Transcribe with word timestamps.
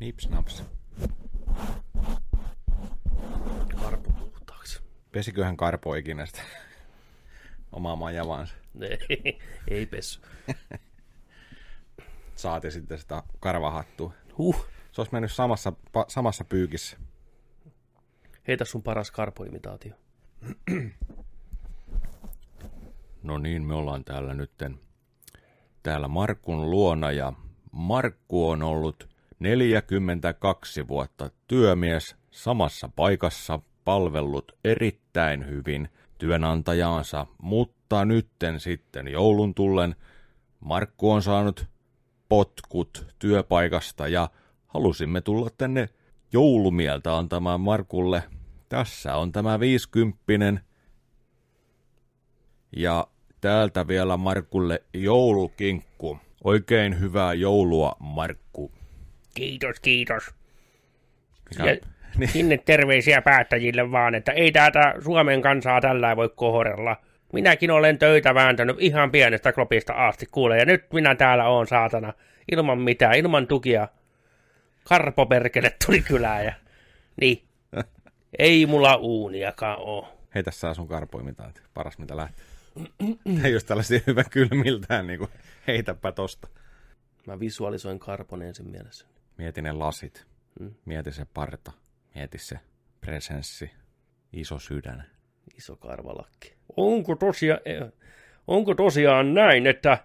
Nips 0.00 0.28
naps. 0.28 0.62
Karpo 3.80 4.10
puhtaaksi. 4.10 4.82
Pesiköhän 5.12 5.56
Karpo 5.56 5.94
ikinä 5.94 6.26
sitä 6.26 6.42
omaa 7.72 7.96
majavansa? 7.96 8.54
Ei, 8.80 9.38
ei 9.68 9.86
pessu. 9.86 10.20
Saati 12.36 12.70
sitten 12.70 12.98
sitä 12.98 13.22
karvahattua. 13.40 14.12
Huh. 14.38 14.66
Se 14.92 15.00
olisi 15.00 15.12
mennyt 15.12 15.32
samassa, 15.32 15.72
pa, 15.92 16.04
samassa 16.08 16.44
pyykissä. 16.44 16.96
Heitä 18.48 18.64
sun 18.64 18.82
paras 18.82 19.10
karpoimitaatio. 19.10 19.94
No 23.22 23.38
niin, 23.38 23.62
me 23.62 23.74
ollaan 23.74 24.04
täällä 24.04 24.34
nytten 24.34 24.80
täällä 25.82 26.08
Markun 26.08 26.70
luona 26.70 27.12
ja 27.12 27.32
Markku 27.72 28.48
on 28.48 28.62
ollut 28.62 29.08
42 29.38 30.88
vuotta 30.88 31.30
työmies 31.46 32.16
samassa 32.30 32.90
paikassa, 32.96 33.60
palvellut 33.84 34.52
erittäin 34.64 35.46
hyvin 35.46 35.88
työnantajaansa, 36.18 37.26
mutta 37.42 38.04
nytten 38.04 38.60
sitten 38.60 39.08
joulun 39.08 39.54
tullen 39.54 39.96
Markku 40.60 41.10
on 41.10 41.22
saanut 41.22 41.66
potkut 42.28 43.06
työpaikasta 43.18 44.08
ja 44.08 44.30
halusimme 44.66 45.20
tulla 45.20 45.50
tänne 45.58 45.88
joulumieltä 46.32 47.16
antamaan 47.16 47.60
Markulle. 47.60 48.22
Tässä 48.68 49.16
on 49.16 49.32
tämä 49.32 49.60
viisikymppinen 49.60 50.60
ja 52.76 53.06
täältä 53.40 53.88
vielä 53.88 54.16
Markulle 54.16 54.82
joulukinkku. 54.94 56.18
Oikein 56.44 57.00
hyvää 57.00 57.34
joulua, 57.34 57.96
Markku. 57.98 58.77
Kiitos, 59.38 59.80
kiitos. 59.80 60.34
Ja 61.58 61.64
niin, 62.18 62.28
sinne 62.28 62.58
terveisiä 62.58 63.22
päättäjille 63.22 63.92
vaan, 63.92 64.14
että 64.14 64.32
ei 64.32 64.52
täältä 64.52 64.94
Suomen 65.04 65.42
kansaa 65.42 65.80
tällä 65.80 66.16
voi 66.16 66.30
kohdella. 66.36 66.96
Minäkin 67.32 67.70
olen 67.70 67.98
töitä 67.98 68.34
vääntänyt 68.34 68.76
ihan 68.80 69.10
pienestä 69.10 69.52
klopista 69.52 69.92
asti, 69.92 70.26
kuule, 70.26 70.58
ja 70.58 70.64
nyt 70.64 70.92
minä 70.92 71.14
täällä 71.14 71.48
oon 71.48 71.66
saatana, 71.66 72.12
ilman 72.52 72.78
mitään, 72.78 73.14
ilman 73.14 73.46
tukia. 73.46 73.88
Karpo 74.84 75.26
perkele 75.26 75.72
tuli 75.86 76.00
kylään 76.00 76.44
ja... 76.44 76.52
Niin. 77.20 77.42
Ei 78.38 78.66
mulla 78.66 78.96
uuniakaan 78.96 79.78
oo. 79.78 80.18
heitä 80.34 80.50
saa 80.50 80.74
sun 80.74 80.88
karpoimitaanti. 80.88 81.60
Paras 81.74 81.98
mitä 81.98 82.16
lähtee. 82.16 82.44
Ei 83.44 83.52
jos 83.52 83.64
tällaisia 83.64 84.00
hyvä 84.06 84.24
kylmiltään, 84.24 85.06
niin 85.06 85.18
kuin 85.18 85.30
heitäpä 85.66 86.12
tosta. 86.12 86.48
Mä 87.26 87.40
visualisoin 87.40 87.98
Karpon 87.98 88.42
ensin 88.42 88.70
mielessä. 88.70 89.06
Mieti 89.38 89.62
ne 89.62 89.72
lasit. 89.72 90.26
Mm. 90.60 90.74
Mieti 90.84 91.12
se 91.12 91.26
parta. 91.34 91.72
Mieti 92.14 92.38
se 92.38 92.58
presenssi. 93.00 93.70
Iso 94.32 94.58
sydän. 94.58 95.04
Iso 95.56 95.76
karvalakki. 95.76 96.52
Onko 96.76 97.14
tosiaan, 97.14 97.60
onko 98.46 98.74
tosiaan 98.74 99.34
näin, 99.34 99.66
että 99.66 99.98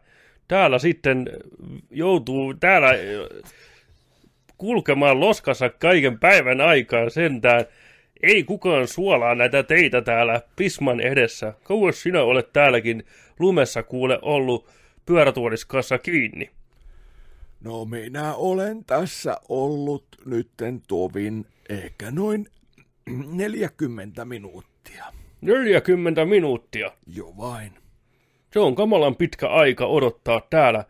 täällä 0.47 0.79
sitten 0.79 1.29
joutuu 1.91 2.53
täällä 2.53 2.89
kulkemaan 4.57 5.19
loskassa 5.19 5.69
kaiken 5.69 6.19
päivän 6.19 6.61
aikaa 6.61 7.09
sentään. 7.09 7.65
Ei 8.23 8.43
kukaan 8.43 8.87
suolaa 8.87 9.35
näitä 9.35 9.63
teitä 9.63 10.01
täällä 10.01 10.41
Pisman 10.55 10.99
edessä. 10.99 11.53
Kauas 11.63 12.01
sinä 12.01 12.21
olet 12.23 12.53
täälläkin 12.53 13.03
lumessa 13.39 13.83
kuule 13.83 14.19
ollut 14.21 14.69
pyörätuoliskassa 15.05 15.97
kiinni. 15.97 16.51
No 17.63 17.85
minä 17.85 18.35
olen 18.35 18.85
tässä 18.85 19.37
ollut 19.49 20.05
nytten 20.25 20.81
tovin 20.87 21.45
ehkä 21.69 22.11
noin 22.11 22.47
40 23.33 24.25
minuuttia. 24.25 25.05
40 25.41 26.25
minuuttia. 26.25 26.91
Jo 27.07 27.33
vain. 27.37 27.71
Se 28.53 28.59
on 28.59 28.75
kamalan 28.75 29.15
pitkä 29.15 29.47
aika 29.47 29.85
odottaa 29.85 30.41
täällä 30.49 30.85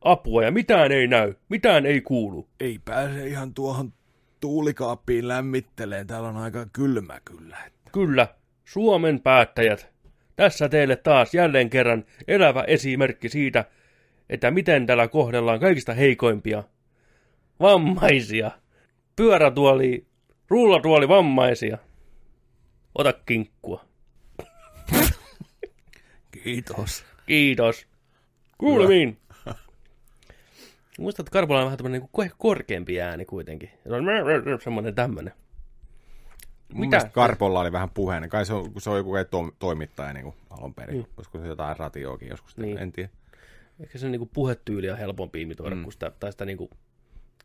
apua 0.00 0.44
ja 0.44 0.50
mitään 0.50 0.92
ei 0.92 1.06
näy, 1.06 1.34
mitään 1.48 1.86
ei 1.86 2.00
kuulu. 2.00 2.48
Ei 2.60 2.80
pääse 2.84 3.26
ihan 3.26 3.54
tuohon 3.54 3.92
tuulikaappiin 4.40 5.28
lämmitteleen. 5.28 6.06
Täällä 6.06 6.28
on 6.28 6.36
aika 6.36 6.66
kylmä 6.72 7.20
kyllä. 7.24 7.56
Kyllä, 7.92 8.26
Suomen 8.64 9.20
päättäjät. 9.20 9.90
Tässä 10.36 10.68
teille 10.68 10.96
taas 10.96 11.34
jälleen 11.34 11.70
kerran 11.70 12.04
elävä 12.28 12.62
esimerkki 12.62 13.28
siitä, 13.28 13.64
että 14.30 14.50
miten 14.50 14.86
täällä 14.86 15.08
kohdellaan 15.08 15.60
kaikista 15.60 15.94
heikoimpia. 15.94 16.64
Vammaisia. 17.60 18.50
Pyörätuoli, 19.16 20.06
rullatuoli 20.48 21.08
vammaisia. 21.08 21.78
Ota 22.94 23.12
kinkkua. 23.12 23.84
Kiitos. 26.44 27.04
Kiitos. 27.26 27.86
Kuulemiin. 28.58 29.18
Muistat, 30.98 31.26
että 31.26 31.32
Karpola 31.32 31.58
on 31.60 31.64
vähän 31.64 31.78
tämmöinen 31.78 32.08
niin 32.18 32.32
korkeampi 32.38 33.00
ääni 33.00 33.24
kuitenkin. 33.24 33.70
Se 33.88 33.94
on 33.94 34.04
semmoinen 34.64 34.94
tämmöinen. 34.94 35.32
Mun 36.72 36.80
Mitä? 36.80 36.96
mielestä 36.96 37.14
Karpolla 37.14 37.60
oli 37.60 37.72
vähän 37.72 37.90
puheen. 37.90 38.28
Kai 38.28 38.46
se 38.46 38.54
on, 38.54 38.72
kun 38.72 38.82
se 38.82 38.90
on 38.90 38.96
joku 38.96 39.12
to- 39.30 39.54
toimittaja 39.58 40.12
niin 40.12 40.24
kuin 40.24 40.34
alun 40.50 40.74
perin. 40.74 40.96
Mm. 40.96 41.04
Olisiko 41.16 41.38
se 41.38 41.46
jotain 41.46 41.76
radioakin 41.76 42.28
joskus? 42.28 42.56
Niin. 42.56 42.78
En 42.78 42.92
tiedä. 42.92 43.10
Ehkä 43.80 43.98
se 43.98 44.08
niinku 44.08 44.26
puhetyyli 44.26 44.90
on 44.90 44.98
helpompi 44.98 45.42
imitoida 45.42 45.76
mm. 45.76 45.82
kuin 45.82 45.92
sitä, 45.92 46.12
tai 46.20 46.32
sitä 46.32 46.44
niinku 46.44 46.70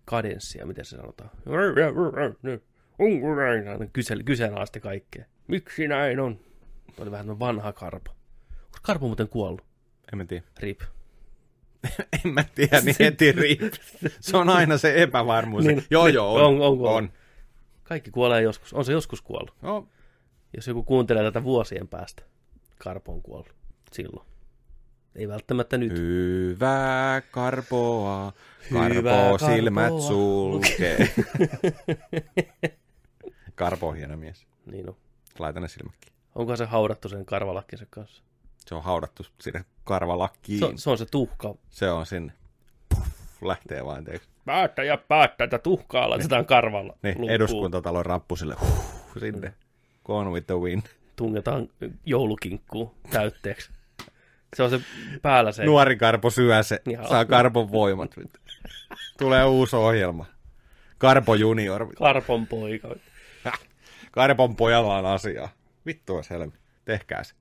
kadenssia, 0.06 0.66
miten 0.66 0.86
se 0.86 0.98
sanotaan. 0.98 1.30
Onko 3.00 3.36
näin? 3.36 3.68
Aina 3.68 3.86
Kyse, 3.94 4.16
kyseenalaisti 4.26 4.80
kaikkea. 4.80 5.26
Miksi 5.48 5.88
näin 5.88 6.20
on? 6.20 6.40
Tuo 6.96 7.04
oli 7.04 7.12
vähän 7.12 7.40
vanha 7.40 7.74
karpo. 7.74 8.12
Onko 8.66 8.78
karpo 8.82 9.08
muuten 9.08 9.30
kuollut? 9.30 9.66
En 10.14 10.18
mä 10.18 10.26
tiedä. 10.26 10.44
Rip. 10.60 10.82
En 12.26 12.34
mä 12.34 12.44
tiedä, 12.56 12.82
niin 12.82 12.96
heti 13.00 13.32
riip. 13.32 13.74
Se 14.20 14.38
on 14.38 14.50
aina 14.50 14.78
se 14.78 15.02
epävarmuus. 15.04 15.64
Niin. 15.64 15.78
Niin. 15.78 15.88
Joo, 15.90 16.08
joo, 16.08 16.34
on. 16.36 16.42
On, 16.42 16.62
on, 16.62 16.62
on. 16.62 16.96
on. 16.96 17.10
Kaikki 17.84 18.12
kuolee 18.12 18.42
joskus. 18.42 18.74
On 18.74 18.86
se 18.86 18.92
joskus 18.92 19.22
kuollut. 19.22 19.56
No, 19.62 19.88
Jos 20.54 20.68
joku 20.68 20.84
kuuntelee 20.84 21.24
tätä 21.24 21.44
vuosien 21.44 21.88
päästä, 21.88 22.24
karpo 22.78 23.12
on 23.12 23.22
kuollut. 23.22 23.56
Silloin. 23.92 24.28
Ei 25.16 25.28
välttämättä 25.28 25.78
nyt. 25.78 25.92
Hyvää 25.92 27.22
karpoa, 27.22 28.34
Hyvää 28.72 28.90
karpo 29.30 29.38
silmät 29.38 29.84
karpoa. 29.90 30.02
sulkee. 30.02 31.10
karpo 33.56 33.88
on 33.88 33.96
hieno 33.96 34.18
mies. 34.18 34.48
Niin 34.66 34.90
on. 34.90 34.96
Laita 35.40 35.60
ne 35.60 35.68
silmätkin. 35.68 36.14
Onko 36.36 36.56
se 36.56 36.66
haudattu 36.66 37.10
sen 37.10 37.26
karvalakkinsa 37.26 37.86
kanssa? 37.90 38.24
Se 38.66 38.76
on 38.76 38.84
haudattu 38.84 39.24
sinne 39.42 39.66
karvalakkiin. 39.84 40.60
Se, 40.60 40.66
on- 40.66 40.78
se 40.78 40.90
on 40.90 40.98
se 40.98 41.06
tuhka. 41.06 41.56
Se 41.70 41.90
on 41.92 42.06
sinne. 42.06 42.34
Puff, 42.90 43.08
lähtee 43.42 43.86
vaan 43.86 44.04
teeksi. 44.04 44.30
Päättäjä 44.46 44.98
päättää, 44.98 45.46
että 45.46 45.60
tuhkaa 45.60 46.10
laitetaan 46.10 46.46
karvalla. 46.46 46.98
Niin, 47.04 47.12
lukkuun. 47.16 47.32
eduskuntatalon 47.32 48.06
rappusille. 48.06 48.56
Huh, 48.62 48.96
sinne. 49.20 49.54
Gone 50.06 50.30
with 50.30 50.48
the 50.48 50.56
wind. 50.56 50.84
Tungetaan 51.16 51.70
joulukinkkuun 52.06 52.92
täytteeksi. 53.12 53.72
Se 54.56 54.64
on 54.64 54.70
se 54.70 54.80
päällä 55.22 55.52
se. 55.52 55.66
Nuori 55.66 55.96
karpo 55.96 56.30
syö 56.30 56.64
se, 56.64 56.82
Joo. 56.86 57.08
saa 57.08 57.26
karpon 57.26 57.72
voimat. 57.72 58.16
Tulee 59.20 59.44
uusi 59.44 59.76
ohjelma. 59.76 60.26
Karpo 60.98 61.36
junior. 61.36 61.94
Karpon 61.96 62.48
poika. 62.48 62.96
Karpon 64.12 64.56
pojalla 64.56 64.98
on 64.98 65.06
asiaa. 65.06 65.50
Vittu 65.86 66.16
on 66.16 66.24
helmi. 66.30 66.54
Tehkää 66.86 67.24
se. 67.24 67.36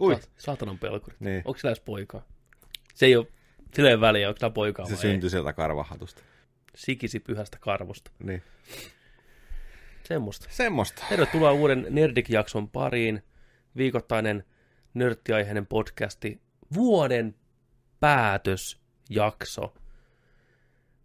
Ui. 0.00 0.14
Sa- 0.16 0.28
Saatanan 0.38 0.78
pelkuri. 0.78 1.16
Niin. 1.20 1.42
Onko 1.44 1.58
sillä 1.58 1.70
edes 1.70 1.80
poikaa? 1.80 2.22
Se 2.94 3.06
ei 3.06 3.16
ole 3.16 3.26
silleen 3.74 4.00
väliä, 4.00 4.28
onko 4.28 4.38
sillä 4.38 4.50
poikaa 4.50 4.86
Se 4.86 4.92
vai 4.92 5.00
syntyi 5.00 5.30
sieltä 5.30 5.52
karvahatusta. 5.52 6.20
ei. 6.20 6.26
Sikisi 6.76 7.20
pyhästä 7.20 7.58
karvosta. 7.60 8.10
Niin. 8.18 8.42
Semmosta. 10.04 10.46
Semmosta. 10.50 11.02
Tervetuloa 11.08 11.52
uuden 11.52 11.86
Nerdik-jakson 11.90 12.68
pariin. 12.68 13.22
Viikoittainen 13.76 14.44
nörttiaiheinen 14.94 15.66
podcasti. 15.66 16.40
Vuoden 16.74 17.34
päätösjakso. 18.00 19.74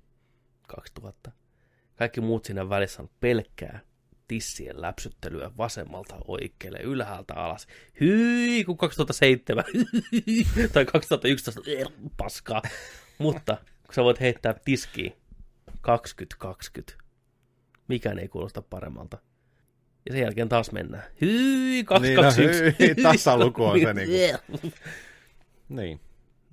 2000. 0.66 1.32
Kaikki 1.96 2.20
muut 2.20 2.44
siinä 2.44 2.68
välissä 2.68 3.02
on 3.02 3.10
pelkkää 3.20 3.80
tissien 4.30 4.82
läpsyttelyä 4.82 5.50
vasemmalta 5.58 6.18
oikealle, 6.28 6.78
ylhäältä 6.78 7.34
alas. 7.34 7.66
Hyi, 8.00 8.64
kun 8.64 8.76
2007 8.76 9.64
tai 10.72 10.84
2011 10.84 11.60
er, 11.66 11.86
paskaa. 12.16 12.62
Mutta 13.18 13.56
kun 13.86 13.94
sä 13.94 14.04
voit 14.04 14.20
heittää 14.20 14.54
tiskiin 14.64 15.12
2020, 15.80 17.04
mikään 17.88 18.18
ei 18.18 18.28
kuulosta 18.28 18.62
paremmalta. 18.62 19.18
Ja 20.06 20.12
sen 20.12 20.22
jälkeen 20.22 20.48
taas 20.48 20.72
mennään. 20.72 21.04
Hyi, 21.20 21.84
221. 21.84 22.62
Niin, 22.78 22.96
no 22.96 23.02
tasaluku 23.02 23.64
on 23.64 23.80
se 23.80 23.94
niinku. 23.94 24.68
Niin. 25.68 26.00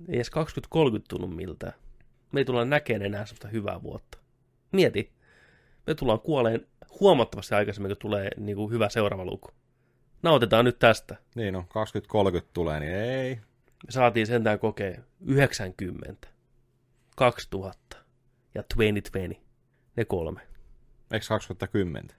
Ei 0.08 0.16
edes 0.16 0.30
2030 0.30 1.08
tunnu 1.08 1.26
miltään. 1.26 1.72
Me 2.32 2.40
ei 2.40 2.44
tulla 2.44 2.64
näkemään 2.64 3.06
enää 3.06 3.26
sellaista 3.26 3.48
hyvää 3.48 3.82
vuotta. 3.82 4.18
Mieti. 4.72 5.17
Me 5.88 5.94
tullaan 5.94 6.20
kuoleen 6.20 6.66
huomattavasti 7.00 7.54
aikaisemmin, 7.54 7.90
kun 7.90 7.96
tulee 7.96 8.30
niin 8.36 8.56
kuin 8.56 8.72
hyvä 8.72 8.88
seuraava 8.88 9.24
luku. 9.24 9.48
Nautitaan 10.22 10.64
nyt 10.64 10.78
tästä. 10.78 11.16
Niin 11.34 11.54
no, 11.54 11.64
2030 11.68 12.50
tulee, 12.54 12.80
niin 12.80 12.92
ei. 12.92 13.34
Me 13.34 13.90
saatiin 13.90 14.26
sentään 14.26 14.58
kokea 14.58 15.00
90, 15.26 16.28
2000 17.16 17.96
ja 18.54 18.62
2020. 18.62 19.36
Ne 19.96 20.04
kolme. 20.04 20.40
Eikö 21.12 21.26
2010? 21.28 22.16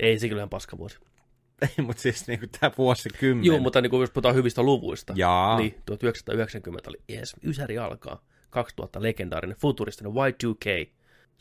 Ei 0.00 0.18
se 0.18 0.28
kyllä 0.28 0.40
ihan 0.40 0.50
paska 0.50 0.78
vuosi. 0.78 0.98
Ei, 1.62 1.84
mutta 1.84 2.02
siis 2.02 2.28
niinku 2.28 2.46
tää 2.60 2.70
vuosikymmen. 2.78 3.44
Joo, 3.44 3.58
mutta 3.58 3.80
niin 3.80 3.90
kuin 3.90 4.00
jos 4.00 4.10
puhutaan 4.10 4.34
hyvistä 4.34 4.62
luvuista. 4.62 5.12
Jaa. 5.16 5.58
Niin, 5.58 5.82
1990 5.86 6.90
oli 6.90 7.02
yes, 7.10 7.36
Ysäri 7.42 7.78
alkaa. 7.78 8.22
2000 8.50 9.02
legendaarinen 9.02 9.56
futuristinen 9.56 10.12
Y2K. 10.12 10.90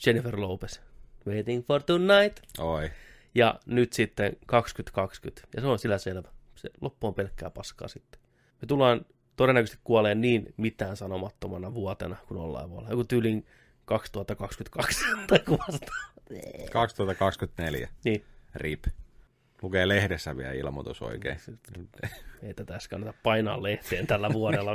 Jennifer 0.05 0.39
Lopez. 0.39 0.79
Waiting 1.27 1.65
for 1.65 1.83
tonight. 1.83 2.39
Oi. 2.59 2.91
Ja 3.35 3.59
nyt 3.65 3.93
sitten 3.93 4.37
2020. 4.45 5.47
Ja 5.55 5.61
se 5.61 5.67
on 5.67 5.79
sillä 5.79 5.97
selvä. 5.97 6.27
Se 6.55 6.69
loppu 6.81 7.07
on 7.07 7.13
pelkkää 7.13 7.49
paskaa 7.49 7.87
sitten. 7.87 8.21
Me 8.61 8.67
tullaan 8.67 9.05
todennäköisesti 9.35 9.81
kuoleen 9.83 10.21
niin 10.21 10.53
mitään 10.57 10.97
sanomattomana 10.97 11.73
vuotena, 11.73 12.15
kun 12.27 12.37
ollaan 12.37 12.69
voi 12.69 12.77
olla. 12.77 12.89
Joku 12.89 13.03
tyylin 13.03 13.45
2022 13.85 15.05
tai 15.27 15.39
kuvasta. 15.39 15.91
2024. 16.71 17.89
Niin. 18.05 18.25
RIP. 18.55 18.85
Lukee 19.65 19.87
lehdessä 19.87 20.37
vielä 20.37 20.51
ilmoitus 20.51 21.01
oikein. 21.01 21.37
Ei 22.43 22.53
tätä 22.53 22.73
edes 22.73 22.87
kannata 22.87 23.13
painaa 23.23 23.63
lehteen 23.63 24.07
tällä 24.07 24.29
vuodella. 24.33 24.71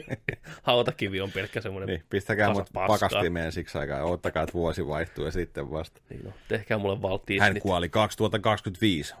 Hautakivi 0.62 1.20
on 1.20 1.32
pelkkä 1.32 1.60
semmoinen. 1.60 1.86
Niin, 1.86 2.02
pistäkää 2.10 2.52
mut 2.52 2.70
paskaa. 2.72 3.08
pakastimeen 3.08 3.52
siksi 3.52 3.78
aikaa 3.78 3.98
ja 3.98 4.04
ottakaa, 4.04 4.42
että 4.42 4.52
vuosi 4.52 4.86
vaihtuu 4.86 5.24
ja 5.24 5.30
sitten 5.30 5.70
vasta. 5.70 6.00
Niin 6.10 6.24
no, 6.24 6.32
tehkää 6.48 6.78
mulle 6.78 7.02
valttiin. 7.02 7.42
Hän 7.42 7.60
kuoli 7.60 7.88
2025. 7.88 9.14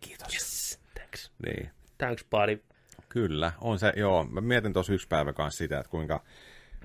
Kiitos. 0.00 0.34
Yes, 0.34 0.80
thanks. 0.94 1.30
Niin. 1.46 1.70
Thanks, 1.98 2.26
buddy. 2.30 2.62
Kyllä, 3.08 3.52
on 3.60 3.78
se, 3.78 3.92
joo. 3.96 4.24
Mä 4.24 4.40
mietin 4.40 4.72
tuossa 4.72 4.92
yksi 4.92 5.08
päivä 5.08 5.32
kanssa 5.32 5.58
sitä, 5.58 5.78
että 5.78 5.90
kuinka, 5.90 6.22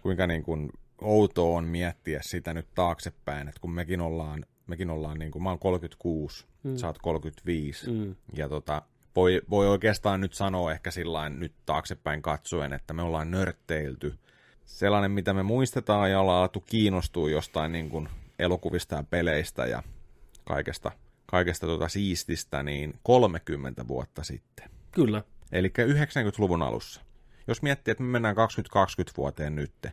kuinka 0.01 0.27
niin 0.27 0.43
kuin 0.43 0.69
outoa 1.01 1.57
on 1.57 1.63
miettiä 1.63 2.19
sitä 2.23 2.53
nyt 2.53 2.67
taaksepäin, 2.75 3.47
että 3.47 3.61
kun 3.61 3.71
mekin 3.71 4.01
ollaan, 4.01 4.45
mekin 4.67 4.89
ollaan 4.89 5.19
niin 5.19 5.31
kuin, 5.31 5.43
mä 5.43 5.49
oon 5.49 5.59
36, 5.59 6.45
mm. 6.63 6.77
sä 6.77 6.87
oot 6.87 6.97
35, 6.97 7.91
Mm. 7.91 8.15
ja 8.33 8.49
tota, 8.49 8.81
voi, 9.15 9.41
voi 9.49 9.67
oikeastaan 9.67 10.21
nyt 10.21 10.33
sanoa 10.33 10.71
ehkä 10.71 10.91
sillain 10.91 11.39
nyt 11.39 11.53
taaksepäin 11.65 12.21
katsoen, 12.21 12.73
että 12.73 12.93
me 12.93 13.01
ollaan 13.01 13.31
nörtteilty. 13.31 14.13
Sellainen, 14.65 15.11
mitä 15.11 15.33
me 15.33 15.43
muistetaan 15.43 16.11
ja 16.11 16.19
ollaan 16.19 16.39
alettu 16.39 16.59
kiinnostua 16.61 17.29
jostain 17.29 17.71
niin 17.71 17.89
kuin 17.89 18.09
elokuvista 18.39 18.95
ja 18.95 19.03
peleistä 19.03 19.65
ja 19.65 19.83
kaikesta, 20.43 20.91
kaikesta 21.25 21.67
tota 21.67 21.87
siististä, 21.87 22.63
niin 22.63 22.93
30 23.03 23.87
vuotta 23.87 24.23
sitten. 24.23 24.69
Kyllä. 24.91 25.23
Eli 25.51 25.67
90-luvun 25.67 26.61
alussa. 26.61 27.01
Jos 27.47 27.61
miettii, 27.61 27.91
että 27.91 28.03
me 28.03 28.09
mennään 28.09 28.35
2020 28.35 29.17
vuoteen 29.17 29.55
nyt, 29.55 29.87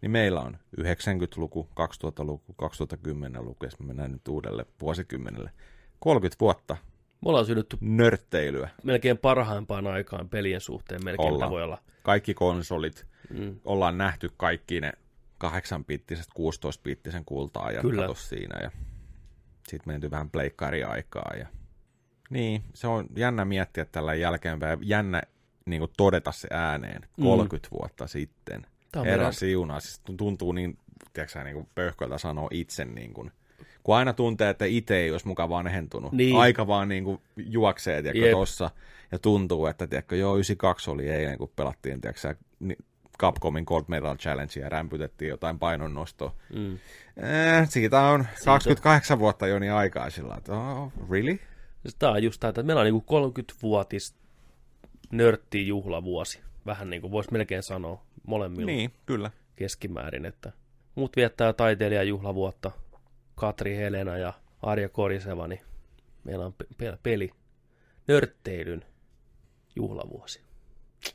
niin 0.00 0.10
meillä 0.10 0.40
on 0.40 0.58
90-luku, 0.80 1.68
2000-luku, 1.80 2.54
2010-luku, 2.62 3.64
ja 3.64 3.70
me 3.80 3.86
mennään 3.86 4.12
nyt 4.12 4.28
uudelle 4.28 4.66
vuosikymmenelle. 4.80 5.50
30 5.98 6.36
vuotta 6.40 6.76
Me 7.20 7.28
ollaan 7.28 7.46
synnytty 7.46 7.76
nörtteilyä. 7.80 8.70
melkein 8.84 9.18
parhaimpaan 9.18 9.86
aikaan 9.86 10.28
pelien 10.28 10.60
suhteen. 10.60 11.04
Melkein 11.04 11.32
Ollaan. 11.32 11.50
voi 11.50 11.62
olla. 11.62 11.78
Kaikki 12.02 12.34
konsolit, 12.34 13.06
Mm. 13.30 13.60
ollaan 13.64 13.98
nähty 13.98 14.30
kaikki 14.36 14.80
ne 14.80 14.92
8-pittiset, 15.44 16.26
16-pittisen 16.38 17.24
kultaa 17.26 17.72
ja 17.72 17.80
Kyllä. 17.82 18.08
siinä. 18.14 18.58
Ja 18.62 18.70
sitten 19.68 19.92
menty 19.92 20.10
vähän 20.10 20.30
pleikkari-aikaa. 20.30 21.32
Ja... 21.38 21.46
Niin, 22.30 22.62
se 22.74 22.86
on 22.86 23.06
jännä 23.16 23.44
miettiä 23.44 23.84
tällä 23.84 24.14
jälkeenpäin. 24.14 24.78
Jännä 24.82 25.22
niin 25.66 25.80
kuin 25.80 25.90
todeta 25.96 26.32
se 26.32 26.48
ääneen 26.50 27.02
30 27.22 27.68
mm. 27.68 27.78
vuotta 27.78 28.06
sitten. 28.06 28.66
Tämä 28.92 29.04
Herra 29.04 29.16
meidän- 29.16 29.34
siunaa, 29.34 29.80
siis 29.80 30.00
tuntuu 30.16 30.52
niin, 30.52 30.78
tiedätkö 31.12 31.44
niin 31.44 31.54
kuin 31.54 31.68
pöhköltä 31.74 32.18
sanoa 32.18 32.48
itse 32.50 32.84
niin 32.84 33.14
kuin, 33.14 33.32
kun 33.82 33.96
aina 33.96 34.12
tuntee, 34.12 34.50
että 34.50 34.64
itse 34.64 34.96
ei 34.96 35.10
olisi 35.10 35.26
mukaan 35.28 35.48
vanhentunut. 35.48 36.12
Niin. 36.12 36.36
Aika 36.36 36.66
vaan 36.66 36.88
niin 36.88 37.04
kuin 37.04 37.20
juoksee, 37.36 38.02
tiedätkö, 38.02 38.30
tossa. 38.30 38.70
Ja 39.12 39.18
tuntuu, 39.18 39.66
että 39.66 39.86
tiedätkö, 39.86 40.16
joo, 40.16 40.34
92 40.34 40.90
oli 40.90 41.08
eilen, 41.08 41.38
kun 41.38 41.52
pelattiin, 41.56 42.00
tiedätkö, 42.00 42.34
Capcomin 43.18 43.64
Gold 43.66 43.84
Medal 43.88 44.16
Challenge 44.16 44.60
ja 44.60 44.68
rämpytettiin 44.68 45.28
jotain 45.28 45.58
painonnostoa. 45.58 46.34
Mm. 46.54 46.74
Eh, 47.16 47.68
siitä 47.68 48.02
on 48.02 48.26
28 48.44 49.18
vuotta 49.18 49.46
jo 49.46 49.58
niin 49.58 49.72
aikaa 49.72 50.10
sillä 50.10 50.34
että 50.38 50.52
oh, 50.54 50.92
really? 51.10 51.38
Tämä 51.98 52.12
on 52.12 52.22
just 52.22 52.40
tämä, 52.40 52.48
että 52.48 52.62
meillä 52.62 52.80
on 52.80 52.84
niinku 52.84 53.40
30-vuotis 53.40 54.14
nörtti 55.12 55.66
juhlavuosi. 55.66 56.40
Vähän 56.68 56.90
niin 56.90 57.02
kuin 57.02 57.10
voisi 57.10 57.32
melkein 57.32 57.62
sanoa 57.62 58.04
molemmilla 58.26 58.66
Niin, 58.66 58.90
kyllä. 59.06 59.30
keskimäärin. 59.56 60.24
Että 60.24 60.52
muut 60.94 61.16
viettää 61.16 61.52
taiteilijajuhlavuotta. 61.52 62.70
Katri 63.34 63.76
Helena 63.76 64.18
ja 64.18 64.32
Arja 64.62 64.88
Koriseva, 64.88 65.48
niin 65.48 65.60
meillä 66.24 66.46
on 66.46 66.52
pe- 66.52 66.66
pe- 66.78 66.98
peli 67.02 67.30
nörtteilyn 68.08 68.84
juhlavuosi. 69.76 70.40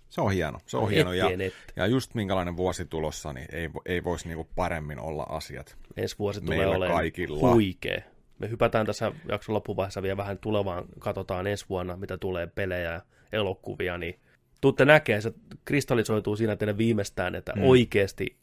Se 0.09 0.21
on 0.21 0.31
hieno, 0.31 0.59
se 0.65 0.77
on 0.77 0.89
hieno. 0.89 1.13
Ja, 1.13 1.25
ja 1.75 1.85
just 1.87 2.13
minkälainen 2.15 2.57
vuosi 2.57 2.85
tulossa, 2.85 3.33
niin 3.33 3.47
ei, 3.51 3.69
ei 3.85 4.03
voisi 4.03 4.27
niinku 4.27 4.47
paremmin 4.55 4.99
olla 4.99 5.23
asiat. 5.29 5.77
Ensi 5.97 6.19
vuosi 6.19 6.41
tulee 6.41 6.67
olemaan 6.67 6.99
kaikilla. 6.99 7.53
huikea. 7.53 8.01
Me 8.39 8.49
hypätään 8.49 8.85
tässä 8.85 9.11
jakson 9.29 9.55
loppuvaiheessa 9.55 10.01
vielä 10.01 10.17
vähän 10.17 10.37
tulevaan, 10.37 10.85
katsotaan 10.99 11.47
ensi 11.47 11.65
vuonna, 11.69 11.97
mitä 11.97 12.17
tulee 12.17 12.47
pelejä 12.47 12.91
ja 12.91 13.01
elokuvia, 13.31 13.97
niin 13.97 14.19
tuutte 14.63 14.85
näkee, 14.85 15.21
se 15.21 15.33
kristallisoituu 15.65 16.35
siinä 16.35 16.55
teille 16.55 16.77
viimeistään, 16.77 17.35
että 17.35 17.53
mm. 17.55 17.63
oikeasti 17.63 18.37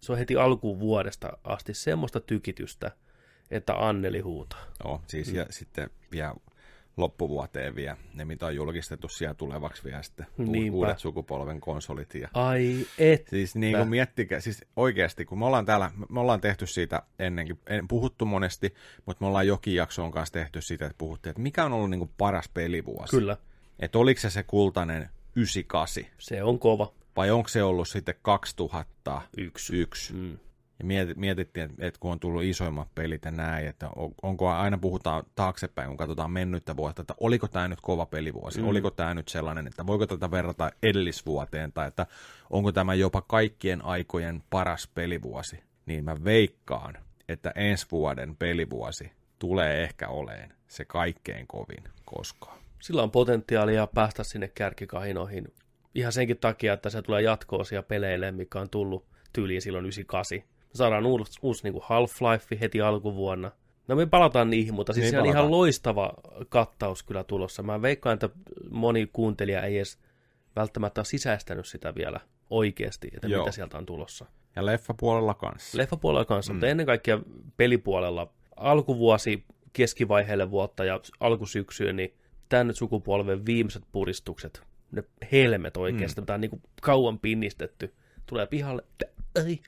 se 0.00 0.12
on 0.12 0.18
heti 0.18 0.36
alkuun 0.36 0.80
vuodesta 0.80 1.38
asti 1.44 1.74
semmoista 1.74 2.20
tykitystä, 2.20 2.90
että 3.50 3.88
Anneli 3.88 4.20
huutaa. 4.20 4.64
Joo, 4.84 5.02
siis 5.06 5.28
mm. 5.28 5.34
ja 5.34 5.46
sitten 5.50 5.90
vielä 6.12 6.34
loppuvuoteen 6.96 7.74
vielä, 7.74 7.96
ne 8.14 8.24
mitä 8.24 8.46
on 8.46 8.54
julkistettu 8.54 9.08
siellä 9.08 9.34
tulevaksi 9.34 9.84
vielä 9.84 10.02
sitten, 10.02 10.26
Niinpä. 10.36 10.76
uudet 10.76 10.98
sukupolven 10.98 11.60
konsolit. 11.60 12.14
Ja, 12.14 12.28
Ai 12.34 12.86
et. 12.98 13.28
siis 13.28 13.54
niin 13.54 13.76
kuin 13.76 13.88
miettikää, 13.88 14.40
siis 14.40 14.64
oikeasti, 14.76 15.24
kun 15.24 15.38
me 15.38 15.46
ollaan 15.46 15.66
täällä, 15.66 15.90
me 16.08 16.20
ollaan 16.20 16.40
tehty 16.40 16.66
siitä 16.66 17.02
ennenkin, 17.18 17.58
en 17.66 17.88
puhuttu 17.88 18.24
monesti, 18.24 18.74
mutta 19.06 19.24
me 19.24 19.28
ollaan 19.28 19.46
jokin 19.46 19.74
jaksoon 19.74 20.10
kanssa 20.10 20.32
tehty 20.32 20.60
siitä, 20.60 20.86
että 20.86 20.98
puhuttiin, 20.98 21.30
että 21.30 21.42
mikä 21.42 21.64
on 21.64 21.72
ollut 21.72 21.90
niin 21.90 22.00
kuin 22.00 22.10
paras 22.18 22.48
pelivuosi. 22.48 23.10
Kyllä. 23.10 23.36
Että 23.78 23.98
oliko 23.98 24.20
se 24.20 24.30
se 24.30 24.42
kultainen 24.42 25.10
98. 25.36 26.04
Se 26.18 26.42
on 26.42 26.58
kova. 26.58 26.92
Vai 27.16 27.30
onko 27.30 27.48
se 27.48 27.62
ollut 27.62 27.88
sitten 27.88 28.14
2001? 28.22 29.76
Yksi. 29.76 30.12
Mm. 30.14 30.38
Ja 30.78 30.84
mieti- 30.84 31.14
mietittiin, 31.16 31.70
että, 31.78 32.00
kun 32.00 32.12
on 32.12 32.20
tullut 32.20 32.42
isoimmat 32.42 32.88
pelit 32.94 33.24
ja 33.24 33.30
näin, 33.30 33.66
että 33.66 33.88
on- 33.96 34.14
onko 34.22 34.48
aina 34.48 34.78
puhutaan 34.78 35.24
taaksepäin, 35.34 35.88
kun 35.88 35.96
katsotaan 35.96 36.30
mennyttä 36.30 36.76
vuotta, 36.76 37.02
että 37.02 37.14
oliko 37.20 37.48
tämä 37.48 37.68
nyt 37.68 37.80
kova 37.80 38.06
pelivuosi, 38.06 38.60
mm. 38.60 38.68
oliko 38.68 38.90
tämä 38.90 39.14
nyt 39.14 39.28
sellainen, 39.28 39.66
että 39.66 39.86
voiko 39.86 40.06
tätä 40.06 40.30
verrata 40.30 40.70
edellisvuoteen, 40.82 41.72
tai 41.72 41.88
että 41.88 42.06
onko 42.50 42.72
tämä 42.72 42.94
jopa 42.94 43.22
kaikkien 43.22 43.84
aikojen 43.84 44.42
paras 44.50 44.88
pelivuosi, 44.94 45.62
niin 45.86 46.04
mä 46.04 46.24
veikkaan, 46.24 46.94
että 47.28 47.52
ensi 47.54 47.86
vuoden 47.90 48.36
pelivuosi 48.36 49.12
tulee 49.38 49.82
ehkä 49.84 50.08
oleen 50.08 50.54
se 50.68 50.84
kaikkein 50.84 51.46
kovin 51.46 51.84
koskaan. 52.04 52.58
Sillä 52.80 53.02
on 53.02 53.10
potentiaalia 53.10 53.86
päästä 53.86 54.24
sinne 54.24 54.48
kärkikahinoihin. 54.48 55.54
Ihan 55.94 56.12
senkin 56.12 56.38
takia, 56.38 56.72
että 56.72 56.90
se 56.90 57.02
tulee 57.02 57.22
jatkoosia 57.22 57.82
peleille, 57.82 58.32
mikä 58.32 58.60
on 58.60 58.70
tullut 58.70 59.06
tyyliin 59.32 59.62
silloin 59.62 59.84
98. 59.84 60.38
Me 60.38 60.74
saadaan 60.74 61.06
uusi, 61.06 61.38
uusi 61.42 61.62
niin 61.62 61.82
Half-Life 61.82 62.60
heti 62.60 62.80
alkuvuonna. 62.80 63.50
No 63.88 63.96
me 63.96 64.06
palataan 64.06 64.50
niihin, 64.50 64.74
mutta 64.74 64.92
siis 64.92 65.04
Niin 65.04 65.10
se 65.10 65.20
on 65.20 65.26
ihan 65.26 65.50
loistava 65.50 66.12
kattaus 66.48 67.02
kyllä 67.02 67.24
tulossa. 67.24 67.62
Mä 67.62 67.82
veikkaan, 67.82 68.14
että 68.14 68.28
moni 68.70 69.10
kuuntelija 69.12 69.62
ei 69.62 69.76
edes 69.76 69.98
välttämättä 70.56 71.00
ole 71.00 71.04
sisäistänyt 71.04 71.66
sitä 71.66 71.94
vielä 71.94 72.20
oikeasti, 72.50 73.08
että 73.14 73.26
Joo. 73.28 73.42
mitä 73.44 73.52
sieltä 73.52 73.78
on 73.78 73.86
tulossa. 73.86 74.26
Ja 74.56 74.66
leffapuolella 74.66 75.34
kanssa. 75.34 75.78
Leffapuolella 75.78 76.24
kanssa, 76.24 76.52
mm. 76.52 76.56
mutta 76.56 76.66
ennen 76.66 76.86
kaikkea 76.86 77.20
pelipuolella 77.56 78.32
alkuvuosi, 78.56 79.44
keskivaiheelle 79.72 80.50
vuotta 80.50 80.84
ja 80.84 81.00
alkusyksyyn, 81.20 81.96
niin 81.96 82.14
tämän 82.50 82.74
sukupolven 82.74 83.46
viimeiset 83.46 83.82
puristukset, 83.92 84.62
ne 84.92 85.04
helmet 85.32 85.76
oikeasti, 85.76 86.20
mm. 86.20 86.22
mitä 86.22 86.34
on 86.34 86.40
niin 86.40 86.50
kuin 86.50 86.62
kauan 86.82 87.18
pinnistetty, 87.18 87.94
tulee 88.26 88.46
pihalle, 88.46 88.84
ai, 89.36 89.58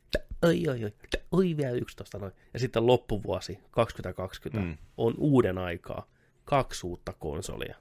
ai, 0.43 0.63
ai, 0.69 0.85
ai, 0.85 0.93
oi 1.33 1.57
vielä 1.57 1.71
11 1.77 2.19
noin. 2.19 2.33
Ja 2.53 2.59
sitten 2.59 2.87
loppuvuosi 2.87 3.59
2020 3.71 4.61
Mm. 4.61 4.67
mm. 4.67 4.79
on 4.97 5.15
uuden 5.19 5.59
aikaa, 5.59 6.07
kaksi 6.45 6.87
uutta 6.87 7.13
konsolia, 7.13 7.77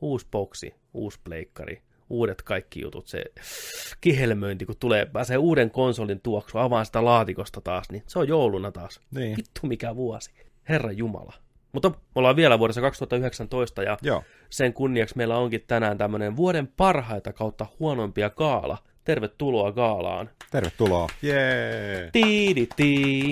uusi 0.00 0.26
boksi, 0.30 0.74
uusi 0.94 1.20
pleikkari, 1.24 1.82
uudet 2.10 2.42
kaikki 2.42 2.80
jutut, 2.80 3.08
se 3.08 3.24
kihelmöinti, 4.00 4.66
kun 4.66 4.76
tulee, 4.80 5.06
pääsee 5.06 5.36
uuden 5.36 5.70
konsolin 5.70 6.20
tuoksu, 6.20 6.58
avaan 6.58 6.86
sitä 6.86 7.04
laatikosta 7.04 7.60
taas, 7.60 7.90
niin 7.90 8.02
se 8.06 8.18
on 8.18 8.28
jouluna 8.28 8.72
taas. 8.72 9.00
Niin. 9.10 9.36
Vittu 9.36 9.60
mikä 9.66 9.96
vuosi. 9.96 10.30
Herra 10.68 10.92
Jumala. 10.92 11.32
Mutta 11.76 11.90
me 11.90 11.96
ollaan 12.14 12.36
vielä 12.36 12.58
vuodessa 12.58 12.80
2019 12.80 13.82
ja 13.82 13.98
Joo. 14.02 14.22
sen 14.50 14.72
kunniaksi 14.72 15.16
meillä 15.16 15.38
onkin 15.38 15.64
tänään 15.66 15.98
tämmöinen 15.98 16.36
vuoden 16.36 16.68
parhaita 16.76 17.32
kautta 17.32 17.66
huonoimpia 17.78 18.30
gaala. 18.30 18.78
Tervetuloa 19.04 19.72
gaalaan. 19.72 20.30
Tervetuloa. 20.50 21.08
Jee. 21.22 22.10
Tiidi 22.12 22.68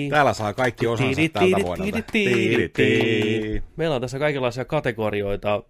Täällä 0.09 0.33
saa 0.33 0.53
kaikki 0.53 0.87
osansa 0.87 1.21
tältä 1.33 1.57
vuodelta. 1.63 2.01
Tiidi-tii. 2.11 3.63
Meillä 3.75 3.95
on 3.95 4.01
tässä 4.01 4.19
kaikenlaisia 4.19 4.65
kategorioita 4.65 5.63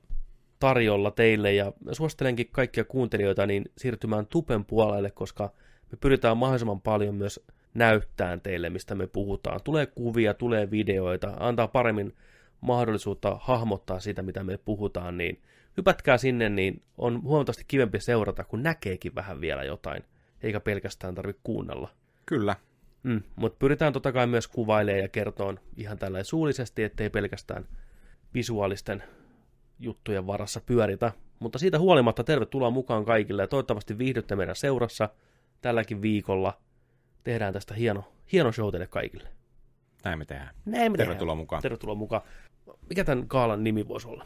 tarjolla 0.60 1.12
teille 1.12 1.53
ja 1.53 1.74
suosittelenkin 1.91 2.50
kaikkia 2.51 2.84
kuuntelijoita 2.84 3.46
niin 3.46 3.65
siirtymään 3.77 4.27
tupen 4.27 4.65
puolelle, 4.65 5.12
koska 5.12 5.51
me 5.91 5.98
pyritään 6.01 6.38
mahdollisimman 6.38 6.82
paljon 6.82 7.15
myös 7.15 7.46
näyttämään 7.74 8.41
teille, 8.41 8.70
mistä 8.70 8.96
me 8.96 9.08
puhutaan. 9.08 9.60
Tulee 9.63 9.86
kuvia, 9.86 10.34
tulee 10.34 10.72
videoita, 10.72 11.34
antaa 11.39 11.67
paremmin 11.67 12.13
mahdollisuutta 12.62 13.38
hahmottaa 13.41 14.00
sitä, 14.00 14.21
mitä 14.21 14.43
me 14.43 14.57
puhutaan, 14.57 15.17
niin 15.17 15.41
hypätkää 15.77 16.17
sinne, 16.17 16.50
niin 16.50 16.81
on 16.97 17.24
huomattavasti 17.24 17.63
kivempi 17.67 18.00
seurata, 18.00 18.43
kun 18.43 18.63
näkeekin 18.63 19.15
vähän 19.15 19.41
vielä 19.41 19.63
jotain, 19.63 20.03
eikä 20.41 20.59
pelkästään 20.59 21.15
tarvitse 21.15 21.41
kuunnella. 21.43 21.89
Kyllä. 22.25 22.55
Mm, 23.03 23.21
mutta 23.35 23.57
pyritään 23.59 23.93
totta 23.93 24.12
kai 24.12 24.27
myös 24.27 24.47
kuvailemaan 24.47 25.01
ja 25.01 25.07
kertoon 25.07 25.59
ihan 25.77 25.97
tällä 25.97 26.24
suullisesti, 26.24 26.83
ettei 26.83 27.09
pelkästään 27.09 27.67
visuaalisten 28.33 29.03
juttujen 29.79 30.27
varassa 30.27 30.62
pyöritä. 30.65 31.12
Mutta 31.39 31.59
siitä 31.59 31.79
huolimatta 31.79 32.24
tervetuloa 32.24 32.69
mukaan 32.69 33.05
kaikille 33.05 33.41
ja 33.43 33.47
toivottavasti 33.47 33.97
viihdytte 33.97 34.35
meidän 34.35 34.55
seurassa 34.55 35.09
tälläkin 35.62 36.01
viikolla. 36.01 36.57
Tehdään 37.24 37.53
tästä 37.53 37.74
hieno, 37.74 38.12
hieno 38.31 38.51
show 38.51 38.71
teille 38.71 38.88
kaikille. 38.88 39.29
Näin 40.03 40.19
me 40.19 40.25
tehdään. 40.25 40.55
Näin 40.65 40.91
me 40.91 40.97
Tervetuloa 40.97 41.33
tehdään. 41.33 41.38
mukaan. 41.38 41.62
Tervetuloa 41.62 41.95
mukaan. 41.95 42.21
Mikä 42.89 43.03
tämän 43.03 43.27
kaalan 43.27 43.63
nimi 43.63 43.88
voisi 43.88 44.07
olla? 44.07 44.25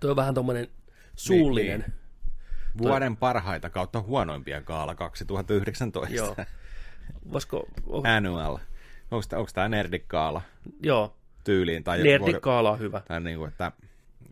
Tuo 0.00 0.10
on 0.10 0.16
vähän 0.16 0.34
tommonen 0.34 0.68
suullinen. 1.16 1.80
Niin, 1.80 1.92
Vuoden 2.78 3.16
parhaita 3.16 3.70
kautta 3.70 4.00
huonoimpia 4.00 4.62
kaala 4.62 4.94
2019. 4.94 6.14
Joo. 6.14 6.36
Voisiko, 7.32 7.68
oh, 7.86 8.06
Annual. 8.06 8.58
Onko 9.10 9.48
tämä 9.54 9.68
nerdikaala 9.68 10.42
joo, 10.82 11.16
tyyliin? 11.44 11.84
Tai, 11.84 12.02
nerdikaala 12.02 12.70
on 12.70 12.78
hyvä. 12.78 13.02
tai 13.08 13.20
niin 13.20 13.38
kuin, 13.38 13.48
että 13.48 13.72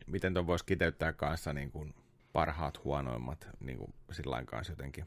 miten 0.07 0.35
tuon 0.35 0.47
voisi 0.47 0.65
kiteyttää 0.65 1.13
kanssa 1.13 1.53
niin 1.53 1.71
kuin 1.71 1.95
parhaat 2.33 2.85
huonoimmat 2.85 3.49
niin 3.61 3.79
kuin 3.79 3.95
sillä 4.13 4.43
kanssa 4.45 4.73
jotenkin. 4.73 5.07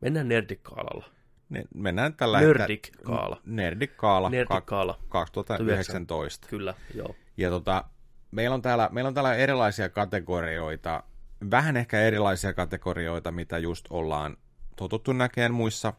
Mennään 0.00 0.28
nerdikaalalla. 0.28 1.04
Ne, 1.48 1.64
mennään 1.74 2.14
tällä 2.14 2.40
Nerdikaala. 2.40 3.40
Nerdikaala. 3.46 4.30
Nerdikaala. 4.30 4.98
2019. 5.08 6.48
Kyllä, 6.48 6.74
joo. 6.94 7.14
Ja 7.40 7.50
tota, 7.50 7.84
meillä, 8.30 8.54
on 8.54 8.62
täällä, 8.62 8.88
meillä 8.92 9.08
on 9.08 9.14
täällä 9.14 9.34
erilaisia 9.34 9.88
kategorioita, 9.88 11.02
vähän 11.50 11.76
ehkä 11.76 12.00
erilaisia 12.00 12.52
kategorioita, 12.52 13.32
mitä 13.32 13.58
just 13.58 13.86
ollaan 13.90 14.36
totuttu 14.76 15.12
näkemään 15.12 15.54
muissa 15.54 15.92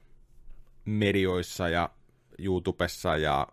medioissa 0.85 1.69
ja 1.69 1.89
YouTubessa 2.39 3.17
ja 3.17 3.47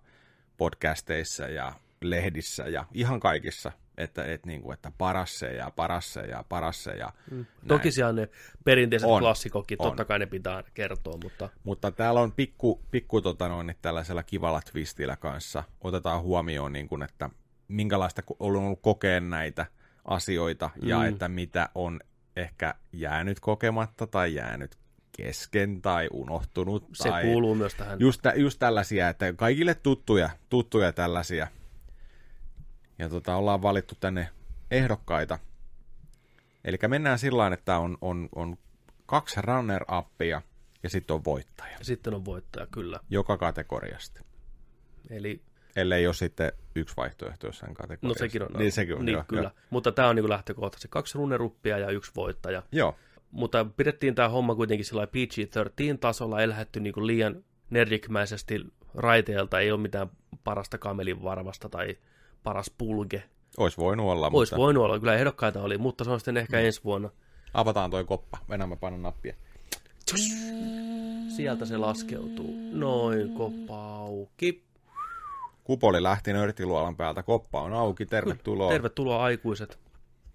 podcasteissa 0.57 1.45
ja 1.49 1.73
lehdissä 2.01 2.63
ja 2.69 2.85
ihan 2.95 3.21
kaikissa. 3.21 3.73
Että, 3.99 4.25
et 4.25 4.47
niin 4.47 4.63
kuin, 4.63 4.75
että 4.75 4.93
paras 4.99 5.39
se 5.39 5.53
ja 5.53 5.71
paras 5.71 6.13
se 6.13 6.21
ja 6.21 6.45
paras 6.49 6.85
se 6.85 6.91
ja 6.91 7.13
mm. 7.31 7.47
Toki 7.69 7.93
siellä 7.93 8.13
ne 8.13 8.29
perinteiset 8.65 9.09
On, 9.09 9.21
klassikokit, 9.21 9.81
on. 9.81 9.87
totta 9.87 10.05
kai 10.05 10.19
ne 10.19 10.27
pitää 10.27 10.65
kertoa, 10.75 11.19
mutta 11.23 11.49
Mutta 11.65 11.91
täällä 11.91 12.21
on 12.21 12.33
pikku, 12.33 12.83
pikku 12.91 13.21
tota 13.21 13.49
noin, 13.49 13.75
tällaisella 13.83 14.23
kivalla 14.23 14.61
twistillä 14.73 15.17
kanssa. 15.17 15.65
Otetaan 15.81 16.23
huomioon, 16.23 16.73
niin 16.73 16.89
kuin, 16.89 17.03
että 17.03 17.31
minkälaista 17.69 18.23
on 18.39 18.57
ollut 18.57 18.83
kokea 18.83 19.21
näitä 19.21 19.67
asioita 20.05 20.71
ja 20.83 20.99
Mm. 20.99 21.05
että 21.09 21.29
mitä 21.29 21.69
on 21.75 22.01
ehkä 22.37 22.75
jäänyt 22.93 23.41
kokematta 23.41 24.07
tai 24.07 24.35
jäänyt 24.35 24.79
kesken 25.17 25.83
tai 25.83 26.09
unohtunut. 26.13 26.89
se 26.93 27.09
tai 27.09 27.23
kuuluu 27.23 27.55
myös 27.55 27.75
tähän. 27.75 28.01
Just, 28.01 28.21
just 28.37 28.59
tällaisia, 28.59 29.09
että 29.09 29.33
kaikille 29.33 29.75
tuttuja, 29.75 30.31
tuttuja 30.49 30.93
tällaisia. 30.93 31.47
Ja 32.99 33.09
tota, 33.09 33.37
ollaan 33.37 33.63
valittu 33.63 33.95
tänne 34.01 34.29
ehdokkaita. 34.71 35.39
Eli 36.65 36.79
mennään 36.89 37.19
sillä 37.19 37.37
tavalla, 37.39 37.55
että 37.55 37.79
on, 37.79 37.99
on, 38.01 38.29
on 38.35 38.57
kaksi 39.07 39.41
runner-appia 39.41 40.43
ja 40.83 40.91
sitten 40.91 41.15
on 41.15 41.25
voittaja. 41.25 41.79
Ja 41.79 41.85
sitten 41.85 42.15
on 42.15 42.25
voittaja, 42.25 42.67
kyllä. 42.67 43.01
Joka 43.11 43.37
kategoriasta. 43.37 44.21
Eli, 45.11 45.43
Ellei 45.81 46.07
ole 46.07 46.15
sitten 46.15 46.53
yksi 46.75 46.97
vaihtoehto 46.97 47.47
jossain 47.47 47.71
no 47.71 47.75
kategoriassa. 47.75 48.25
sekin 48.25 48.43
on. 48.43 48.49
Niin 48.59 48.73
sekin 48.73 48.97
on, 48.97 49.05
niin, 49.05 49.13
joo, 49.13 49.25
kyllä. 49.29 49.43
Joo. 49.43 49.51
Mutta 49.71 49.93
tämä 49.93 50.09
on 50.09 50.17
niin 50.17 50.29
lähtökohtaisesti 50.29 50.89
kaksi 50.91 51.19
runneruppia 51.19 51.79
ja 51.79 51.91
yksi 51.91 52.13
voittaja. 52.17 52.63
joo. 52.73 52.95
Mutta 53.31 53.67
pidettiin 53.77 54.15
tämä 54.15 54.29
homma 54.29 54.55
kuitenkin 54.55 54.85
sillä 54.85 54.99
lailla 54.99 55.13
PG-13-tasolla, 55.13 56.41
ei 56.41 56.49
lähdetty 56.49 56.81
niin 56.81 57.07
liian 57.07 57.45
nerdikmäisesti 57.71 58.61
raiteelta, 58.95 59.61
ei 59.61 59.73
ole 59.73 59.81
mitään 59.81 60.11
parasta 60.45 60.79
kamelin 60.79 61.23
varvasta 61.23 61.69
tai 61.69 61.97
paras 62.43 62.71
pulge. 62.79 63.23
Olisi 63.57 63.77
voinut 63.77 64.07
olla, 64.07 64.31
Olisi 64.33 64.53
mutta 64.53 64.57
voinut 64.57 64.85
olla, 64.85 64.99
kyllä 64.99 65.15
ehdokkaita 65.15 65.63
oli, 65.63 65.79
mutta 65.79 66.05
se 66.05 66.11
on 66.11 66.21
sitten 66.21 66.37
ehkä 66.37 66.61
ensi 66.61 66.85
vuonna. 66.85 67.11
avataan 67.55 67.91
toi 67.91 68.05
koppa. 68.05 68.39
Venämä 68.49 68.77
painan 68.77 69.03
nappia. 69.03 69.35
Sieltä 71.37 71.65
se 71.65 71.77
laskeutuu. 71.77 72.57
Noin, 72.73 73.35
koppa 73.35 73.97
auki. 73.97 74.68
Kupoli 75.69 76.03
lähti 76.03 76.33
nörtiluolan 76.33 76.97
päältä. 76.97 77.23
Koppa 77.23 77.63
on 77.63 77.73
auki. 77.73 78.07
Tervetuloa. 78.07 78.73
Tervetuloa 78.73 79.23
aikuiset. 79.23 79.79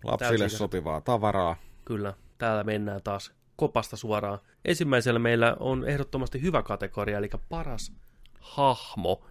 Lapsille 0.04 0.50
sopivaa 0.50 1.02
tavaraa. 1.02 1.56
Kyllä, 1.86 2.14
täällä 2.38 2.64
mennään 2.64 3.04
taas 3.04 3.32
kopasta 3.56 3.98
suoraan. 3.98 4.40
Ensimmäisellä 4.66 5.20
meillä 5.20 5.58
on 5.60 5.90
ehdottomasti 5.90 6.42
hyvä 6.42 6.64
kategoria, 6.64 7.18
eli 7.18 7.30
paras 7.50 7.94
hahmo. 8.40 9.26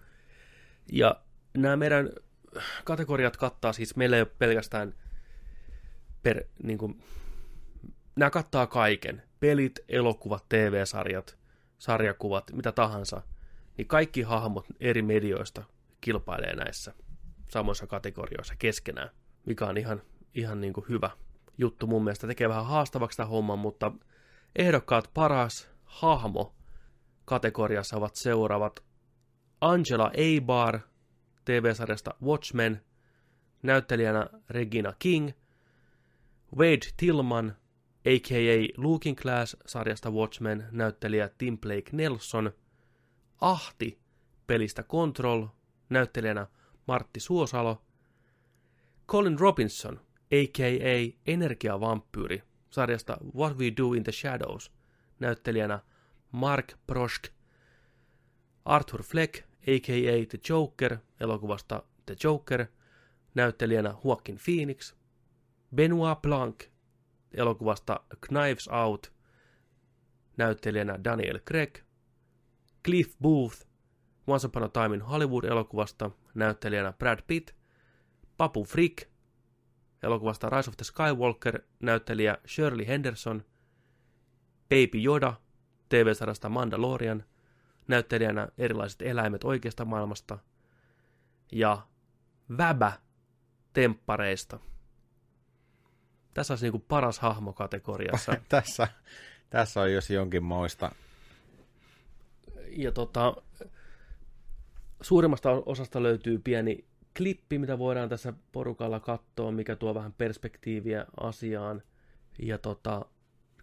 Ja 0.91 1.15
nämä 1.57 1.75
meidän 1.75 2.09
kategoriat 2.83 3.37
kattaa 3.37 3.73
siis, 3.73 3.95
meillä 3.95 4.15
ei 4.15 4.21
ole 4.21 4.31
pelkästään 4.39 4.93
per, 6.23 6.43
niin 6.63 6.77
kuin, 6.77 7.03
nämä 8.15 8.29
kattaa 8.29 8.67
kaiken. 8.67 9.23
Pelit, 9.39 9.79
elokuvat, 9.89 10.49
TV-sarjat, 10.49 11.37
sarjakuvat, 11.77 12.51
mitä 12.51 12.71
tahansa. 12.71 13.21
Niin 13.77 13.87
kaikki 13.87 14.21
hahmot 14.21 14.65
eri 14.79 15.01
medioista 15.01 15.63
kilpailee 16.03 16.55
näissä 16.55 16.93
samoissa 17.49 17.87
kategorioissa 17.87 18.55
keskenään, 18.59 19.09
mikä 19.45 19.65
on 19.65 19.77
ihan, 19.77 20.01
ihan 20.33 20.61
niin 20.61 20.73
kuin 20.73 20.85
hyvä 20.89 21.09
juttu 21.57 21.87
mun 21.87 22.03
mielestä. 22.03 22.27
Tekee 22.27 22.49
vähän 22.49 22.65
haastavaksi 22.65 23.15
sitä 23.15 23.25
homman, 23.25 23.59
mutta 23.59 23.91
ehdokkaat 24.55 25.09
paras 25.13 25.69
hahmo 25.83 26.55
kategoriassa 27.25 27.97
ovat 27.97 28.15
seuraavat. 28.15 28.83
Angela 29.61 30.11
Eibar 30.13 30.79
TV-sarjasta 31.45 32.13
Watchmen, 32.23 32.81
näyttelijänä 33.63 34.29
Regina 34.49 34.93
King, 34.99 35.31
Wade 36.57 36.87
Tillman, 36.97 37.55
a.k.a. 38.05 38.73
Looking 38.77 39.17
Glass 39.17 39.57
sarjasta 39.65 40.11
Watchmen, 40.11 40.67
näyttelijä 40.71 41.29
Tim 41.37 41.57
Blake 41.57 41.89
Nelson, 41.91 42.51
Ahti 43.41 43.99
pelistä 44.47 44.83
Control, 44.83 45.47
näyttelijänä 45.93 46.47
Martti 46.87 47.19
Suosalo, 47.19 47.81
Colin 49.07 49.39
Robinson, 49.39 49.99
a.k.a. 50.31 51.17
Energiavampyyri, 51.31 52.43
sarjasta 52.69 53.17
What 53.35 53.57
We 53.57 53.65
Do 53.77 53.93
in 53.93 54.03
the 54.03 54.11
Shadows, 54.11 54.71
näyttelijänä 55.19 55.79
Mark 56.31 56.73
Prosk, 56.87 57.27
Arthur 58.65 59.03
Fleck, 59.03 59.37
a.k.a. 59.61 60.25
The 60.29 60.39
Joker, 60.49 60.97
elokuvasta 61.19 61.83
The 62.05 62.15
Joker, 62.23 62.65
näyttelijänä 63.35 63.93
Joaquin 64.05 64.39
Phoenix, 64.45 64.93
Benoit 65.75 66.21
Blanc, 66.21 66.63
elokuvasta 67.33 67.99
Knives 68.21 68.67
Out, 68.67 69.13
näyttelijänä 70.37 71.03
Daniel 71.03 71.39
Craig, 71.39 71.77
Cliff 72.85 73.17
Booth, 73.21 73.72
Once 74.27 74.47
Upon 74.47 74.63
a 74.63 74.69
Time 74.69 74.95
in 74.95 75.01
Hollywood-elokuvasta, 75.01 76.11
näyttelijänä 76.33 76.93
Brad 76.93 77.19
Pitt, 77.27 77.51
Papu 78.37 78.63
Frick, 78.63 79.09
elokuvasta 80.03 80.49
Rise 80.49 80.69
of 80.69 80.77
the 80.77 80.83
Skywalker, 80.83 81.61
näyttelijä 81.79 82.37
Shirley 82.47 82.87
Henderson, 82.87 83.45
Baby 84.69 85.03
Yoda, 85.05 85.33
TV-sarjasta 85.89 86.49
Mandalorian, 86.49 87.23
näyttelijänä 87.87 88.47
erilaiset 88.57 89.01
eläimet 89.01 89.43
oikeasta 89.43 89.85
maailmasta, 89.85 90.37
ja 91.51 91.87
Väbä 92.57 92.91
temppareista. 93.73 94.59
Tässä 96.33 96.53
olisi 96.53 96.65
niin 96.65 96.71
kuin 96.71 96.85
paras 96.87 97.19
hahmo 97.19 97.53
kategoriassa. 97.53 98.35
tässä, 98.49 98.87
tässä 99.49 99.81
on 99.81 99.93
jos 99.93 100.09
jonkin 100.09 100.43
moista. 100.43 100.91
Ja 102.67 102.91
tota, 102.91 103.35
suurimmasta 105.03 105.51
osasta 105.65 106.03
löytyy 106.03 106.39
pieni 106.39 106.85
klippi, 107.17 107.59
mitä 107.59 107.79
voidaan 107.79 108.09
tässä 108.09 108.33
porukalla 108.51 108.99
katsoa, 108.99 109.51
mikä 109.51 109.75
tuo 109.75 109.95
vähän 109.95 110.13
perspektiiviä 110.13 111.05
asiaan. 111.19 111.81
Ja 112.39 112.57
tota, 112.57 113.05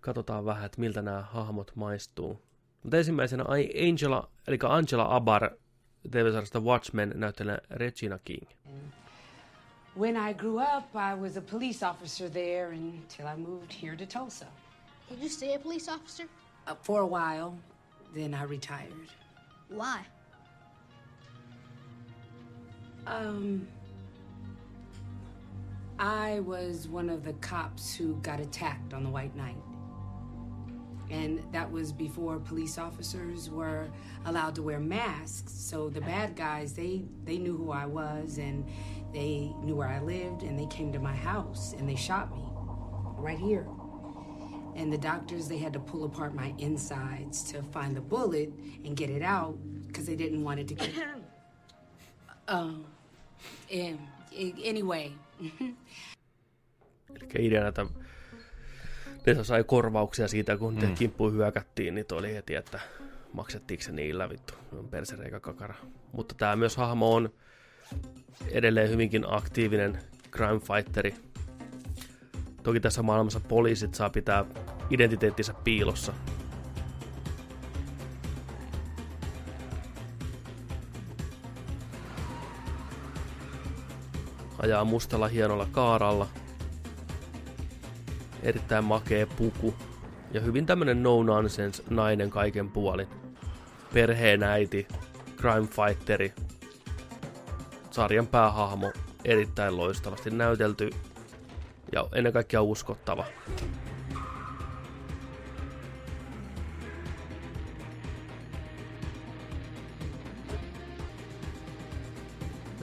katsotaan 0.00 0.44
vähän, 0.44 0.66
että 0.66 0.80
miltä 0.80 1.02
nämä 1.02 1.22
hahmot 1.22 1.72
maistuu. 1.74 2.42
Mutta 2.82 2.96
ensimmäisenä 2.96 3.44
Angela, 3.88 4.30
eli 4.46 4.58
Angela 4.62 5.16
Abar 5.16 5.50
TV-sarjasta 6.10 6.60
Watchmen 6.60 7.12
näyttelee 7.14 7.58
Regina 7.70 8.18
King. 8.18 8.48
When 9.98 10.16
I 10.16 10.34
grew 10.34 10.58
up, 10.58 10.84
I 10.94 11.20
was 11.20 11.36
a 11.36 11.40
police 11.40 11.86
officer 11.86 12.30
there 12.30 12.68
until 12.68 13.26
I 13.26 13.36
moved 13.36 13.72
here 13.82 13.96
to 13.96 14.18
Tulsa. 14.18 14.46
Did 15.10 15.18
you 15.18 15.28
stay 15.28 15.54
a 15.54 15.58
police 15.58 15.92
officer? 15.92 16.26
Uh, 16.70 16.76
for 16.82 17.00
a 17.00 17.06
while, 17.06 17.52
then 18.14 18.34
I 18.34 18.44
retired. 18.44 19.10
Why? 19.68 20.19
Um, 23.06 23.66
I 25.98 26.40
was 26.40 26.88
one 26.88 27.10
of 27.10 27.24
the 27.24 27.34
cops 27.34 27.94
who 27.94 28.14
got 28.22 28.40
attacked 28.40 28.94
on 28.94 29.04
the 29.04 29.10
White 29.10 29.36
Night. 29.36 29.56
And 31.10 31.42
that 31.52 31.70
was 31.70 31.92
before 31.92 32.38
police 32.38 32.78
officers 32.78 33.50
were 33.50 33.88
allowed 34.24 34.54
to 34.54 34.62
wear 34.62 34.78
masks. 34.78 35.52
So 35.52 35.90
the 35.90 36.00
bad 36.00 36.36
guys, 36.36 36.72
they, 36.72 37.02
they 37.24 37.36
knew 37.36 37.56
who 37.56 37.72
I 37.72 37.84
was 37.84 38.38
and 38.38 38.64
they 39.12 39.52
knew 39.62 39.74
where 39.74 39.88
I 39.88 40.00
lived 40.00 40.42
and 40.42 40.58
they 40.58 40.66
came 40.66 40.92
to 40.92 41.00
my 41.00 41.14
house 41.14 41.74
and 41.76 41.88
they 41.88 41.96
shot 41.96 42.34
me 42.34 42.44
right 43.18 43.38
here. 43.38 43.66
And 44.76 44.92
the 44.92 44.98
doctors, 44.98 45.48
they 45.48 45.58
had 45.58 45.72
to 45.72 45.80
pull 45.80 46.04
apart 46.04 46.34
my 46.34 46.54
insides 46.58 47.42
to 47.50 47.62
find 47.62 47.94
the 47.96 48.00
bullet 48.00 48.52
and 48.84 48.96
get 48.96 49.10
it 49.10 49.22
out 49.22 49.58
because 49.86 50.06
they 50.06 50.16
didn't 50.16 50.44
want 50.44 50.60
it 50.60 50.68
to 50.68 50.74
get. 50.74 50.90
um, 52.54 52.84
anyway. 54.70 55.10
Eli 57.14 57.46
ideana, 57.46 57.68
että 57.68 57.86
ne 59.26 59.44
sai 59.44 59.64
korvauksia 59.64 60.28
siitä, 60.28 60.56
kun 60.56 60.74
mm. 60.74 60.94
kimppuun 60.94 61.32
hyökättiin, 61.32 61.94
niin 61.94 62.06
oli 62.12 62.34
heti, 62.34 62.54
että 62.54 62.80
maksettiinko 63.32 63.84
se 63.84 63.92
niillä 63.92 64.28
vittu, 64.28 64.54
on 64.72 64.88
persereikä 64.88 65.40
kakara. 65.40 65.74
Mutta 66.12 66.34
tämä 66.34 66.56
myös 66.56 66.76
hahmo 66.76 67.14
on 67.14 67.30
edelleen 68.48 68.90
hyvinkin 68.90 69.24
aktiivinen 69.28 69.98
crime 70.30 70.60
fighteri. 70.60 71.14
Toki 72.62 72.80
tässä 72.80 73.02
maailmassa 73.02 73.40
poliisit 73.40 73.94
saa 73.94 74.10
pitää 74.10 74.44
identiteettinsä 74.90 75.54
piilossa. 75.64 76.12
Ajaa 84.62 84.84
mustalla 84.84 85.28
hienolla 85.28 85.66
kaaralla. 85.72 86.26
Erittäin 88.42 88.84
makea 88.84 89.26
puku. 89.26 89.74
Ja 90.32 90.40
hyvin 90.40 90.66
tämmönen 90.66 91.02
no-nonsense 91.02 91.82
nainen 91.90 92.30
kaiken 92.30 92.70
puolin. 92.70 93.08
Perheen 93.94 94.42
äiti, 94.42 94.88
crime 95.36 95.66
fighteri, 95.66 96.32
sarjan 97.90 98.26
päähahmo 98.26 98.92
erittäin 99.24 99.76
loistavasti 99.76 100.30
näytelty 100.30 100.90
ja 101.92 102.08
ennen 102.12 102.32
kaikkea 102.32 102.62
uskottava. 102.62 103.24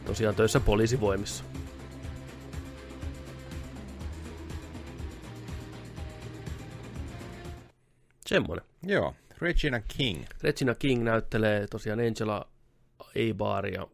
Tosiaan 0.05 0.35
töissä 0.35 0.59
poliisivoimissa. 0.59 1.43
Semmonen. 8.27 8.65
Joo, 8.83 9.15
Regina 9.37 9.81
King. 9.97 10.25
Regina 10.41 10.75
King 10.75 11.03
näyttelee 11.03 11.67
tosiaan 11.67 11.99
Angela 11.99 12.47
Eibaria 13.15 13.87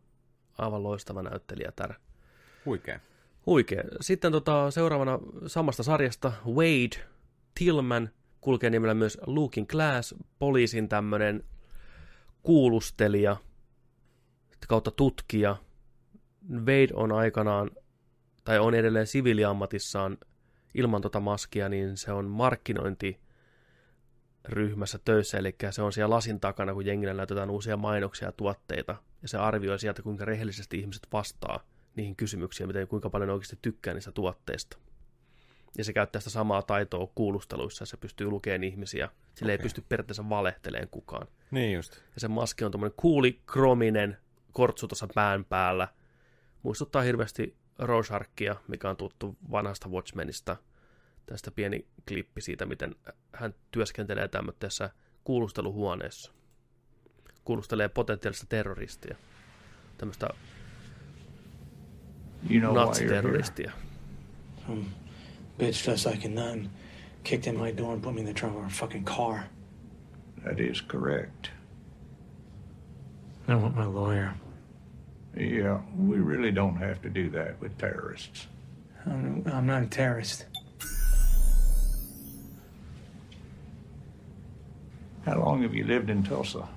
aivan 0.57 0.83
loistava 0.83 1.23
näyttelijä 1.23 1.71
tär. 1.75 1.93
Huikea. 2.65 2.99
Huikea. 3.45 3.83
Sitten 4.01 4.31
tota, 4.31 4.71
seuraavana 4.71 5.19
samasta 5.47 5.83
sarjasta 5.83 6.31
Wade 6.47 7.05
Tillman 7.59 8.09
kulkee 8.41 8.69
nimellä 8.69 8.93
myös 8.93 9.17
Looking 9.25 9.67
Glass, 9.67 10.15
poliisin 10.39 10.89
tämmönen 10.89 11.43
kuulustelija 12.43 13.37
kautta 14.67 14.91
tutkija. 14.91 15.57
Wade 16.53 16.87
on 16.93 17.11
aikanaan, 17.11 17.71
tai 18.43 18.59
on 18.59 18.75
edelleen 18.75 19.07
siviiliammatissaan 19.07 20.17
ilman 20.73 21.01
tota 21.01 21.19
maskia, 21.19 21.69
niin 21.69 21.97
se 21.97 22.11
on 22.11 22.25
markkinointi 22.25 23.22
ryhmässä 24.45 24.99
töissä, 25.05 25.37
eli 25.37 25.55
se 25.71 25.81
on 25.81 25.93
siellä 25.93 26.15
lasin 26.15 26.39
takana, 26.39 26.73
kun 26.73 26.85
jengillä 26.85 27.13
näytetään 27.13 27.49
uusia 27.49 27.77
mainoksia 27.77 28.27
ja 28.27 28.31
tuotteita, 28.31 28.95
ja 29.21 29.27
se 29.27 29.37
arvioi 29.37 29.79
sieltä, 29.79 30.01
kuinka 30.01 30.25
rehellisesti 30.25 30.79
ihmiset 30.79 31.07
vastaa 31.13 31.59
niihin 31.95 32.15
kysymyksiin, 32.15 32.67
miten 32.67 32.87
kuinka 32.87 33.09
paljon 33.09 33.27
ne 33.27 33.33
oikeasti 33.33 33.59
tykkää 33.61 33.93
niistä 33.93 34.11
tuotteista. 34.11 34.77
Ja 35.77 35.83
se 35.83 35.93
käyttää 35.93 36.19
sitä 36.19 36.29
samaa 36.29 36.61
taitoa 36.61 37.07
kuulusteluissa, 37.15 37.85
se 37.85 37.97
pystyy 37.97 38.27
lukemaan 38.27 38.63
ihmisiä. 38.63 39.09
Sille 39.35 39.51
okay. 39.51 39.59
ei 39.59 39.63
pysty 39.63 39.83
periaatteessa 39.89 40.29
valehteleen 40.29 40.87
kukaan. 40.89 41.27
Niin 41.51 41.73
just. 41.73 41.93
Ja 41.93 42.21
se 42.21 42.27
maski 42.27 42.65
on 42.65 42.71
tuommoinen 42.71 42.97
kuulikrominen 42.97 44.17
kortsu 44.51 44.87
tuossa 44.87 45.07
pään 45.15 45.45
päällä. 45.45 45.87
Muistuttaa 46.63 47.01
hirveästi 47.01 47.55
Rorschachia, 47.79 48.55
mikä 48.67 48.89
on 48.89 48.97
tuttu 48.97 49.37
vanhasta 49.51 49.89
Watchmenista. 49.89 50.57
Tästä 51.25 51.51
pieni 51.51 51.87
klippi 52.07 52.41
siitä, 52.41 52.65
miten 52.65 52.95
hän 53.33 53.55
työskentelee 53.71 54.27
tämmöisessä 54.27 54.89
kuulusteluhuoneessa 55.23 56.31
kuulustelee 57.45 57.89
potentiaalista 57.89 58.45
terroristia. 58.49 59.15
Tämmöistä 59.97 60.29
you 62.49 62.59
know 62.59 62.75
natsiterroristia. 62.75 63.71
Some 64.67 64.85
bitch 65.57 65.85
dressed 65.85 66.11
like 66.11 66.27
a 66.27 66.31
nun 66.31 66.69
kicked 67.23 67.53
in 67.53 67.59
my 67.59 67.77
door 67.77 67.93
and 67.93 68.01
put 68.01 68.13
me 68.13 68.21
in 68.21 68.25
the 68.25 68.33
trunk 68.33 68.55
of 68.55 68.63
her 68.63 68.71
fucking 68.71 69.05
car. 69.05 69.39
That 70.43 70.59
is 70.59 70.81
correct. 70.81 71.51
I 73.47 73.55
want 73.55 73.75
my 73.75 73.85
lawyer. 73.85 74.33
Yeah, 75.37 75.81
we 75.97 76.17
really 76.17 76.51
don't 76.51 76.77
have 76.77 77.01
to 77.01 77.09
do 77.09 77.29
that 77.29 77.61
with 77.61 77.77
terrorists. 77.77 78.47
I'm, 79.05 79.43
I'm 79.45 79.65
not 79.65 79.83
a 79.83 79.87
terrorist. 79.87 80.45
How 85.25 85.39
long 85.39 85.61
have 85.61 85.73
you 85.73 85.85
lived 85.85 86.09
in 86.09 86.21
Tulsa? 86.21 86.67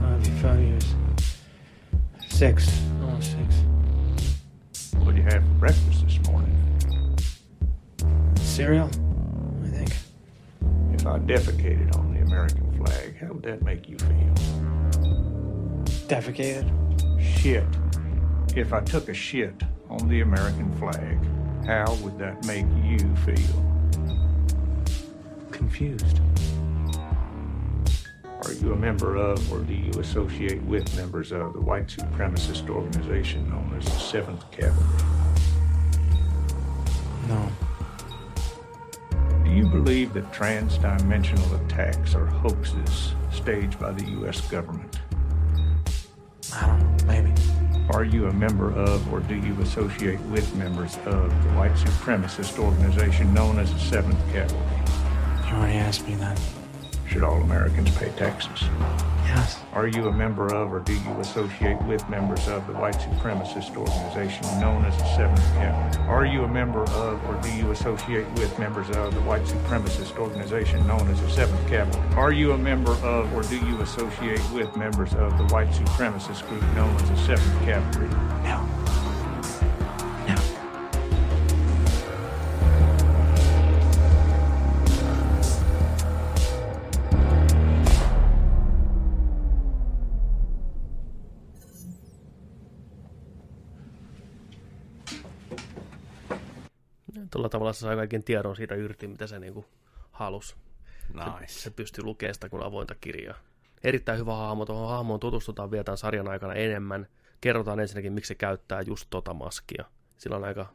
Five, 0.00 0.26
five 0.40 0.60
years. 0.60 0.94
Six. 2.28 2.80
Oh, 3.02 3.18
six. 3.20 3.64
What 4.98 5.16
did 5.16 5.16
you 5.16 5.22
have 5.24 5.42
for 5.42 5.54
breakfast 5.58 6.04
this 6.04 6.20
morning? 6.28 6.56
Cereal, 8.36 8.88
I 9.64 9.68
think. 9.68 9.96
If 10.92 11.04
I 11.04 11.18
defecated 11.18 11.96
on 11.98 12.14
the 12.14 12.20
American 12.20 12.70
flag, 12.76 13.16
how 13.18 13.32
would 13.32 13.42
that 13.42 13.62
make 13.62 13.88
you 13.88 13.98
feel? 13.98 14.34
Defecated. 16.06 16.70
Shit. 17.20 17.66
If 18.56 18.72
I 18.72 18.80
took 18.80 19.08
a 19.08 19.14
shit 19.14 19.60
on 19.90 20.08
the 20.08 20.20
American 20.20 20.70
flag, 20.78 21.18
how 21.66 21.94
would 22.02 22.18
that 22.18 22.44
make 22.44 22.66
you 22.82 22.98
feel? 23.24 23.64
Confused. 25.50 26.20
Are 28.44 28.52
you 28.52 28.72
a 28.72 28.76
member 28.76 29.16
of 29.16 29.52
or 29.52 29.60
do 29.60 29.72
you 29.72 29.92
associate 30.00 30.60
with 30.62 30.94
members 30.96 31.30
of 31.30 31.52
the 31.52 31.60
white 31.60 31.86
supremacist 31.86 32.68
organization 32.68 33.48
known 33.48 33.72
as 33.78 33.84
the 33.84 34.18
7th 34.20 34.50
Cavalry? 34.50 34.86
No. 37.28 37.48
Do 39.44 39.50
you 39.50 39.66
believe 39.66 40.12
that 40.14 40.32
transdimensional 40.32 41.64
attacks 41.64 42.16
are 42.16 42.26
hoaxes 42.26 43.14
staged 43.30 43.78
by 43.78 43.92
the 43.92 44.04
U.S. 44.12 44.40
government? 44.50 44.98
Are 47.92 48.04
you 48.04 48.26
a 48.26 48.32
member 48.32 48.72
of 48.72 49.12
or 49.12 49.20
do 49.20 49.34
you 49.34 49.54
associate 49.60 50.18
with 50.22 50.54
members 50.56 50.96
of 51.04 51.28
the 51.44 51.50
white 51.50 51.72
supremacist 51.72 52.58
organization 52.58 53.34
known 53.34 53.58
as 53.58 53.70
the 53.70 53.96
7th 53.96 54.32
Cavalry? 54.32 54.62
You 55.46 55.56
already 55.56 55.76
asked 55.76 56.08
me 56.08 56.14
that. 56.14 56.40
Should 57.06 57.22
all 57.22 57.42
Americans 57.42 57.94
pay 57.98 58.08
taxes? 58.16 58.64
Yes. 59.34 59.58
Are 59.72 59.86
you 59.86 60.08
a 60.08 60.12
member 60.12 60.52
of 60.52 60.70
or 60.70 60.80
do 60.80 60.92
you 60.92 61.10
associate 61.20 61.80
with 61.84 62.06
members 62.10 62.48
of 62.48 62.66
the 62.66 62.74
white 62.74 62.96
supremacist 62.96 63.74
organization 63.76 64.44
known 64.60 64.84
as 64.84 64.94
the 64.98 65.04
7th 65.04 65.54
Cavalry? 65.54 66.06
Are 66.06 66.26
you 66.26 66.44
a 66.44 66.48
member 66.48 66.82
of 66.90 67.24
or 67.24 67.40
do 67.40 67.50
you 67.50 67.70
associate 67.70 68.30
with 68.32 68.58
members 68.58 68.90
of 68.90 69.14
the 69.14 69.22
white 69.22 69.44
supremacist 69.44 70.18
organization 70.18 70.86
known 70.86 71.08
as 71.08 71.18
the 71.22 71.28
7th 71.28 71.66
Cavalry? 71.66 72.14
Are 72.14 72.32
you 72.32 72.52
a 72.52 72.58
member 72.58 72.92
of 73.02 73.32
or 73.34 73.42
do 73.44 73.56
you 73.56 73.80
associate 73.80 74.42
with 74.52 74.76
members 74.76 75.14
of 75.14 75.38
the 75.38 75.44
white 75.44 75.70
supremacist 75.70 76.46
group 76.46 76.62
known 76.74 76.94
as 76.96 77.08
the 77.08 77.34
7th 77.34 77.64
Cavalry? 77.64 78.08
No. 78.44 78.71
Se 97.72 97.80
sai 97.80 97.96
kaiken 97.96 98.24
tiedon 98.24 98.56
siitä 98.56 98.74
irti, 98.74 99.08
mitä 99.08 99.26
se 99.26 99.38
niinku 99.38 99.64
halusi. 100.10 100.54
Nice. 101.14 101.52
Se 101.52 101.70
pystyy 101.70 102.04
lukemaan 102.04 102.34
sitä 102.34 102.48
kuin 102.48 102.62
avointa 102.62 102.94
kirjaa. 102.94 103.38
Erittäin 103.84 104.18
hyvä 104.18 104.34
hahmo. 104.34 104.66
Tuohon 104.66 104.88
hahmoon 104.88 105.20
tutustutaan 105.20 105.70
vielä 105.70 105.84
tämän 105.84 105.98
sarjan 105.98 106.28
aikana 106.28 106.54
enemmän. 106.54 107.06
Kerrotaan 107.40 107.80
ensinnäkin, 107.80 108.12
miksi 108.12 108.28
se 108.28 108.34
käyttää 108.34 108.80
just 108.80 109.06
tota 109.10 109.34
maskia. 109.34 109.84
Sillä 110.18 110.36
on 110.36 110.44
aika 110.44 110.66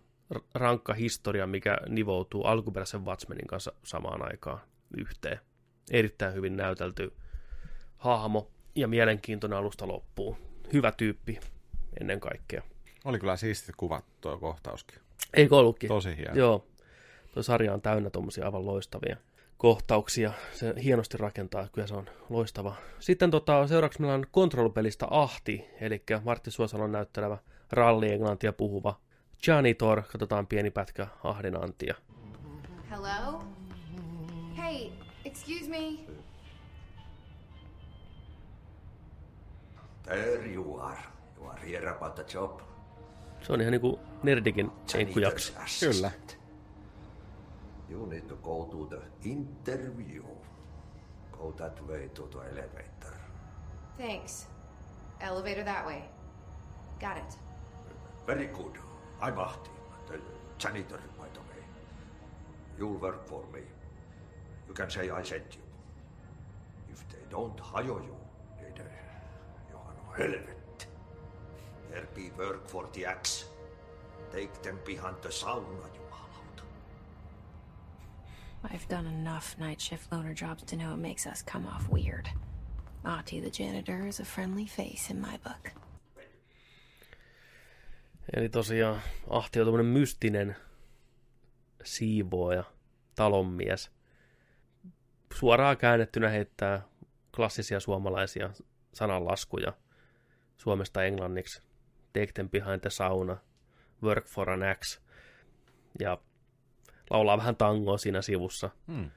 rankka 0.53 0.93
historia, 0.93 1.47
mikä 1.47 1.77
nivoutuu 1.89 2.43
alkuperäisen 2.43 3.05
Watchmenin 3.05 3.47
kanssa 3.47 3.73
samaan 3.83 4.31
aikaan 4.31 4.59
yhteen. 4.97 5.39
Erittäin 5.91 6.33
hyvin 6.33 6.57
näytelty 6.57 7.13
hahmo 7.97 8.51
ja 8.75 8.87
mielenkiintoinen 8.87 9.59
alusta 9.59 9.87
loppuun. 9.87 10.37
Hyvä 10.73 10.91
tyyppi 10.91 11.39
ennen 11.99 12.19
kaikkea. 12.19 12.61
Oli 13.05 13.19
kyllä 13.19 13.37
siisti 13.37 13.71
kuvattu 13.77 14.11
tuo 14.21 14.37
kohtauskin. 14.37 14.99
Eikö 15.33 15.55
ollutkin? 15.55 15.87
Tosi 15.87 16.17
hieno. 16.17 16.35
Joo. 16.35 16.67
Tuo 17.33 17.43
sarja 17.43 17.73
on 17.73 17.81
täynnä 17.81 18.09
tuommoisia 18.09 18.45
aivan 18.45 18.65
loistavia 18.65 19.17
kohtauksia. 19.57 20.33
Se 20.53 20.73
hienosti 20.83 21.17
rakentaa, 21.17 21.67
kyllä 21.71 21.87
se 21.87 21.93
on 21.93 22.09
loistava. 22.29 22.75
Sitten 22.99 23.31
tota, 23.31 23.67
seuraavaksi 23.67 24.01
meillä 24.01 24.15
on 24.15 24.25
Control-pelistä 24.33 25.07
Ahti, 25.09 25.65
eli 25.81 26.03
Martti 26.23 26.51
Suosalon 26.51 26.91
näyttelevä 26.91 27.37
ralli-englantia 27.71 28.53
puhuva 28.53 28.99
Janitor. 29.47 30.01
Katsotaan 30.01 30.47
pieni 30.47 30.71
pätkä 30.71 31.07
Ahdin 31.23 31.63
Antia. 31.63 31.95
Hello? 32.89 33.43
Hey, 34.57 34.89
excuse 35.25 35.69
me. 35.69 35.77
There 40.03 40.53
you 40.53 40.79
are. 40.79 40.99
You 41.37 41.49
are 41.49 41.71
here 41.71 41.89
about 41.89 42.15
the 42.15 42.25
job. 42.33 42.61
Se 43.41 43.53
on 43.53 43.61
ihan 43.61 43.71
niinku 43.71 43.99
Nerdikin 44.23 44.71
enkkujakso. 44.97 45.53
Kyllä. 45.79 46.11
You 47.89 48.07
need 48.11 48.27
to 48.27 48.37
go 48.43 48.67
to 48.71 48.89
the 48.89 49.29
interview. 49.29 50.23
Go 51.31 51.53
that 51.57 51.85
way 51.87 52.09
to 52.15 52.27
the 52.31 52.39
elevator. 52.39 53.17
Thanks. 53.97 54.47
Elevator 55.21 55.63
that 55.63 55.85
way. 55.85 56.03
Got 56.99 57.17
it. 57.17 57.35
Very 58.25 58.47
good. 58.47 58.73
I'm 59.21 59.39
Ahti, 59.39 59.71
the 60.07 60.19
janitor, 60.57 60.99
by 61.17 61.27
the 61.33 61.39
way. 61.39 61.63
You'll 62.77 62.97
work 62.97 63.25
for 63.25 63.43
me. 63.53 63.61
You 64.67 64.73
can 64.73 64.89
say 64.89 65.09
I 65.09 65.23
sent 65.23 65.55
you. 65.55 65.61
If 66.91 67.07
they 67.09 67.23
don't 67.29 67.59
hire 67.59 67.85
you, 67.85 68.17
uh, 68.59 68.81
you 69.69 69.77
are 69.77 69.93
no 70.03 70.11
helvet. 70.15 70.87
There 71.89 72.07
be 72.13 72.31
work 72.37 72.67
for 72.67 72.85
the 72.93 73.05
axe. 73.05 73.45
Take 74.31 74.61
them 74.61 74.77
behind 74.85 75.15
the 75.21 75.29
sauna. 75.29 75.96
I've 78.73 78.87
done 78.89 79.07
enough 79.07 79.57
night 79.57 79.81
shift 79.81 80.11
loner 80.11 80.33
jobs 80.33 80.63
to 80.63 80.75
know 80.75 80.93
it 80.93 80.99
makes 80.99 81.25
us 81.27 81.43
come 81.53 81.67
off 81.67 81.89
weird. 81.89 82.29
Ahti 83.03 83.41
the 83.41 83.63
janitor 83.63 84.07
is 84.07 84.19
a 84.19 84.25
friendly 84.25 84.65
face 84.65 85.13
in 85.13 85.21
my 85.21 85.37
book. 85.43 85.71
Eli 88.33 88.49
tosiaan 88.49 89.01
Ahti 89.29 89.59
on 89.59 89.65
tämmöinen 89.65 89.85
mystinen 89.85 90.55
siivooja, 91.83 92.63
talonmies. 93.15 93.91
Suoraan 95.33 95.77
käännettynä 95.77 96.29
heittää 96.29 96.81
klassisia 97.35 97.79
suomalaisia 97.79 98.49
sananlaskuja 98.93 99.73
suomesta 100.57 101.03
englanniksi. 101.03 101.61
Take 102.13 102.31
them 102.33 102.49
behind 102.49 102.79
the 102.79 102.89
sauna, 102.89 103.37
work 104.03 104.27
for 104.27 104.49
an 104.49 104.63
axe. 104.63 105.01
Ja 105.99 106.17
laulaa 107.09 107.37
vähän 107.37 107.55
tangoa 107.55 107.97
siinä 107.97 108.21
sivussa. 108.21 108.69
Hmm. 108.87 109.11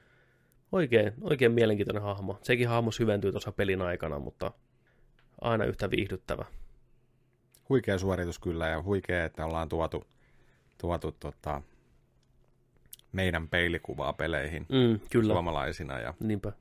Oikein, 0.71 1.13
oikein 1.21 1.51
mielenkiintoinen 1.51 2.03
hahmo. 2.03 2.39
Sekin 2.43 2.67
hahmo 2.67 2.91
syventyy 2.91 3.31
tuossa 3.31 3.51
pelin 3.51 3.81
aikana, 3.81 4.19
mutta 4.19 4.51
aina 5.41 5.65
yhtä 5.65 5.89
viihdyttävä. 5.89 6.45
Huikea 7.69 7.97
suoritus 7.97 8.39
kyllä 8.39 8.67
ja 8.67 8.83
huikea, 8.83 9.25
että 9.25 9.45
ollaan 9.45 9.69
tuotu, 9.69 10.07
tuotu 10.77 11.11
tota, 11.11 11.61
meidän 13.11 13.47
peilikuvaa 13.47 14.13
peleihin 14.13 14.65
Mm, 14.69 14.99
kyllä, 15.09 15.33
suomalaisina 15.33 15.99
ja 15.99 16.13
niinpä. 16.19 16.51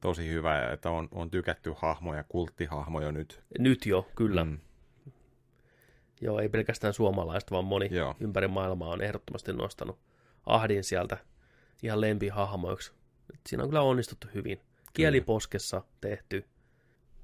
tosi 0.00 0.28
hyvä, 0.28 0.70
että 0.72 0.90
on, 0.90 1.08
on 1.12 1.30
tykätty 1.30 1.72
hahmoja, 1.76 2.24
kulttihahmo 2.28 3.00
jo 3.00 3.10
nyt. 3.10 3.40
Nyt 3.58 3.86
jo, 3.86 4.08
kyllä. 4.16 4.44
Mm. 4.44 4.58
Joo, 6.20 6.38
ei 6.40 6.48
pelkästään 6.48 6.94
suomalaiset, 6.94 7.50
vaan 7.50 7.64
moni 7.64 7.88
Joo. 7.90 8.14
ympäri 8.20 8.48
maailmaa 8.48 8.88
on 8.88 9.02
ehdottomasti 9.02 9.52
nostanut 9.52 9.98
Ahdin 10.46 10.84
sieltä 10.84 11.16
ihan 11.82 12.00
lempihahmoiksi. 12.00 12.92
Et 13.34 13.40
Siinä 13.48 13.62
on 13.62 13.68
kyllä 13.68 13.82
onnistuttu 13.82 14.26
hyvin. 14.34 14.60
Kieliposkessa 14.92 15.82
tehty. 16.00 16.44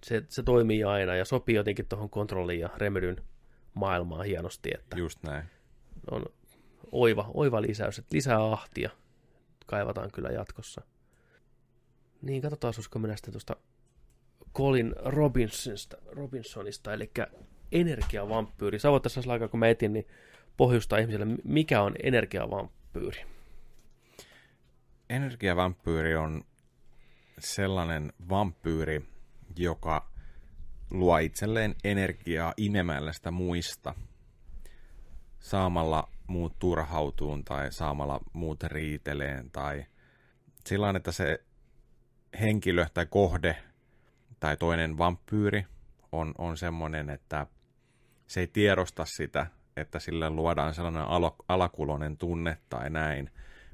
Se, 0.05 0.23
se 0.29 0.43
toimii 0.43 0.85
aina 0.85 1.17
ja 1.17 1.25
sopii 1.25 1.57
jotenkin 1.57 1.89
tuohon 1.89 2.11
kontrolliin 2.11 2.61
ja 2.61 2.71
Remedyn 2.77 3.17
maailmaan 3.75 4.27
hienosti, 4.27 4.71
että 4.75 4.99
Just 4.99 5.23
näin. 5.23 5.45
on 6.11 6.27
oiva, 6.93 7.31
oiva 7.35 7.63
lisäys, 7.63 7.99
että 7.99 8.17
lisää 8.17 8.53
ahtia 8.53 8.91
kaivataan 9.67 10.11
kyllä 10.13 10.29
jatkossa. 10.29 10.83
Niin, 12.23 12.43
katsotaan, 12.43 12.75
olisiko 12.77 12.99
mennä 12.99 13.17
sitten 13.17 13.33
tuosta 13.33 13.57
Colin 14.55 14.95
Robinsonista, 14.99 15.97
Robinsonista 16.07 16.93
eli 16.93 17.11
energiavampyyri. 17.73 18.79
Sä 18.79 18.91
voit 18.91 19.03
tässä 19.03 19.21
aikaa, 19.29 19.49
kun 19.49 19.61
mä 19.61 19.69
etin, 19.69 19.93
niin 19.93 20.07
pohjustaa 20.57 20.99
ihmisille, 20.99 21.27
mikä 21.45 21.83
on 21.83 21.95
energiavampyyri. 22.03 22.76
Energiavampyyri 25.11 26.17
on 26.17 26.45
sellainen 27.39 28.13
vampyyri, 28.29 29.07
joka 29.57 30.11
luo 30.91 31.19
itselleen 31.19 31.75
energiaa 31.85 32.55
imemällä 32.57 33.13
sitä 33.13 33.31
muista. 33.31 33.95
Saamalla 35.41 36.09
muut 36.27 36.59
turhautuun 36.59 37.45
tai 37.45 37.73
saamalla 37.73 38.21
muut 38.33 38.63
riiteleen 38.63 39.51
tai 39.51 39.87
sillä 40.67 40.95
että 40.97 41.13
se 41.13 41.45
henkilö 42.41 42.87
tai 42.95 43.07
kohde 43.07 43.57
tai 44.41 44.57
toinen 44.57 44.99
vampyyri 44.99 45.67
on, 46.13 46.35
on 46.39 46.57
semmoinen, 46.57 47.11
että 47.11 47.47
se 48.27 48.41
ei 48.41 48.47
tiedosta 48.47 49.05
sitä, 49.05 49.47
että 49.77 49.99
sille 49.99 50.31
luodaan 50.31 50.75
sellainen 50.75 51.03
alo, 51.03 51.37
alakulonen 51.49 52.17
tunne 52.17 52.59
tai 52.69 52.91
näin, 52.91 53.31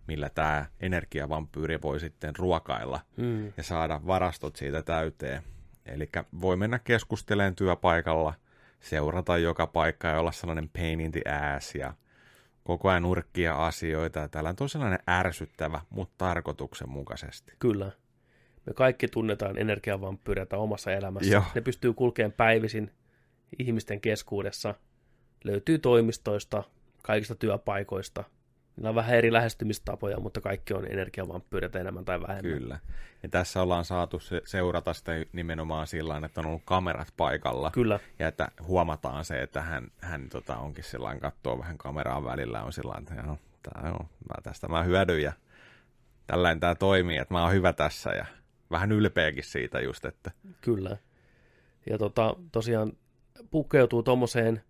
millä 0.06 0.28
tämä 0.28 0.66
energiavampyyri 0.80 1.82
voi 1.82 2.00
sitten 2.00 2.36
ruokailla 2.36 3.00
mm. 3.16 3.52
ja 3.56 3.62
saada 3.62 4.00
varastot 4.06 4.56
siitä 4.56 4.82
täyteen. 4.82 5.42
Eli 5.86 6.08
voi 6.40 6.56
mennä 6.56 6.78
keskustelemaan 6.78 7.54
työpaikalla, 7.54 8.34
seurata 8.80 9.38
joka 9.38 9.66
paikka 9.66 10.08
ja 10.08 10.20
olla 10.20 10.32
sellainen 10.32 10.68
pain 10.68 11.00
in 11.00 11.12
the 11.12 11.22
ass 11.56 11.74
ja 11.74 11.94
koko 12.64 12.88
ajan 12.88 13.04
urkkia 13.04 13.66
asioita. 13.66 14.28
Täällä 14.28 14.54
on 14.60 14.68
sellainen 14.68 14.98
ärsyttävä, 15.10 15.80
mutta 15.90 16.14
tarkoituksenmukaisesti. 16.18 17.52
Kyllä. 17.58 17.90
Me 18.66 18.72
kaikki 18.74 19.08
tunnetaan 19.08 19.58
energiavampyyreitä 19.58 20.56
omassa 20.56 20.92
elämässä. 20.92 21.32
Joo. 21.32 21.44
Ne 21.54 21.60
pystyy 21.60 21.92
kulkemaan 21.92 22.32
päivisin 22.32 22.90
ihmisten 23.58 24.00
keskuudessa. 24.00 24.74
Löytyy 25.44 25.78
toimistoista, 25.78 26.62
kaikista 27.02 27.34
työpaikoista. 27.34 28.24
Niillä 28.76 28.88
on 28.88 28.94
vähän 28.94 29.14
eri 29.14 29.32
lähestymistapoja, 29.32 30.20
mutta 30.20 30.40
kaikki 30.40 30.74
on 30.74 30.86
energiavampyyreitä 30.86 31.80
enemmän 31.80 32.04
tai 32.04 32.20
vähemmän. 32.20 32.58
Kyllä. 32.58 32.78
Ja 33.22 33.28
tässä 33.28 33.62
ollaan 33.62 33.84
saatu 33.84 34.20
se, 34.20 34.42
seurata 34.44 34.92
sitä 34.92 35.12
nimenomaan 35.32 35.86
sillä 35.86 36.20
että 36.24 36.40
on 36.40 36.46
ollut 36.46 36.62
kamerat 36.64 37.08
paikalla. 37.16 37.70
Kyllä. 37.70 38.00
Ja 38.18 38.28
että 38.28 38.48
huomataan 38.62 39.24
se, 39.24 39.42
että 39.42 39.62
hän, 39.62 39.88
hän 39.98 40.28
tota, 40.28 40.56
onkin 40.56 40.84
sillä 40.84 41.16
katsoo 41.16 41.58
vähän 41.58 41.78
kameraan 41.78 42.24
välillä, 42.24 42.62
on 42.62 42.72
sillä 42.72 42.94
että 42.98 43.14
joo, 43.14 43.38
tää 43.62 43.92
on, 44.00 44.06
mä 44.28 44.42
tästä 44.42 44.68
mä 44.68 44.82
hyödyn 44.82 45.22
ja 45.22 45.32
tällainen 46.26 46.60
tämä 46.60 46.74
toimii, 46.74 47.16
että 47.16 47.34
mä 47.34 47.42
oon 47.42 47.52
hyvä 47.52 47.72
tässä 47.72 48.10
ja 48.10 48.26
vähän 48.70 48.92
ylpeäkin 48.92 49.44
siitä 49.44 49.80
just, 49.80 50.04
että... 50.04 50.30
Kyllä. 50.60 50.96
Ja 51.90 51.98
tota, 51.98 52.36
tosiaan 52.52 52.92
pukeutuu 53.50 54.02
tuommoiseen 54.02 54.62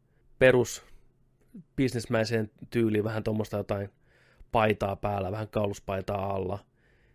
perus 0.42 0.84
bisnesmäiseen 1.76 2.50
tyyliin, 2.70 3.04
vähän 3.04 3.22
tuommoista 3.22 3.56
jotain 3.56 3.90
paitaa 4.52 4.96
päällä, 4.96 5.32
vähän 5.32 5.48
kauluspaitaa 5.48 6.34
alla. 6.34 6.58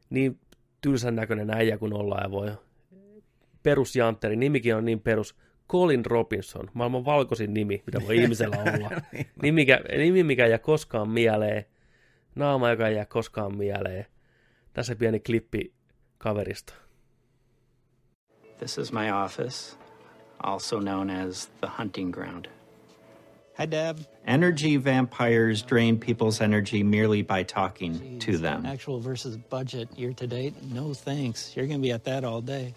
Niin 0.09 0.39
tylsän 0.81 1.15
näköinen 1.15 1.49
äijä 1.49 1.77
kuin 1.77 1.93
ollaan 1.93 2.23
ja 2.23 2.31
voi 2.31 2.51
perusjantteri, 3.63 4.35
nimikin 4.35 4.75
on 4.75 4.85
niin 4.85 4.99
perus, 4.99 5.35
Colin 5.69 6.05
Robinson, 6.05 6.69
maailman 6.73 7.05
valkoisin 7.05 7.53
nimi, 7.53 7.83
mitä 7.85 8.01
voi 8.07 8.17
ihmisellä 8.17 8.57
olla. 8.73 8.89
Niin 9.11 9.27
nimi, 9.41 9.51
mikä, 9.51 9.79
nimi, 9.97 10.23
mikä 10.23 10.45
ei 10.45 10.51
jää 10.51 10.59
koskaan 10.59 11.09
mieleen, 11.09 11.65
naama, 12.35 12.69
joka 12.69 12.87
ei 12.87 12.95
jää 12.95 13.05
koskaan 13.05 13.57
mieleen. 13.57 14.05
Tässä 14.73 14.95
pieni 14.95 15.19
klippi 15.19 15.73
kaverista. 16.17 16.73
This 18.57 18.77
is 18.77 18.93
my 18.93 19.11
office, 19.25 19.77
also 20.43 20.79
known 20.79 21.09
as 21.09 21.47
the 21.47 21.67
hunting 21.77 22.13
ground. 22.13 22.56
Hi, 23.57 23.65
Deb. 23.65 24.05
Energy 24.27 24.77
vampires 24.77 25.63
drain 25.63 25.97
people's 25.97 26.41
energy 26.41 26.83
merely 26.83 27.23
by 27.23 27.41
talking 27.41 27.95
Jeez, 27.95 28.19
to 28.19 28.37
them. 28.37 28.67
Actual 28.67 28.99
versus 28.99 29.35
budget 29.35 29.89
year 29.97 30.13
to 30.13 30.27
date? 30.27 30.53
No 30.61 30.93
thanks. 30.93 31.55
You're 31.55 31.65
going 31.65 31.79
to 31.79 31.81
be 31.81 31.91
at 31.91 32.03
that 32.03 32.23
all 32.23 32.39
day. 32.39 32.75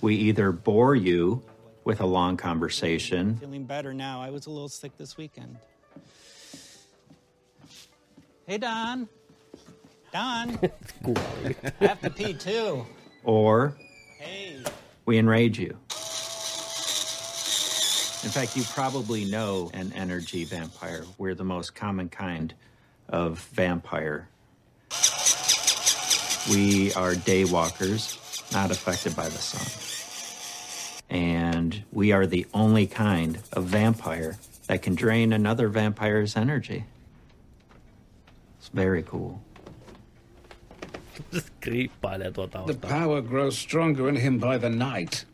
We 0.00 0.14
either 0.16 0.50
bore 0.50 0.94
you 0.94 1.42
with 1.84 2.00
a 2.00 2.06
long 2.06 2.38
conversation. 2.38 3.36
Feeling 3.36 3.64
better 3.64 3.92
now. 3.92 4.22
I 4.22 4.30
was 4.30 4.46
a 4.46 4.50
little 4.50 4.70
sick 4.70 4.96
this 4.96 5.18
weekend. 5.18 5.58
Hey, 8.46 8.56
Don. 8.56 9.06
Don. 10.10 10.58
I 11.80 11.86
have 11.86 12.00
to 12.00 12.08
pee 12.08 12.32
too. 12.32 12.86
Or 13.24 13.76
hey. 14.18 14.62
we 15.04 15.18
enrage 15.18 15.58
you. 15.58 15.76
In 18.24 18.30
fact, 18.30 18.56
you 18.56 18.62
probably 18.62 19.26
know 19.26 19.70
an 19.74 19.92
energy 19.92 20.44
vampire. 20.44 21.04
We're 21.18 21.34
the 21.34 21.44
most 21.44 21.74
common 21.74 22.08
kind 22.08 22.54
of 23.06 23.38
vampire. 23.52 24.28
We 26.50 26.94
are 26.94 27.12
daywalkers, 27.12 28.50
not 28.50 28.70
affected 28.70 29.14
by 29.14 29.28
the 29.28 29.36
sun. 29.36 29.66
And 31.10 31.82
we 31.92 32.12
are 32.12 32.26
the 32.26 32.46
only 32.54 32.86
kind 32.86 33.40
of 33.52 33.64
vampire 33.64 34.38
that 34.68 34.80
can 34.80 34.94
drain 34.94 35.34
another 35.34 35.68
vampire's 35.68 36.34
energy. 36.34 36.86
It's 38.58 38.68
very 38.68 39.02
cool. 39.02 39.42
The 42.66 42.74
power 42.74 43.20
grows 43.20 43.58
stronger 43.58 44.08
in 44.08 44.16
him 44.16 44.38
by 44.38 44.56
the 44.56 44.70
night. 44.70 45.26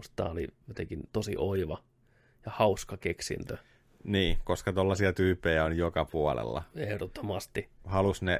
Musta 0.00 0.12
tää 0.16 0.32
oli 0.32 0.48
jotenkin 0.68 1.00
tosi 1.12 1.34
oiva 1.38 1.78
ja 2.46 2.52
hauska 2.54 2.96
keksintö. 2.96 3.56
Niin, 4.04 4.38
koska 4.44 4.72
tollaisia 4.72 5.12
tyyppejä 5.12 5.64
on 5.64 5.76
joka 5.76 6.04
puolella. 6.04 6.62
Ehdottomasti. 6.76 7.68
Halus 7.84 8.22
ne 8.22 8.38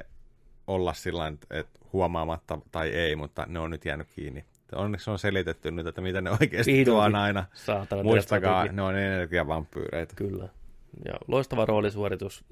olla 0.67 0.93
sillä 0.93 1.27
että 1.49 1.79
huomaamatta 1.93 2.59
tai 2.71 2.89
ei, 2.89 3.15
mutta 3.15 3.45
ne 3.47 3.59
on 3.59 3.69
nyt 3.69 3.85
jäänyt 3.85 4.07
kiinni. 4.15 4.45
Onneksi 4.75 5.09
on 5.09 5.19
selitetty 5.19 5.71
nyt, 5.71 5.87
että 5.87 6.01
mitä 6.01 6.21
ne 6.21 6.31
oikeasti 6.31 6.71
Vihdoinkin. 6.71 6.85
tuon 6.85 7.15
aina. 7.15 7.45
Saatana, 7.53 8.03
Muistakaa, 8.03 8.65
ne 8.65 8.81
on 8.81 8.95
energiavampyyreitä. 8.95 10.15
Kyllä. 10.15 10.49
Ja 11.05 11.13
loistava 11.27 11.65
roolisuoritus. 11.65 12.45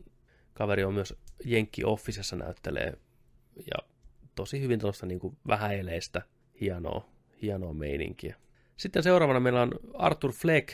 Kaveri 0.54 0.84
on 0.84 0.94
myös 0.94 1.16
Jenkki 1.46 1.84
Officessa 1.84 2.36
näyttelee 2.36 2.94
ja 3.56 3.88
tosi 4.36 4.62
hyvin 4.62 4.80
tuosta 4.80 5.06
niin 5.06 5.20
vähäileistä 5.48 6.22
hienoa, 6.62 7.06
hienoa 7.42 7.74
meininkiä. 7.74 8.36
Sitten 8.80 9.04
seuraavana 9.04 9.40
meillä 9.40 9.62
on 9.62 9.72
Arthur 9.94 10.32
Fleck, 10.32 10.70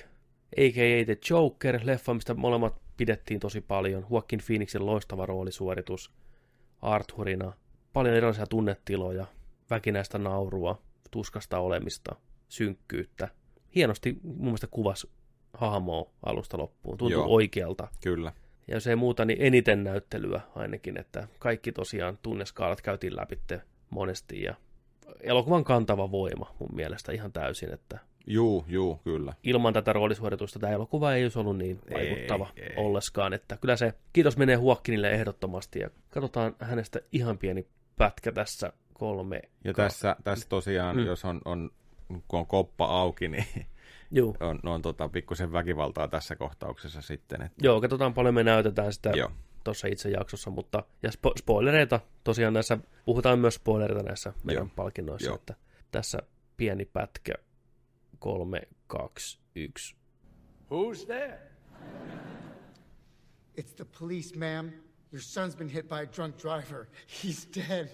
a.k.a. 0.58 1.06
The 1.06 1.18
Joker, 1.30 1.80
leffa, 1.84 2.14
mistä 2.14 2.34
molemmat 2.34 2.82
pidettiin 2.98 3.40
tosi 3.40 3.62
paljon. 3.62 4.06
Joaquin 4.12 4.42
Phoenixin 4.46 4.86
loistava 4.86 5.26
roolisuoritus 5.26 6.12
Arthurina. 6.82 7.54
Paljon 7.94 8.16
erilaisia 8.16 8.48
tunnetiloja, 8.48 9.26
väkinäistä 9.70 10.18
naurua, 10.18 10.82
tuskasta 11.12 11.60
olemista, 11.60 12.16
synkkyyttä. 12.50 13.30
Hienosti 13.76 14.20
mun 14.24 14.46
mielestä 14.46 14.68
kuvas 14.72 15.08
hahmoa 15.54 16.12
alusta 16.26 16.58
loppuun. 16.58 16.98
Tuntuu 16.98 17.20
Joo, 17.20 17.28
oikealta. 17.28 17.88
Kyllä. 18.04 18.34
Ja 18.68 18.74
jos 18.74 18.88
ei 18.88 18.96
muuta, 18.96 19.26
niin 19.26 19.42
eniten 19.42 19.84
näyttelyä 19.84 20.42
ainakin, 20.56 20.98
että 20.98 21.28
kaikki 21.40 21.72
tosiaan 21.72 22.18
tunneskaalat 22.22 22.82
käytiin 22.82 23.16
läpi 23.16 23.40
monesti 23.90 24.42
ja 24.42 24.56
elokuvan 25.20 25.64
kantava 25.64 26.12
voima 26.12 26.56
mun 26.60 26.70
mielestä 26.74 27.12
ihan 27.12 27.32
täysin, 27.32 27.74
että 27.74 28.00
Juu, 28.28 28.66
juu, 28.68 28.96
kyllä. 29.04 29.34
Ilman 29.44 29.74
tätä 29.74 29.94
roolisuoritusta 29.94 30.60
tämä 30.60 30.74
elokuva 30.74 31.14
ei 31.14 31.24
olisi 31.24 31.40
ollut 31.40 31.58
niin 31.58 31.80
vaikuttava 31.94 32.50
ei, 32.56 32.64
ei. 32.64 32.74
olleskaan, 32.78 33.34
että 33.34 33.58
kyllä 33.58 33.76
se 33.76 33.94
kiitos 34.14 34.38
menee 34.38 34.56
Huokkinille 34.56 35.12
ehdottomasti 35.12 35.80
ja 35.80 35.90
katsotaan 36.10 36.56
hänestä 36.60 37.00
ihan 37.12 37.38
pieni 37.38 37.68
pätkä 37.98 38.32
tässä 38.32 38.74
kolme. 38.94 39.42
Ja 39.64 39.74
ka- 39.74 39.84
tässä, 39.84 40.16
tässä 40.24 40.50
tosiaan, 40.50 40.98
mm. 40.98 41.06
jos 41.06 41.26
on, 41.26 41.42
on, 41.46 41.70
kun 42.28 42.40
on 42.40 42.48
koppa 42.48 42.86
auki, 42.86 43.28
niin 43.28 43.46
Juu. 44.12 44.38
on, 44.40 44.60
on 44.64 44.82
tota, 44.82 45.10
pikkusen 45.10 45.52
väkivaltaa 45.52 46.08
tässä 46.08 46.36
kohtauksessa 46.36 47.02
sitten. 47.02 47.42
Että... 47.42 47.66
Joo, 47.66 47.82
katsotaan 47.82 48.14
paljon 48.14 48.36
me 48.36 48.44
näytetään 48.44 48.94
sitä 48.94 49.10
Joo 49.16 49.32
tuossa 49.66 49.88
itse 49.88 50.10
jaksossa, 50.10 50.50
mutta 50.50 50.84
ja 51.04 51.10
spo- 51.10 51.34
spoilereita, 51.40 52.00
tosiaan 52.24 52.54
näissä, 52.54 52.78
puhutaan 53.06 53.40
myös 53.40 53.56
spoilereita 53.56 54.04
näissä 54.04 54.34
meidän 54.44 54.62
Joo. 54.62 54.72
palkinnoissa, 54.76 55.28
Joo. 55.30 55.36
että 55.36 55.56
tässä 55.92 56.20
pieni 56.58 56.86
pätkä, 56.86 57.34
kolme, 58.20 58.62
kaksi, 58.88 59.40
yksi. 59.56 59.96
Who's 60.72 61.06
there? 61.06 61.40
It's 63.62 63.74
the 63.76 63.86
police, 64.00 64.36
ma'am. 64.36 64.72
Your 65.12 65.22
son's 65.22 65.56
been 65.58 65.70
hit 65.70 65.88
by 65.88 65.96
a 65.96 66.06
drunk 66.16 66.36
driver. 66.38 66.86
He's 67.24 67.48
dead. 67.56 67.90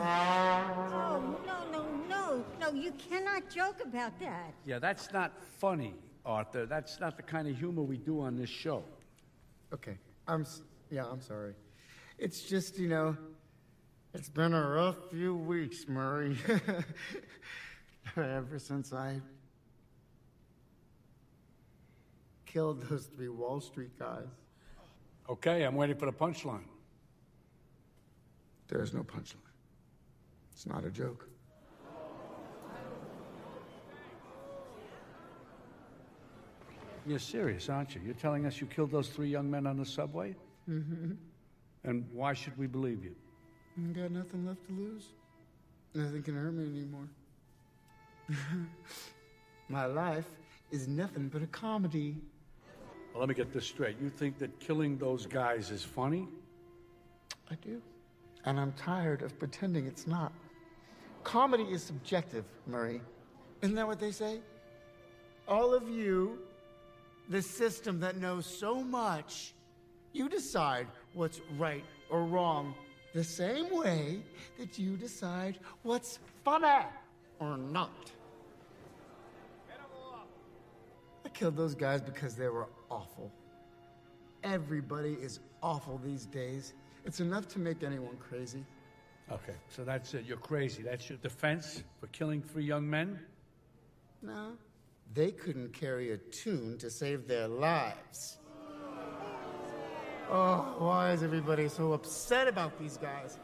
oh, 0.00 1.40
no, 1.46 1.70
no, 1.72 1.82
no. 2.08 2.44
No, 2.60 2.70
you 2.72 2.92
cannot 2.92 3.50
joke 3.56 3.80
about 3.80 4.18
that. 4.20 4.54
Yeah, 4.66 4.78
that's 4.80 5.12
not 5.12 5.32
funny. 5.60 5.94
Arthur. 6.24 6.66
That's 6.66 7.00
not 7.00 7.16
the 7.16 7.22
kind 7.22 7.48
of 7.48 7.58
humor 7.58 7.82
we 7.82 7.96
do 7.96 8.20
on 8.20 8.36
this 8.36 8.50
show. 8.50 8.84
Okay. 9.74 9.98
I'm 10.28 10.46
yeah, 10.88 11.04
I'm 11.04 11.20
sorry. 11.20 11.54
It's 12.16 12.42
just, 12.42 12.78
you 12.78 12.88
know, 12.88 13.16
it's 14.14 14.28
been 14.28 14.54
a 14.54 14.68
rough 14.68 15.10
few 15.10 15.34
weeks, 15.34 15.88
Murray. 15.88 16.36
Ever 18.16 18.60
since 18.60 18.92
I 18.92 19.20
killed 22.46 22.82
those 22.88 23.06
three 23.06 23.28
Wall 23.28 23.60
Street 23.60 23.98
guys. 23.98 24.28
Okay, 25.28 25.64
I'm 25.64 25.74
waiting 25.74 25.96
for 25.96 26.06
the 26.06 26.12
punchline. 26.12 26.68
There's 28.68 28.94
no 28.94 29.02
punchline. 29.02 29.50
It's 30.52 30.66
not 30.66 30.84
a 30.84 30.90
joke. 30.90 31.28
You're 37.06 37.18
serious, 37.18 37.68
aren't 37.68 37.94
you? 37.94 38.00
You're 38.04 38.14
telling 38.14 38.46
us 38.46 38.60
you 38.60 38.66
killed 38.66 38.90
those 38.90 39.08
three 39.08 39.28
young 39.28 39.50
men 39.50 39.66
on 39.66 39.76
the 39.76 39.84
subway? 39.84 40.34
Mm-hmm. 40.68 41.12
And 41.84 42.06
why 42.12 42.32
should 42.32 42.56
we 42.56 42.66
believe 42.66 43.04
you? 43.04 43.14
I 43.76 43.92
got 43.92 44.10
nothing 44.10 44.46
left 44.46 44.66
to 44.68 44.72
lose. 44.72 45.08
Nothing 45.94 46.22
can 46.22 46.34
hurt 46.34 46.54
me 46.54 46.64
anymore. 46.64 47.08
My 49.68 49.84
life 49.86 50.26
is 50.70 50.88
nothing 50.88 51.28
but 51.28 51.42
a 51.42 51.46
comedy. 51.46 52.16
Well, 53.12 53.20
let 53.20 53.28
me 53.28 53.34
get 53.34 53.52
this 53.52 53.66
straight. 53.66 53.96
You 54.00 54.08
think 54.08 54.38
that 54.38 54.58
killing 54.58 54.96
those 54.96 55.26
guys 55.26 55.70
is 55.70 55.84
funny? 55.84 56.26
I 57.50 57.54
do. 57.56 57.82
And 58.46 58.58
I'm 58.58 58.72
tired 58.72 59.22
of 59.22 59.38
pretending 59.38 59.86
it's 59.86 60.06
not. 60.06 60.32
Comedy 61.22 61.64
is 61.64 61.82
subjective, 61.82 62.44
Murray. 62.66 63.00
Isn't 63.62 63.74
that 63.76 63.86
what 63.86 64.00
they 64.00 64.10
say? 64.10 64.40
All 65.46 65.74
of 65.74 65.88
you, 65.88 66.38
the 67.28 67.42
system 67.42 68.00
that 68.00 68.16
knows 68.16 68.46
so 68.46 68.82
much, 68.82 69.54
you 70.12 70.28
decide 70.28 70.86
what's 71.14 71.40
right 71.58 71.84
or 72.10 72.24
wrong 72.24 72.74
the 73.14 73.24
same 73.24 73.70
way 73.70 74.20
that 74.58 74.78
you 74.78 74.96
decide 74.96 75.58
what's 75.82 76.18
funny 76.44 76.86
or 77.38 77.56
not. 77.56 78.10
I 81.24 81.28
killed 81.30 81.56
those 81.56 81.74
guys 81.74 82.02
because 82.02 82.34
they 82.34 82.48
were 82.48 82.66
awful. 82.90 83.32
Everybody 84.42 85.14
is 85.14 85.40
awful 85.62 86.00
these 86.04 86.26
days. 86.26 86.74
It's 87.04 87.20
enough 87.20 87.48
to 87.48 87.58
make 87.58 87.82
anyone 87.82 88.16
crazy. 88.18 88.64
Okay, 89.32 89.54
so 89.68 89.84
that's 89.84 90.12
it. 90.12 90.26
You're 90.26 90.36
crazy. 90.36 90.82
That's 90.82 91.08
your 91.08 91.18
defense 91.18 91.82
for 91.98 92.08
killing 92.08 92.42
three 92.42 92.64
young 92.64 92.88
men? 92.88 93.18
No, 94.22 94.52
they 95.14 95.30
couldn't 95.30 95.72
carry 95.72 96.10
a 96.10 96.18
tune 96.18 96.76
to 96.78 96.90
save 96.90 97.28
their 97.28 97.46
lives. 97.48 98.38
Oh, 100.30 100.74
why 100.78 101.12
is 101.12 101.22
everybody 101.22 101.68
so 101.68 101.92
upset 101.92 102.48
about 102.48 102.78
these 102.78 102.96
guys? 102.96 103.38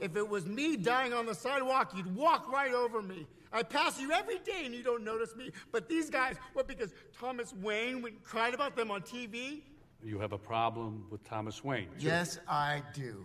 If 0.00 0.16
it 0.16 0.28
was 0.28 0.46
me 0.46 0.76
dying 0.76 1.12
on 1.12 1.26
the 1.26 1.34
sidewalk, 1.34 1.92
you'd 1.96 2.14
walk 2.14 2.52
right 2.52 2.72
over 2.74 3.00
me. 3.00 3.26
I 3.52 3.62
pass 3.62 3.98
you 3.98 4.12
every 4.12 4.38
day 4.40 4.62
and 4.64 4.74
you 4.74 4.82
don't 4.82 5.02
notice 5.02 5.34
me. 5.34 5.50
But 5.72 5.88
these 5.88 6.10
guys, 6.10 6.36
what, 6.52 6.68
because 6.68 6.92
Thomas 7.18 7.54
Wayne 7.54 8.02
went 8.02 8.22
cried 8.22 8.54
about 8.54 8.76
them 8.76 8.90
on 8.90 9.00
TV? 9.00 9.62
You 10.02 10.18
have 10.20 10.32
a 10.32 10.38
problem 10.38 11.06
with 11.10 11.24
Thomas 11.24 11.64
Wayne? 11.64 11.88
too. 11.98 12.06
Yes, 12.06 12.38
I 12.46 12.82
do. 12.92 13.24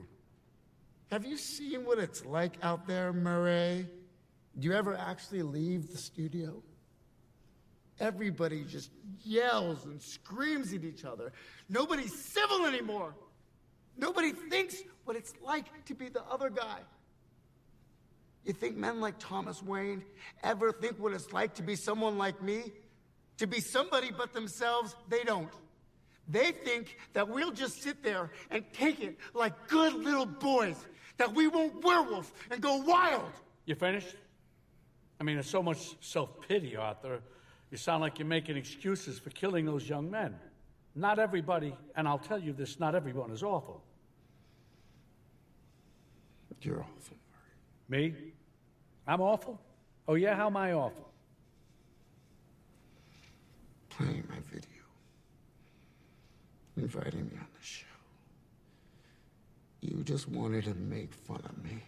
Have 1.11 1.25
you 1.25 1.37
seen 1.37 1.85
what 1.85 1.99
it's 1.99 2.25
like 2.25 2.53
out 2.63 2.87
there, 2.87 3.11
Murray? 3.13 3.87
Do 4.57 4.67
you 4.67 4.73
ever 4.73 4.95
actually 4.95 5.43
leave 5.43 5.91
the 5.91 5.97
studio? 5.97 6.63
Everybody 8.03 8.65
just 8.65 8.91
yells 9.23 9.85
and 9.85 10.01
screams 10.01 10.73
at 10.73 10.83
each 10.83 11.05
other. 11.05 11.31
Nobody's 11.69 12.13
civil 12.13 12.65
anymore. 12.65 13.15
Nobody 13.97 14.33
thinks 14.33 14.75
what 15.05 15.15
it's 15.15 15.33
like 15.41 15.85
to 15.85 15.95
be 15.95 16.09
the 16.09 16.21
other 16.23 16.49
guy. 16.49 16.79
You 18.43 18.51
think 18.51 18.75
men 18.75 18.99
like 18.99 19.15
Thomas 19.19 19.63
Wayne 19.63 20.03
ever 20.43 20.73
think 20.73 20.99
what 20.99 21.13
it's 21.13 21.31
like 21.31 21.55
to 21.55 21.63
be 21.63 21.77
someone 21.77 22.17
like 22.17 22.43
me? 22.43 22.73
To 23.37 23.47
be 23.47 23.61
somebody 23.61 24.11
but 24.11 24.33
themselves? 24.33 24.97
They 25.07 25.23
don't. 25.23 25.53
They 26.27 26.51
think 26.51 26.97
that 27.13 27.29
we'll 27.29 27.51
just 27.51 27.81
sit 27.83 28.03
there 28.03 28.31
and 28.51 28.65
take 28.73 28.99
it 28.99 29.17
like 29.33 29.69
good 29.69 29.93
little 29.93 30.25
boys, 30.25 30.75
that 31.15 31.33
we 31.33 31.47
won't 31.47 31.81
werewolf 31.81 32.33
and 32.51 32.59
go 32.59 32.83
wild. 32.83 33.31
You 33.65 33.75
finished? 33.75 34.13
I 35.21 35.23
mean, 35.23 35.37
there's 35.37 35.49
so 35.49 35.63
much 35.63 35.95
self 36.01 36.45
pity, 36.49 36.75
Arthur. 36.75 37.21
You 37.73 37.77
sound 37.77 38.01
like 38.01 38.19
you're 38.19 38.27
making 38.27 38.55
excuses 38.55 39.17
for 39.17 39.31
killing 39.31 39.65
those 39.65 39.89
young 39.89 40.11
men. 40.11 40.35
Not 40.93 41.17
everybody, 41.17 41.75
and 41.95 42.07
I'll 42.07 42.19
tell 42.19 42.37
you 42.37 42.53
this, 42.53 42.79
not 42.79 42.93
everyone 42.93 43.31
is 43.31 43.41
awful. 43.41 43.81
You're 46.61 46.81
awful. 46.81 47.17
Me? 47.89 48.13
I'm 49.07 49.21
awful? 49.21 49.59
Oh, 50.07 50.13
yeah? 50.13 50.35
How 50.35 50.45
am 50.45 50.55
I 50.55 50.73
awful? 50.73 51.09
Playing 53.89 54.23
my 54.29 54.37
video. 54.51 54.83
Inviting 56.77 57.25
me 57.25 57.37
on 57.39 57.47
the 57.59 57.65
show. 57.65 57.87
You 59.81 60.03
just 60.03 60.29
wanted 60.29 60.65
to 60.65 60.75
make 60.75 61.11
fun 61.11 61.41
of 61.43 61.63
me. 61.63 61.81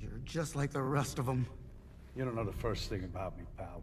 You're 0.00 0.20
just 0.24 0.54
like 0.54 0.70
the 0.70 0.82
rest 0.82 1.18
of 1.18 1.26
them. 1.26 1.48
You 2.14 2.24
don't 2.24 2.36
know 2.36 2.44
the 2.44 2.52
first 2.52 2.88
thing 2.88 3.02
about 3.02 3.36
me, 3.36 3.44
pal. 3.58 3.82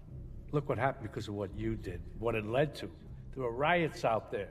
Look 0.52 0.68
what 0.68 0.78
happened 0.78 1.04
because 1.04 1.28
of 1.28 1.36
what 1.36 1.50
you 1.56 1.76
did, 1.76 2.02
what 2.20 2.36
it 2.36 2.46
led 2.46 2.74
to. 2.76 2.90
There 3.36 3.44
were 3.44 3.52
riots 3.52 4.04
out 4.04 4.32
there. 4.32 4.50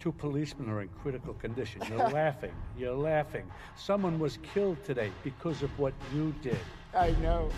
Two 0.00 0.12
policemen 0.12 0.68
are 0.70 0.82
in 0.82 0.88
critical 1.02 1.34
condition. 1.34 1.82
You're 1.88 2.08
laughing. 2.10 2.52
You're 2.78 2.94
laughing. 2.94 3.50
Someone 3.76 4.18
was 4.18 4.38
killed 4.54 4.82
today 4.84 5.10
because 5.22 5.62
of 5.62 5.70
what 5.78 5.92
you 6.14 6.34
did. 6.42 6.58
I 6.94 7.10
know. 7.22 7.50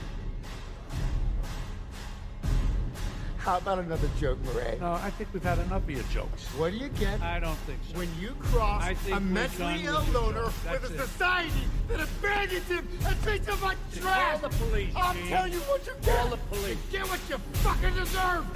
How 3.47 3.59
about 3.59 3.79
another 3.79 4.11
joke, 4.19 4.39
Murray? 4.47 4.77
No, 4.81 4.95
I 4.95 5.11
think 5.11 5.29
we've 5.33 5.41
had 5.41 5.61
enough 5.61 5.85
of 5.85 5.91
your 5.91 6.03
jokes. 6.13 6.47
What 6.59 6.73
do 6.73 6.79
you 6.79 6.89
get? 6.89 7.21
I 7.21 7.39
don't 7.39 7.55
think 7.59 7.79
so. 7.89 7.97
When 7.97 8.09
you 8.21 8.31
cross 8.41 8.85
a 9.13 9.21
mentally 9.21 9.85
ill 9.85 10.03
loner 10.13 10.47
with 10.69 10.83
a 10.83 11.07
society 11.07 11.53
that 11.87 12.01
abandons 12.01 12.67
him 12.67 12.89
and 13.07 13.23
treats 13.23 13.47
him 13.47 13.63
like 13.63 13.77
trash. 13.95 14.41
Call 14.41 14.51
the 14.51 14.57
police, 14.57 14.93
I'll 14.97 15.15
Gene. 15.15 15.29
tell 15.29 15.47
you 15.47 15.61
what 15.61 15.87
you 15.87 15.93
get. 16.03 16.17
Call 16.17 16.29
the 16.31 16.37
police. 16.39 16.77
You 16.91 16.99
get 16.99 17.09
what 17.09 17.21
you 17.31 17.39
fucking 17.63 17.95
deserve. 17.95 18.47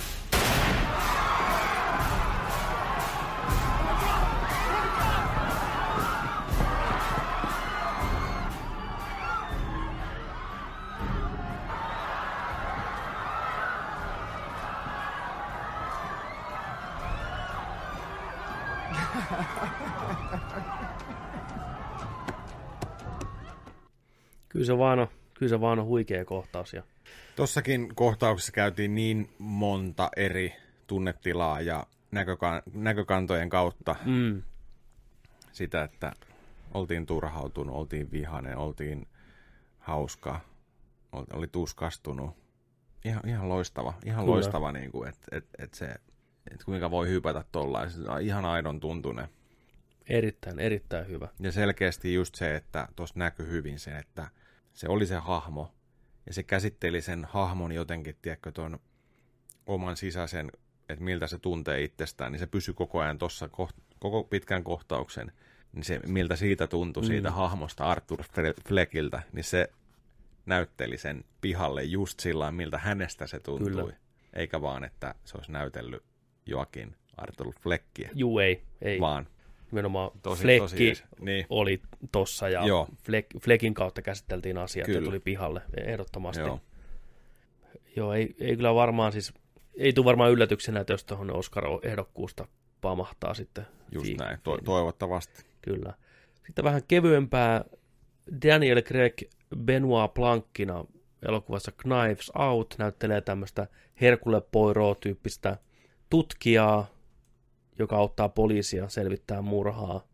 Kyllä 24.60 24.66
se 24.66 24.78
vaan 24.78 24.98
on, 24.98 25.08
kyllä 25.34 25.50
se 25.50 25.60
vaan 25.60 25.78
on 25.78 25.84
huikea 25.86 26.24
kohtaus. 26.24 26.72
Ja 26.72 26.82
Tossakin 27.36 27.94
kohtauksessa 27.94 28.52
käytiin 28.52 28.94
niin 28.94 29.30
monta 29.38 30.08
eri 30.16 30.54
tunnetilaa 30.86 31.60
ja 31.60 31.86
näkökan- 32.10 32.62
näkökantojen 32.74 33.48
kautta 33.48 33.96
Mm. 34.04 34.42
sitä, 35.52 35.82
että 35.82 36.12
oltiin 36.74 37.06
turhautunut, 37.06 37.76
oltiin 37.76 38.10
vihainen, 38.12 38.56
oltiin 38.56 39.06
hauska, 39.78 40.40
oli, 41.12 41.46
tuskastunut. 41.46 42.36
Ihan, 43.04 43.28
ihan 43.28 43.48
loistava, 43.48 43.94
ihan 44.04 44.24
Kyllä. 44.24 44.34
loistava, 44.34 44.72
niin 44.72 44.90
kuin, 44.92 45.08
että 45.08 45.36
et, 45.36 45.44
et 45.58 45.74
se, 45.74 45.86
että 46.50 46.64
kuinka 46.64 46.90
voi 46.90 47.08
hypätä 47.08 47.44
tollain. 47.52 47.90
Se 47.90 48.00
on 48.10 48.20
ihan 48.22 48.44
aidon 48.44 48.80
tuntune. 48.80 49.28
erittäin, 50.08 50.58
erittäin 50.58 51.08
hyvä. 51.08 51.28
Ja 51.40 51.52
selkeästi 51.52 52.14
just 52.14 52.34
se, 52.34 52.56
että 52.56 52.88
tuossa 52.96 53.18
näkyy 53.18 53.48
hyvin 53.48 53.78
se, 53.78 53.90
että 53.90 54.28
se 54.72 54.88
oli 54.88 55.06
se 55.06 55.16
hahmo, 55.16 55.74
ja 56.26 56.34
se 56.34 56.42
käsitteli 56.42 57.00
sen 57.02 57.24
hahmon 57.24 57.72
jotenkin, 57.72 58.16
tiedätkö, 58.22 58.52
tuon 58.52 58.78
oman 59.66 59.96
sisäisen, 59.96 60.52
että 60.88 61.04
miltä 61.04 61.26
se 61.26 61.38
tuntee 61.38 61.82
itsestään, 61.82 62.32
niin 62.32 62.40
se 62.40 62.46
pysyi 62.46 62.74
koko 62.74 63.00
ajan 63.00 63.18
tuossa 63.18 63.48
koko 63.98 64.24
pitkän 64.24 64.64
kohtauksen, 64.64 65.32
niin 65.72 65.84
se, 65.84 66.00
miltä 66.06 66.36
siitä 66.36 66.66
tuntui, 66.66 67.02
Mm. 67.02 67.06
siitä 67.06 67.30
hahmosta 67.30 67.84
Arthur 67.84 68.20
Fle- 68.22 68.68
Fleckiltä, 68.68 69.22
niin 69.32 69.44
se 69.44 69.70
näytteli 70.46 70.98
sen 70.98 71.24
pihalle 71.40 71.84
just 71.84 72.20
sillä 72.20 72.52
miltä 72.52 72.78
hänestä 72.78 73.26
se 73.26 73.40
tuntui. 73.40 73.70
Kyllä. 73.70 73.96
Eikä 74.32 74.60
vaan, 74.60 74.84
että 74.84 75.14
se 75.24 75.36
olisi 75.36 75.52
näytellyt 75.52 76.02
Joakin 76.46 76.96
Arthur 77.16 77.52
Fleckiä. 77.60 78.10
Juu, 78.14 78.38
ei, 78.38 78.62
ei. 78.82 79.00
Vaan 79.00 79.26
Nimenomaan 79.70 80.10
Tosi- 80.22 80.42
Flekki 80.42 80.90
tosi 80.90 81.04
niin. 81.20 81.46
oli 81.50 81.82
tossa 82.12 82.48
ja 82.48 82.66
Joo. 82.66 82.88
Fleck, 83.02 83.26
Fleckin 83.42 83.74
kautta 83.74 84.02
käsiteltiin 84.02 84.58
asiat 84.58 84.88
ja 84.88 84.94
Kyllä. 84.94 85.04
tuli 85.04 85.20
pihalle 85.20 85.62
ehdottomasti. 85.86 86.42
Joo. 86.42 86.60
Joo, 87.96 88.12
ei, 88.12 88.34
ei 88.40 88.56
kyllä 88.56 88.74
varmaan 88.74 89.12
siis, 89.12 89.34
ei 89.78 89.92
tule 89.92 90.04
varmaan 90.04 90.30
yllätyksenä, 90.32 90.80
että 90.80 90.92
jos 90.92 91.04
tuohon 91.04 91.30
Oscar-ehdokkuusta 91.30 92.46
pamahtaa 92.80 93.34
sitten. 93.34 93.66
Just 93.92 94.06
Fiik- 94.06 94.18
näin, 94.18 94.38
to- 94.42 94.58
toivottavasti. 94.64 95.44
Kyllä. 95.62 95.94
Sitten 96.46 96.64
vähän 96.64 96.82
kevyempää 96.88 97.64
Daniel 98.46 98.82
Craig 98.82 99.14
Benoit 99.56 100.14
Plankkina 100.14 100.84
elokuvassa 101.28 101.72
Knives 101.72 102.30
Out 102.38 102.74
näyttelee 102.78 103.20
tämmöistä 103.20 103.66
Hercule 104.00 104.40
Poirot-tyyppistä 104.40 105.56
tutkijaa, 106.10 106.86
joka 107.82 107.96
auttaa 107.96 108.28
poliisia 108.28 108.88
selvittää 108.88 109.42
murhaa. 109.42 110.06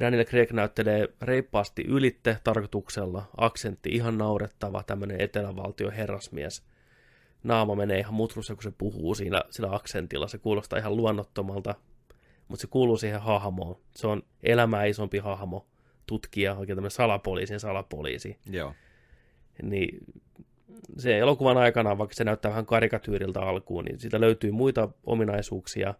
Daniel 0.00 0.24
Craig 0.24 0.52
näyttelee 0.52 1.08
reippaasti 1.22 1.82
ylitte 1.82 2.38
tarkoituksella, 2.44 3.22
aksentti 3.36 3.90
ihan 3.90 4.18
naurettava, 4.18 4.82
tämmöinen 4.82 5.20
etelävaltio 5.20 5.90
herrasmies. 5.90 6.62
naama 7.42 7.74
menee 7.74 7.98
ihan 7.98 8.14
mutrussa, 8.14 8.54
kun 8.54 8.62
se 8.62 8.72
puhuu 8.78 9.14
siinä 9.14 9.42
sillä 9.50 9.74
aksentilla. 9.74 10.28
Se 10.28 10.38
kuulostaa 10.38 10.78
ihan 10.78 10.96
luonnottomalta, 10.96 11.74
mutta 12.48 12.60
se 12.60 12.66
kuuluu 12.66 12.96
siihen 12.96 13.20
hahmoon. 13.20 13.76
Se 13.96 14.06
on 14.06 14.22
elämää 14.42 14.84
isompi 14.84 15.18
hahmo, 15.18 15.66
tutkija, 16.06 16.54
oikein 16.54 16.76
tämmöinen 16.76 16.90
salapoliisin 16.90 17.60
salapoliisi. 17.60 18.38
Joo. 18.50 18.74
Niin 19.62 19.98
se 20.96 21.18
elokuvan 21.18 21.56
aikana, 21.56 21.98
vaikka 21.98 22.14
se 22.14 22.24
näyttää 22.24 22.50
vähän 22.50 22.66
karikatyyriltä 22.66 23.40
alkuun, 23.40 23.84
niin 23.84 23.98
siitä 23.98 24.20
löytyy 24.20 24.50
muita 24.50 24.88
ominaisuuksia, 25.06 25.94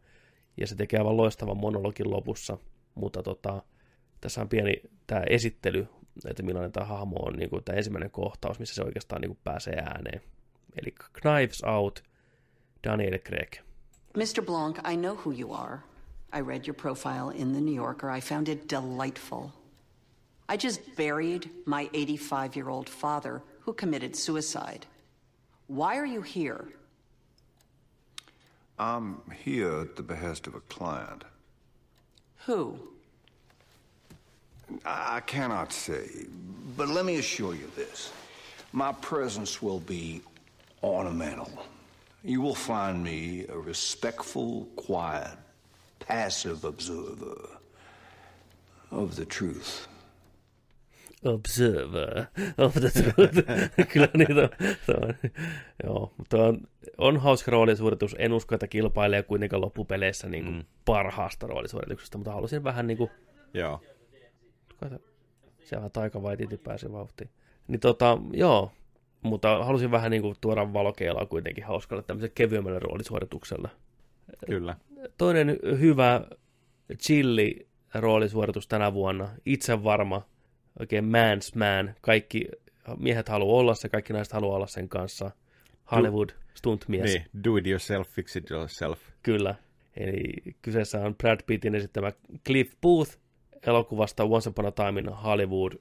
ja 0.57 0.67
se 0.67 0.75
tekee 0.75 0.99
aivan 0.99 1.17
loistavan 1.17 1.57
monologin 1.57 2.11
lopussa. 2.11 2.59
Mutta 2.95 3.23
tota, 3.23 3.63
tässä 4.21 4.41
on 4.41 4.49
pieni 4.49 4.75
tämä 5.07 5.23
esittely, 5.31 5.87
että 6.27 6.43
millainen 6.43 6.73
tämä 6.73 6.87
hahmo 6.87 7.17
on, 7.17 7.33
niin 7.33 7.51
kuin 7.51 7.65
tämä 7.65 7.77
ensimmäinen 7.77 8.11
kohtaus, 8.11 8.59
missä 8.59 8.75
se 8.75 8.83
oikeastaan 8.83 9.21
niin 9.21 9.29
kuin 9.29 9.39
pääsee 9.45 9.75
ääneen. 9.77 10.21
Eli 10.83 10.95
Knives 11.13 11.63
Out, 11.63 12.03
Daniel 12.85 13.19
Craig. 13.19 13.57
Mr. 14.17 14.43
Blanc, 14.47 14.79
I 14.93 14.97
know 14.97 15.17
who 15.17 15.33
you 15.33 15.55
are. 15.55 15.79
I 16.33 16.41
read 16.41 16.67
your 16.67 16.75
profile 16.75 17.31
in 17.35 17.53
The 17.53 17.61
New 17.61 17.75
Yorker. 17.75 18.11
I 18.17 18.21
found 18.21 18.49
it 18.49 18.69
delightful. 18.71 19.51
I 20.49 20.57
just 20.57 20.97
buried 20.97 21.51
my 21.65 21.89
85 21.93 22.57
year 22.57 22.69
old 22.69 22.89
father 22.89 23.43
who 23.61 23.73
committed 23.73 24.17
suicide. 24.17 24.87
Why 25.69 25.97
are 25.97 26.07
you 26.07 26.23
here? 26.23 26.69
I'm 28.79 29.21
here 29.45 29.81
at 29.81 29.97
the 29.97 30.03
behest 30.03 30.47
of 30.47 30.55
a 30.55 30.61
client. 30.61 31.25
Who? 32.47 32.79
I 34.85 35.21
cannot 35.21 35.73
say, 35.73 36.09
but 36.77 36.89
let 36.89 37.05
me 37.05 37.17
assure 37.17 37.55
you 37.55 37.71
this. 37.77 38.13
My 38.73 38.93
presence 38.93 39.63
will 39.63 39.81
be 39.81 40.23
ornamental. 40.83 41.51
You 42.25 42.41
will 42.41 42.55
find 42.55 43.05
me 43.05 43.47
a 43.49 43.59
respectful, 43.59 44.67
quiet, 44.77 45.37
passive 46.01 46.65
observer 46.65 47.49
of 48.91 49.15
the 49.17 49.25
truth. 49.25 49.87
Observer 51.25 52.25
of 52.59 52.75
the 52.75 52.91
truth. 52.91 53.39
Kyllä 53.93 54.09
niitä 54.15 54.49
on. 54.89 55.15
Joo, 55.85 56.13
mutta 56.19 56.37
on, 56.45 56.61
on 56.99 57.17
hauska 57.17 57.51
roolisuoritus. 57.51 58.17
En 58.19 58.33
usko, 58.33 58.55
että 58.55 58.67
kilpailee 58.67 59.23
kuitenkaan 59.23 59.61
loppupeleissä 59.61 60.29
niin 60.29 60.45
kuin 60.45 60.57
mm. 60.57 60.65
parhaasta 60.85 61.47
roolisuorituksesta, 61.47 62.19
mutta 62.19 62.33
halusin 62.33 62.65
vähän 62.65 62.87
niin 62.87 62.97
kuin... 62.99 63.11
Joo. 63.55 63.81
Se 65.65 65.77
vähän 65.77 65.91
taikavaititi 65.91 66.57
pääsi 66.57 66.93
vauhtiin. 66.93 67.31
Niin 67.69 67.81
tota, 67.81 68.19
joo, 68.33 68.73
mutta 69.23 69.65
halusin 69.65 69.91
vähän 69.91 70.11
niin 70.11 70.23
kuin 70.23 70.37
tuoda 70.41 70.73
valokeilaa 70.73 71.27
kuitenkin 71.27 71.65
hauskalle 71.65 72.03
tämmöiselle 72.03 72.33
kevyemmälle 72.35 72.79
roolisuoritukselle. 72.79 73.69
Kyllä. 74.47 74.77
Toinen 75.19 75.59
hyvä 75.81 76.21
chilli 76.97 77.69
roolisuoritus 77.95 78.69
tänä 78.69 78.95
vuonna, 78.95 79.29
itse 79.47 79.85
varma, 79.85 80.23
oikein 80.81 81.05
man's 81.05 81.59
man, 81.59 81.95
kaikki 82.01 82.49
miehet 82.99 83.29
haluaa 83.29 83.61
olla 83.61 83.75
se, 83.75 83.89
kaikki 83.89 84.13
naiset 84.13 84.33
haluaa 84.33 84.57
olla 84.57 84.67
sen 84.67 84.89
kanssa. 84.89 85.31
Hollywood 85.93 86.31
stuntmies. 86.55 87.05
Niin, 87.05 87.27
do 87.45 87.57
it 87.57 87.67
yourself, 87.67 88.09
fix 88.09 88.37
it 88.37 88.51
yourself. 88.51 89.01
Kyllä. 89.23 89.55
Eli 89.97 90.33
kyseessä 90.63 91.01
on 91.01 91.15
Brad 91.15 91.41
Pittin 91.47 91.75
esittämä 91.75 92.13
Cliff 92.47 92.75
Booth 92.81 93.19
elokuvasta 93.67 94.25
Once 94.25 94.51
Upon 94.51 94.67
a 94.67 94.71
Time 94.71 95.01
in 95.01 95.09
Hollywood. 95.09 95.73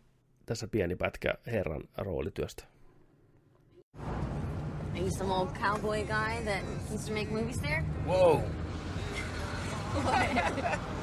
Tässä 0.46 0.68
pieni 0.68 0.96
pätkä 0.96 1.34
herran 1.46 1.84
roolityöstä. 1.98 2.64
Are 4.94 5.00
you 5.00 5.10
some 5.18 5.34
old 5.34 5.48
cowboy 5.48 5.98
guy 5.98 6.44
that 6.44 6.64
used 6.94 7.08
to 7.08 7.14
make 7.14 7.32
movies 7.32 7.60
there? 7.60 7.84
Whoa. 8.06 8.42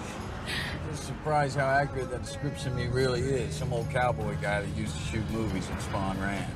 Surprised 1.01 1.57
how 1.57 1.67
accurate 1.67 2.11
that 2.11 2.23
description 2.23 2.73
of 2.73 2.77
me 2.77 2.87
really 2.87 3.21
is. 3.21 3.55
Some 3.55 3.73
old 3.73 3.91
cowboy 3.91 4.37
guy 4.41 4.63
that 4.63 4.77
used 4.77 4.95
to 4.95 5.03
shoot 5.05 5.29
movies 5.31 5.69
at 5.71 5.81
Spawn 5.83 6.21
Ranch. 6.21 6.47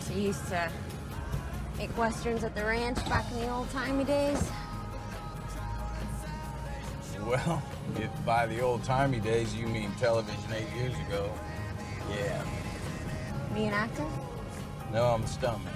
So 0.00 0.14
you 0.14 0.22
used 0.22 0.46
to 0.48 0.70
make 1.78 1.96
westerns 1.96 2.42
at 2.42 2.54
the 2.54 2.64
ranch 2.64 2.96
back 3.08 3.24
in 3.32 3.40
the 3.40 3.48
old 3.48 3.70
timey 3.70 4.04
days? 4.04 4.42
Well, 7.24 7.62
if 7.96 8.10
by 8.26 8.46
the 8.46 8.60
old 8.60 8.82
timey 8.84 9.20
days 9.20 9.54
you 9.54 9.66
mean 9.66 9.92
television 9.98 10.52
eight 10.52 10.68
years 10.76 10.94
ago, 11.06 11.30
yeah. 12.10 12.42
Be 13.54 13.64
an 13.64 13.74
actor? 13.74 14.06
No, 14.92 15.04
I'm 15.04 15.22
a 15.22 15.26
stuntman. 15.26 15.72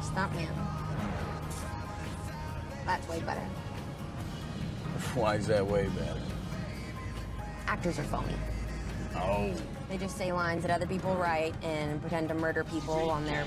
Stuntman. 0.00 0.48
That's 2.86 3.08
way 3.08 3.20
better. 3.20 3.42
Why 5.14 5.36
is 5.36 5.46
that 5.46 5.66
way 5.66 5.86
better? 5.88 6.20
Actors 7.66 7.98
are 7.98 8.04
phony. 8.04 8.34
Oh. 9.16 9.52
They 9.88 9.98
just 9.98 10.16
say 10.16 10.32
lines 10.32 10.62
that 10.62 10.70
other 10.70 10.86
people 10.86 11.14
write 11.14 11.54
and 11.62 12.00
pretend 12.00 12.28
to 12.28 12.34
murder 12.34 12.64
people 12.64 13.10
on 13.10 13.24
their 13.24 13.44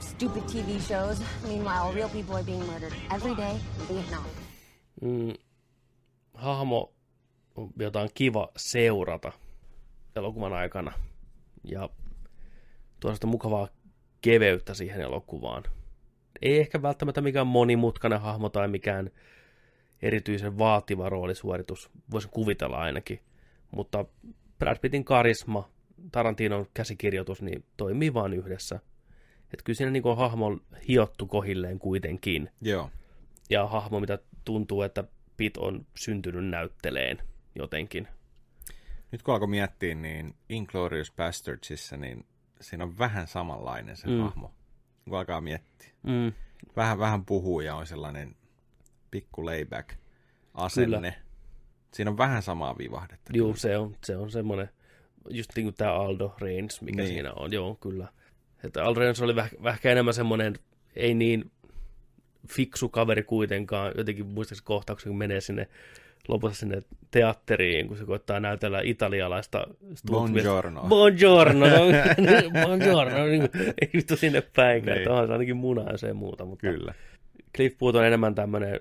stupid 0.00 0.42
TV 0.44 0.80
shows. 0.80 1.20
Meanwhile, 1.46 1.92
real 1.92 2.08
people 2.08 2.36
are 2.36 2.42
being 2.42 2.66
murdered 2.66 2.92
every 3.10 3.34
day 3.34 3.60
in 3.80 3.96
Vietnam. 3.96 4.24
Mm, 5.02 5.34
hahmo, 6.34 6.92
jota 7.78 8.00
on 8.00 8.08
kiva 8.14 8.48
seurata 8.56 9.32
elokuvan 10.16 10.52
aikana. 10.52 10.92
Ja 11.64 11.88
tuosta 13.00 13.26
mukavaa 13.26 13.68
keveyttä 14.20 14.74
siihen 14.74 15.00
elokuvaan. 15.00 15.62
Ei 16.42 16.60
ehkä 16.60 16.82
välttämättä 16.82 17.20
mikään 17.20 17.46
monimutkainen 17.46 18.20
hahmo 18.20 18.48
tai 18.48 18.68
mikään 18.68 19.10
erityisen 20.04 20.58
vaativa 20.58 21.08
roolisuoritus, 21.08 21.90
voisin 22.10 22.30
kuvitella 22.30 22.76
ainakin. 22.76 23.20
Mutta 23.70 24.04
Brad 24.58 24.78
Pittin 24.78 25.04
karisma, 25.04 25.68
Tarantinon 26.12 26.66
käsikirjoitus, 26.74 27.42
niin 27.42 27.64
toimii 27.76 28.14
vaan 28.14 28.32
yhdessä. 28.32 28.80
Et 29.52 29.62
kyllä 29.62 29.76
siinä 29.76 29.90
niin 29.90 30.16
hahmo 30.16 30.46
on 30.46 30.60
hiottu 30.88 31.26
kohilleen 31.26 31.78
kuitenkin. 31.78 32.50
Joo. 32.60 32.90
Ja 33.50 33.66
hahmo, 33.66 34.00
mitä 34.00 34.18
tuntuu, 34.44 34.82
että 34.82 35.04
Pitt 35.36 35.56
on 35.56 35.86
syntynyt 35.96 36.46
näytteleen 36.46 37.18
jotenkin. 37.54 38.08
Nyt 39.12 39.22
kun 39.22 39.34
alkoi 39.34 39.48
miettiä, 39.48 39.94
niin 39.94 40.34
Inglorious 40.48 41.12
Bastardsissa, 41.16 41.96
niin 41.96 42.26
siinä 42.60 42.84
on 42.84 42.98
vähän 42.98 43.26
samanlainen 43.26 43.96
se 43.96 44.06
mm. 44.06 44.20
hahmo, 44.20 44.54
kun 45.04 45.18
alkaa 45.18 45.40
miettiä. 45.40 45.90
Mm. 46.02 46.32
Vähän, 46.76 46.98
vähän 46.98 47.24
puhuu 47.24 47.60
ja 47.60 47.74
on 47.74 47.86
sellainen 47.86 48.36
pikku 49.14 49.46
layback 49.46 49.88
asenne. 50.54 50.96
Kyllä. 50.96 51.12
Siinä 51.92 52.10
on 52.10 52.18
vähän 52.18 52.42
samaa 52.42 52.78
vivahdetta. 52.78 53.30
Joo, 53.34 53.54
se 53.56 53.76
on, 53.76 53.96
se 54.04 54.16
on 54.16 54.30
semmoinen, 54.30 54.68
just 55.30 55.50
niin 55.56 55.64
kuin 55.66 55.74
tämä 55.74 55.92
Aldo 55.92 56.34
Reigns, 56.40 56.82
mikä 56.82 56.96
Niin. 57.02 57.08
siinä 57.08 57.32
on, 57.32 57.52
joo, 57.52 57.74
kyllä. 57.74 58.08
Että 58.64 58.84
Aldo 58.84 59.00
Reigns 59.00 59.22
oli 59.22 59.36
väh, 59.36 59.50
vähän 59.62 59.78
enemmän 59.84 60.14
semmoinen, 60.14 60.54
ei 60.96 61.14
niin 61.14 61.50
fiksu 62.48 62.88
kaveri 62.88 63.22
kuitenkaan, 63.22 63.92
jotenkin 63.96 64.26
muistaakseni 64.26 64.66
kohtauksen, 64.66 65.10
kun 65.10 65.18
menee 65.18 65.40
sinne 65.40 65.68
lopussa 66.28 66.60
sinne 66.60 66.82
teatteriin, 67.10 67.88
kun 67.88 67.96
se 67.96 68.04
koittaa 68.04 68.40
näytellä 68.40 68.80
italialaista. 68.84 69.66
Buongiorno. 70.06 70.84
Buongiorno. 70.88 71.66
Buongiorno. 72.64 73.24
Niin 73.26 73.50
kuin, 73.50 73.50
ei 73.80 73.90
vittu 73.94 74.16
sinne 74.16 74.40
päinkään, 74.56 74.94
Niin. 74.94 75.02
että 75.02 75.10
onhan 75.12 75.26
se 75.26 75.32
ainakin 75.32 75.56
munaa 75.56 75.90
ja 75.90 75.98
se 75.98 76.12
muuta. 76.12 76.44
Mutta 76.44 76.60
Kyllä. 76.66 76.94
Cliff 77.56 77.78
Booth 77.78 77.98
on 77.98 78.04
enemmän 78.06 78.34
tämmöinen 78.34 78.80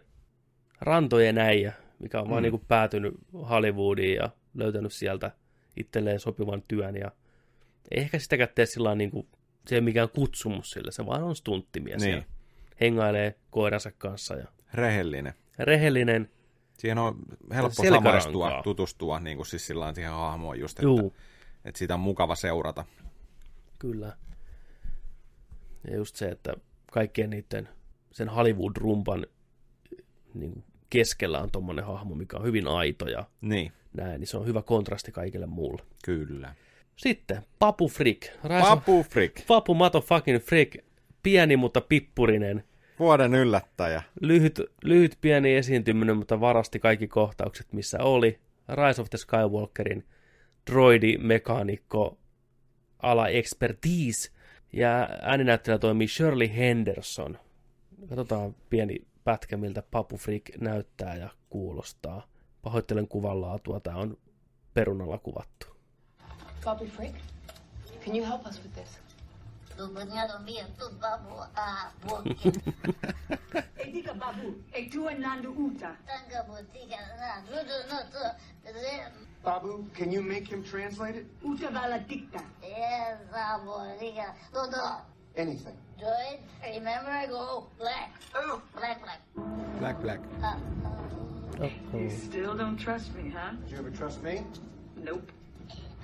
rantojen 0.84 1.38
äijä, 1.38 1.74
mikä 2.00 2.20
on 2.20 2.28
mm. 2.28 2.32
vaan 2.32 2.44
niin 2.44 2.52
kuin 2.52 2.66
päätynyt 2.68 3.14
Hollywoodiin 3.34 4.16
ja 4.16 4.30
löytänyt 4.54 4.94
sieltä 4.94 5.32
itselleen 5.78 6.20
sopivan 6.20 6.64
työn. 6.68 6.96
Ja 6.96 7.12
ehkä 7.92 8.20
sitäkään 8.20 8.50
tee 8.56 8.66
sillä 8.66 8.96
niin 8.96 9.12
kuin, 9.12 9.28
se 9.68 9.76
ei 9.76 9.80
ole 9.80 9.86
mikään 9.86 10.10
kutsumus 10.10 10.72
sille, 10.72 10.92
se 10.92 11.06
vaan 11.06 11.24
on 11.24 11.36
stunttimies. 11.36 12.02
Niin. 12.02 12.16
Ja 12.16 12.24
hengailee 12.82 13.36
koiransa 13.52 13.92
kanssa 13.92 14.36
ja 14.36 14.48
Rehellinen. 14.74 15.34
rehellinen. 15.60 16.30
Siihen 16.78 16.98
on 16.98 17.16
helppo 17.54 17.84
samaistua, 17.90 18.62
tutustua 18.64 19.20
niin 19.20 19.38
kuin 19.38 19.48
siis 19.48 19.68
sillä 19.68 19.94
siihen 19.94 20.12
hahmoon 20.12 20.60
just, 20.60 20.80
että, 20.80 20.86
Juu. 20.86 21.16
että 21.66 21.80
sitä 21.80 21.94
on 21.94 22.00
mukava 22.00 22.36
seurata. 22.36 22.86
Kyllä. 23.80 24.18
Ja 25.88 25.96
just 25.96 26.16
se, 26.16 26.30
että 26.30 26.54
kaikkien 26.92 27.30
niiden 27.30 27.70
sen 28.12 28.30
Hollywood-rumpan 28.30 29.26
niin 30.34 30.64
keskellä 30.94 31.40
on 31.40 31.52
tommonen 31.52 31.86
hahmo, 31.86 32.16
mikä 32.16 32.38
on 32.38 32.44
hyvin 32.46 32.68
aito 32.68 33.08
ja 33.08 33.26
Niin. 33.42 33.72
näin, 33.94 34.20
niin 34.20 34.28
se 34.28 34.38
on 34.38 34.46
hyvä 34.46 34.62
kontrasti 34.62 35.12
kaikille 35.12 35.46
muulle. 35.46 35.82
Kyllä. 36.06 36.56
Sitten 36.96 37.42
Papu 37.60 37.88
Frick. 37.90 38.24
Papu 38.62 39.04
Frick. 39.04 39.48
Papu 39.48 39.74
motherfucking 39.74 40.40
Frick. 40.40 40.76
Pieni, 41.24 41.58
mutta 41.58 41.82
pippurinen. 41.82 42.64
Vuoden 43.00 43.36
yllättäjä. 43.36 44.02
Lyhyt, 44.22 44.60
lyhyt 44.84 45.18
pieni 45.22 45.56
esiintyminen, 45.56 46.18
mutta 46.18 46.40
varasti 46.40 46.80
kaikki 46.80 47.08
kohtaukset, 47.08 47.74
missä 47.74 47.98
oli. 48.02 48.40
Rise 48.70 49.02
of 49.02 49.10
the 49.10 49.18
Skywalkerin 49.18 50.06
droidi, 50.72 51.18
mekaanikko, 51.18 52.18
ala 53.00 53.28
expertise. 53.28 54.32
Ja 54.74 55.10
ääninäyttelijä 55.22 55.80
toimii 55.80 56.08
Shirley 56.08 56.50
Henderson. 56.58 57.38
Katsotaan 58.10 58.56
pieni 58.70 58.96
pätkä, 59.24 59.58
miltä 59.58 59.84
Papu 59.92 60.18
Freak 60.18 60.44
näyttää 60.62 61.16
ja 61.16 61.30
kuulostaa. 61.50 62.28
Pahoittelen 62.62 63.08
kuvan 63.08 63.42
laatua, 63.42 63.80
tää 63.80 63.96
on 63.96 64.18
perunalla 64.74 65.18
kuvattu. 65.18 65.68
Bobby 66.64 66.86
Frick, 66.86 67.16
can 68.06 68.16
you 68.16 68.26
help 68.26 68.46
us 68.48 68.64
with 68.64 68.74
this? 68.74 69.04
Etika 73.78 74.14
babu, 74.14 74.56
uta. 75.58 75.96
Babu, 79.44 79.86
can 79.94 80.14
you 80.14 80.22
make 80.24 80.46
him 80.46 80.64
translate 80.64 81.20
it? 81.20 81.28
Uta 81.44 81.74
vala 81.74 81.98
dikta. 82.10 82.40
Anything. 85.36 85.76
Joy, 86.00 86.40
remember 86.64 87.10
I 87.10 87.26
go 87.26 87.66
black. 87.80 88.14
Oh, 88.36 88.62
black, 88.76 89.02
black. 89.02 89.20
Black, 89.80 90.02
black. 90.02 90.20
You 91.94 92.10
still 92.10 92.56
don't 92.56 92.78
trust 92.78 93.16
me, 93.16 93.30
huh? 93.36 93.52
Did 93.64 93.72
you 93.72 93.78
ever 93.78 93.90
trust 93.90 94.22
me? 94.22 94.44
Nope. 94.98 95.32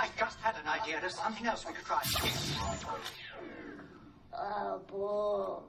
I 0.00 0.08
just 0.18 0.38
had 0.40 0.54
an 0.62 0.68
idea. 0.68 0.98
There's 1.00 1.14
something 1.14 1.46
else 1.46 1.64
we 1.66 1.72
could 1.72 1.84
try. 1.84 2.02
Oh, 4.34 4.80
boy. 4.86 5.62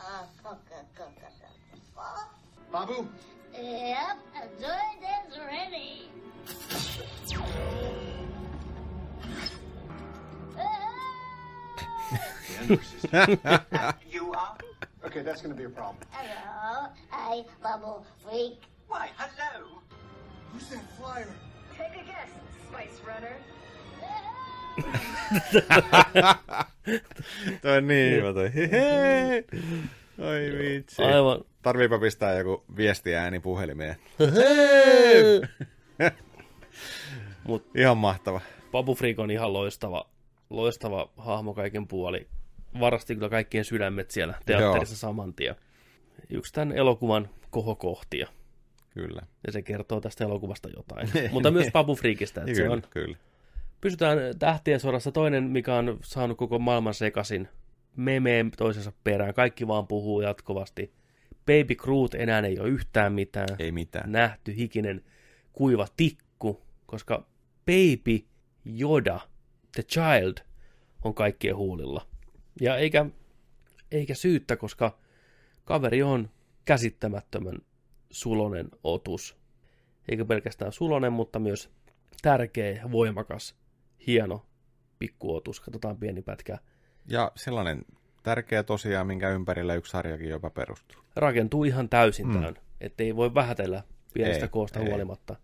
Ah, 0.00 0.24
fuck, 0.42 0.60
fuck, 0.68 0.86
fuck, 0.96 1.12
fuck. 1.94 2.34
Babu, 2.70 3.08
Yep, 3.54 4.18
Joy 4.60 4.66
is 5.28 5.38
ready. 5.38 6.10
You 14.10 14.32
are? 14.32 14.56
Okay, 15.04 15.22
that's 15.22 15.42
going 15.42 15.54
to 15.54 15.58
be 15.58 15.64
a 15.64 15.70
problem. 15.70 15.96
Hello, 16.10 16.88
I 17.12 17.44
Bubble 17.62 18.04
Freak. 18.22 18.62
Why, 18.88 19.10
hello. 19.16 19.66
Who's 20.52 20.68
that 20.68 20.82
flyer? 20.98 21.28
Take 21.76 21.96
a 22.00 22.04
guess, 22.04 22.30
Spice 22.68 23.00
Runner. 23.06 23.36
toi 27.62 27.76
on 27.76 27.86
niin 27.86 28.16
hyvä 28.16 28.32
toi. 28.32 28.50
Oi 30.28 30.58
vitsi. 30.58 31.02
Aivan. 31.02 31.40
Tarviipa 31.62 31.98
pistää 31.98 32.38
joku 32.38 32.64
viestiääni 32.76 33.40
puhelimeen. 33.40 33.96
Mut 37.44 37.66
Ihan 37.74 37.98
mahtava. 37.98 38.40
Papu 38.72 38.94
Freak 38.94 39.18
on 39.18 39.30
ihan 39.30 39.52
loistava, 39.52 40.10
loistava 40.50 41.10
hahmo 41.16 41.54
kaiken 41.54 41.88
puoli. 41.88 42.26
Varasti 42.80 43.14
kyllä 43.14 43.28
kaikkien 43.28 43.64
sydämet 43.64 44.10
siellä 44.10 44.34
teatterissa 44.46 44.92
Joo. 44.92 44.98
saman 44.98 45.34
tien. 45.34 45.54
Yksi 46.30 46.52
tämän 46.52 46.76
elokuvan 46.76 47.28
kohokohtia. 47.50 48.28
Kyllä. 48.90 49.22
Ja 49.46 49.52
se 49.52 49.62
kertoo 49.62 50.00
tästä 50.00 50.24
elokuvasta 50.24 50.68
jotain. 50.76 51.08
Mutta 51.32 51.50
myös 51.50 51.68
Papu 51.72 51.94
Freakistä, 51.94 52.40
että 52.40 52.54
se 52.54 52.62
kyllä, 52.62 52.74
on. 52.74 52.82
kyllä. 52.90 53.16
Pysytään 53.80 54.18
tähtien 54.38 54.80
sodassa. 54.80 55.12
Toinen, 55.12 55.44
mikä 55.44 55.74
on 55.74 55.98
saanut 56.02 56.38
koko 56.38 56.58
maailman 56.58 56.94
sekasin 56.94 57.48
memeen 57.96 58.50
toisensa 58.56 58.92
perään. 59.04 59.34
Kaikki 59.34 59.66
vaan 59.66 59.86
puhuu 59.86 60.20
jatkuvasti. 60.20 60.92
Baby 61.46 61.74
Groot 61.74 62.14
enää 62.14 62.40
ei 62.40 62.58
ole 62.58 62.68
yhtään 62.68 63.12
mitään. 63.12 63.48
Ei 63.58 63.72
mitään. 63.72 64.12
Nähty 64.12 64.56
hikinen 64.56 65.04
kuiva 65.52 65.86
tikku, 65.96 66.62
koska 66.88 67.26
Baby 67.66 68.24
Yoda, 68.80 69.20
The 69.72 69.82
Child, 69.82 70.34
on 71.04 71.14
kaikkien 71.14 71.56
huulilla. 71.56 72.06
Ja 72.60 72.76
eikä, 72.76 73.06
eikä 73.92 74.14
syyttä, 74.14 74.56
koska 74.56 74.98
kaveri 75.64 76.02
on 76.02 76.30
käsittämättömän 76.64 77.58
sulonen 78.10 78.68
otus. 78.84 79.36
Eikä 80.08 80.24
pelkästään 80.24 80.72
sulonen, 80.72 81.12
mutta 81.12 81.38
myös 81.38 81.70
tärkeä, 82.22 82.82
voimakas, 82.92 83.54
hieno 84.06 84.46
pikkuotus. 84.98 85.60
Katsotaan 85.60 85.96
pieni 85.96 86.22
pätkä. 86.22 86.58
Ja 87.08 87.32
sellainen 87.36 87.82
tärkeä 88.22 88.62
tosiaan, 88.62 89.06
minkä 89.06 89.30
ympärillä 89.30 89.74
yksi 89.74 89.90
sarjakin 89.90 90.28
jopa 90.28 90.50
perustuu. 90.50 91.02
Rakentuu 91.16 91.64
ihan 91.64 91.88
täysin 91.88 92.26
Mm. 92.26 92.32
tämän, 92.32 92.54
ettei 92.80 93.16
voi 93.16 93.34
vähätellä 93.34 93.82
pienestä 94.14 94.44
Ei, 94.44 94.48
koosta 94.48 94.80
ei. 94.80 94.88
huolimatta. 94.88 95.36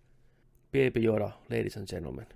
Baby 0.75 1.01
Yoda, 1.07 1.31
ladies 1.51 1.77
and 1.77 1.87
gentlemen. 1.87 2.27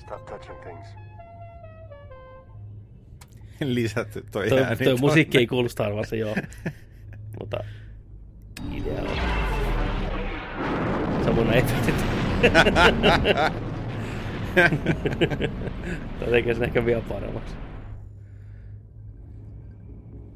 Stop 0.00 0.26
touching 0.26 0.56
things. 0.62 0.86
Lisätty 3.74 4.24
toi, 4.32 4.48
Toi, 4.48 4.62
ääni 4.62 4.76
toi 4.76 4.84
tonne. 4.86 5.00
musiikki 5.00 5.38
ei 5.38 5.46
kuulu 5.46 5.68
Star 5.68 5.92
Warsiin, 5.92 6.20
joo. 6.20 6.34
Mutta 7.40 7.64
idea 8.74 9.02
on. 9.02 9.08
Se 11.24 11.30
on 11.30 11.34
mun 11.34 11.52
efektit. 11.52 11.94
Tämä 16.18 16.30
tekee 16.30 16.54
sen 16.54 16.64
ehkä 16.64 16.84
vielä 16.84 17.02
paremmaksi. 17.08 17.54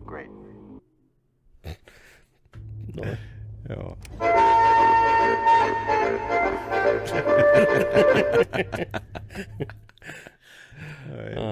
Great. 0.06 0.30
Noin. 2.96 3.18
Joo. 3.76 3.98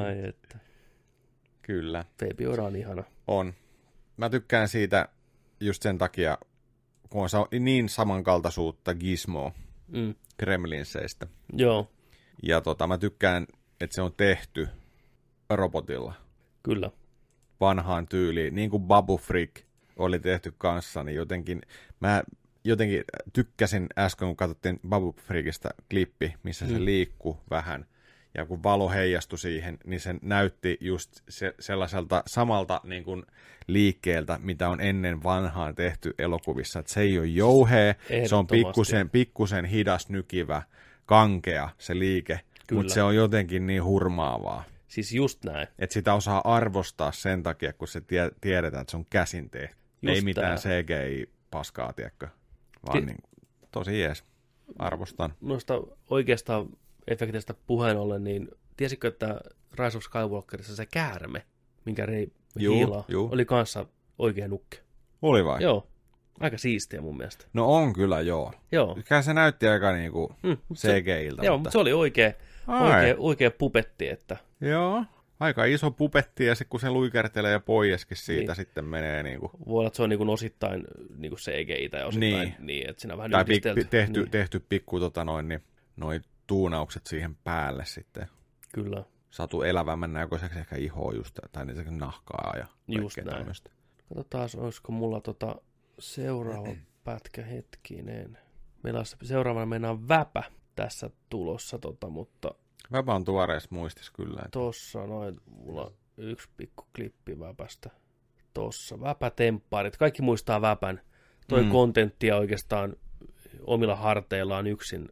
Ai 0.04 0.28
että. 0.28 0.58
Kyllä. 1.62 2.04
Baby 2.18 2.44
Yoda 2.44 2.62
on 2.62 2.76
ihana. 2.76 3.04
On. 3.26 3.54
Mä 4.16 4.30
tykkään 4.30 4.68
siitä 4.68 5.08
just 5.60 5.82
sen 5.82 5.98
takia, 5.98 6.38
kun 7.10 7.22
on 7.22 7.28
niin 7.64 7.88
samankaltaisuutta 7.88 8.94
Gizmo 8.94 9.52
Mm. 9.92 10.14
Gremlinseistä. 10.38 11.26
Joo. 11.52 11.90
Ja 12.42 12.60
tota, 12.60 12.86
mä 12.86 12.98
tykkään, 12.98 13.46
että 13.80 13.94
se 13.94 14.02
on 14.02 14.12
tehty 14.16 14.68
robotilla. 15.50 16.14
Kyllä. 16.62 16.90
Vanhaan 17.60 18.08
tyyliin, 18.08 18.54
niin 18.54 18.70
kuin 18.70 18.82
Babu 18.82 19.18
Freak 19.18 19.50
oli 20.00 20.18
tehty 20.18 20.54
kanssa, 20.58 21.04
niin 21.04 21.16
jotenkin 21.16 21.62
mä 22.00 22.22
jotenkin 22.64 23.04
tykkäsin 23.32 23.86
äsken, 23.98 24.28
kun 24.28 24.36
katsottiin 24.36 24.80
Babu 24.88 25.12
Freakista 25.26 25.68
klippi, 25.90 26.34
missä 26.42 26.66
se 26.66 26.78
Mm. 26.78 26.84
liikkuu 26.84 27.40
vähän, 27.50 27.86
ja 28.34 28.46
kun 28.46 28.62
valo 28.62 28.88
heijastui 28.88 29.38
siihen, 29.38 29.78
niin 29.84 30.00
se 30.00 30.14
näytti 30.22 30.78
just 30.80 31.20
se, 31.28 31.54
sellaiselta 31.60 32.22
samalta 32.26 32.80
niin 32.84 33.04
kuin 33.04 33.22
liikkeeltä, 33.66 34.38
mitä 34.42 34.68
on 34.68 34.80
ennen 34.80 35.22
vanhaan 35.22 35.74
tehty 35.74 36.14
elokuvissa. 36.18 36.78
Et 36.78 36.86
se 36.86 37.00
ei 37.00 37.18
ole 37.18 37.26
jouhea, 37.26 37.94
se 38.28 38.34
on 38.34 38.46
pikkusen, 38.46 39.10
pikkusen 39.10 39.64
hidas, 39.64 40.08
nykivä, 40.08 40.62
kankea 41.06 41.68
se 41.78 41.98
liike, 41.98 42.40
mutta 42.72 42.94
se 42.94 43.02
on 43.02 43.16
jotenkin 43.16 43.66
niin 43.66 43.84
hurmaavaa. 43.84 44.64
Siis 44.88 45.12
just 45.12 45.44
näin. 45.44 45.68
Että 45.78 45.94
sitä 45.94 46.14
osaa 46.14 46.40
arvostaa 46.54 47.12
sen 47.12 47.42
takia, 47.42 47.72
kun 47.72 47.88
se 47.88 48.00
tie, 48.00 48.30
tiedetään, 48.40 48.80
että 48.80 48.90
se 48.90 48.96
on 48.96 49.06
käsin 49.10 49.50
tehty. 49.50 49.79
Just 50.02 50.16
Ei 50.16 50.20
mitään 50.22 50.58
tää. 50.58 50.72
CGI-paskaa, 50.72 51.92
tiedätkö? 51.92 52.28
Vaan 52.86 52.98
Ki- 53.00 53.06
niin, 53.06 53.18
tosi 53.72 54.00
jees. 54.00 54.24
Arvostan. 54.78 55.34
Noista 55.40 55.74
oikeasta 56.10 56.66
efektistä 57.08 57.54
puheen 57.66 57.96
ollen, 57.96 58.24
niin 58.24 58.48
tiesitkö, 58.76 59.08
että 59.08 59.40
Rise 59.78 59.96
of 59.98 60.04
Skywalkerissa 60.04 60.76
se 60.76 60.86
käärme, 60.86 61.42
minkä 61.84 62.06
Rei 62.06 62.32
hiilaa, 62.60 63.04
oli 63.30 63.44
kanssa 63.44 63.86
oikea 64.18 64.48
nukke. 64.48 64.78
Oli 65.22 65.44
vai? 65.44 65.62
Joo. 65.62 65.86
Aika 66.40 66.58
siistiä 66.58 67.00
mun 67.00 67.16
mielestä. 67.16 67.44
No 67.52 67.74
on 67.74 67.92
kyllä, 67.92 68.20
joo. 68.20 68.52
Joo. 68.72 68.98
Kyllä 69.08 69.22
se 69.22 69.34
näytti 69.34 69.68
aika 69.68 69.92
niinku 69.92 70.32
Mm, 70.42 70.56
mut 70.68 70.78
se- 70.78 71.00
CGI-iltä. 71.02 71.44
Joo, 71.44 71.58
mutta 71.58 71.70
se 71.70 71.78
oli 71.78 71.92
oikea, 71.92 72.32
Ai. 72.66 72.90
oikea, 73.00 73.14
oikea 73.18 73.50
pupetti, 73.50 74.08
että 74.08 74.36
Joo. 74.60 75.04
Aika 75.40 75.64
iso 75.64 75.90
pupetti 75.90 76.44
ja 76.46 76.54
sitten 76.54 76.70
kun 76.70 76.80
se 76.80 76.90
luikertelee 76.90 77.52
ja 77.52 77.60
poieskin 77.60 78.16
siitä 78.16 78.46
Niin. 78.52 78.56
sitten 78.56 78.84
menee 78.84 79.22
niinku... 79.22 79.50
voi 79.66 79.78
olla, 79.78 79.86
että 79.86 79.96
se 79.96 80.02
on 80.02 80.08
niin 80.10 80.28
osittain 80.28 80.84
niin 81.16 81.32
CGI 81.32 81.88
tai 81.88 82.04
osittain 82.04 82.32
Niin. 82.32 82.48
niin, 82.48 82.66
niin 82.66 82.90
että 82.90 83.00
siinä 83.02 83.14
on 83.14 83.18
vähän 83.18 83.30
Tai 83.30 83.44
pik, 83.44 83.62
tehty, 83.90 84.20
niin. 84.20 84.30
tehty 84.30 84.60
pikku 84.68 85.00
tota 85.00 85.24
noin, 85.24 85.48
niin, 85.48 85.62
noi 85.96 86.20
tuunaukset 86.46 87.06
siihen 87.06 87.36
päälle 87.44 87.84
sitten. 87.84 88.26
Kyllä. 88.74 89.04
Satu 89.30 89.62
elävämmän 89.62 90.12
näköiseksi 90.12 90.58
ehkä 90.58 90.76
ihoa 90.76 91.12
just, 91.14 91.38
tai 91.52 91.66
niitä 91.66 91.84
nahkaa 91.90 92.54
ja 92.56 92.66
Just 92.88 93.16
näin. 93.16 93.28
tämmöistä. 93.28 93.70
Katsotaan, 94.08 94.48
olisiko 94.56 94.92
mulla 94.92 95.20
tota 95.20 95.56
seuraava 95.98 96.68
pätkä 97.04 97.42
hetkinen. 97.42 98.38
Meillä 98.82 99.00
olisi 99.00 99.16
seuraavana 99.22 99.66
mennään 99.66 100.08
väpä 100.08 100.42
tässä 100.76 101.10
tulossa, 101.28 101.78
tota, 101.78 102.08
mutta 102.08 102.54
Väpä 102.92 103.14
on 103.14 103.24
tuoreessa 103.24 103.68
muistis 103.72 104.10
kyllä. 104.10 104.38
Että... 104.38 104.50
tossa 104.50 105.06
noin, 105.06 105.40
mulla 105.46 105.84
on 105.84 105.92
yksi 106.16 106.48
pikku 106.56 106.86
klippi 106.96 107.40
väpästä. 107.40 107.90
Tossa, 108.54 109.00
väpätemppaarit. 109.00 109.96
Kaikki 109.96 110.22
muistaa 110.22 110.60
väpän 110.60 111.00
toi 111.48 111.62
Mm. 111.62 111.70
kontenttia 111.70 112.36
oikeastaan 112.36 112.96
omilla 113.66 113.96
harteillaan 113.96 114.66
yksin 114.66 115.08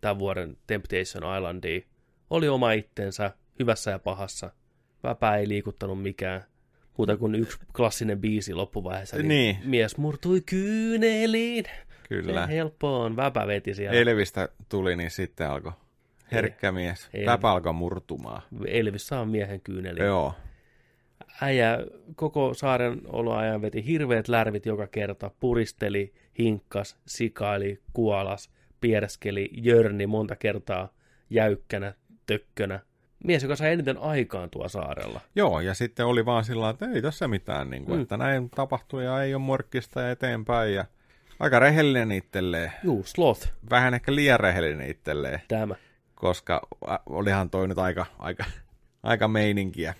tämän 0.00 0.18
vuoden 0.18 0.56
Temptation 0.66 1.36
Islandia. 1.36 1.80
Oli 2.30 2.48
oma 2.48 2.72
itsensä, 2.72 3.30
hyvässä 3.58 3.90
ja 3.90 3.98
pahassa. 3.98 4.50
Väpää 5.02 5.36
ei 5.36 5.48
liikuttanut 5.48 6.02
mikään. 6.02 6.44
Muuta 6.98 7.16
kuin 7.16 7.34
yksi 7.34 7.58
klassinen 7.76 8.20
biisi 8.20 8.54
loppuvaiheessa. 8.54 9.16
Niin. 9.16 9.56
Mies 9.64 9.96
murtui 9.96 10.40
kyyneliin. 10.40 11.64
Kyllä. 12.08 12.46
Se 12.46 12.52
helppo 12.52 13.00
on. 13.00 13.16
Väpä 13.16 13.46
veti 13.46 13.74
siellä. 13.74 14.00
Elvistä 14.00 14.48
tuli, 14.68 14.96
niin 14.96 15.10
sitten 15.10 15.50
alkoi 15.50 15.72
herkkä 16.34 16.72
mies. 16.72 17.10
Alkoi 17.42 17.72
murtumaan. 17.72 18.42
Elvis 18.66 19.06
saa 19.06 19.24
miehen 19.24 19.60
kyyneliin. 19.60 20.06
Joo. 20.06 20.34
Äijä 21.42 21.78
koko 22.16 22.54
saaren 22.54 23.00
oloajan 23.06 23.62
veti 23.62 23.86
hirveät 23.86 24.28
lärvit 24.28 24.66
joka 24.66 24.86
kerta, 24.86 25.30
puristeli, 25.40 26.12
hinkkas, 26.38 26.96
sikaili, 27.06 27.80
kuolas, 27.92 28.50
pierskeli, 28.80 29.50
jörni 29.52 30.06
monta 30.06 30.36
kertaa 30.36 30.88
jäykkänä, 31.30 31.94
tökkönä. 32.26 32.80
Mies, 33.24 33.42
joka 33.42 33.56
sai 33.56 33.72
eniten 33.72 33.98
aikaan 33.98 34.50
tuo 34.50 34.68
saarella. 34.68 35.20
Joo, 35.36 35.60
ja 35.60 35.74
sitten 35.74 36.06
oli 36.06 36.26
vaan 36.26 36.44
sillä 36.44 36.70
että 36.70 36.86
ei 36.94 37.02
tässä 37.02 37.28
mitään, 37.28 37.70
niin 37.70 37.84
kuin, 37.84 37.96
Mm. 37.98 38.02
että 38.02 38.16
näin 38.16 38.50
tapahtuu 38.50 39.00
ja 39.00 39.22
ei 39.22 39.34
ole 39.34 39.42
morkkista 39.42 40.00
ja 40.00 40.10
eteenpäin. 40.10 40.74
Ja 40.74 40.84
aika 41.40 41.58
rehellinen 41.58 42.12
itselleen. 42.12 42.72
Juu, 42.84 43.02
sloth. 43.04 43.48
Vähän 43.70 43.94
ehkä 43.94 44.14
liian 44.14 44.40
rehellinen 44.40 44.90
itselleen. 44.90 45.40
Tämä. 45.48 45.74
Koska 46.14 46.68
olihan 47.06 47.50
toi 47.50 47.68
nyt 47.68 47.78
aika, 47.78 48.06
aika, 48.18 48.44
aika 49.02 49.28
meininkiä. 49.28 49.94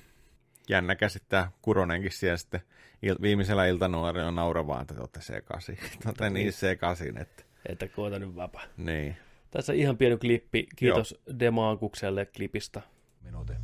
Jännä 0.69 0.95
käsittää 0.95 1.51
Kuronenkin 1.63 2.13
siellä 2.13 2.37
sitten 2.37 2.61
il, 3.03 3.17
viimeisellä 3.23 3.67
iltanuorilla 3.67 4.31
nauravaa, 4.31 4.81
että 4.81 4.95
te 4.95 5.01
olette 5.01 5.21
sekaisin. 5.21 5.77
Te 6.01 6.09
olette 6.09 6.31
niin 6.31 6.53
sekaisin, 6.53 7.19
että... 7.19 7.45
Että 7.69 7.89
koeta 7.89 8.19
nyt 8.19 8.37
vapa. 8.37 8.61
Niin. 8.77 9.17
Tässä 9.51 9.73
ihan 9.73 9.97
pieni 9.97 10.17
klippi. 10.17 10.67
Kiitos 10.77 11.21
Demaankukselle 11.39 12.27
klipistä. 12.27 12.83
Minuutin. 13.23 13.57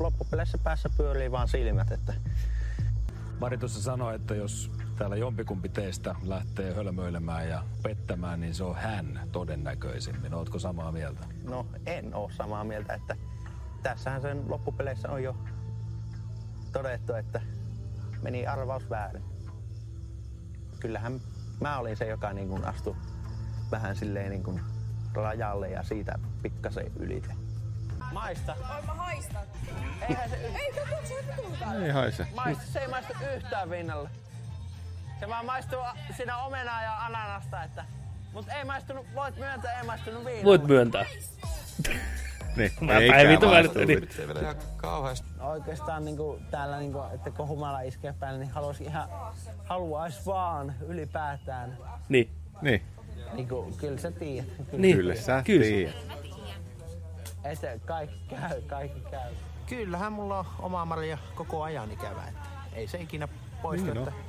Loppupeleissä 0.00 0.58
päässä 0.58 0.88
pyörii 0.96 1.30
vaan 1.30 1.48
silmät, 1.48 1.92
että 1.92 2.14
Mari 3.40 3.58
tuossa 3.58 3.82
sanoi, 3.82 4.14
että 4.14 4.34
jos 4.34 4.70
täällä 5.00 5.16
jompikumpi 5.16 5.68
teistä 5.68 6.14
lähtee 6.22 6.74
hölmöilemään 6.74 7.48
ja 7.48 7.62
pettämään, 7.82 8.40
niin 8.40 8.54
se 8.54 8.64
on 8.64 8.76
hän 8.76 9.20
todennäköisimmin. 9.32 10.34
Ootko 10.34 10.58
samaa 10.58 10.92
mieltä? 10.92 11.26
no 11.44 11.66
en 11.86 12.14
oo 12.14 12.30
samaa 12.36 12.64
mieltä, 12.64 12.94
että 12.94 13.16
tässähän 13.82 14.20
sen 14.20 14.44
loppupeleissä 14.48 15.10
on 15.10 15.22
jo 15.22 15.36
todettu, 16.72 17.14
että 17.14 17.40
meni 18.22 18.46
arvaus 18.46 18.90
väärin. 18.90 19.24
Kyllähän 20.80 21.20
mä 21.60 21.78
olin 21.78 21.96
se, 21.96 22.06
joka 22.06 22.32
niin 22.32 22.48
kuin 22.48 22.64
astui 22.64 22.96
vähän 23.70 23.96
silleen 23.96 24.30
niin 24.30 24.42
kuin 24.42 24.60
rajalle 25.14 25.70
ja 25.70 25.82
siitä 25.82 26.18
pikkasen 26.42 26.92
ylite. 26.98 27.34
Maista. 28.12 28.56
Oi 28.76 28.82
mä 28.86 28.94
haistan. 28.94 29.42
Eihän 30.08 30.30
se... 30.30 30.36
Ei, 30.36 30.72
katso, 30.72 31.06
se. 31.06 31.84
Ei 31.84 31.90
haise. 31.90 32.26
Maistu, 32.34 32.64
se 32.72 32.78
ei 32.78 32.88
maistu 32.88 33.12
yhtään 33.36 33.70
vinnalle. 33.70 34.10
Se 35.20 35.28
vaan 35.28 35.46
maistuu 35.46 35.80
siinä 36.16 36.36
omenaa 36.36 36.82
ja 36.82 36.96
ananasta, 37.06 37.62
että... 37.62 37.84
Mut 38.32 38.46
ei 38.48 38.64
maistunut, 38.64 39.06
voit 39.14 39.36
myöntää, 39.36 39.78
ei 39.78 39.86
maistunut 39.86 40.24
viinalle. 40.24 40.44
Voit 40.44 40.64
myöntää. 40.66 41.04
Niin, 42.56 42.72
Mä 42.80 42.92
maistu. 43.08 43.50
välittänyt. 43.50 44.18
Ihan 44.40 44.56
kauheasti. 44.76 45.28
Oikeastaan 45.40 46.04
niinku, 46.04 46.38
täällä, 46.50 46.78
niinku, 46.78 47.02
että 47.14 47.30
kun 47.30 47.48
humala 47.48 47.80
iskee 47.80 48.12
päälle, 48.12 48.38
niin 48.38 48.50
haluaisi 48.50 48.84
ihan, 48.84 49.08
haluais 49.64 50.26
vaan 50.26 50.74
ylipäätään. 50.86 51.78
Niin. 52.08 52.30
Niin. 52.62 52.82
Niinku, 53.32 53.74
kyllä 53.76 53.98
sä 53.98 54.10
tiedät. 54.10 54.72
Niin. 54.72 54.96
Kyllä 54.96 55.14
sä 55.14 55.42
Kyllä. 55.46 55.64
tiedät. 55.64 55.94
Että 57.44 57.78
kaikki 57.86 58.20
käy, 58.30 58.62
kaikki 58.62 59.00
käy. 59.10 59.32
Kyllähän 59.66 60.12
mulla 60.12 60.38
on 60.38 60.46
oma 60.58 60.84
Maria 60.84 61.18
koko 61.34 61.62
ajan 61.62 61.92
ikävä, 61.92 62.22
että 62.28 62.48
ei 62.72 62.88
se 62.88 62.98
ikinä 63.00 63.28
poistu, 63.62 63.86
Niin 63.86 63.98
on. 63.98 64.08
että 64.08 64.20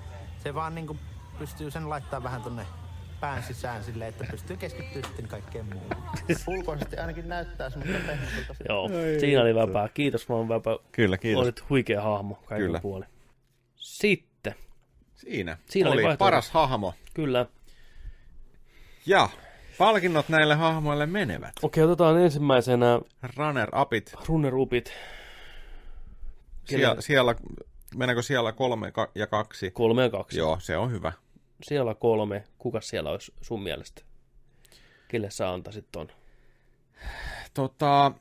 se 0.44 0.54
vaan 0.54 0.76
niinku 0.76 0.98
pystyy 1.40 1.72
sen 1.72 1.90
laittaa 1.90 2.24
vähän 2.24 2.42
tonne 2.42 2.66
pään 3.20 3.44
sisään 3.44 3.84
silleen, 3.84 4.10
että 4.10 4.26
pystyy 4.32 4.58
keskittyä 4.58 5.02
sitten 5.02 5.28
kaikkeen 5.28 5.66
muuhun. 5.66 5.90
Ulkoisesti 6.48 6.98
ainakin 6.98 7.30
näyttää 7.30 7.70
semmoista 7.70 8.08
pehmoiselta. 8.08 8.56
Joo, 8.70 8.90
siinä 9.20 9.42
oli 9.42 9.56
väpää. 9.56 9.90
Kiitos 9.94 10.30
vaan 10.30 10.50
väpää. 10.50 10.76
Kyllä, 10.92 11.18
kiitos. 11.18 11.44
Olit 11.44 11.70
huikea 11.70 12.02
hahmo 12.02 12.36
kaiken 12.36 12.66
Kyllä. 12.68 12.80
puolin. 12.80 13.08
Sitten. 13.76 14.56
Siinä, 15.16 15.58
Siinä 15.70 15.90
oli 15.90 16.06
oli 16.06 16.18
paras 16.18 16.50
hahmo. 16.52 16.94
Kyllä. 17.14 17.46
Ja 19.06 19.30
palkinnot 19.78 20.30
näille 20.30 20.56
hahmoille 20.56 21.06
menevät. 21.06 21.54
Okei, 21.62 21.84
otetaan 21.84 22.22
ensimmäisenä 22.22 23.00
Runner-upit. 23.24 24.14
runner-upit. 24.28 24.94
Siellä, 26.64 27.02
siellä, 27.02 27.36
mennäänkö 27.96 28.22
siellä 28.22 28.52
kolme 28.52 28.94
ja 29.16 29.28
kaksi? 29.28 29.72
Kolme 29.72 30.04
ja 30.04 30.10
kaksi. 30.10 30.38
Joo, 30.38 30.60
se 30.60 30.78
on 30.78 30.92
hyvä. 30.92 31.14
Siellä 31.64 31.96
kolme. 31.96 32.44
Kuka 32.58 32.82
siellä 32.82 33.10
olisi 33.10 33.34
sun 33.42 33.64
mielestä? 33.64 34.02
Kelle 35.08 35.30
sä 35.30 35.50
antaisit 35.50 35.88
ton? 35.92 36.08
Tota, 37.54 38.12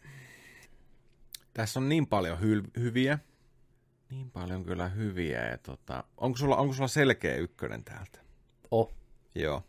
tässä 1.54 1.80
on 1.80 1.88
niin 1.88 2.06
paljon 2.06 2.38
hyl- 2.38 2.80
hyviä. 2.80 3.18
Niin 4.10 4.30
paljon 4.30 4.64
kyllä 4.64 4.88
hyviä. 4.88 5.48
Ja 5.48 5.58
tota, 5.58 6.04
onko, 6.16 6.38
sulla, 6.38 6.56
onko 6.56 6.74
sulla 6.74 6.88
selkeä 6.88 7.36
ykkönen 7.36 7.84
täältä? 7.84 8.18
Oh. 8.70 8.94
Joo. 9.34 9.62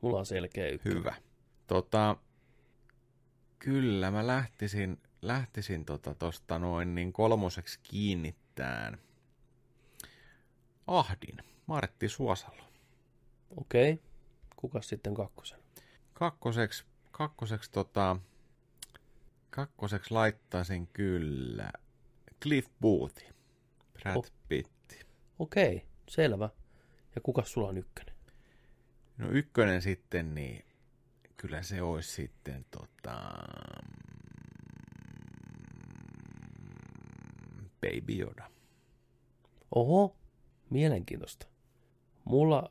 Mulla 0.00 0.18
on 0.18 0.26
selkeä 0.26 0.68
ykkönen. 0.68 0.98
Hyvä. 0.98 1.14
Tota, 1.66 2.16
kyllä 3.58 4.10
mä 4.10 4.26
lähtisin, 4.26 5.00
lähtisin 5.22 5.84
tota 5.84 6.14
tosta 6.14 6.58
noin 6.58 6.94
niin 6.94 7.12
kolmoseksi 7.12 7.80
kiinnittään. 8.58 8.98
Ahdin. 10.86 11.36
Martti 11.66 12.08
Suosalo. 12.08 12.62
Okei. 13.56 14.00
Kuka 14.56 14.82
sitten 14.82 15.14
kakkosen? 15.14 15.58
Kakkoseksi, 16.12 16.84
kakkoseksi 17.10 17.70
tota, 17.70 18.16
kakkoseksi 19.50 20.14
laittaisin 20.14 20.86
kyllä 20.86 21.72
Cliff 22.42 22.70
Booth. 22.80 23.24
Brad 23.92 24.16
Oh. 24.16 24.26
Pitt. 24.48 24.92
Okei, 25.38 25.86
selvä. 26.08 26.50
Ja 27.14 27.20
kuka 27.20 27.42
sulla 27.44 27.68
on 27.68 27.78
ykkönen? 27.78 28.14
No 29.18 29.28
ykkönen 29.30 29.82
sitten, 29.82 30.34
niin 30.34 30.64
kyllä 31.36 31.62
se 31.62 31.82
olisi 31.82 32.10
sitten 32.10 32.66
tota... 32.70 33.32
Baby 37.80 38.18
Yoda. 38.20 38.44
Oho, 39.74 40.16
mielenkiintoista. 40.70 41.46
Mulla 42.24 42.70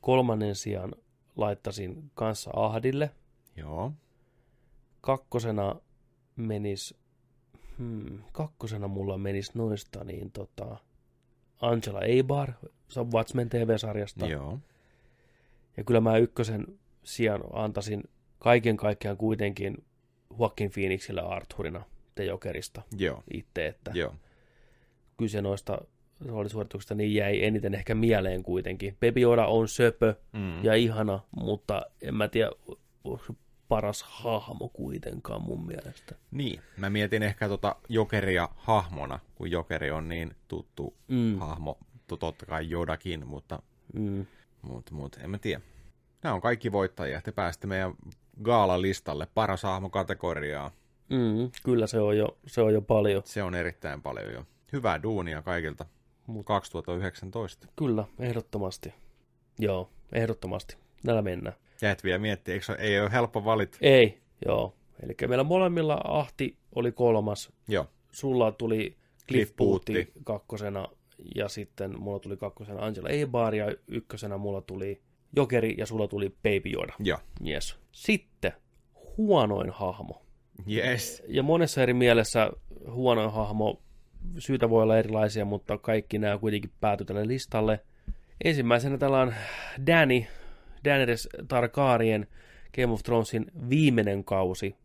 kolmannen 0.00 0.54
sijaan 0.54 0.94
laittasin 1.36 2.10
kanssa 2.14 2.50
Ahdille. 2.54 3.10
Joo. 3.56 3.92
Kakkosena 5.00 5.74
menis, 6.36 6.94
hmm, 7.78 8.18
kakkosena 8.32 8.88
mulla 8.88 9.18
menis 9.18 9.54
noista 9.54 10.04
niin 10.04 10.30
tota, 10.30 10.76
Angela 11.60 12.00
Eibar, 12.00 12.52
Watchmen 13.12 13.48
TV-sarjasta. 13.48 14.26
Joo. 14.26 14.58
Ja 15.76 15.84
kyllä 15.84 16.00
mä 16.00 16.16
ykkösen 16.16 16.66
sijaan 17.02 17.40
antaisin 17.52 18.02
kaiken 18.38 18.76
kaikkiaan 18.76 19.16
kuitenkin 19.16 19.84
Joaquin 20.38 20.70
Phoenixille 20.70 21.20
Arthurina 21.20 21.82
The 22.14 22.24
Jokerista 22.24 22.82
Joo. 22.98 23.22
itse, 23.32 23.66
että 23.66 23.90
Joo. 23.94 24.14
Kyse 25.20 25.42
noista 25.42 25.78
roolisuorituksista 26.26 26.94
niin 26.94 27.14
jäi 27.14 27.44
eniten 27.44 27.74
ehkä 27.74 27.94
mieleen 27.94 28.42
kuitenkin. 28.42 28.96
Baby 29.00 29.20
Yoda 29.20 29.46
on 29.46 29.68
söpö 29.68 30.14
Mm. 30.32 30.64
ja 30.64 30.74
ihana, 30.74 31.20
mutta 31.30 31.82
en 32.02 32.14
mä 32.14 32.28
tiedä, 32.28 32.50
onko 33.04 33.24
se 33.26 33.32
paras 33.68 34.02
hahmo 34.02 34.68
kuitenkaan 34.68 35.42
mun 35.42 35.66
mielestä. 35.66 36.14
Niin, 36.30 36.60
mä 36.76 36.90
mietin 36.90 37.22
ehkä 37.22 37.48
tota 37.48 37.76
Jokeria 37.88 38.48
hahmona, 38.56 39.18
kun 39.34 39.50
Jokeri 39.50 39.90
on 39.90 40.08
niin 40.08 40.34
tuttu 40.48 40.94
Mm. 41.08 41.38
hahmo, 41.38 41.78
to- 42.06 42.16
totta 42.16 42.46
kai 42.46 42.70
Jodakin, 42.70 43.26
mutta, 43.26 43.62
Mm. 43.92 44.26
mutta, 44.62 44.94
mutta 44.94 45.20
en 45.20 45.30
mä 45.30 45.38
tiedä. 45.38 45.60
Nämä 46.22 46.34
on 46.34 46.40
kaikki 46.40 46.72
voittajia. 46.72 47.20
Te 47.20 47.32
pääsitte 47.32 47.66
meidän 47.66 47.92
gaalalistalle 48.42 49.26
paras 49.34 49.62
hahmo 49.62 49.90
kategoriaa. 49.90 50.70
Mm, 51.08 51.50
kyllä 51.64 51.86
se 51.86 52.00
on, 52.00 52.16
jo, 52.18 52.38
se 52.46 52.60
on 52.60 52.72
jo 52.74 52.82
paljon. 52.82 53.22
Se 53.24 53.42
on 53.42 53.54
erittäin 53.54 54.02
paljon 54.02 54.32
jo. 54.32 54.44
Hyvää 54.72 55.02
duunia 55.02 55.42
kaikilta. 55.42 55.86
Mut- 56.26 56.46
2019. 56.46 57.66
Kyllä, 57.76 58.04
ehdottomasti. 58.18 58.94
Joo, 59.58 59.90
ehdottomasti. 60.12 60.76
Näillä 61.04 61.22
mennään. 61.22 61.56
Ja 61.80 61.90
et 61.90 62.04
vielä 62.04 62.18
miettiä, 62.18 62.54
eikö 62.54 62.66
se, 62.66 62.72
ei 62.78 63.00
ole 63.00 63.12
helppo 63.12 63.44
valita. 63.44 63.78
Ei, 63.80 64.20
joo. 64.46 64.74
Eli 65.02 65.16
meillä 65.28 65.44
molemmilla 65.44 66.00
Ahti 66.04 66.56
oli 66.74 66.92
kolmas. 66.92 67.52
Joo. 67.68 67.86
Sulla 68.12 68.52
tuli 68.52 68.96
Cliff 69.28 69.56
Boothi. 69.56 70.12
kakkosena 70.24 70.88
ja 71.34 71.48
sitten 71.48 72.00
mulla 72.00 72.18
tuli 72.18 72.36
kakkosena 72.36 72.84
Angela 72.84 73.08
Ebar, 73.08 73.54
ja 73.54 73.74
ykkösenä 73.88 74.38
mulla 74.38 74.60
tuli 74.60 75.00
Jokeri, 75.36 75.74
ja 75.78 75.86
sulla 75.86 76.08
tuli 76.08 76.28
Baby 76.28 76.70
Yoda. 76.74 76.92
Joo. 76.98 77.18
Yes. 77.46 77.76
Sitten 77.92 78.52
huonoin 79.16 79.70
hahmo. 79.70 80.22
Yes. 80.70 81.22
Ja 81.28 81.42
monessa 81.42 81.82
eri 81.82 81.94
mielessä 81.94 82.50
huonoin 82.90 83.32
hahmo, 83.32 83.82
syytä 84.38 84.70
voi 84.70 84.82
olla 84.82 84.98
erilaisia, 84.98 85.44
mutta 85.44 85.78
kaikki 85.78 86.18
nämä 86.18 86.38
kuitenkin 86.38 86.70
päätyi 86.80 87.06
tälle 87.06 87.28
listalle. 87.28 87.80
Ensimmäisenä 88.44 88.98
täällä 88.98 89.20
on 89.20 89.34
Danny, 89.86 90.22
Daenerys 90.84 91.28
Targaryen, 91.48 92.26
Game 92.76 92.92
of 92.92 93.02
Thronesin 93.02 93.46
viimeinen 93.68 94.24
kausi, 94.24 94.76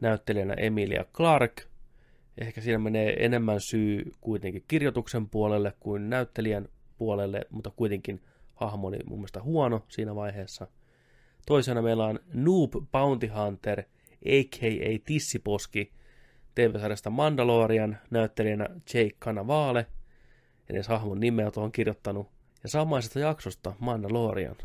näyttelijänä 0.00 0.54
Emilia 0.54 1.04
Clark. 1.14 1.62
Ehkä 2.38 2.60
siinä 2.60 2.78
menee 2.78 3.24
enemmän 3.24 3.60
syy 3.60 4.12
kuitenkin 4.20 4.64
kirjoituksen 4.68 5.28
puolelle 5.28 5.72
kuin 5.80 6.10
näyttelijän 6.10 6.68
puolelle, 6.98 7.46
mutta 7.50 7.70
kuitenkin 7.70 8.20
hahmo 8.54 8.88
oli 8.88 8.98
mun 9.06 9.18
mielestä 9.18 9.42
huono 9.42 9.84
siinä 9.88 10.14
vaiheessa. 10.14 10.66
Toisena 11.46 11.82
meillä 11.82 12.06
on 12.06 12.20
Noob 12.34 12.72
Bounty 12.92 13.26
Hunter, 13.26 13.80
a.k.a. 14.24 14.98
Tissiposki, 15.04 15.92
TV-sarjasta 16.54 17.10
Mandalorian, 17.10 17.98
näyttelijänä 18.10 18.68
Jake 18.94 19.16
Kanavaale, 19.18 19.86
edes 20.70 20.88
hahmon 20.88 21.20
nimeä 21.20 21.50
tuohon 21.50 21.72
kirjoittanut, 21.72 22.28
ja 22.62 22.68
samaisesta 22.68 23.18
jaksosta 23.18 23.74
Mandalorian. 23.78 24.56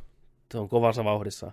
Se 0.52 0.58
on 0.58 0.70
kovassa 0.70 1.04
vauhdissa. 1.04 1.52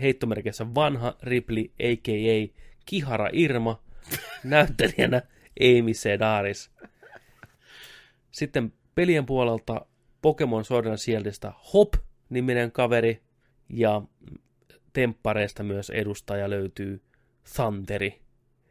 Heittomerkissä 0.00 0.74
vanha 0.74 1.16
Ripley, 1.22 1.64
a.k.a. 1.64 2.62
Kihara 2.86 3.28
Irma, 3.32 3.82
näyttelijänä 4.44 5.22
Amy 5.60 5.94
Sedaris. 5.94 6.70
Sitten 8.30 8.72
pelien 8.94 9.26
puolelta 9.26 9.86
Pokemon 10.22 10.64
Sword 10.64 10.86
and 10.86 10.96
Shieldista 10.96 11.52
Hop-niminen 11.74 12.72
kaveri, 12.72 13.22
ja 13.68 14.02
temppareista 14.92 15.62
myös 15.62 15.90
edustaja 15.90 16.50
löytyy 16.50 17.02
Thunderi. 17.54 18.21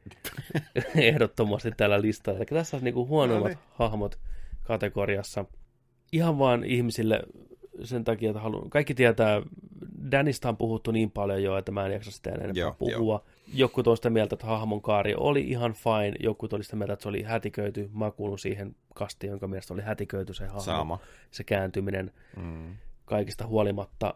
Ehdottomasti 0.95 1.72
tällä 1.78 2.02
listalla. 2.02 2.38
Eli 2.39 2.45
tässä 2.45 2.78
on 2.78 2.84
niinku 2.84 3.08
huonoimmat 3.08 3.52
No 3.52 3.56
niin. 3.58 3.68
hahmot 3.72 4.20
kategoriassa. 4.64 5.45
Ihan 6.12 6.39
vaan 6.39 6.64
ihmisille 6.64 7.22
sen 7.84 8.04
takia, 8.04 8.30
että 8.30 8.41
haluan... 8.41 8.70
Kaikki 8.70 8.93
tietää, 8.93 9.41
Danista 10.12 10.49
on 10.49 10.58
puhuttu 10.58 10.91
niin 10.91 11.12
paljon 11.12 11.43
jo, 11.43 11.58
että 11.58 11.72
mä 11.72 11.86
en 11.86 11.91
jaksa 11.91 12.12
sitä 12.12 12.30
enempää 12.30 12.54
Joo, 12.54 12.76
puhua. 12.80 13.24
Joku 13.54 13.84
toista 13.84 14.10
mieltä, 14.10 14.36
että 14.36 14.45
hahmon 14.45 14.82
kaari 14.82 15.16
oli 15.18 15.41
ihan 15.41 15.74
fine, 15.74 16.16
joku 16.20 16.47
oli 16.52 16.64
sitä 16.64 16.76
mieltä, 16.76 16.93
että 16.93 17.04
se 17.04 17.10
oli 17.10 17.24
hätiköity. 17.24 17.89
Mä 17.93 18.12
kuulun 18.12 18.39
siihen 18.39 18.76
kastiin, 18.93 19.32
jonka 19.32 19.47
mielestä 19.47 19.74
oli 19.74 19.82
hätiköity 19.82 20.34
se 20.34 20.45
hahmo. 20.45 20.62
Sama. 20.62 20.99
Se 21.32 21.43
kääntyminen 21.43 22.12
Mm. 22.38 22.76
kaikista 23.06 23.47
huolimatta, 23.47 24.14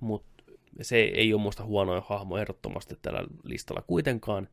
mutta 0.00 0.42
se 0.82 0.96
ei 0.96 1.34
ole 1.34 1.42
musta 1.42 1.64
huonoin 1.64 2.02
hahmo 2.06 2.38
ehdottomasti 2.38 2.94
tällä 3.02 3.24
listalla 3.44 3.82
kuitenkaan. 3.86 4.48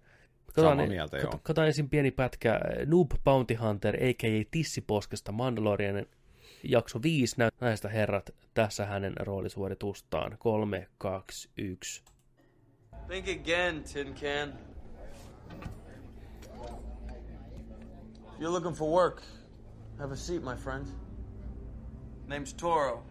Samaa 0.62 0.88
mieltä, 0.88 1.18
kat- 1.18 1.22
joo. 1.24 1.32
Katsotaan 1.32 1.68
ensin 1.68 1.90
pieni 1.90 2.12
pätkä 2.12 2.60
Noob 2.86 3.12
Bounty 3.24 3.54
Hunter, 3.54 3.96
a.k.a. 3.96 4.44
Tissiposkesta 4.52 5.32
Mandalorianin 5.32 6.08
jakso 6.64 7.02
5 7.02 7.36
näistä 7.62 7.90
herrat. 7.90 8.30
Tässä 8.54 8.86
hänen 8.86 9.14
roolisuoritustaan. 9.20 10.36
3, 10.40 10.88
2, 10.98 11.50
1. 11.58 12.04
Think 13.08 13.28
again, 13.42 13.84
Tin 13.94 14.14
Can. 14.16 14.54
If 18.34 18.40
you're 18.40 18.52
looking 18.52 18.76
for 18.76 18.88
work, 18.90 19.22
have 20.00 20.14
a 20.14 20.16
seat, 20.16 20.44
my 20.44 20.56
friend. 20.56 20.86
Name's 22.28 22.54
Toro. 22.62 23.04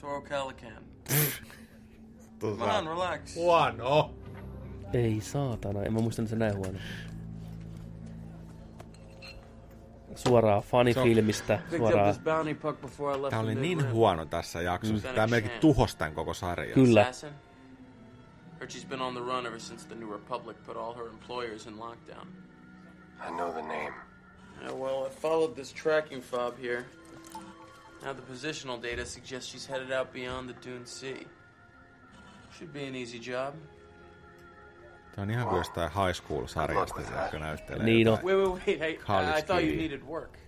Toro 0.00 0.22
Calican. 0.22 0.82
Come 2.40 2.62
on, 2.62 2.86
relax. 2.88 3.36
Huono. 3.36 4.14
Ei 4.92 5.20
saatana, 5.20 5.82
en 5.82 5.92
mä 5.92 6.00
muista, 6.00 6.22
että 6.22 6.30
se 6.30 6.36
näin 6.36 6.56
huono. 6.56 6.78
Suoraan 10.14 10.58
up 10.58 10.64
suoraan 12.96 13.30
Tämä 13.30 13.42
oli 13.42 13.54
niin 13.54 13.92
huono 13.92 14.24
tässä 14.24 14.62
jaksossa. 14.62 15.08
Mm. 15.08 15.14
Tämä 15.14 15.26
melkein 15.26 15.60
tuhosi 15.60 15.98
tämän 15.98 16.14
koko 16.14 16.34
sarjan. 16.34 16.74
Kyllä. 16.74 17.06
She's 18.68 18.88
been 18.88 19.00
on 19.02 19.14
the 19.14 19.20
run 19.20 19.46
ever 19.46 19.60
since 19.60 19.88
the 19.88 19.94
New 19.94 20.12
Republic 20.12 20.56
put 20.66 20.76
all 20.76 20.94
her 20.94 21.08
employers 21.08 21.66
in 21.66 21.78
lockdown. 21.78 22.28
I 23.28 23.30
know 23.30 23.52
the 23.52 23.62
name. 23.62 23.92
Yeah, 24.62 24.72
well, 24.72 25.06
I 25.06 25.10
followed 25.10 25.54
this 25.54 25.72
tracking 25.72 26.22
fob 26.22 26.58
here. 26.58 26.84
Now 28.04 28.12
the 28.12 28.22
positional 28.22 28.80
data 28.80 29.04
suggests 29.04 29.50
she's 29.50 29.66
headed 29.66 29.90
out 29.90 30.12
beyond 30.12 30.48
the 30.48 30.54
Dune 30.54 30.86
Sea. 30.86 31.26
Should 32.56 32.72
be 32.72 32.84
an 32.84 32.94
easy 32.94 33.18
job. 33.18 33.54
Tämä 35.14 35.22
on 35.22 35.30
ihan 35.30 35.48
kuin 35.48 35.58
jostain 35.58 35.90
high 35.90 36.14
school-sarjasta, 36.22 37.00
joka 37.00 37.38
näyttelee. 37.38 37.84
Niin 37.84 38.08
on. 38.08 38.18
Wait, 38.24 38.36
wait, 38.36 38.48
wait. 38.48 38.80
Hey, 38.80 38.90
I, 38.90 39.38
I 39.38 39.42
thought 39.42 39.64
you 39.64 39.76
needed 39.76 40.02
work. 40.02 40.38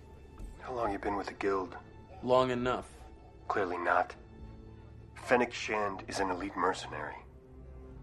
How 0.67 0.75
long 0.75 0.89
you 0.89 0.99
been 0.99 1.17
with 1.17 1.27
the 1.27 1.35
guild? 1.39 1.73
Long 2.23 2.51
enough. 2.51 2.85
Clearly 3.47 3.77
not. 3.77 4.17
Fennec 5.29 5.53
Shand 5.53 6.03
is 6.07 6.19
an 6.19 6.31
elite 6.31 6.55
mercenary. 6.57 7.15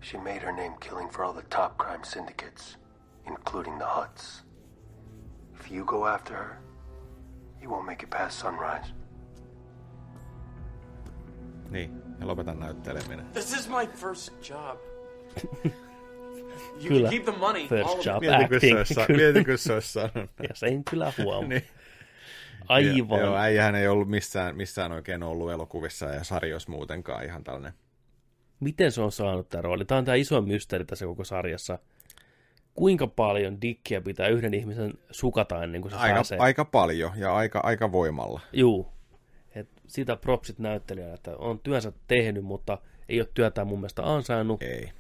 She 0.01 0.19
made 0.19 0.43
her 0.43 0.53
name 0.53 0.75
killing 0.81 1.09
for 1.11 1.25
all 1.25 1.33
the 1.33 1.49
top 1.49 1.77
crime 1.79 2.05
syndicates, 2.05 2.77
including 3.27 3.79
the 3.79 3.87
Huts. 3.87 4.43
If 5.61 5.71
you 5.71 5.85
go 5.85 6.07
after 6.07 6.35
her, 6.35 6.59
you 7.63 7.71
won't 7.71 7.87
make 7.87 8.03
it 8.03 8.11
past 8.11 8.39
sunrise. 8.39 8.93
Niin, 11.71 12.03
ja 12.21 12.27
lopetan 12.27 12.61
näytteleminen. 12.61 13.27
This 13.33 13.53
is 13.53 13.69
my 13.69 13.87
first 13.87 14.33
job. 14.51 14.79
you 16.75 16.89
Kyllä. 16.89 17.09
can 17.09 17.11
keep 17.11 17.25
the 17.25 17.39
money. 17.39 17.69
First 17.69 18.05
job. 18.07 18.21
Mieti, 18.21 18.49
kun 18.49 18.61
se 18.61 18.73
acting. 18.73 18.79
olisi 18.79 19.45
Kyllä. 19.45 19.57
se 19.57 19.73
olisi 19.73 19.93
sanonut. 19.93 20.31
Ja 20.49 20.55
sen 20.55 20.85
kyllä 20.85 21.13
huomaa. 21.19 21.49
Niin. 21.49 21.65
Aivan. 22.69 23.21
Joo, 23.21 23.37
äijähän 23.37 23.75
ei 23.75 23.89
ollut 23.89 24.09
missään, 24.09 24.57
missään 24.57 24.93
oikein 24.93 25.23
ollut 25.23 25.51
elokuvissa 25.53 26.07
ja 26.07 26.25
sarjoissa 26.25 26.71
muutenkaan 26.71 27.25
ihan 27.25 27.45
tällainen. 27.45 27.73
Miten 28.61 28.93
se 28.93 29.01
on 29.01 29.13
saanut 29.13 29.49
tämä 29.49 29.63
rooli? 29.63 29.85
Tämä 29.85 29.99
on 29.99 30.05
tämä 30.05 30.15
iso 30.15 30.41
mysteeri 30.43 30.85
tässä 30.85 31.07
koko 31.07 31.25
sarjassa. 31.25 31.79
Kuinka 32.75 33.07
paljon 33.07 33.63
dikkiä 33.63 34.01
pitää 34.01 34.29
yhden 34.29 34.55
ihmisen 34.55 34.95
sukata 35.11 35.65
ennen 35.65 35.83
kuin 35.83 35.93
se 35.93 35.97
Aika, 35.97 36.15
pääsee? 36.15 36.39
aika 36.39 36.65
paljon 36.65 37.13
ja 37.17 37.35
aika, 37.37 37.61
aika 37.63 37.93
voimalla. 37.93 38.41
Juu. 38.53 38.89
Et 39.55 39.69
sitä 39.87 40.17
propsit 40.17 40.59
näyttelijänä, 40.59 41.15
että 41.15 41.37
on 41.37 41.59
työnsä 41.59 41.93
tehnyt, 42.09 42.45
mutta 42.45 42.79
ei 43.09 43.21
ole 43.21 43.29
työtään 43.35 43.67
mun 43.67 43.79
mielestä 43.79 44.03
ansainnut. 44.15 44.63
Ei. 44.63 44.91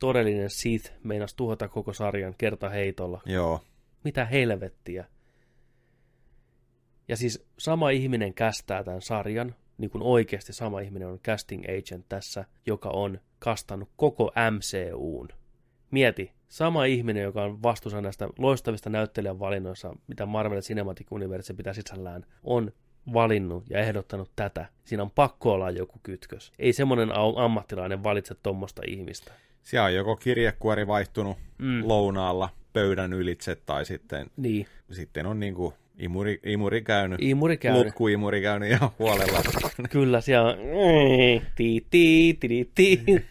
Todellinen 0.00 0.50
Sith 0.50 0.92
meinasi 1.04 1.36
tuhota 1.36 1.68
koko 1.68 1.92
sarjan 1.92 2.34
kertaheitolla. 2.38 3.22
Joo. 3.26 3.60
Mitä 4.04 4.24
helvettiä. 4.24 5.04
Ja 7.08 7.16
siis 7.16 7.46
sama 7.58 7.90
ihminen 7.90 8.34
kästää 8.34 8.84
tämän 8.84 9.02
sarjan, 9.02 9.54
niin 9.78 9.90
kuin 9.90 10.02
oikeasti 10.02 10.52
sama 10.52 10.80
ihminen 10.80 11.08
on 11.08 11.18
casting 11.18 11.64
agent 11.64 12.06
tässä, 12.08 12.44
joka 12.66 12.88
on 12.88 13.20
kastannut 13.38 13.88
koko 13.96 14.32
MCUn. 14.50 15.28
Mieti, 15.90 16.32
sama 16.48 16.84
ihminen, 16.84 17.22
joka 17.22 17.42
on 17.42 17.62
vastuussa 17.62 18.00
näistä 18.00 18.28
loistavista 18.38 18.90
näyttelijän 18.90 19.38
valinnoissa, 19.38 19.96
mitä 20.06 20.26
Marvel 20.26 20.60
Cinematic 20.60 21.06
Universe 21.12 21.54
pitää 21.54 21.72
sisällään, 21.72 22.26
on 22.44 22.72
valinnut 23.12 23.64
ja 23.70 23.78
ehdottanut 23.78 24.30
tätä. 24.36 24.68
Siinä 24.84 25.02
on 25.02 25.10
pakko 25.10 25.52
olla 25.52 25.70
joku 25.70 26.00
kytkös. 26.02 26.52
Ei 26.58 26.72
semmoinen 26.72 27.08
ammattilainen 27.36 28.04
valitse 28.04 28.34
tuommoista 28.34 28.82
ihmistä. 28.86 29.32
Siellä 29.62 29.84
on 29.86 29.94
joko 29.94 30.16
kirjekuori 30.16 30.86
vaihtunut 30.86 31.36
Mm. 31.58 31.82
lounaalla 31.88 32.48
pöydän 32.72 33.12
ylitse 33.12 33.56
tai 33.56 33.84
sitten, 33.84 34.26
Niin. 34.36 34.66
sitten 34.90 35.26
on 35.26 35.40
niinku 35.40 35.74
imuri, 35.98 36.40
imuri 36.44 36.82
käynyt. 36.82 37.18
Imuri 37.22 37.56
käynyt. 37.56 37.84
Lukkuimuri 37.84 38.42
käynyt 38.42 38.70
ihan 38.70 38.90
huolella. 38.98 39.38
Kyllä, 39.90 40.20
siellä 40.20 40.48
on 40.48 40.56
tii, 41.56 41.86
tii, 41.90 42.34
tii, 42.34 42.70
tii. 42.74 43.04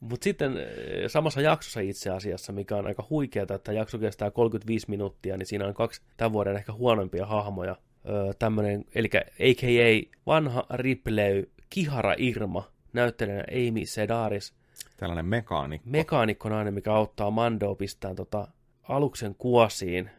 Mutta 0.00 0.24
sitten 0.24 0.56
eh, 0.56 0.66
samassa 1.06 1.40
jaksossa 1.40 1.80
itse 1.80 2.10
asiassa, 2.10 2.52
mikä 2.52 2.76
on 2.76 2.86
aika 2.86 3.06
huikeaa, 3.10 3.46
että 3.54 3.72
jakso 3.72 3.98
kestää 3.98 4.30
35 4.30 4.86
minuuttia, 4.90 5.36
niin 5.36 5.46
siinä 5.46 5.66
on 5.66 5.74
kaksi 5.74 6.02
tämän 6.16 6.32
vuoden 6.32 6.56
ehkä 6.56 6.72
huonompia 6.72 7.26
hahmoja. 7.26 7.76
Öö, 8.08 8.32
tämmönen, 8.38 8.84
eli 8.94 9.08
a.k.a. 9.14 10.16
vanha 10.26 10.66
Ripley, 10.70 11.50
Kihara 11.70 12.14
Irma, 12.18 12.70
näyttelijänä 12.92 13.44
Amy 13.52 13.86
Sedaris, 13.86 14.54
Tällainen 14.96 15.26
mekaanikko. 15.26 15.90
mekaanikkonainen, 15.90 16.74
mikä 16.74 16.94
auttaa 16.94 17.30
Mandoa 17.30 17.74
pistään 17.74 18.16
tota 18.16 18.48
aluksen 18.82 19.34
kuosiin. 19.34 20.10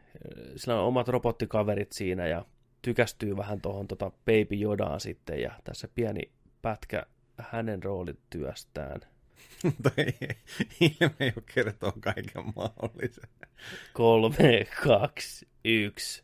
Sillä 0.55 0.82
on 0.82 0.88
omat 0.88 1.07
robottikaverit 1.07 1.91
siinä 1.91 2.28
ja 2.28 2.45
tykästyy 2.82 3.38
vähän 3.38 3.62
tuohon 3.62 3.88
tota 3.88 4.09
Baby 4.09 4.62
Yodaan 4.64 4.99
sitten 4.99 5.41
ja 5.41 5.51
tässä 5.64 5.88
pieni 5.95 6.32
pätkä 6.62 7.05
hänen 7.38 7.84
roolityöstään. 7.84 9.01
Mutta 9.64 9.89
ilme 10.80 11.34
jo 11.36 11.41
kertoo 11.55 11.93
kaiken 11.99 12.43
mahdollisen. 12.55 13.30
Kolme, 13.93 14.68
kaksi, 14.84 15.47
yksi. 15.66 16.24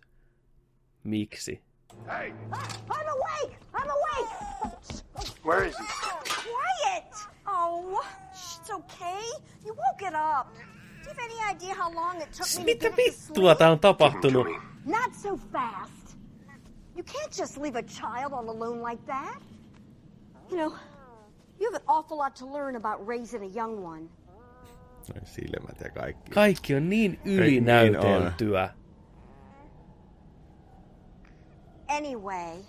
Miksi? 1.03 1.61
Hey! 2.07 2.29
I'm 2.29 3.07
awake! 3.09 3.57
I'm 3.73 3.89
awake! 3.89 4.47
Where 5.45 5.67
is 5.67 5.75
he? 5.79 5.83
Shh, 8.33 8.59
it's 8.59 8.71
okay. 8.71 9.23
You 9.65 9.73
won't 9.73 9.97
get 9.97 10.13
up. 10.13 10.47
Do 10.53 11.09
you 11.09 11.09
have 11.09 11.19
any 11.19 11.55
idea 11.55 11.73
how 11.73 11.91
long 11.93 12.21
it 12.21 12.31
took 12.31 12.47
me 12.47 12.53
to 12.55 12.65
Mitä 12.65 12.95
get 12.95 12.95
to 12.95 13.33
vittua 13.33 13.55
tää 13.55 13.71
on 13.71 13.79
tapahtunut? 13.79 14.47
Not 14.85 15.15
so 15.15 15.37
fast. 15.51 16.17
You 16.95 17.03
can't 17.03 17.39
just 17.39 17.57
leave 17.57 17.79
a 17.79 17.83
child 17.83 18.33
all 18.33 18.49
alone 18.49 18.89
like 18.89 19.05
that. 19.05 19.41
You 20.49 20.57
know, 20.57 20.75
you 21.59 21.71
have 21.71 21.75
an 21.75 21.87
awful 21.87 22.17
lot 22.17 22.35
to 22.35 22.53
learn 22.53 22.75
about 22.75 23.07
raising 23.07 23.43
a 23.43 23.59
young 23.59 23.83
one. 23.85 24.09
Silmät 25.23 25.81
ja 25.81 25.89
kaikki. 25.89 26.31
Kaikki 26.31 26.75
on 26.75 26.89
niin 26.89 27.11
Ei, 27.11 27.19
niin 27.23 27.39
ylinäyteltyä. 27.39 28.69
Anyway, 31.89 32.63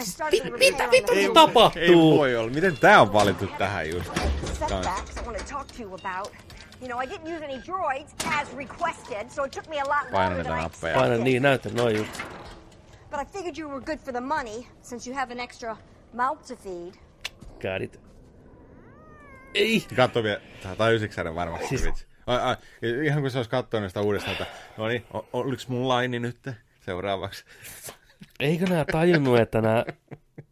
I 0.00 0.04
started 0.04 0.40
the 0.40 0.50
mitä 0.58 0.90
vittu 0.90 1.14
roof. 1.14 1.32
tapahtuu? 1.34 1.82
Ei 1.82 1.96
voi 1.96 2.36
olla. 2.36 2.50
Miten 2.50 2.78
tää 2.78 3.00
on 3.00 3.12
valittu 3.12 3.46
tähän 3.58 3.90
just? 3.90 4.10
Setbacks 4.58 5.16
I 5.16 5.20
want 5.26 5.38
to 5.38 5.44
talk 5.54 5.66
to 5.66 5.82
you 5.82 5.94
about. 5.94 6.32
You 6.80 6.88
know, 6.88 7.00
I 7.02 7.06
didn't 7.06 7.36
use 7.36 7.44
any 7.44 7.58
droids 7.66 8.14
as 8.40 8.56
requested, 8.56 9.30
so 9.30 9.44
it 9.44 9.52
took 9.52 9.68
me 9.68 9.80
a 9.80 9.84
lot 9.84 10.10
Paina 10.10 10.28
longer 10.28 10.36
niitä 10.36 10.48
than 10.48 10.58
I 10.58 10.62
nappeja. 10.62 10.94
Paina 10.94 11.16
niin, 11.16 11.42
näytä 11.42 11.68
noin 11.68 11.96
just. 11.96 12.22
But 13.10 13.20
I 13.20 13.24
figured 13.32 13.56
you 13.58 13.70
were 13.70 13.80
good 13.84 13.98
for 13.98 14.12
the 14.12 14.20
money, 14.20 14.66
since 14.82 15.10
you 15.10 15.18
have 15.20 15.32
an 15.32 15.40
extra 15.40 15.76
mouth 16.12 16.46
to 16.48 16.56
feed. 16.56 16.94
Got 17.62 17.82
it. 17.82 18.00
Ei. 19.54 19.86
Katso 19.96 20.22
vielä, 20.22 20.40
tajusitko 20.78 21.22
ne 21.22 21.34
varmasti 21.34 21.66
Siis- 21.68 21.80
siis... 21.82 21.94
vitsi? 21.94 22.06
Ai, 22.26 22.40
ai, 22.40 22.56
ihan 23.04 23.22
kun 23.22 23.30
se 23.30 23.38
olisi 23.38 23.50
katsonut 23.50 23.90
sitä 23.90 24.00
uudestaan, 24.00 24.32
että 24.32 24.46
no 24.76 24.88
niin, 24.88 25.06
oliko 25.32 25.62
mun 25.68 25.88
laini 25.88 26.18
nyt 26.18 26.38
seuraavaksi? 26.80 27.44
Eikö 28.40 28.64
nää 28.64 28.84
tajunnut, 28.92 29.38
että, 29.38 29.60
nää, 29.60 29.84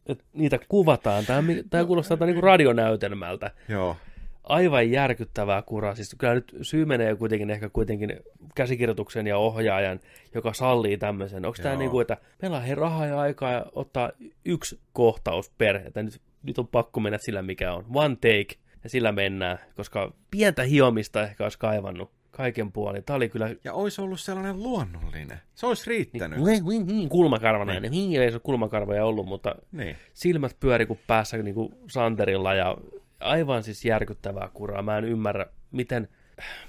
että 0.07 0.25
niitä 0.33 0.59
kuvataan? 0.69 1.27
Tämä, 1.27 1.43
tämä 1.71 1.85
kuulostaa 1.85 2.19
niin 2.21 2.35
kuin 2.35 2.43
radionäytelmältä. 2.43 3.51
Joo. 3.69 3.97
Aivan 4.45 4.91
järkyttävää 4.91 5.63
kuraa. 5.63 5.95
Siis 5.95 6.15
kyllä 6.19 6.35
nyt 6.35 6.57
syy 6.63 6.85
menee 6.85 7.17
kuitenkin 7.17 7.51
ehkä 7.51 7.69
kuitenkin 7.69 8.17
käsikirjoituksen 8.55 9.27
ja 9.27 9.39
ohjaajan, 9.39 10.01
joka 10.35 10.53
sallii 10.53 10.99
tämmöisen. 10.99 11.45
Onko 11.45 11.59
tämä 11.63 11.77
niin 11.77 11.91
kuin, 11.91 12.03
että 12.03 12.17
meillä 12.43 12.57
on 12.57 12.79
rahaa 12.79 13.07
ja 13.07 13.21
aikaa 13.21 13.53
ja 13.53 13.67
ottaa 13.73 14.11
yksi 14.45 14.81
kohtaus 14.93 15.51
per, 15.59 15.77
että 15.77 16.03
nyt, 16.03 16.21
nyt 16.43 16.59
on 16.59 16.67
pakko 16.67 17.01
mennä 17.01 17.19
sillä 17.19 17.43
mikä 17.43 17.73
on. 17.73 17.85
One 17.95 18.17
take 18.17 18.61
ja 18.85 18.91
sillä 18.91 19.13
mennään, 19.13 19.59
koska 19.77 20.13
pientä 20.31 20.63
hiomista 20.63 21.23
ehkä 21.23 21.45
olisi 21.45 21.59
kaivannut 21.59 22.11
kaiken 22.37 22.73
puolin. 22.73 23.05
Tämä 23.05 23.17
oli 23.17 23.29
kyllä 23.29 23.51
Ja 23.65 23.73
olisi 23.73 24.01
ollut 24.01 24.21
sellainen 24.21 24.63
luonnollinen. 24.63 25.41
Se 25.55 25.67
olisi 25.67 25.91
riittänyt. 25.91 26.39
niin, 26.87 27.09
kulmakarvanainen. 27.09 27.91
Niin. 27.91 28.23
Ei 28.23 28.33
se 28.33 28.39
kulmakarvoja 28.39 29.05
ollut, 29.07 29.27
mutta 29.27 29.55
Niin. 29.73 29.97
silmät 30.15 30.57
pyöri 30.61 30.87
kuin 30.87 31.01
päässä 31.07 31.37
niin 31.37 31.55
kuin 31.55 31.75
Santerilla 31.91 32.55
ja 32.55 32.77
aivan 33.21 33.63
siis 33.63 33.85
järkyttävää 33.85 34.49
kuraa. 34.55 34.83
Mä 34.83 34.99
en 34.99 35.05
ymmärrä, 35.05 35.47
miten, 35.71 36.09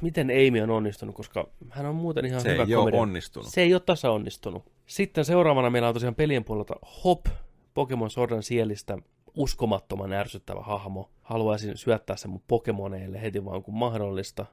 miten 0.01 0.30
Amy 0.30 0.61
on 0.61 0.70
onnistunut, 0.70 1.16
koska 1.16 1.47
hän 1.70 1.86
on 1.86 1.95
muuten 1.95 2.26
ihan 2.26 2.41
Se 2.41 2.53
hyvä 2.53 2.63
ei 2.63 2.74
komedia. 2.76 2.99
onnistunut. 2.99 3.49
Se 3.49 3.61
ei 3.61 3.74
ole 3.74 3.82
tasa 3.86 4.11
onnistunut. 4.11 4.63
Sitten 4.86 5.26
seuraavana 5.26 5.70
meillä 5.70 5.88
on 5.88 5.93
tosiaan 5.93 6.16
pelien 6.16 6.43
puolelta 6.43 6.76
Hop, 7.03 7.26
Pokemon 7.74 8.09
Sordan 8.09 8.43
sielistä 8.43 8.97
uskomattoman 9.38 10.13
ärsyttävä 10.13 10.59
hahmo. 10.61 11.09
Haluaisin 11.22 11.78
syöttää 11.78 12.16
sen 12.16 12.32
mun 12.32 12.41
Pokemoneille 12.47 13.22
heti 13.22 13.45
vaan 13.45 13.63
kun 13.63 13.74
mahdollista. 13.74 14.45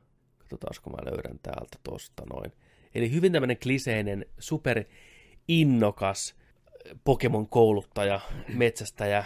Katsotaanko 0.52 0.90
mä 0.90 1.10
löydän 1.10 1.38
täältä 1.42 1.78
tosta 1.82 2.22
noin. 2.32 2.52
Eli 2.94 3.12
hyvin 3.12 3.32
tämmönen 3.32 3.58
kliseinen, 3.58 4.26
super 4.38 4.84
innokas 5.48 6.34
Pokemon 7.04 7.48
kouluttaja, 7.48 8.20
metsästäjä, 8.48 9.24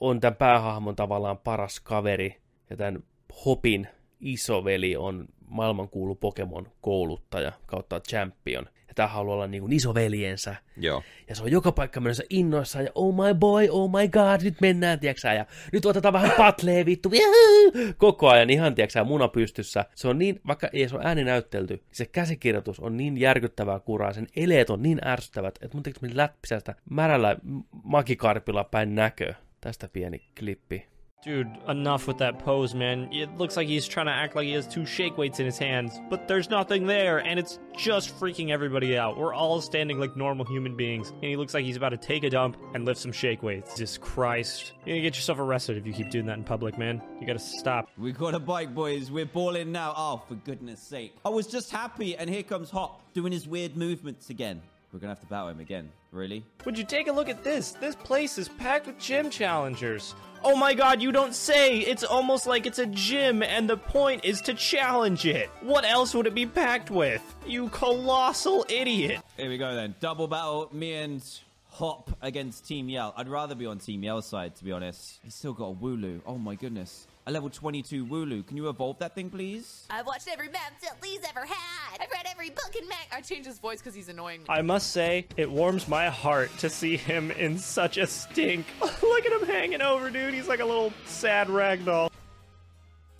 on 0.00 0.20
tämän 0.20 0.36
päähahmon 0.36 0.96
tavallaan 0.96 1.38
paras 1.38 1.80
kaveri, 1.80 2.40
ja 2.70 2.76
tämän 2.76 3.04
Hopin 3.44 3.88
isoveli 4.20 4.96
on 4.96 5.28
maailmankuulu 5.52 6.14
Pokemon 6.14 6.72
kouluttaja 6.80 7.52
kautta 7.66 8.00
champion. 8.00 8.66
Ja 8.88 8.94
tämä 8.94 9.08
haluaa 9.08 9.34
olla 9.34 9.46
niin 9.46 9.60
kuin 9.60 9.72
isoveljensä. 9.72 10.56
Joo. 10.76 11.02
Ja 11.28 11.34
se 11.34 11.42
on 11.42 11.52
joka 11.52 11.72
paikka 11.72 12.00
menossa 12.00 12.22
innoissaan, 12.30 12.84
ja 12.84 12.90
oh 12.94 13.14
my 13.14 13.34
boy, 13.34 13.68
oh 13.70 13.90
my 13.90 14.08
god, 14.08 14.42
nyt 14.42 14.60
mennään, 14.60 15.00
tiiäksä, 15.00 15.34
ja 15.34 15.46
nyt 15.72 15.86
otetaan 15.86 16.12
vähän 16.12 16.30
patlee, 16.36 16.86
vittu, 16.86 17.10
Jahuu! 17.12 17.92
koko 17.96 18.28
ajan 18.28 18.50
ihan, 18.50 18.74
tiiäksä, 18.74 19.04
muna 19.04 19.28
pystyssä. 19.28 19.84
Se 19.94 20.08
on 20.08 20.18
niin, 20.18 20.40
vaikka 20.46 20.68
ei 20.72 20.88
se 20.88 20.96
ole 20.96 21.04
ääni 21.04 21.24
näyttelty, 21.24 21.82
se 21.92 22.06
käsikirjoitus 22.06 22.80
on 22.80 22.96
niin 22.96 23.18
järkyttävää 23.18 23.80
kuraa, 23.80 24.12
sen 24.12 24.26
eleet 24.36 24.70
on 24.70 24.82
niin 24.82 25.06
ärsyttävät, 25.06 25.58
että 25.62 25.76
mun 25.76 25.82
tekisi 25.82 26.16
läppisästä 26.16 26.74
märällä 26.90 27.36
makikarpilla 27.84 28.64
päin 28.64 28.94
näkö. 28.94 29.34
Tästä 29.60 29.88
pieni 29.88 30.18
klippi. 30.38 30.91
Dude, 31.22 31.56
enough 31.68 32.08
with 32.08 32.18
that 32.18 32.40
pose, 32.40 32.74
man. 32.74 33.08
It 33.12 33.38
looks 33.38 33.56
like 33.56 33.68
he's 33.68 33.86
trying 33.86 34.06
to 34.06 34.12
act 34.12 34.34
like 34.34 34.46
he 34.46 34.52
has 34.54 34.66
two 34.66 34.84
shake 34.84 35.16
weights 35.16 35.38
in 35.38 35.46
his 35.46 35.56
hands, 35.56 36.00
but 36.10 36.26
there's 36.26 36.50
nothing 36.50 36.84
there, 36.84 37.18
and 37.18 37.38
it's 37.38 37.60
just 37.76 38.18
freaking 38.18 38.50
everybody 38.50 38.98
out. 38.98 39.16
We're 39.16 39.32
all 39.32 39.60
standing 39.60 40.00
like 40.00 40.16
normal 40.16 40.44
human 40.44 40.76
beings, 40.76 41.10
and 41.10 41.22
he 41.22 41.36
looks 41.36 41.54
like 41.54 41.64
he's 41.64 41.76
about 41.76 41.90
to 41.90 41.96
take 41.96 42.24
a 42.24 42.30
dump 42.30 42.56
and 42.74 42.84
lift 42.84 42.98
some 42.98 43.12
shake 43.12 43.40
weights. 43.40 43.70
Jesus 43.74 43.98
Christ. 43.98 44.72
You're 44.84 44.96
gonna 44.96 45.02
get 45.02 45.14
yourself 45.14 45.38
arrested 45.38 45.76
if 45.76 45.86
you 45.86 45.92
keep 45.92 46.10
doing 46.10 46.26
that 46.26 46.38
in 46.38 46.44
public, 46.44 46.76
man. 46.76 47.00
You 47.20 47.26
gotta 47.28 47.38
stop. 47.38 47.88
We 47.96 48.10
got 48.10 48.34
a 48.34 48.40
bike, 48.40 48.74
boys. 48.74 49.12
We're 49.12 49.24
balling 49.24 49.70
now. 49.70 49.94
Oh, 49.96 50.22
for 50.26 50.34
goodness 50.34 50.80
sake. 50.80 51.14
I 51.24 51.28
was 51.28 51.46
just 51.46 51.70
happy, 51.70 52.16
and 52.16 52.28
here 52.28 52.42
comes 52.42 52.68
Hop 52.70 53.00
doing 53.14 53.30
his 53.30 53.46
weird 53.46 53.76
movements 53.76 54.28
again. 54.28 54.60
We're 54.92 54.98
gonna 54.98 55.12
have 55.12 55.20
to 55.20 55.26
battle 55.26 55.48
him 55.48 55.60
again. 55.60 55.90
Really? 56.10 56.44
Would 56.66 56.76
you 56.76 56.84
take 56.84 57.08
a 57.08 57.12
look 57.12 57.30
at 57.30 57.42
this? 57.42 57.72
This 57.72 57.94
place 57.94 58.36
is 58.36 58.48
packed 58.48 58.86
with 58.86 58.98
gym 58.98 59.30
challengers. 59.30 60.14
Oh 60.44 60.54
my 60.54 60.74
god, 60.74 61.00
you 61.00 61.12
don't 61.12 61.34
say! 61.34 61.78
It's 61.78 62.04
almost 62.04 62.46
like 62.46 62.66
it's 62.66 62.78
a 62.78 62.86
gym, 62.86 63.42
and 63.42 63.70
the 63.70 63.76
point 63.76 64.24
is 64.24 64.42
to 64.42 64.54
challenge 64.54 65.24
it. 65.24 65.48
What 65.62 65.86
else 65.86 66.14
would 66.14 66.26
it 66.26 66.34
be 66.34 66.44
packed 66.46 66.90
with? 66.90 67.22
You 67.46 67.68
colossal 67.70 68.66
idiot! 68.68 69.22
Here 69.38 69.48
we 69.48 69.56
go 69.56 69.74
then. 69.74 69.94
Double 70.00 70.28
battle. 70.28 70.68
Me 70.72 70.92
and 70.94 71.22
Hop 71.70 72.10
against 72.20 72.66
Team 72.66 72.90
Yell. 72.90 73.14
I'd 73.16 73.28
rather 73.28 73.54
be 73.54 73.64
on 73.64 73.78
Team 73.78 74.02
Yell's 74.02 74.26
side, 74.26 74.56
to 74.56 74.64
be 74.64 74.72
honest. 74.72 75.20
He's 75.24 75.34
still 75.34 75.54
got 75.54 75.68
a 75.68 75.74
Wooloo. 75.74 76.20
Oh 76.26 76.36
my 76.36 76.54
goodness. 76.54 77.06
A 77.24 77.30
level 77.30 77.48
22 77.48 78.04
Wooloo. 78.04 78.44
Can 78.44 78.56
you 78.56 78.68
evolve 78.68 78.98
that 78.98 79.14
thing, 79.14 79.30
please? 79.30 79.86
I've 79.90 80.06
watched 80.06 80.26
every 80.26 80.48
map 80.48 80.72
that 80.82 81.00
Lee's 81.00 81.20
ever 81.28 81.46
had. 81.46 82.00
I've 82.00 82.10
read 82.10 82.26
every 82.28 82.50
book 82.50 82.74
and 82.76 82.88
mag. 82.88 82.98
I 83.12 83.20
changed 83.20 83.46
his 83.46 83.60
voice 83.60 83.78
because 83.78 83.94
he's 83.94 84.08
annoying. 84.08 84.40
I 84.48 84.60
must 84.62 84.90
say, 84.90 85.28
it 85.36 85.48
warms 85.48 85.86
my 85.86 86.08
heart 86.08 86.50
to 86.58 86.68
see 86.68 86.96
him 86.96 87.30
in 87.30 87.58
such 87.58 87.96
a 87.96 88.08
stink. 88.08 88.66
Look 88.80 89.24
at 89.24 89.40
him 89.40 89.46
hanging 89.46 89.82
over, 89.82 90.10
dude. 90.10 90.34
He's 90.34 90.48
like 90.48 90.58
a 90.58 90.64
little 90.64 90.92
sad 91.06 91.46
ragdoll. 91.46 92.10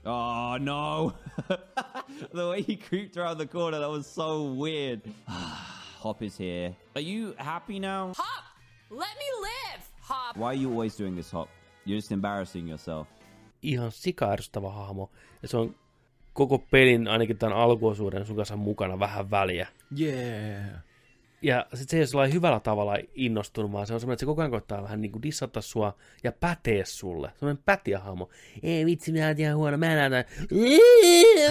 Oh 0.04 0.56
no. 0.60 1.14
the 2.32 2.48
way 2.48 2.62
he 2.62 2.74
creeped 2.74 3.16
around 3.16 3.38
the 3.38 3.46
corner, 3.46 3.78
that 3.78 3.88
was 3.88 4.08
so 4.08 4.42
weird. 4.42 5.00
Hop 5.28 6.20
is 6.22 6.36
here. 6.36 6.74
Are 6.96 7.00
you 7.00 7.36
happy 7.38 7.78
now? 7.78 8.14
Hop! 8.16 8.44
Let 8.90 9.16
me 9.16 9.24
live! 9.42 9.88
Hop! 10.00 10.36
Why 10.36 10.48
are 10.48 10.54
you 10.54 10.72
always 10.72 10.96
doing 10.96 11.14
this, 11.14 11.30
Hop? 11.30 11.48
You're 11.84 11.98
just 11.98 12.10
embarrassing 12.10 12.66
yourself. 12.66 13.06
Ihan 13.62 13.92
sikaärsyttävä 13.92 14.70
hahmo. 14.70 15.10
Ja 15.42 15.48
se 15.48 15.56
on 15.56 15.74
koko 16.32 16.58
pelin, 16.58 17.08
ainakin 17.08 17.38
tämän 17.38 17.58
alkuosuuden 17.58 18.26
sun 18.26 18.36
kanssa 18.36 18.56
mukana 18.56 18.98
vähän 18.98 19.30
väliä. 19.30 19.68
Yeah. 20.00 20.82
Ja 21.42 21.66
sit 21.74 21.88
se 21.88 21.96
ei 21.96 22.00
ole 22.00 22.06
sellainen 22.06 22.34
hyvällä 22.34 22.60
tavalla 22.60 22.96
innostunut, 23.14 23.72
vaan 23.72 23.86
se 23.86 23.94
on 23.94 24.00
semmoinen, 24.00 24.14
että 24.14 24.20
se 24.20 24.26
koko 24.26 24.42
ajan 24.42 24.50
koittaa 24.50 24.82
vähän 24.82 25.00
niin 25.00 25.12
kuin 25.12 25.22
dissata 25.22 25.60
sua 25.60 25.96
ja 26.24 26.32
pätee 26.32 26.84
sulle. 26.84 27.30
Semmoinen 27.38 27.62
pätiähahmo. 27.64 28.28
Ei 28.62 28.86
vitsi, 28.86 29.12
mä 29.12 29.26
oon 29.26 29.38
ihan 29.38 29.56
huono, 29.56 29.76
mä 29.76 29.94
näytän. 29.94 30.24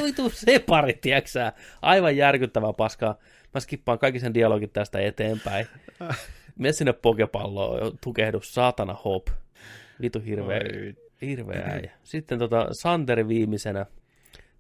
Vitu 0.04 0.30
separi, 0.30 0.94
tiiäksä. 0.94 1.54
Aivan 1.82 2.18
järkyttävää 2.18 2.74
paskaa. 2.74 3.16
Mä 3.54 3.60
skippaan 3.60 4.00
kaikki 4.00 4.20
sen 4.20 4.34
dialogin 4.34 4.70
tästä 4.70 5.00
eteenpäin. 5.00 5.68
Mene 6.60 6.72
sinne 6.72 6.94
pokepalloon, 6.94 7.98
tukehdu, 8.04 8.40
saatana 8.42 8.94
hop. 9.06 9.28
Vitu 10.02 10.22
hirveä, 10.26 10.58
Oi. 10.58 10.96
Hirveä 11.22 11.64
äijä. 11.66 11.92
Sitten 12.04 12.40
tota, 12.40 12.68
Santeri 12.72 13.28
viimeisenä 13.28 13.86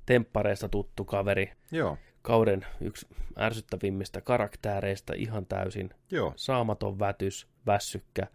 temppareista 0.06 0.70
tuttu 0.70 1.06
kaveri. 1.06 1.52
Joo. 1.72 1.98
Kauden 2.22 2.66
yksi 2.82 3.08
ärsyttävimmistä 3.40 4.22
karaktäreistä 4.22 5.14
ihan 5.16 5.46
täysin. 5.46 5.90
Joo. 6.12 6.34
Saamaton 6.36 7.00
vätys, 7.00 7.48
väsykkä, 7.68 8.28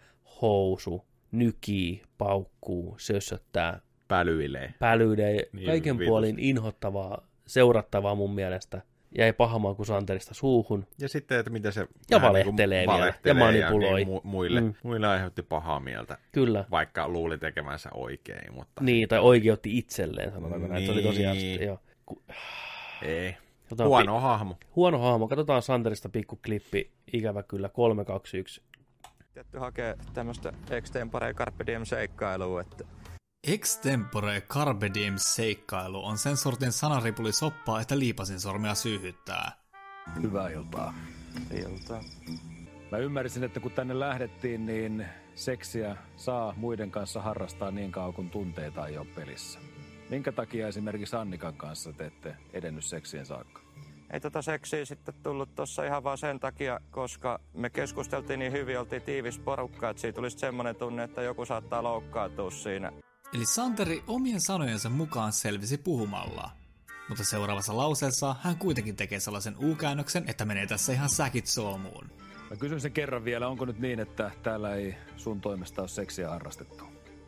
housu, 0.42 1.04
nykii, 1.32 2.02
paukkuu, 2.18 2.94
sössöttää. 2.98 3.80
Pälyilee. 4.08 4.74
Pälyilee, 4.78 5.48
Niin, 5.52 5.66
kaiken 5.66 5.94
vitusti. 5.96 6.08
puolin 6.08 6.38
inhottavaa, 6.38 7.26
seurattavaa 7.46 8.14
mun 8.14 8.34
mielestä. 8.34 8.82
Jäi 9.18 9.32
pahamaan 9.32 9.76
kuin 9.76 9.86
Santerista 9.86 10.34
suuhun. 10.34 10.86
Ja 10.98 11.08
sitten, 11.08 11.38
että 11.38 11.50
miten 11.50 11.72
se 11.72 11.80
Ja 12.10 12.20
vähän 12.20 12.34
niin 12.34 12.44
valehtelee 12.46 12.80
vielä, 12.86 12.92
valehtelee 12.98 13.40
ja 13.40 13.46
manipuloi. 13.46 14.04
niin 14.04 14.18
mu- 14.18 14.20
muille, 14.24 14.60
Mm. 14.60 14.74
muille 14.82 15.06
aiheutti 15.06 15.42
pahaa 15.42 15.80
mieltä. 15.80 16.18
Kyllä. 16.32 16.64
Vaikka 16.70 17.08
luuli 17.08 17.38
tekemänsä 17.38 17.88
oikein, 17.94 18.54
mutta... 18.54 18.84
Niin, 18.84 19.08
tai 19.08 19.18
oikeutti 19.18 19.78
itselleen, 19.78 20.32
sanotaanko 20.32 20.66
näin. 20.68 20.86
Se 20.86 20.92
oli 20.92 21.02
tosiaan, 21.02 21.36
Niin. 21.36 21.62
joo. 21.62 21.78
Ku- 22.06 22.22
Ei. 23.02 23.36
Katsotaan 23.62 23.88
Huono 23.88 24.14
pi- 24.16 24.22
hahmo. 24.22 24.56
Huono 24.76 24.98
hahmo. 24.98 25.28
Katsotaan 25.28 25.62
Santerista 25.62 26.08
pikkuklippi. 26.08 26.90
Ikävä 27.12 27.42
kyllä. 27.42 27.68
3, 27.68 28.04
2, 28.04 28.38
1. 28.38 28.62
Tietty 29.34 29.58
hakee 29.58 29.94
tämmöistä 30.14 30.52
extempore 30.70 31.34
carpe 31.34 31.66
diem 31.66 31.84
seikkailua, 31.84 32.60
että 32.60 32.84
Extempore 33.46 34.40
carpe 34.40 34.90
diem 34.94 35.14
seikkailu 35.16 36.04
on 36.04 36.18
sen 36.18 36.36
sortin 36.36 36.72
sanaripuli 36.72 37.32
soppaa, 37.32 37.80
että 37.80 37.98
liipasin 37.98 38.40
sormia 38.40 38.74
syyhyttää. 38.74 39.52
Hyvää 40.22 40.48
iltaa. 40.48 40.94
Iltaa. 41.50 42.00
Mä 42.92 42.98
ymmärsin, 42.98 43.44
että 43.44 43.60
kun 43.60 43.72
tänne 43.72 43.98
lähdettiin, 44.00 44.66
niin 44.66 45.06
seksiä 45.34 45.96
saa 46.16 46.54
muiden 46.56 46.90
kanssa 46.90 47.22
harrastaa 47.22 47.70
niin 47.70 47.92
kauan 47.92 48.14
kuin 48.14 48.30
tunteita 48.30 48.86
ei 48.86 48.98
ole 48.98 49.06
pelissä. 49.14 49.58
Minkä 50.10 50.32
takia 50.32 50.68
esimerkiksi 50.68 51.16
Annikan 51.16 51.54
kanssa 51.54 51.92
te 51.92 52.06
ette 52.06 52.36
edennyt 52.52 52.84
seksien 52.84 53.26
saakka? 53.26 53.60
Ei 54.10 54.20
tota 54.20 54.42
seksiä 54.42 54.84
sitten 54.84 55.14
tullut 55.22 55.54
tuossa 55.54 55.84
ihan 55.84 56.04
vaan 56.04 56.18
sen 56.18 56.40
takia, 56.40 56.80
koska 56.90 57.40
me 57.54 57.70
keskusteltiin 57.70 58.38
niin 58.38 58.52
hyvin, 58.52 58.78
oltiin 58.78 59.02
tiivis 59.02 59.38
porukka, 59.38 59.90
että 59.90 60.00
siitä 60.00 60.16
tulisi 60.16 60.38
semmoinen 60.38 60.76
tunne, 60.76 61.02
että 61.02 61.22
joku 61.22 61.44
saattaa 61.44 61.82
loukkaantua 61.82 62.50
siinä. 62.50 62.92
Eli 63.34 63.46
Santeri 63.46 64.04
omien 64.06 64.40
sanojensa 64.40 64.90
mukaan 64.90 65.32
selvisi 65.32 65.78
puhumalla. 65.78 66.50
Mutta 67.08 67.24
seuraavassa 67.24 67.76
lauseessa 67.76 68.36
hän 68.42 68.56
kuitenkin 68.56 68.96
tekee 68.96 69.20
sellaisen 69.20 69.56
U-käännöksen, 69.64 70.24
että 70.28 70.44
menee 70.44 70.66
tässä 70.66 70.92
ihan 70.92 71.08
säkit 71.08 71.46
solmuun. 71.46 72.10
Mä 72.50 72.56
kysyn 72.56 72.80
sen 72.80 72.92
kerran 72.92 73.24
vielä, 73.24 73.48
onko 73.48 73.64
nyt 73.64 73.78
niin, 73.78 74.00
että 74.00 74.30
täällä 74.42 74.74
ei 74.74 74.96
sun 75.16 75.40
toimesta 75.40 75.82
ole 75.82 75.88
seksiä 75.88 76.30
harrastettu? 76.30 76.84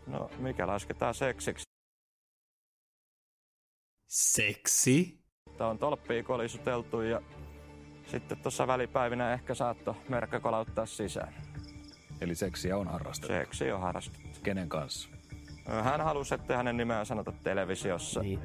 No, 0.06 0.30
mikä 0.38 0.66
lasketaan 0.66 1.14
seksiksi? 1.14 1.64
Seksi? 4.06 5.18
Tää 5.58 5.68
on 5.68 5.78
tolppia 5.78 6.22
kolisuteltu 6.22 7.00
ja 7.00 7.22
sitten 8.06 8.38
tuossa 8.38 8.66
välipäivinä 8.66 9.32
ehkä 9.32 9.54
saatto 9.54 9.96
merkkä 10.08 10.40
kolauttaa 10.40 10.86
sisään. 10.86 11.34
Eli 12.20 12.34
seksiä 12.34 12.76
on 12.76 12.88
harrastettu? 12.88 13.34
Seksi 13.34 13.72
on 13.72 13.80
harrastettu. 13.80 14.40
Kenen 14.42 14.68
kanssa? 14.68 15.17
Hän 15.68 16.00
halusi, 16.00 16.34
että 16.34 16.56
hänen 16.56 16.76
nimeään 16.76 17.06
sanota 17.06 17.32
televisiossa. 17.44 18.20
Niin. 18.20 18.40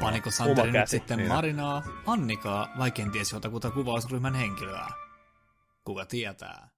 Paniko 0.00 0.30
Santeri 0.30 0.72
nyt 0.72 0.88
sitten 0.88 1.18
niin. 1.18 1.28
Marinaa, 1.28 1.82
Annikaa 2.06 2.68
vai 2.78 2.90
kenties 2.90 3.32
jotakuta 3.32 3.70
kuvausryhmän 3.70 4.34
henkilöä? 4.34 4.86
Kuka 5.84 6.06
tietää? 6.06 6.68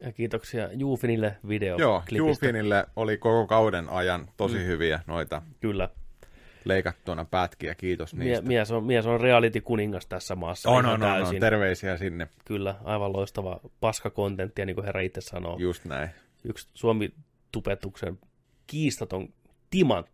Ja 0.00 0.12
kiitoksia 0.12 0.68
Juufinille 0.72 1.36
video. 1.48 1.76
Joo, 1.78 2.02
Juufinille 2.10 2.86
oli 2.96 3.18
koko 3.18 3.46
kauden 3.46 3.88
ajan 3.88 4.28
tosi 4.36 4.58
mm. 4.58 4.64
hyviä 4.64 5.00
noita 5.06 5.42
Kyllä. 5.60 5.88
leikattuna 6.64 7.24
pätkiä, 7.24 7.74
kiitos 7.74 8.14
Mie- 8.14 8.24
niistä. 8.24 8.48
mies, 8.48 8.70
on, 8.70 8.84
mies 8.84 9.06
on 9.06 9.20
reality-kuningas 9.20 10.06
tässä 10.06 10.36
maassa. 10.36 10.70
On, 10.70 10.86
on, 10.86 11.02
on, 11.02 11.22
on, 11.22 11.36
terveisiä 11.40 11.96
sinne. 11.96 12.28
Kyllä, 12.44 12.74
aivan 12.84 13.12
loistava 13.12 13.60
paskakontenttia, 13.80 14.66
niin 14.66 14.76
kuin 14.76 14.84
herra 14.84 15.00
itse 15.00 15.20
sanoo. 15.20 15.58
Just 15.58 15.84
näin. 15.84 16.10
Yksi 16.44 16.68
Suomi-tupetuksen 16.74 18.18
kiistaton 18.72 19.28
timan 19.70 20.04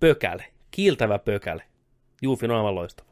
pökäle, 0.00 0.44
kiiltävä 0.70 1.18
pökäle. 1.18 1.62
Juufin 2.22 2.50
on 2.50 2.56
aivan 2.56 2.74
loistava. 2.74 3.08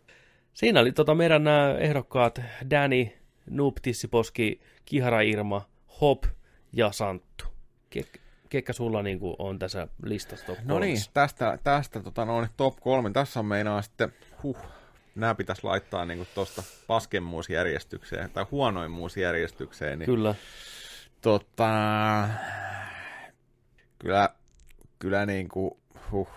Siinä 0.54 0.80
oli 0.80 0.92
tota 0.92 1.14
meidän 1.14 1.44
nämä 1.44 1.74
ehdokkaat 1.78 2.40
Danny, 2.70 3.09
Noob, 3.50 3.76
Tissiposki, 3.82 4.61
Kihara 4.84 5.20
Irma, 5.20 5.68
Hop 6.00 6.24
ja 6.72 6.92
Santtu. 6.92 7.44
Ke- 7.96 8.20
Kekkä 8.48 8.72
sulla 8.72 9.02
niin 9.02 9.20
kuin 9.20 9.36
on 9.38 9.59
tässä 9.59 9.88
listassa 10.02 10.46
top 10.46 10.59
No 10.64 10.78
niin, 10.78 10.98
tästä, 11.14 11.59
tästä 11.64 12.00
tota, 12.00 12.24
no, 12.24 12.46
top 12.57 12.76
kolme. 12.80 13.11
Tässä 13.11 13.40
on 13.40 13.46
meinaa 13.46 13.82
sitten, 13.82 14.12
huh, 14.42 14.59
nämä 15.14 15.34
pitäisi 15.34 15.64
laittaa 15.64 16.04
niin 16.04 16.26
tuosta 16.34 16.62
paskemmuusjärjestykseen 16.86 18.30
tai 18.30 18.46
huonoimmuusjärjestykseen. 18.50 19.98
Niin, 19.98 20.07
Kyllä. 20.07 20.34
Tota, 21.20 21.70
kyllä, 23.98 24.28
kyllä 24.99 25.26
niin 25.26 25.49
kuin, 25.49 25.70
huh, 26.11 26.28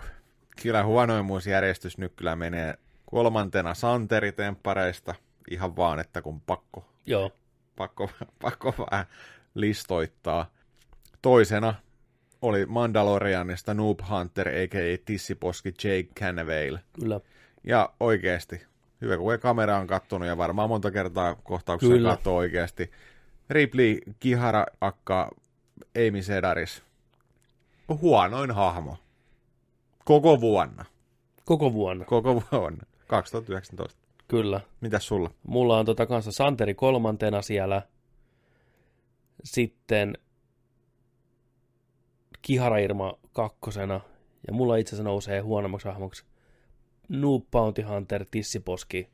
kyllä 0.62 0.84
huonoimmuusjärjestys 0.84 1.98
nyt 1.98 2.12
kyllä 2.16 2.36
menee 2.36 2.74
kolmantena 3.06 3.74
Santeri-temppareista, 3.74 5.14
ihan 5.50 5.76
vaan, 5.76 6.00
että 6.00 6.22
kun 6.22 6.40
pakko, 6.40 6.88
Joo. 7.06 7.32
pakko, 7.76 8.10
pakko 8.42 8.74
vähän 8.78 9.06
listoittaa. 9.54 10.50
Toisena 11.22 11.74
oli 12.42 12.66
Mandalorianista 12.66 13.74
Noob 13.74 14.00
Hunter, 14.10 14.48
a.k.a. 14.48 14.98
Tissiposki 15.04 15.68
Jake 15.68 16.08
Canavale. 16.20 16.80
Kyllä. 17.00 17.20
Ja 17.64 17.92
oikeasti, 18.00 18.66
hyvä 19.00 19.16
kun 19.16 19.38
kamera 19.40 19.78
on 19.78 19.86
kattonut 19.86 20.28
ja 20.28 20.36
varmaan 20.36 20.68
monta 20.68 20.90
kertaa 20.90 21.34
kohtauksia 21.34 22.02
katsoo 22.02 22.36
oikeasti. 22.36 22.90
Ripley, 23.50 23.98
Kihara, 24.20 24.66
Akka, 24.80 25.30
Amy 26.08 26.22
Sedaris. 26.22 26.82
Huonoin 27.94 28.50
hahmo. 28.50 28.96
Koko 30.04 30.40
vuonna. 30.40 30.84
Koko 31.44 31.72
vuonna. 31.72 32.04
Koko 32.04 32.42
vuonna. 32.52 32.86
2019. 33.06 33.98
Kyllä. 34.28 34.60
Mitäs 34.80 35.06
sulla? 35.06 35.30
Mulla 35.42 35.78
on 35.78 35.86
tota 35.86 36.06
kanssa 36.06 36.32
Santeri 36.32 36.74
kolmantena 36.74 37.42
siellä. 37.42 37.82
Sitten 39.44 40.18
Kihara 42.42 42.78
Irma 42.78 43.18
kakkosena. 43.32 44.00
Ja 44.46 44.52
mulla 44.52 44.76
itse 44.76 44.90
asiassa 44.90 45.04
nousee 45.04 45.40
huonommaksi 45.40 45.88
hahmoksi 45.88 46.24
Noob 47.08 47.44
Bounty 47.50 47.82
Hunter 47.82 48.24
Tissiposki. 48.30 49.08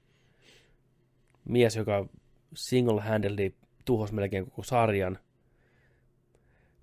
Mies, 1.45 1.77
joka 1.77 2.07
single-handedly 2.55 3.55
tuhos 3.85 4.12
melkein 4.12 4.45
koko 4.45 4.62
sarjan. 4.62 5.18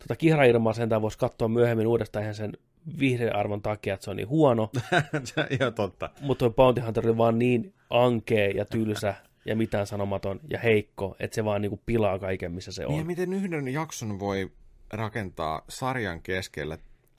Tota 0.03 0.15
Kihara 0.15 0.43
Irmaa 0.43 0.73
sentään 0.73 1.01
voisi 1.01 1.17
katsoa 1.17 1.47
myöhemmin 1.47 1.87
uudestaan 1.87 2.23
ihan 2.23 2.35
sen 2.35 2.53
vihreän 2.99 3.35
arvon 3.35 3.61
takia, 3.61 3.93
että 3.93 4.03
se 4.03 4.09
on 4.11 4.17
niin 4.17 4.29
huono. 4.29 4.69
Joo, 5.59 5.71
totta. 5.71 6.09
Mutta 6.21 6.39
tuo 6.45 6.49
Bounty 6.55 6.81
Hunter 6.81 7.07
oli 7.07 7.17
vaan 7.17 7.39
niin 7.39 7.73
ankea 7.89 8.49
ja 8.49 8.65
tylsä 8.65 9.15
ja 9.45 9.55
mitään 9.55 9.87
sanomaton 9.87 10.39
ja 10.49 10.59
heikko, 10.59 11.15
että 11.19 11.35
se 11.35 11.45
vaan 11.45 11.61
niinku 11.61 11.79
pilaa 11.85 12.19
kaiken, 12.19 12.51
missä 12.51 12.71
se 12.71 12.85
on. 12.85 12.91
Niin 12.91 12.99
ja 12.99 13.05
miten 13.05 13.33
yhden 13.33 13.67
jakson 13.67 14.19
voi 14.19 14.51
rakentaa 14.93 15.61
sarjan 15.69 16.21
keskellä 16.21 16.77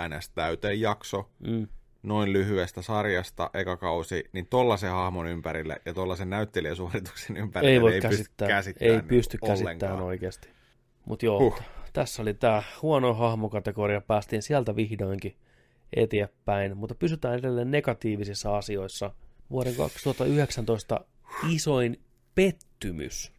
ns. 0.08 0.28
täyteen 0.28 0.80
jakso, 0.80 1.28
Mm. 1.40 1.68
noin 2.02 2.32
lyhyestä 2.32 2.82
sarjasta, 2.82 3.50
eka 3.54 3.76
kausi, 3.76 4.24
niin 4.32 4.46
tollasen 4.46 4.90
hahmon 4.90 5.26
ympärille 5.26 5.76
ja 5.86 5.94
tollasen 5.94 6.30
näyttelijäsuorituksen 6.30 7.36
ympärille 7.36 7.72
ei 7.72 7.80
voi 7.80 7.94
ei 7.94 8.00
käsittää, 8.00 8.46
pysty 8.48 8.54
käsittämään 8.54 8.94
ei 8.94 9.00
niin 9.00 9.08
pysty 9.08 9.38
ollenkaan. 9.42 9.58
käsittämään 9.66 10.02
oikeasti. 10.02 10.48
Mutta 11.04 11.26
joo, 11.26 11.38
Huh. 11.40 11.62
Tässä 11.94 12.22
oli 12.22 12.34
tämä 12.34 12.62
huono 12.82 13.14
hahmokategoria, 13.14 14.00
päästiin 14.00 14.42
sieltä 14.42 14.76
vihdoinkin 14.76 15.36
eteenpäin, 15.96 16.76
mutta 16.76 16.94
pysytään 16.94 17.38
edelleen 17.38 17.70
negatiivisissa 17.70 18.56
asioissa. 18.56 19.10
Vuoden 19.50 19.74
2019 19.76 21.00
isoin 21.50 22.00
pettymys. 22.34 23.32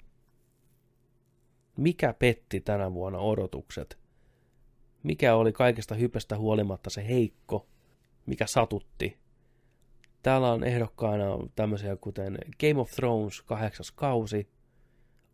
Mikä 1.78 2.14
petti 2.14 2.62
tänä 2.62 2.94
vuonna 2.94 3.20
odotukset? 3.20 3.98
Mikä 5.04 5.36
oli 5.36 5.54
kaikesta 5.54 5.96
hypestä 5.96 6.38
huolimatta 6.38 6.90
se 6.90 7.08
heikko, 7.08 7.68
mikä 8.26 8.48
satutti? 8.48 9.18
Täällä 10.24 10.52
on 10.52 10.64
ehdokkaina 10.64 11.26
tämmöisiä 11.56 11.96
kuten 11.96 12.38
Game 12.60 12.82
of 12.82 12.92
Thrones 12.92 13.42
kahdeksas 13.42 13.92
kausi, 13.92 14.50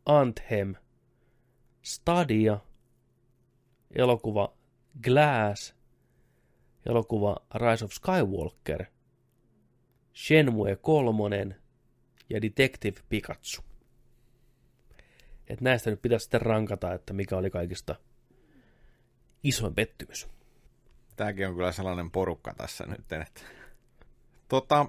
Anthem, 0.05 0.75
Stadia, 1.81 2.59
elokuva 3.95 4.53
Glass, 5.03 5.75
elokuva 6.85 7.37
Rise 7.55 7.85
of 7.85 7.91
Skywalker, 7.91 8.85
Shenmue 10.15 10.75
3 10.75 11.55
ja 12.29 12.41
Detective 12.41 13.01
Pikachu. 13.09 13.61
Et 15.47 15.61
näistä 15.61 15.89
nyt 15.89 16.01
pitäisi 16.01 16.23
sitten 16.23 16.41
rankata, 16.41 16.93
että 16.93 17.13
mikä 17.13 17.37
oli 17.37 17.49
kaikista 17.49 17.95
isoin 19.43 19.75
pettymys. 19.75 20.29
Tämäkin 21.15 21.47
on 21.47 21.53
kyllä 21.53 21.71
sellainen 21.71 22.11
porukka 22.11 22.53
tässä 22.53 22.85
nyt. 22.85 23.11
Että... 23.11 23.41
Tota, 24.47 24.85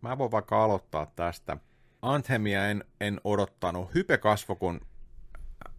mä 0.00 0.18
voin 0.18 0.30
vaikka 0.30 0.64
aloittaa 0.64 1.12
tästä. 1.16 1.56
Anthemia 2.02 2.68
en, 2.68 2.84
en 3.00 3.20
odottanut. 3.24 3.94
Hype 3.94 4.18
kasvo, 4.18 4.56
kun 4.56 4.80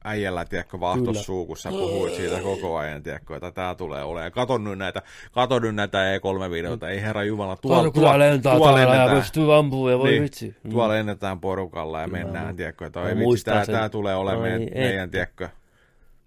äijällä, 0.05 0.45
tiedätkö, 0.45 0.79
vaahtos 0.79 1.07
Kyllä. 1.07 1.21
suukussa 1.21 1.69
puhuit 1.69 2.13
siitä 2.13 2.41
koko 2.41 2.77
ajan, 2.77 3.03
tiedätkö, 3.03 3.35
että 3.35 3.51
tämä 3.51 3.75
tulee 3.75 4.03
olemaan. 4.03 4.31
Katon 4.31 4.63
nyt 4.63 4.77
näitä, 4.77 5.01
katon 5.31 5.61
nyt 5.61 5.75
näitä 5.75 5.97
E3-videoita, 5.97 6.89
ei 6.89 7.01
herra 7.01 7.23
Jumala, 7.23 7.55
tuolla, 7.55 7.77
Kato, 7.77 7.91
kun 7.91 8.03
tää 8.03 8.19
lentää 8.19 8.59
täällä 8.59 8.95
ja 8.95 9.15
pystyy 9.15 9.55
ampua 9.55 9.91
ja 9.91 9.99
voi 9.99 10.09
niin, 10.09 10.23
vitsi. 10.23 10.55
Mm. 10.63 10.71
Tuolla 10.71 10.93
lennetään 10.93 11.39
porukalla 11.39 12.01
ja 12.01 12.07
mennään, 12.07 12.55
tiedätkö, 12.55 12.85
että 12.85 12.99
oi 12.99 13.15
vitsi, 13.15 13.43
sen. 13.43 13.65
tämä 13.65 13.89
tulee 13.89 14.15
olemaan 14.15 14.51
Ai, 14.51 14.59
meidän, 14.59 14.73
meidän, 14.75 15.11
tiedätkö, 15.11 15.49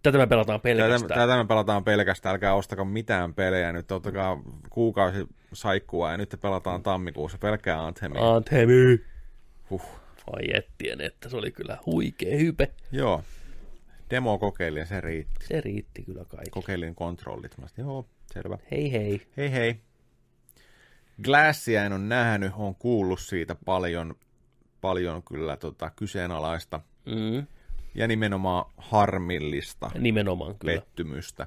Tätä 0.02 0.18
me 0.18 0.26
pelataan 0.26 0.60
pelkästään. 0.60 1.00
Tätä, 1.08 1.14
tätä 1.14 1.36
me 1.36 1.44
pelataan 1.44 1.84
pelkästään, 1.84 2.32
älkää 2.32 2.54
ostako 2.54 2.84
mitään 2.84 3.34
pelejä 3.34 3.72
nyt, 3.72 3.92
ottakaa 3.92 4.42
kuukausi 4.70 5.26
saikkua 5.52 6.10
ja 6.10 6.16
nyt 6.16 6.38
pelataan 6.42 6.82
tammikuussa 6.82 7.38
pelkkää 7.38 7.86
Anthemia. 7.86 8.34
Anthemi. 8.34 9.00
Huh. 9.70 9.82
Vai 10.32 10.42
ettien, 10.54 11.00
että 11.00 11.28
se 11.28 11.36
oli 11.36 11.50
kyllä 11.50 11.78
huikea 11.86 12.36
hype. 12.36 12.70
Joo. 12.92 13.22
Demo 14.10 14.38
kokeilin, 14.38 14.86
se 14.86 15.00
riitti. 15.00 15.46
Se 15.46 15.60
riitti 15.60 16.02
kyllä 16.02 16.24
kaikki. 16.24 16.50
Kokeilin 16.50 16.94
kontrollit. 16.94 17.58
Mä 17.58 17.68
sanoin, 17.68 17.88
joo, 17.92 18.06
selvä. 18.32 18.58
Hei 18.70 18.92
hei. 18.92 19.26
Hei 19.36 19.52
hei. 19.52 19.80
Glassia 21.22 21.84
en 21.84 21.92
ole 21.92 22.00
nähnyt, 22.00 22.52
on 22.56 22.74
kuullut 22.74 23.20
siitä 23.20 23.54
paljon, 23.64 24.14
paljon 24.80 25.22
kyllä 25.22 25.56
tota, 25.56 25.90
kyseenalaista. 25.90 26.80
Mm. 27.06 27.46
Ja 27.94 28.08
nimenomaan 28.08 28.72
harmillista 28.76 29.90
Nimenomaan 29.98 30.58
kyllä. 30.58 30.74
pettymystä. 30.80 31.46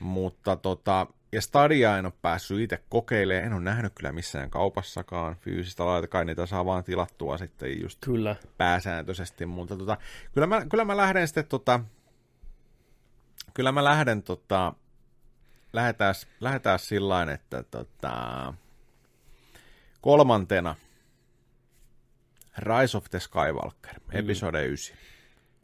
Mutta 0.00 0.56
tota, 0.56 1.06
ja 1.32 1.40
Stadia 1.42 1.98
en 1.98 2.06
ole 2.06 2.12
päässyt 2.22 2.60
itse 2.60 2.82
kokeilemaan, 2.88 3.46
en 3.46 3.52
ole 3.52 3.62
nähnyt 3.62 3.92
kyllä 3.94 4.12
missään 4.12 4.50
kaupassakaan 4.50 5.36
fyysistä 5.36 5.86
laita, 5.86 6.08
kai 6.08 6.24
niitä 6.24 6.46
saa 6.46 6.64
vaan 6.64 6.84
tilattua 6.84 7.38
sitten 7.38 7.80
just 7.82 7.98
Kyllä. 8.04 8.36
pääsääntöisesti, 8.56 9.46
mutta 9.46 9.76
tota, 9.76 9.98
kyllä, 10.34 10.46
mä, 10.46 10.66
kyllä 10.66 10.84
mä 10.84 10.96
lähden 10.96 11.28
sitten 11.28 11.46
tota, 11.46 11.80
kyllä 13.54 13.72
mä 13.72 13.84
lähden 13.84 14.22
tota, 14.22 14.74
lähdetään, 15.72 16.14
lähdetään 16.40 16.78
sillä 16.78 17.32
että 17.32 17.62
tota, 17.62 18.54
kolmantena 20.00 20.76
Rise 22.58 22.96
of 22.96 23.04
the 23.10 23.20
Skywalker, 23.20 23.94
episode 24.12 24.64
9. 24.66 24.96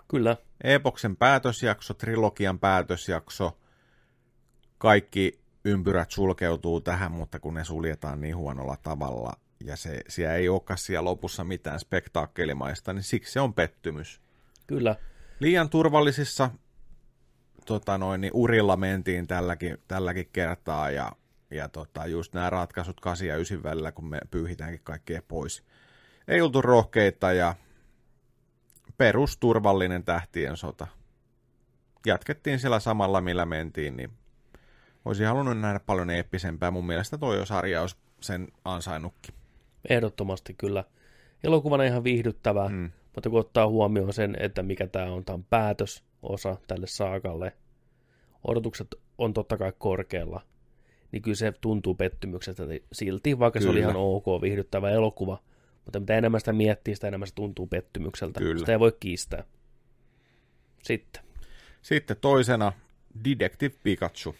Kyllä. 0.09 0.37
Epoksen 0.65 1.17
päätösjakso, 1.17 1.95
trilogian 1.95 2.59
päätösjakso, 2.59 3.59
kaikki 4.79 5.46
ympyrät 5.67 6.11
sulkeutuu 6.11 6.81
tähän, 6.81 7.13
mutta 7.13 7.41
kun 7.41 7.55
ne 7.55 7.65
suljetaan 7.65 8.21
niin 8.21 8.37
huonolla 8.37 8.77
tavalla, 8.83 9.33
ja 9.65 9.77
se, 9.77 10.01
siellä 10.09 10.35
ei 10.35 10.49
olekaan 10.49 10.79
siellä 10.79 11.05
lopussa 11.05 11.45
mitään 11.45 11.81
spektaakkelimaista, 11.81 12.93
niin 12.93 13.03
siksi 13.03 13.33
se 13.33 13.41
on 13.41 13.55
pettymys. 13.55 14.21
Kyllä. 14.67 14.97
Liian 15.41 15.71
turvallisissa 15.71 16.51
tota 17.67 17.99
noin, 17.99 18.21
niin 18.21 18.31
urilla 18.35 18.77
mentiin 18.77 19.27
tälläkin, 19.27 19.79
tälläkin 19.89 20.29
kertaa, 20.33 20.91
ja, 20.91 21.13
ja 21.51 21.69
tota, 21.69 22.07
just 22.07 22.35
nämä 22.35 22.51
ratkaisut 22.51 23.01
8 23.01 23.29
ja 23.29 23.37
9 23.37 23.63
välillä, 23.63 23.93
kun 23.93 24.07
me 24.07 24.19
pyyhitäänkin 24.31 24.81
kaikkea 24.85 25.23
pois. 25.29 25.65
Ei 26.29 26.41
oltu 26.41 26.63
rohkeita, 26.63 27.33
ja 27.33 27.55
perusturvallinen 28.97 30.05
tähtien 30.05 30.57
sota. 30.57 30.87
Jatkettiin 32.07 32.59
siellä 32.59 32.81
samalla, 32.81 33.21
millä 33.21 33.47
mentiin, 33.47 33.97
niin 33.97 34.11
Olisin 35.07 35.27
halunnut 35.27 35.61
nähdä 35.61 35.81
paljon 35.81 36.11
eeppisempää. 36.11 36.71
Mun 36.71 36.87
mielestä 36.87 37.19
toi 37.19 37.47
sarja 37.47 37.81
olisi 37.81 37.97
sen 38.21 38.49
ansainnutkin. 38.65 39.35
Ehdottomasti 39.89 40.55
kyllä. 40.55 40.85
Elokuvana 41.45 41.85
ihan 41.85 42.05
viihdyttävä, 42.05 42.69
mm. 42.69 42.91
mutta 43.15 43.31
kun 43.31 43.41
ottaa 43.41 43.69
huomioon 43.69 44.13
sen, 44.13 44.37
että 44.41 44.63
mikä 44.63 44.87
tämä 44.87 45.13
on, 45.13 45.25
tämä 45.25 45.35
on 45.35 45.45
päätösosa 45.45 46.57
tälle 46.67 46.87
saakalle, 46.87 47.53
odotukset 48.45 48.95
on 49.19 49.35
totta 49.35 49.57
kai 49.57 49.73
korkealla, 49.79 50.41
niin 51.13 51.23
kyllä 51.23 51.35
se 51.35 51.53
tuntuu 51.61 51.95
pettymyksestä 51.95 52.63
silti, 52.93 53.39
vaikka 53.39 53.59
kyllä. 53.59 53.73
se 53.73 53.79
oli 53.79 53.81
ihan 53.81 53.97
ok 53.97 54.27
viihdyttävä 54.43 54.91
elokuva. 54.91 55.43
Mutta 55.85 56.01
mitä 56.01 56.19
enemmän 56.19 56.41
sitä 56.41 56.53
miettii, 56.53 56.95
sitä 56.95 57.09
enemmän 57.09 57.29
se 57.29 57.35
tuntuu 57.35 57.67
pettymykseltä. 57.67 58.41
Kyllä. 58.41 58.59
Sitä 58.59 58.73
ei 58.73 58.81
voi 58.81 58.97
kiistää. 59.01 59.45
Sitten. 60.83 61.23
Sitten 61.83 62.17
toisena 62.21 62.73
Detective 63.25 63.75
Pikachu. 63.83 64.35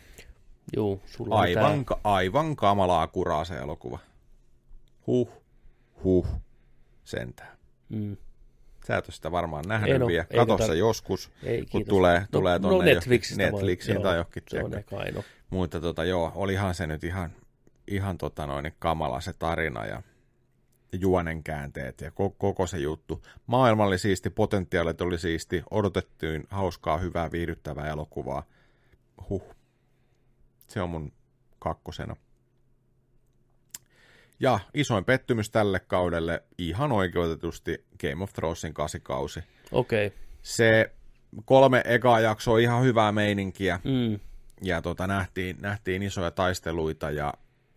Joo, 0.77 1.01
sulla 1.07 1.35
aivan, 1.35 1.85
ka- 1.85 2.01
aivan 2.05 2.57
kamalaa 2.57 3.07
kuraa 3.07 3.45
se 3.45 3.55
elokuva. 3.55 3.99
Huh, 5.07 5.43
huh, 6.05 6.27
sentään. 7.05 7.59
Mm. 7.89 8.17
Sä 8.87 8.97
et 8.97 9.05
ole 9.05 9.13
sitä 9.15 9.33
varmaan 9.33 9.65
nähnyt 9.69 9.99
no, 9.99 10.07
vielä. 10.07 10.27
Kato 10.37 10.67
se 10.67 10.75
joskus, 10.75 11.31
ei, 11.43 11.61
kun 11.61 11.67
kiitos. 11.67 11.89
tulee, 11.89 12.21
no, 12.21 12.27
tulee 12.31 12.59
no, 12.59 12.69
tuonne 12.69 12.95
Netflixistä 12.95 13.43
Netflixiin 13.43 14.03
tai 14.03 14.17
johonkin. 14.17 14.43
Se 14.49 14.63
on 14.63 14.79
eka 14.79 14.99
aino. 14.99 15.25
Mutta 15.51 15.81
tota, 15.81 16.05
joo, 16.05 16.33
olihan 16.35 16.75
se 16.75 16.87
nyt 16.87 17.05
ihan, 17.05 17.31
ihan 17.89 18.19
tota 18.19 18.47
noin, 18.47 18.73
kamala 18.79 19.21
se 19.21 19.33
tarina 19.33 19.87
ja 19.87 20.03
juonen 20.93 21.43
käänteet 21.43 22.01
ja 22.01 22.11
koko, 22.11 22.35
koko 22.39 22.67
se 22.67 22.79
juttu. 22.79 23.23
Maailma 23.47 23.85
oli 23.85 23.99
siisti, 23.99 24.31
potentiaalit 24.31 25.01
oli 25.01 25.19
siisti, 25.19 25.63
odotettiin 25.71 26.45
hauskaa, 26.51 26.99
hyvää, 26.99 27.33
viihdyttävää 27.33 27.89
elokuvaa. 27.91 28.43
Huh. 29.29 29.56
Se 30.69 30.83
on 30.83 30.91
mun 30.91 31.13
kakkosena. 31.59 32.17
Ja 34.41 34.61
isoin 34.75 35.05
pettymys 35.05 35.51
tälle 35.51 35.81
kaudelle 35.81 36.43
ihan 36.59 36.93
oikeutetusti 36.93 37.85
Game 38.01 38.25
of 38.25 38.33
Thronesin 38.33 38.75
kasikausi. 38.75 39.41
Okei. 39.73 40.07
Okay. 40.07 40.19
Se 40.43 40.93
kolme 41.45 41.83
ekaa 41.85 42.21
jaksoa 42.21 42.59
ihan 42.59 42.83
hyvää 42.83 43.13
meininkiä. 43.13 43.81
Mm. 43.85 44.21
Ja 44.63 44.83
tota, 44.83 45.07
nähtiin, 45.07 45.57
nähtiin 45.61 46.03
isoja 46.03 46.31
taisteluita 46.31 47.11
ja 47.11 47.35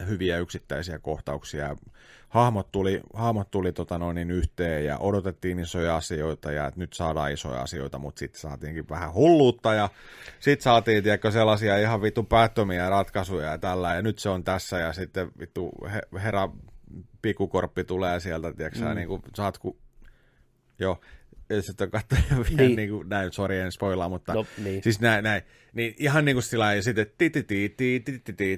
hyviä 0.08 0.38
yksittäisiä 0.38 1.00
kohtauksia. 1.00 1.76
Hahmot 2.30 2.72
tuli, 2.72 3.02
hahmot 3.14 3.52
tuli 3.52 3.72
tota 3.72 3.98
noin 3.98 4.16
niin 4.16 4.32
yhteen 4.32 4.86
ja 4.86 4.98
odotettiin 4.98 5.60
isoja 5.60 5.96
asioita 5.96 6.52
ja 6.52 6.68
että 6.68 6.80
nyt 6.80 6.94
saadaan 6.94 7.32
isoja 7.32 7.62
asioita, 7.62 8.00
mutta 8.00 8.20
sitten 8.20 8.42
saatiinkin 8.42 8.90
vähän 8.90 9.14
hulluutta 9.14 9.74
ja 9.74 9.90
sitten 10.40 10.64
saatiin 10.64 11.04
tiedätkö, 11.04 11.32
sellaisia 11.32 11.78
ihan 11.78 12.02
vittu 12.02 12.24
päättömiä 12.24 12.90
ratkaisuja 12.90 13.52
ja 13.52 13.58
tällä 13.58 13.96
ja 13.96 14.02
nyt 14.02 14.20
se 14.20 14.30
on 14.30 14.44
tässä 14.44 14.80
ja 14.80 14.94
sitten 14.94 15.32
vittu 15.40 15.72
herra 16.24 16.50
pikukorppi 17.22 17.84
tulee 17.84 18.20
sieltä, 18.20 18.54
tiedätkö, 18.54 18.80
mm. 18.80 18.96
niin 18.96 19.08
kuin 19.08 19.22
saat 19.36 19.58
ku... 19.58 19.78
Joo, 20.80 21.00
sitten 21.60 21.92
katsoja 21.92 22.22
vielä 22.30 22.44
niin. 22.58 22.76
niin 22.76 22.90
kuin, 22.90 23.10
näin, 23.10 23.34
sori 23.34 23.60
en 23.60 23.72
spoilaa, 23.72 24.10
mutta 24.10 24.34
no, 24.34 24.46
niin. 24.64 24.84
siis 24.84 25.00
näin, 25.00 25.24
näin. 25.24 25.42
Niin 25.74 25.96
ihan 25.98 26.26
niin 26.26 26.36
kuin 26.36 26.44
sillä 26.44 26.74
ja 26.74 26.84
sitten 26.84 27.08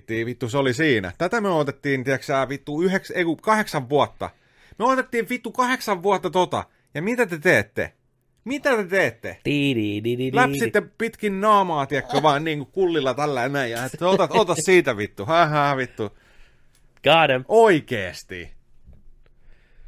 ti 0.07 0.25
vittu 0.25 0.49
se 0.49 0.57
oli 0.57 0.73
siinä. 0.73 1.11
Tätä 1.17 1.41
me 1.41 1.49
otettiin, 1.49 2.03
tiedätkö 2.03 2.33
vittu 2.49 2.81
yhdeks, 2.81 3.11
ei, 3.11 3.25
kahdeksan 3.41 3.89
vuotta. 3.89 4.29
Me 4.79 4.85
otettiin 4.85 5.29
vittu 5.29 5.51
kahdeksan 5.51 6.03
vuotta 6.03 6.29
tota. 6.29 6.63
Ja 6.93 7.01
mitä 7.01 7.25
te 7.25 7.39
teette? 7.39 7.93
Mitä 8.43 8.75
te 8.75 8.83
teette? 8.83 9.37
Läpsitte 10.33 10.81
pitkin 10.81 11.41
naamaa, 11.41 11.85
tiedätkö, 11.85 12.21
vaan 12.21 12.43
niin 12.43 12.57
kuin 12.57 12.71
kullilla 12.71 13.13
tällä 13.13 13.49
näin. 13.49 13.71
Ja 13.71 13.85
että 13.85 14.07
ota, 14.07 14.27
ota 14.31 14.55
siitä 14.55 14.97
vittu, 14.97 15.25
hähä 15.25 15.77
vittu. 15.77 16.17
Got 17.03 17.31
him. 17.33 17.45
Oikeesti. 17.47 18.51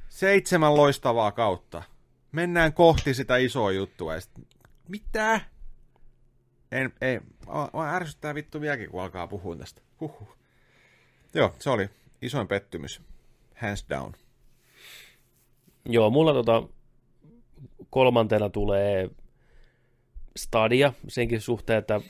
Seitsemän 0.09 0.75
loistavaa 0.75 1.31
kautta 1.31 1.83
mennään 2.33 2.73
kohti 2.73 3.13
sitä 3.13 3.37
isoa 3.37 3.71
juttua. 3.71 4.13
Ja 4.13 4.21
sit, 4.21 4.31
mitä? 4.87 5.41
En, 6.71 6.93
ei, 7.01 7.19
mä 7.73 7.95
ärsyttää 7.95 8.35
vittu 8.35 8.61
vieläkin, 8.61 8.89
kun 8.89 9.01
alkaa 9.01 9.27
puhua 9.27 9.55
tästä. 9.55 9.81
Huhhuh. 9.99 10.37
Joo, 11.33 11.55
se 11.59 11.69
oli 11.69 11.89
isoin 12.21 12.47
pettymys. 12.47 13.01
Hands 13.55 13.85
down. 13.89 14.13
Joo, 15.85 16.09
mulla 16.09 16.33
tota 16.33 16.63
kolmantena 17.89 18.49
tulee 18.49 19.09
Stadia 20.35 20.93
senkin 21.07 21.41
suhteen, 21.41 21.79
että 21.79 22.01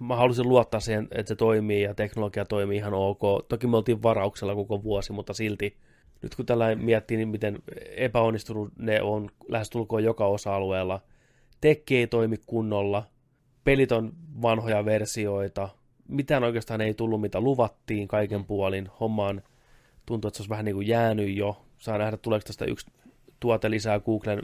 mä 0.00 0.16
halusin 0.16 0.48
luottaa 0.48 0.80
siihen, 0.80 1.08
että 1.10 1.28
se 1.28 1.36
toimii 1.36 1.82
ja 1.82 1.94
teknologia 1.94 2.44
toimii 2.44 2.76
ihan 2.76 2.94
ok. 2.94 3.20
Toki 3.48 3.66
me 3.66 3.76
oltiin 3.76 4.02
varauksella 4.02 4.54
koko 4.54 4.82
vuosi, 4.82 5.12
mutta 5.12 5.34
silti 5.34 5.76
nyt 6.22 6.34
kun 6.34 6.46
tällä 6.46 6.74
miettii, 6.74 7.16
niin 7.16 7.28
miten 7.28 7.58
epäonnistunut 7.96 8.72
ne 8.78 9.02
on 9.02 9.30
lähestulkoon 9.48 10.04
joka 10.04 10.26
osa-alueella. 10.26 11.00
Tekki 11.60 11.96
ei 11.96 12.06
toimi 12.06 12.36
kunnolla, 12.46 13.06
pelit 13.64 13.92
on 13.92 14.12
vanhoja 14.42 14.84
versioita, 14.84 15.68
mitään 16.08 16.44
oikeastaan 16.44 16.80
ei 16.80 16.94
tullut, 16.94 17.20
mitä 17.20 17.40
luvattiin 17.40 18.08
kaiken 18.08 18.44
puolin. 18.44 18.88
Hommaan 19.00 19.42
tuntuu, 20.06 20.28
että 20.28 20.36
se 20.36 20.42
olisi 20.42 20.50
vähän 20.50 20.64
niin 20.64 20.74
kuin 20.74 20.86
jäänyt 20.86 21.36
jo. 21.36 21.64
Saa 21.78 21.98
nähdä, 21.98 22.16
tuleeko 22.16 22.44
tästä 22.46 22.64
yksi 22.64 22.86
tuote 23.40 23.70
lisää 23.70 24.00
Googlen 24.00 24.42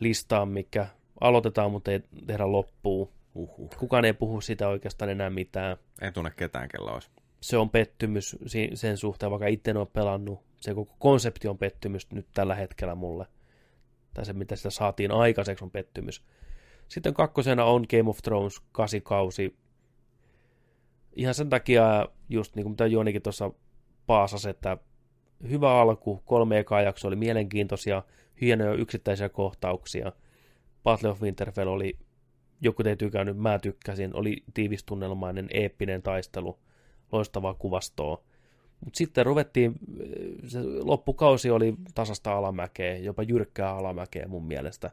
listaan, 0.00 0.48
mikä 0.48 0.86
aloitetaan, 1.20 1.70
mutta 1.70 1.92
ei 1.92 2.00
tehdä 2.26 2.52
loppuun. 2.52 3.08
Uhuh. 3.34 3.70
Kukaan 3.78 4.04
ei 4.04 4.12
puhu 4.12 4.40
sitä 4.40 4.68
oikeastaan 4.68 5.10
enää 5.10 5.30
mitään. 5.30 5.76
Ei 6.00 6.12
tunne 6.12 6.32
ketään, 6.36 6.68
kella 6.68 6.92
olisi. 6.92 7.10
Se 7.40 7.56
on 7.56 7.70
pettymys 7.70 8.36
sen 8.74 8.96
suhteen, 8.96 9.30
vaikka 9.30 9.46
itse 9.46 9.70
en 9.70 9.76
ole 9.76 9.86
pelannut 9.92 10.40
se 10.62 10.74
koko 10.74 10.96
konsepti 10.98 11.48
on 11.48 11.58
pettymys 11.58 12.10
nyt 12.10 12.26
tällä 12.34 12.54
hetkellä 12.54 12.94
mulle. 12.94 13.26
Tai 14.14 14.24
se, 14.24 14.32
mitä 14.32 14.56
sitä 14.56 14.70
saatiin 14.70 15.12
aikaiseksi, 15.12 15.64
on 15.64 15.70
pettymys. 15.70 16.24
Sitten 16.88 17.14
kakkosena 17.14 17.64
on 17.64 17.86
Game 17.90 18.10
of 18.10 18.18
Thrones 18.18 18.60
kasikausi. 18.72 19.56
Ihan 21.16 21.34
sen 21.34 21.48
takia, 21.48 22.08
just 22.28 22.56
niin 22.56 22.64
kuin 22.64 22.72
mitä 22.72 22.86
Jonikin 22.86 23.22
tuossa 23.22 23.50
paasasi, 24.06 24.48
että 24.48 24.76
hyvä 25.48 25.80
alku, 25.80 26.22
kolme 26.24 26.58
ekaa 26.58 26.82
jaksoa 26.82 27.08
oli 27.08 27.16
mielenkiintoisia, 27.16 28.02
hienoja 28.40 28.74
yksittäisiä 28.74 29.28
kohtauksia. 29.28 30.12
Battle 30.82 31.10
of 31.10 31.22
Winterfell 31.22 31.68
oli, 31.68 31.98
joku 32.60 32.82
ei 32.86 32.96
tykännyt, 32.96 33.36
mä 33.36 33.58
tykkäsin, 33.58 34.16
oli 34.16 34.44
tiivistunnelmainen, 34.54 35.48
eeppinen 35.50 36.02
taistelu, 36.02 36.58
loistavaa 37.12 37.54
kuvastoa. 37.54 38.24
Mutta 38.84 38.98
sitten 38.98 39.26
ruvettiin, 39.26 39.74
se 40.46 40.60
loppukausi 40.82 41.50
oli 41.50 41.74
tasasta 41.94 42.36
alamäkeä, 42.36 42.96
jopa 42.96 43.22
jyrkkää 43.22 43.76
alamäkeä 43.76 44.28
mun 44.28 44.44
mielestä. 44.46 44.90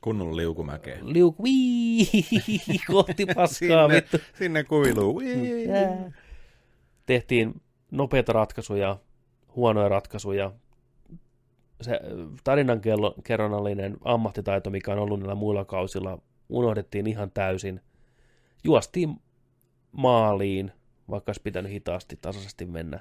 Kunnon 0.00 0.36
liukumäkeä. 0.36 0.98
Liuk, 1.02 1.36
vii, 1.42 2.06
kohti 2.92 3.26
paskaa, 3.26 3.48
Sinne- 3.88 3.94
vittu. 3.96 4.16
sinne. 4.38 5.62
Jää. 5.64 6.12
Tehtiin 7.06 7.60
nopeita 7.90 8.32
ratkaisuja, 8.32 8.96
huonoja 9.56 9.88
ratkaisuja. 9.88 10.52
Se 11.80 12.00
tarinan 12.44 12.80
kello- 12.80 13.14
kerronnallinen 13.24 13.96
ammattitaito, 14.04 14.70
mikä 14.70 14.92
on 14.92 14.98
ollut 14.98 15.18
niillä 15.20 15.34
muilla 15.34 15.64
kausilla, 15.64 16.18
unohdettiin 16.48 17.06
ihan 17.06 17.30
täysin. 17.30 17.80
Juostiin 18.64 19.16
maaliin, 19.92 20.72
vaikka 21.10 21.30
olisi 21.30 21.42
pitänyt 21.42 21.72
hitaasti, 21.72 22.18
tasaisesti 22.22 22.66
mennä. 22.66 23.00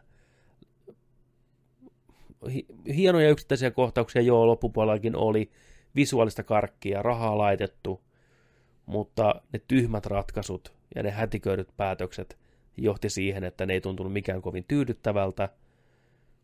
Hi- 2.51 2.65
hienoja 2.95 3.29
yksittäisiä 3.29 3.71
kohtauksia 3.71 4.21
joo, 4.21 4.47
loppupuolellakin 4.47 5.15
oli 5.15 5.51
visuaalista 5.95 6.43
karkkia, 6.43 7.01
rahaa 7.01 7.37
laitettu, 7.37 8.01
mutta 8.85 9.41
ne 9.53 9.61
tyhmät 9.67 10.05
ratkaisut 10.05 10.73
ja 10.95 11.03
ne 11.03 11.11
hätiköidyt 11.11 11.69
päätökset 11.77 12.37
johti 12.77 13.09
siihen, 13.09 13.43
että 13.43 13.65
ne 13.65 13.73
ei 13.73 13.81
tuntunut 13.81 14.13
mikään 14.13 14.41
kovin 14.41 14.65
tyydyttävältä. 14.67 15.49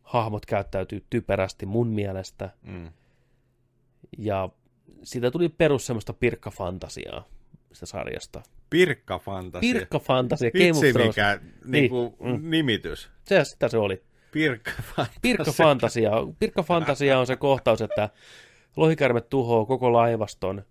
Hahmot 0.03 0.45
käyttäytyy 0.45 1.05
typerästi 1.09 1.65
mun 1.65 1.87
mielestä. 1.87 2.49
Mm. 2.63 2.91
Ja 4.17 4.49
siitä 5.03 5.31
tuli 5.31 5.49
perus 5.49 5.85
semmoista 5.85 6.13
pirkkafantasiaa 6.13 7.25
sitä 7.73 7.85
sarjasta. 7.85 8.41
Pirkkafantasia. 8.69 9.73
Pirkkafantasia, 9.73 10.51
Game 10.51 10.71
of 10.71 10.75
Vitsi 10.75 10.93
Thrones. 10.93 11.15
mikä 11.15 11.39
niinku, 11.65 12.17
nimitys. 12.41 13.09
Se, 13.25 13.43
sitä 13.43 13.67
se 13.67 13.77
oli. 13.77 14.03
Pirkkafantasia. 14.31 15.19
Pirkkafantasia. 15.21 16.11
Pirkkafantasia 16.39 17.19
on 17.19 17.27
se 17.27 17.35
kohtaus, 17.35 17.81
että 17.81 18.09
lohikärme 18.77 19.21
tuhoaa 19.21 19.65
koko 19.65 19.93
laivaston 19.93 20.63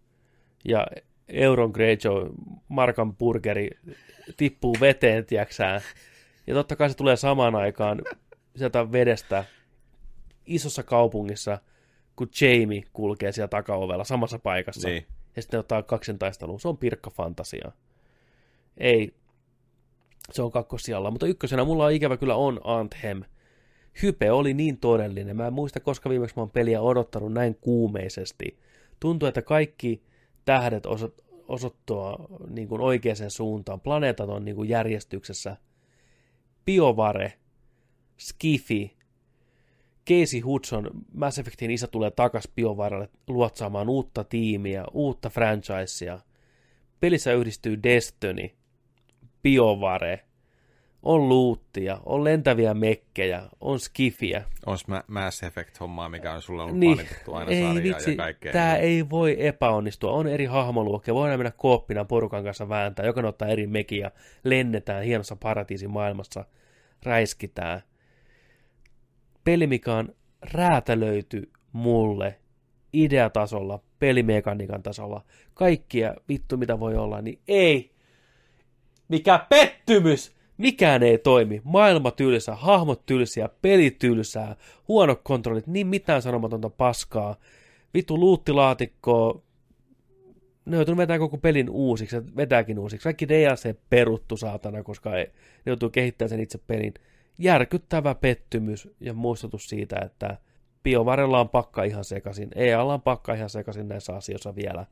ja 0.64 0.86
Euron 1.28 1.70
Greyjoy, 1.70 2.30
Markan 2.68 3.16
burgeri, 3.16 3.70
tippuu 4.36 4.76
veteen, 4.80 5.26
tiiäksää. 5.26 5.80
Ja 6.46 6.54
totta 6.54 6.76
kai 6.76 6.88
se 6.90 6.96
tulee 6.96 7.16
samaan 7.16 7.54
aikaan 7.54 8.02
sieltä 8.56 8.92
vedestä 8.92 9.44
isossa 10.46 10.82
kaupungissa, 10.82 11.58
kun 12.16 12.28
Jamie 12.40 12.82
kulkee 12.92 13.32
siellä 13.32 13.48
takaovella 13.48 14.04
samassa 14.04 14.38
paikassa. 14.38 14.88
Niin. 14.88 15.06
Ja 15.36 15.42
sitten 15.42 15.60
ottaa 15.60 15.82
kaksintaistelua. 15.82 16.58
Se 16.58 16.68
on 16.68 16.78
pirkkafantasia. 16.78 17.72
Ei, 18.76 19.14
se 20.32 20.42
on 20.42 20.50
kakkosijalla. 20.50 21.10
Mutta 21.10 21.26
ykkösenä 21.26 21.64
mulla 21.64 21.84
on 21.84 21.92
ikävä 21.92 22.16
kyllä 22.16 22.34
on 22.34 22.60
Anthem. 22.64 23.22
Hype 24.02 24.32
oli 24.32 24.54
niin 24.54 24.78
todellinen. 24.78 25.36
Mä 25.36 25.46
en 25.46 25.52
muista, 25.52 25.80
koska 25.80 26.10
viimeksi 26.10 26.36
mä 26.36 26.42
oon 26.42 26.50
peliä 26.50 26.80
odottanut 26.80 27.32
näin 27.32 27.54
kuumeisesti. 27.60 28.58
Tuntuu, 29.00 29.28
että 29.28 29.42
kaikki 29.42 30.02
tähdet 30.44 30.86
oso- 30.86 31.14
osoittaa 31.48 32.26
niin 32.48 32.68
kuin 32.68 32.80
oikeaan 32.80 33.30
suuntaan. 33.30 33.80
Planeetat 33.80 34.28
on 34.28 34.44
niin 34.44 34.56
kuin 34.56 34.68
järjestyksessä. 34.68 35.56
Biovare, 36.64 37.32
Skifi, 38.18 38.97
Casey 40.08 40.40
Hudson, 40.40 40.90
Mass 41.14 41.38
Effectin 41.38 41.70
isä 41.70 41.86
tulee 41.86 42.10
takas 42.10 42.48
Biovarelle 42.56 43.08
luotsaamaan 43.28 43.88
uutta 43.88 44.24
tiimiä, 44.24 44.84
uutta 44.92 45.30
franchisea. 45.30 46.18
Pelissä 47.00 47.32
yhdistyy 47.32 47.82
Destiny, 47.82 48.50
Biovare, 49.42 50.24
on 51.02 51.28
luuttia, 51.28 51.98
on 52.06 52.24
lentäviä 52.24 52.74
mekkejä, 52.74 53.42
on 53.60 53.80
skifiä. 53.80 54.44
Ma- 54.88 55.04
Mass 55.08 55.42
Effect-hommaa, 55.42 56.08
mikä 56.08 56.32
on 56.32 56.42
sulle 56.42 56.62
ollut 56.62 56.76
Niin, 56.78 56.98
aina 57.32 57.50
ei 57.50 57.62
sarjaa 57.62 57.82
vitsi, 57.82 58.10
ja 58.10 58.16
kaikkea. 58.16 58.52
tämä 58.52 58.76
ei 58.76 59.10
voi 59.10 59.46
epäonnistua. 59.46 60.12
On 60.12 60.26
eri 60.26 60.44
hahmoluokkia, 60.44 61.14
voidaan 61.14 61.38
mennä 61.38 61.52
kooppina 61.56 62.04
porukan 62.04 62.44
kanssa 62.44 62.68
vääntää, 62.68 63.06
jokainen 63.06 63.28
ottaa 63.28 63.48
eri 63.48 63.66
mekiä, 63.66 64.10
lennetään 64.44 65.04
hienossa 65.04 65.36
paratiisin 65.36 65.90
maailmassa, 65.90 66.44
räiskitään. 67.02 67.82
Peli, 69.48 69.66
mikä 69.66 69.94
on 69.94 70.14
räätälöity 70.52 71.50
mulle 71.72 72.38
ideatasolla, 72.92 73.80
pelimekaniikan 73.98 74.82
tasolla, 74.82 75.24
kaikkia 75.54 76.14
vittu 76.28 76.56
mitä 76.56 76.80
voi 76.80 76.96
olla, 76.96 77.22
niin 77.22 77.38
ei. 77.48 77.90
Mikä 79.08 79.46
pettymys! 79.48 80.36
Mikään 80.58 81.02
ei 81.02 81.18
toimi. 81.18 81.60
Maailma 81.64 82.10
tylsä, 82.10 82.54
hahmot 82.54 83.06
tylsiä, 83.06 83.48
peli 83.62 83.90
tylsää, 83.90 84.56
huonot 84.88 85.20
kontrollit, 85.22 85.66
niin 85.66 85.86
mitään 85.86 86.22
sanomatonta 86.22 86.70
paskaa. 86.70 87.36
Vittu 87.94 88.20
luuttilaatikko, 88.20 89.42
ne 90.64 90.76
joutuu 90.76 90.96
vetämään 90.96 91.20
koko 91.20 91.38
pelin 91.38 91.70
uusiksi, 91.70 92.16
vetääkin 92.36 92.78
uusiksi. 92.78 93.04
Kaikki 93.04 93.28
DLC 93.28 93.76
peruttu 93.90 94.36
saatana, 94.36 94.82
koska 94.82 95.16
ei, 95.16 95.24
ne 95.24 95.32
joutuu 95.66 95.90
kehittämään 95.90 96.30
sen 96.30 96.40
itse 96.40 96.58
pelin. 96.66 96.94
Järkyttävä 97.38 98.14
pettymys 98.14 98.88
ja 99.00 99.14
muistutus 99.14 99.68
siitä, 99.68 99.96
että 100.04 100.38
Biovarella 100.82 101.40
on 101.40 101.48
pakka 101.48 101.82
ihan 101.82 102.04
sekaisin. 102.04 102.48
EAlla 102.54 102.94
on 102.94 103.02
pakka 103.02 103.34
ihan 103.34 103.50
sekaisin 103.50 103.88
näissä 103.88 104.16
asioissa 104.16 104.54
vielä. 104.54 104.86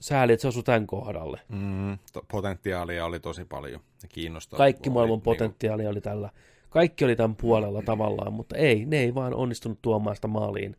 Sääli, 0.00 0.32
että 0.32 0.42
se 0.42 0.48
osui 0.48 0.62
tämän 0.62 0.86
kohdalle. 0.86 1.40
Mm, 1.48 1.98
to- 2.12 2.24
potentiaalia 2.30 3.04
oli 3.04 3.20
tosi 3.20 3.44
paljon 3.44 3.80
kiinnostavaa. 4.08 4.58
Kaikki 4.58 4.90
maailman 4.90 5.12
Oli 5.12 5.16
niinku- 5.16 5.30
potentiaalia 5.30 5.90
oli 5.90 6.00
tällä. 6.00 6.30
Kaikki 6.70 7.04
oli 7.04 7.16
tämän 7.16 7.36
puolella 7.36 7.82
tavallaan, 7.82 8.32
mutta 8.32 8.56
ei, 8.56 8.84
ne 8.86 8.98
ei 8.98 9.14
vaan 9.14 9.34
onnistunut 9.34 9.78
tuomaan 9.82 10.16
sitä 10.16 10.28
maaliin 10.28 10.76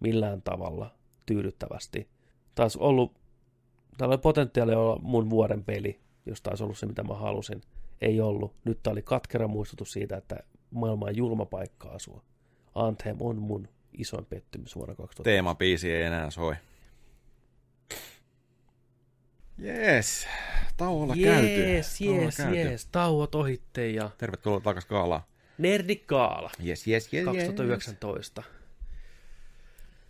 millään 0.00 0.42
tavalla 0.42 0.90
tyydyttävästi. 1.26 2.08
Taas 2.54 2.76
ollut, 2.76 3.12
täällä 3.98 4.12
oli 4.12 4.20
potentiaalia 4.20 4.78
olla 4.78 4.98
mun 5.02 5.30
vuoden 5.30 5.64
peli, 5.64 6.00
jos 6.26 6.42
taisi 6.42 6.64
ollut 6.64 6.78
se, 6.78 6.86
mitä 6.86 7.02
mä 7.02 7.14
halusin. 7.14 7.60
Ei 8.00 8.20
ollut. 8.20 8.54
Nyt 8.64 8.78
tää 8.82 8.90
oli 8.92 9.02
katkera 9.02 9.48
muistutus 9.48 9.92
siitä, 9.92 10.16
että 10.16 10.36
maailma 10.70 11.06
on 11.06 11.16
julma 11.16 11.44
paikka 11.44 11.88
asua. 11.88 12.22
Anthem 12.74 13.16
on 13.20 13.36
mun 13.36 13.68
isoin 13.92 14.26
pettymys 14.26 14.76
vuonna 14.76 14.94
2000. 14.94 15.22
Teemabiisi 15.30 15.92
ei 15.92 16.02
enää 16.02 16.30
soi. 16.30 16.54
Jees, 19.58 20.28
tauolla 20.76 21.14
käyty. 21.22 21.46
Jees, 21.46 22.00
jees, 22.00 22.38
jees. 22.38 22.86
Tauot 22.86 23.34
ohitte 23.34 23.90
ja 23.90 24.10
Tervetuloa 24.18 24.60
takaisin 24.60 24.88
Kaalaan. 24.88 25.22
Nerdikaala. 25.58 26.50
Yes, 26.66 26.88
yes, 26.88 27.14
yes, 27.14 27.24
2019. 27.24 28.42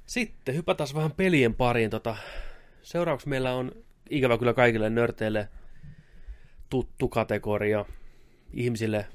Sitten 0.06 0.54
hypätään 0.54 0.88
vähän 0.94 1.12
pelien 1.12 1.54
pariin. 1.54 1.90
Tota, 1.90 2.16
seuraavaksi 2.82 3.28
meillä 3.28 3.54
on 3.54 3.72
ikävä 4.10 4.38
kyllä 4.38 4.54
kaikille 4.54 4.90
nörteille 4.90 5.48
tuttu 6.70 7.08
kategoria. 7.08 7.84
Ihmisille, 8.52 9.06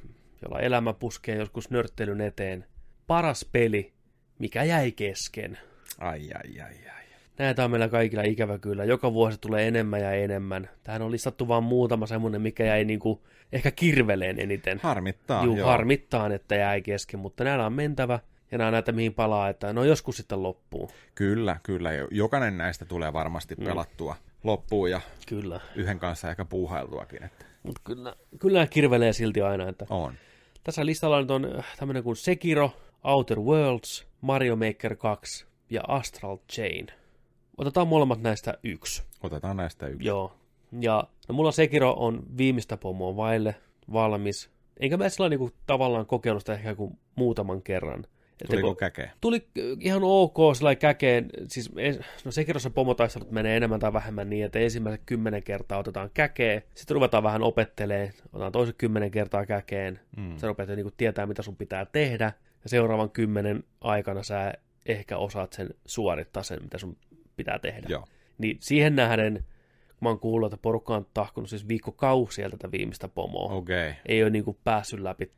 joilla 0.42 0.60
elämä 0.60 0.94
puskee 0.94 1.36
joskus 1.36 1.70
nörttelyn 1.70 2.22
eteen. 2.22 2.66
Paras 3.08 3.46
peli, 3.52 3.94
mikä 4.40 4.64
jäi 4.64 4.92
kesken. 4.92 5.58
Ai, 6.00 6.20
ai, 6.34 6.62
ai, 6.62 6.74
ai. 6.96 7.02
Näitä 7.38 7.66
on 7.66 7.72
meillä 7.72 7.88
kaikilla 7.90 8.24
ikävä 8.24 8.58
kyllä. 8.60 8.84
Joka 8.86 9.14
vuosi 9.14 9.38
tulee 9.42 9.68
enemmän 9.68 10.02
ja 10.02 10.12
enemmän. 10.12 10.70
Tähän 10.84 11.02
on 11.02 11.12
listattu 11.12 11.48
vain 11.48 11.64
muutama 11.64 12.08
semmoinen, 12.08 12.42
mikä 12.42 12.64
jäi 12.66 12.86
niinku 12.86 13.26
ehkä 13.52 13.72
kirveleen 13.72 14.40
eniten. 14.40 14.80
Harmittaa, 14.84 15.44
Juu, 15.46 15.58
joo. 15.58 15.68
harmittaa, 15.68 16.34
että 16.34 16.56
jäi 16.56 16.82
kesken, 16.82 17.20
mutta 17.20 17.44
näillä 17.44 17.66
on 17.66 17.74
mentävä. 17.74 18.20
Ja 18.52 18.58
nämä 18.58 18.68
on 18.68 18.74
näitä 18.74 18.92
mihin 18.92 19.14
palaa, 19.14 19.50
että 19.50 19.74
no 19.74 19.84
joskus 19.84 20.18
sitten 20.18 20.44
loppuu. 20.44 20.92
Kyllä, 21.16 21.60
kyllä. 21.64 21.92
Jo- 21.94 22.08
Jokainen 22.12 22.58
näistä 22.58 22.86
tulee 22.86 23.14
varmasti 23.14 23.56
Mm. 23.56 23.66
pelattua 23.66 24.16
loppuun 24.44 24.92
ja 24.92 25.02
Kyllä. 25.28 25.60
yhden 25.76 26.00
kanssa 26.00 26.30
ehkä 26.30 26.46
puuhailtuakin. 26.46 27.24
Että. 27.24 27.46
Mutta 27.64 27.82
kyllä, 27.84 28.16
kyllä 28.40 28.58
nämä 28.60 28.68
kirvelee 28.68 29.14
silti 29.14 29.42
aina. 29.42 29.70
Että 29.70 29.86
On. 29.90 30.14
Tässä 30.64 30.86
listalla 30.86 31.22
nyt 31.22 31.32
on 31.32 31.64
tämmöinen 31.80 32.04
kuin 32.04 32.16
Sekiro, 32.16 32.72
Outer 33.04 33.40
Worlds, 33.40 34.08
Mario 34.22 34.56
Maker 34.56 34.96
2 34.96 35.46
ja 35.70 35.82
Astral 35.88 36.38
Chain. 36.52 36.88
Otetaan 37.58 37.88
molemmat 37.88 38.22
näistä 38.22 38.58
yksi. 38.64 39.04
Otetaan 39.24 39.58
näistä 39.58 39.88
yksi. 39.88 40.08
Joo. 40.08 40.34
Ja 40.82 41.08
no 41.28 41.36
mulla 41.36 41.52
Sekiro 41.52 41.94
on 41.98 42.24
viimeistä 42.38 42.78
pomoa 42.78 43.16
vaille 43.16 43.56
valmis. 43.94 44.50
Enkä 44.80 44.98
mä 44.98 45.10
sillä 45.10 45.30
niinku 45.30 45.52
tavallaan 45.68 46.06
kokeillut 46.06 46.42
sitä 46.42 46.54
ehkä 46.54 46.76
kuin 46.76 47.00
muutaman 47.16 47.62
kerran. 47.62 48.06
Että 48.42 48.52
Tuliko 48.52 48.76
käkeä? 48.76 49.12
Tuli 49.22 49.48
ihan 49.80 50.02
ok 50.04 50.38
sillä 50.56 50.76
käkeen. 50.76 51.30
Siis, 51.48 51.72
no 52.26 52.32
Sekirossa 52.32 52.70
pomotaistelut 52.70 53.32
menee 53.32 53.58
enemmän 53.58 53.80
tai 53.80 53.94
vähemmän 53.94 54.30
niin, 54.30 54.46
että 54.46 54.60
ensimmäiset 54.60 55.02
kymmenen 55.06 55.44
kertaa 55.44 55.78
otetaan 55.78 56.10
käkeen. 56.14 56.64
Sitten 56.76 56.96
ruvetaan 56.96 57.24
vähän 57.24 57.44
opettelee. 57.44 58.14
Otetaan 58.34 58.52
toiset 58.52 58.76
kymmenen 58.78 59.12
kertaa 59.12 59.46
käkeen. 59.46 60.00
Mm. 60.18 60.38
Sä 60.38 60.48
rupeat 60.48 60.70
jo 60.70 60.76
niinku 60.76 60.94
tietää, 60.98 61.26
mitä 61.26 61.42
sun 61.42 61.56
pitää 61.56 61.86
tehdä. 61.86 62.34
Ja 62.64 62.70
seuraavan 62.70 63.10
kymmenen 63.10 63.64
aikana 63.82 64.24
sä 64.24 64.54
ehkä 64.86 65.18
osaat 65.18 65.54
sen 65.54 65.70
suorittaa 65.86 66.44
sen, 66.44 66.64
mitä 66.64 66.78
sun 66.78 66.98
pitää 67.38 67.60
tehdä. 67.60 67.88
Joo. 67.90 68.08
Niin 68.38 68.58
siihen 68.60 68.96
nähden 68.96 69.46
mä 70.02 70.10
oon 70.10 70.20
kuullut, 70.20 70.54
että 70.54 70.62
porukka 70.62 70.96
on 70.96 71.08
tahkunut 71.14 71.50
siis 71.50 71.68
viikkokausia 71.68 72.50
tätä 72.50 72.72
viimeistä 72.72 73.08
pomoa. 73.08 73.54
Okei. 73.54 73.94
Ei 74.06 74.24
ole 74.24 74.30
niin 74.30 74.44
kuin 74.46 74.58
päässyt 74.64 75.00
läpi. 75.00 75.32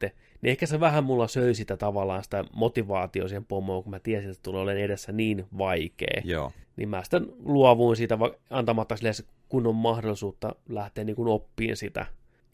Niin 0.43 0.51
ehkä 0.51 0.65
se 0.65 0.79
vähän 0.79 1.03
mulla 1.03 1.27
söi 1.27 1.55
sitä 1.55 1.77
tavallaan 1.77 2.23
sitä 2.23 2.45
motivaatio 2.53 3.27
siihen 3.27 3.45
pomoon, 3.45 3.83
kun 3.83 3.91
mä 3.91 3.99
tiesin, 3.99 4.29
että 4.29 4.43
tulee 4.43 4.61
olemaan 4.61 4.83
edessä 4.83 5.11
niin 5.11 5.45
vaikea. 5.57 6.21
Joo. 6.23 6.51
Niin 6.75 6.89
mä 6.89 7.03
sitten 7.03 7.27
luovuin 7.39 7.97
siitä 7.97 8.17
antamatta 8.49 8.95
sille 8.95 9.11
kunnon 9.49 9.75
mahdollisuutta 9.75 10.55
lähteä 10.69 11.03
niin 11.03 11.27
oppiin 11.27 11.77
sitä. 11.77 12.05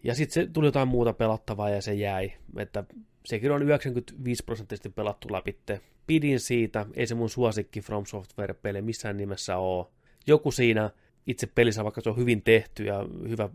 Ja 0.03 0.15
sitten 0.15 0.33
se 0.33 0.51
tuli 0.53 0.67
jotain 0.67 0.87
muuta 0.87 1.13
pelattavaa 1.13 1.69
ja 1.69 1.81
se 1.81 1.93
jäi. 1.93 2.31
Että 2.57 2.83
sekin 3.25 3.51
on 3.51 3.63
95 3.63 4.43
prosenttisesti 4.43 4.89
pelattu 4.89 5.31
läpi. 5.31 5.59
Pidin 6.07 6.39
siitä, 6.39 6.85
ei 6.93 7.07
se 7.07 7.15
mun 7.15 7.29
suosikki 7.29 7.81
From 7.81 8.05
Software-peli 8.05 8.81
missään 8.81 9.17
nimessä 9.17 9.57
ole. 9.57 9.85
Joku 10.27 10.51
siinä 10.51 10.89
itse 11.27 11.47
pelissä, 11.55 11.83
vaikka 11.83 12.01
se 12.01 12.09
on 12.09 12.17
hyvin 12.17 12.41
tehty 12.41 12.83
ja 12.83 13.05
hyvä 13.29 13.49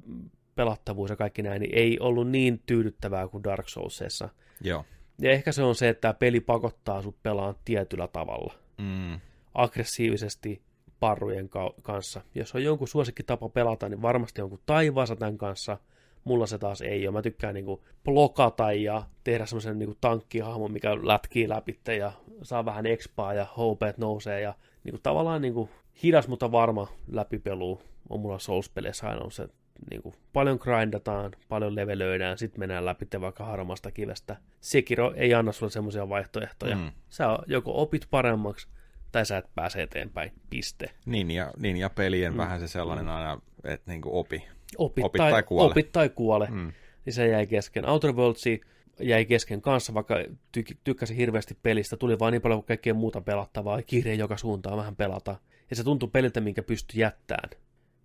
pelattavuus 0.55 1.10
ja 1.10 1.16
kaikki 1.16 1.43
näin, 1.43 1.60
niin 1.60 1.74
ei 1.74 1.98
ollut 2.01 2.31
niin 2.31 2.62
tyydyttävää 2.66 3.28
kuin 3.28 3.44
Dark 3.44 3.68
Soulsissa. 3.68 4.28
Joo. 4.60 4.85
Ja 5.18 5.31
ehkä 5.31 5.52
se 5.52 5.62
on 5.62 5.74
se, 5.74 5.89
että 5.89 6.01
tämä 6.01 6.14
peli 6.14 6.40
pakottaa 6.40 7.02
sut 7.02 7.22
pelaan 7.22 7.55
tietyllä 7.64 8.09
tavalla. 8.09 8.55
Mm. 8.78 9.20
Aggressiivisesti 9.55 10.62
parrujen 11.01 11.48
ka- 11.48 11.74
kanssa. 11.82 12.20
Jos 12.35 12.55
on 12.55 12.64
jonkun 12.64 12.89
suosikki 12.89 13.22
tapa 13.22 13.48
pelata, 13.48 13.89
niin 13.89 14.02
varmasti 14.02 14.40
jonkun 14.40 14.60
taivaansa 14.66 15.16
tämän 15.16 15.39
kanssa. 15.39 15.78
Mulla 16.24 16.47
se 16.47 16.59
taas 16.59 16.81
ei 16.81 17.06
ole. 17.06 17.12
Mä 17.12 17.22
tykkään 17.22 17.55
niinku 17.55 17.85
blokata 18.05 18.72
ja 18.72 19.02
tehdä 19.24 19.47
semmoisen 19.47 19.78
niinku 19.78 19.97
tankkihahmon, 20.01 20.72
mikä 20.72 20.97
lätkii 21.02 21.48
läpi 21.48 21.81
ja 21.98 22.12
saa 22.43 22.64
vähän 22.64 22.86
expaa 22.86 23.35
ja 23.35 23.44
HP 23.44 23.98
nousee 23.98 24.40
ja 24.40 24.55
niinku 24.85 25.01
tavallaan 25.02 25.43
niinku 25.43 25.68
hidas, 26.02 26.28
mutta 26.28 26.52
varma 26.52 26.89
läpipelu 27.09 27.81
on 28.09 28.20
mulla 28.20 28.39
Souls-peleissä 28.39 29.09
aina 29.09 29.24
on 29.24 29.32
se 29.32 29.48
niinku, 29.90 30.14
paljon 30.32 30.59
grindataan, 30.62 31.32
paljon 31.48 31.74
levelöidään, 31.74 32.38
sitten 32.38 32.60
mennään 32.60 32.84
läpi 32.84 33.06
vaikka 33.20 33.44
harmasta 33.44 33.90
kivestä. 33.90 34.36
Sekiro 34.60 35.12
ei 35.16 35.34
anna 35.34 35.52
sulle 35.52 35.72
semmoisia 35.72 36.09
vaihtoehtoja. 36.09 36.76
Mm. 36.76 36.90
Sä 37.09 37.38
joko 37.46 37.82
opit 37.82 38.06
paremmaksi, 38.10 38.68
tai 39.12 39.26
sä 39.26 39.36
et 39.38 39.55
pääse 39.55 39.82
eteenpäin, 39.82 40.32
piste. 40.51 40.90
Niin 41.06 41.30
ja, 41.30 41.52
niin 41.59 41.76
ja 41.76 41.90
pelien 41.90 42.32
Mm. 42.32 42.36
mm. 42.36 42.38
vähän 42.38 42.60
se 42.60 42.68
sellainen 42.68 43.09
aina, 43.09 43.40
että 43.64 43.90
niinku 43.90 44.18
opi. 44.18 44.44
Opit, 44.78 45.05
Opit 45.05 45.18
tai, 45.18 45.30
tai 45.30 45.42
kuole. 45.42 45.70
Opit 45.70 45.92
tai 45.92 46.09
kuole. 46.09 46.48
Mm. 46.51 46.72
Niin 47.06 47.14
se 47.14 47.28
jäi 47.28 47.46
kesken. 47.46 47.88
Outer 47.88 48.12
Worldsi 48.12 48.60
jäi 49.01 49.24
kesken 49.24 49.62
kanssa, 49.62 49.94
vaikka 49.94 50.14
ty- 50.59 50.76
tykkäsin 50.84 51.16
hirveästi 51.16 51.59
pelistä. 51.62 51.96
Tuli 51.96 52.18
vaan 52.18 52.32
niin 52.32 52.42
paljon 52.42 52.64
kaikkea 52.64 52.94
muuta 52.94 53.20
pelattavaa. 53.20 53.82
Kiireen 53.82 54.18
joka 54.18 54.36
suuntaan 54.36 54.76
vähän 54.76 54.96
pelata. 54.96 55.36
Ja 55.70 55.76
se 55.76 55.84
tuntui 55.84 56.09
peliltä, 56.12 56.40
minkä 56.40 56.62
pystyi 56.62 57.01
jättämään. 57.01 57.51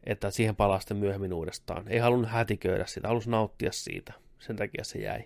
Että 0.03 0.31
siihen 0.31 0.55
palaa 0.55 0.80
sitten 0.80 0.97
myöhemmin 0.97 1.34
uudestaan. 1.34 1.88
Ei 1.88 1.99
halunnut 1.99 2.30
hätiköidä 2.30 2.85
sitä, 2.85 3.07
halusi 3.07 3.30
nauttia 3.30 3.71
siitä. 3.71 4.13
Sen 4.39 4.55
takia 4.55 4.84
se 4.84 4.99
jäi. 4.99 5.23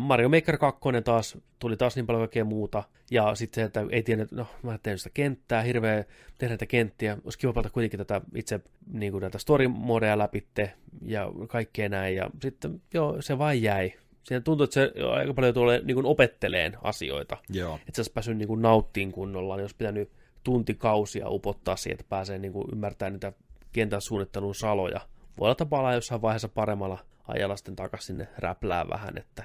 Mario 0.00 0.28
Maker 0.28 0.58
2 0.58 0.80
taas, 1.04 1.38
tuli 1.58 1.76
taas 1.76 1.96
niin 1.96 2.06
paljon 2.06 2.20
kaikkea 2.20 2.44
muuta. 2.44 2.82
Ja 3.10 3.34
sitten 3.34 3.62
se, 3.62 3.66
että 3.66 3.86
ei 3.90 4.02
tiennyt, 4.02 4.32
no 4.32 4.46
mä 4.62 4.78
teen 4.82 4.98
sitä 4.98 5.10
kenttää, 5.14 5.62
hirveä 5.62 6.04
tehdä 6.38 6.52
näitä 6.52 6.66
kenttiä. 6.66 7.18
Olisi 7.24 7.38
kiva 7.38 7.52
pelata 7.52 7.70
kuitenkin 7.70 7.98
tätä 7.98 8.20
itse 8.34 8.60
niin 8.92 9.12
kuin 9.12 9.22
näitä 9.22 9.38
story 9.38 9.68
modeja 9.68 10.18
läpitte 10.18 10.72
ja 11.02 11.32
kaikkea 11.48 11.88
näin. 11.88 12.16
Ja 12.16 12.30
sitten 12.42 12.82
joo, 12.94 13.22
se 13.22 13.38
vain 13.38 13.62
jäi. 13.62 13.92
Siinä 14.22 14.40
tuntuu, 14.40 14.64
että 14.64 14.74
se 14.74 14.92
aika 15.16 15.34
paljon 15.34 15.54
tulee 15.54 15.80
niin 15.84 15.94
kuin 15.94 16.06
opetteleen 16.06 16.76
asioita. 16.82 17.36
Joo. 17.48 17.74
Että 17.74 17.92
se 17.92 18.00
olisi 18.00 18.12
päässyt 18.12 18.36
niin 18.36 18.48
kuin 18.48 18.62
nauttiin 18.62 19.12
kunnolla, 19.12 19.56
niin 19.56 19.62
olisi 19.62 19.76
pitänyt 19.76 20.10
tuntikausia 20.44 21.28
upottaa 21.28 21.76
siihen, 21.76 21.94
että 21.94 22.08
pääsee 22.08 22.38
niin 22.38 22.52
kuin 22.52 22.68
ymmärtämään 22.72 23.12
niitä 23.12 23.32
kentän 23.74 24.00
suunnittelun 24.00 24.54
saloja. 24.54 25.00
Voi 25.38 25.44
olla, 25.44 25.52
että 25.52 25.66
palaa 25.66 25.94
jossain 25.94 26.22
vaiheessa 26.22 26.48
paremmalla 26.48 26.98
ajalla 27.28 27.56
sitten 27.56 27.76
takaisin 27.76 28.06
sinne 28.06 28.28
räplää 28.38 28.88
vähän, 28.88 29.18
että 29.18 29.44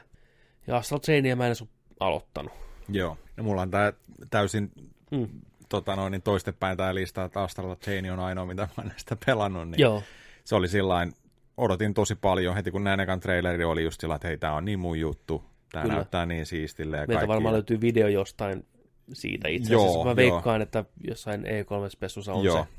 ja 0.68 0.78
Astral 0.78 1.00
Chainia 1.00 1.36
mä 1.36 1.44
en 1.44 1.48
edes 1.48 1.64
aloittanut. 2.00 2.54
Joo. 2.90 3.18
Ja 3.38 3.44
mulla 3.44 3.62
on 3.62 3.72
tää 3.72 3.94
täysin 4.30 4.72
Mm. 5.12 5.28
tota 5.70 5.96
noin, 5.96 6.12
niin 6.12 6.22
toistepäin 6.22 6.78
tämä 6.78 6.96
lista, 6.96 7.24
että 7.24 7.42
Astral 7.42 7.76
Chain 7.76 8.12
on 8.12 8.20
ainoa, 8.20 8.46
mitä 8.46 8.68
mä 8.78 8.84
näistä 8.84 9.18
pelannut. 9.26 9.70
Niin 9.70 9.80
Joo. 9.82 10.04
Se 10.44 10.56
oli 10.56 10.68
sillain, 10.68 11.14
odotin 11.58 11.94
tosi 11.94 12.16
paljon, 12.16 12.56
heti 12.56 12.72
kun 12.72 12.84
näin 12.84 13.00
ekan 13.00 13.20
traileri 13.20 13.64
oli 13.64 13.84
just 13.84 14.02
sillä, 14.02 14.16
että 14.16 14.28
hei, 14.28 14.38
tää 14.38 14.54
on 14.54 14.66
niin 14.66 14.80
mun 14.80 15.00
juttu, 15.00 15.44
tää 15.72 15.82
Kyllä. 15.82 15.96
näyttää 15.96 16.26
niin 16.26 16.46
siistille 16.46 16.96
ja 16.98 17.02
Meiltä 17.02 17.14
kaikki. 17.14 17.28
varmaan 17.28 17.54
löytyy 17.54 17.82
video 17.82 18.08
jostain 18.08 18.66
siitä 19.14 19.48
itse 19.48 19.74
Joo, 19.74 19.82
asiassa. 19.84 20.04
Mä 20.04 20.10
joo. 20.10 20.16
veikkaan, 20.16 20.62
että 20.62 20.86
jossain 21.08 21.44
E3-spessussa 21.46 22.34
on 22.34 22.44
Joo. 22.44 22.64
se. 22.64 22.70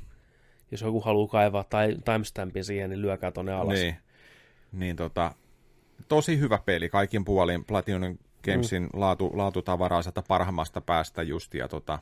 Jos 0.71 0.81
joku 0.81 1.01
haluaa 1.01 1.27
kaivaa 1.27 1.63
tai 1.63 1.97
timestampin 2.05 2.63
siihen, 2.63 2.89
niin 2.89 3.01
lyökää 3.01 3.31
tonne 3.31 3.53
alas. 3.53 3.73
Niin, 3.73 3.95
niin 4.71 4.95
tota, 4.95 5.31
tosi 6.07 6.39
hyvä 6.39 6.59
peli 6.65 6.89
kaikin 6.89 7.25
puolin. 7.25 7.65
Platinum 7.65 8.17
Gamesin 8.43 8.83
mm. 8.83 8.89
laatu, 8.93 9.31
laatutavaraa 9.33 10.01
sieltä 10.01 10.21
parhaimmasta 10.27 10.81
päästä 10.81 11.23
just, 11.23 11.53
ja 11.53 11.67
tota, 11.67 11.99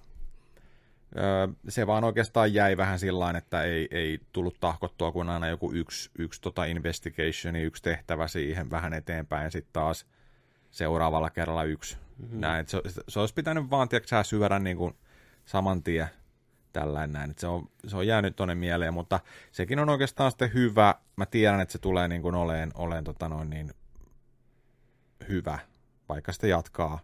öö, 1.17 1.47
se 1.67 1.87
vaan 1.87 2.03
oikeastaan 2.03 2.53
jäi 2.53 2.77
vähän 2.77 2.99
sillä 2.99 3.37
että 3.37 3.63
ei, 3.63 3.87
ei 3.91 4.19
tullut 4.31 4.59
tahkottua, 4.59 5.11
kun 5.11 5.29
aina 5.29 5.47
joku 5.47 5.71
yksi, 5.73 6.09
yksi 6.17 6.41
tota 6.41 6.65
investigation, 6.65 7.55
yksi 7.55 7.83
tehtävä 7.83 8.27
siihen 8.27 8.71
vähän 8.71 8.93
eteenpäin, 8.93 9.51
sitten 9.51 9.73
taas 9.73 10.05
seuraavalla 10.71 11.29
kerralla 11.29 11.63
yksi. 11.63 11.95
Mhm. 11.95 12.23
Mm-hmm. 12.23 12.39
Näin, 12.39 12.67
se, 12.67 12.81
se, 13.07 13.19
olisi 13.19 13.33
pitänyt 13.33 13.69
vaan, 13.69 13.89
tiedätkö, 13.89 14.23
syödä 14.23 14.59
niin 14.59 14.77
kuin 14.77 14.93
saman 15.45 15.83
tien 15.83 16.09
tällainen 16.73 17.11
näin. 17.11 17.33
Se, 17.37 17.47
on, 17.47 17.69
se 17.87 17.97
on 17.97 18.07
jäänyt 18.07 18.35
tuonne 18.35 18.55
mieleen, 18.55 18.93
mutta 18.93 19.19
sekin 19.51 19.79
on 19.79 19.89
oikeastaan 19.89 20.31
sitten 20.31 20.53
hyvä. 20.53 20.95
Mä 21.15 21.25
tiedän, 21.25 21.61
että 21.61 21.71
se 21.71 21.79
tulee 21.79 22.07
niin 22.07 22.21
kuin 22.21 22.35
oleen, 22.35 22.71
oleen 22.75 23.03
tota 23.03 23.29
noin 23.29 23.49
niin 23.49 23.71
hyvä, 25.29 25.59
vaikka 26.09 26.31
sitä 26.31 26.47
jatkaa 26.47 26.99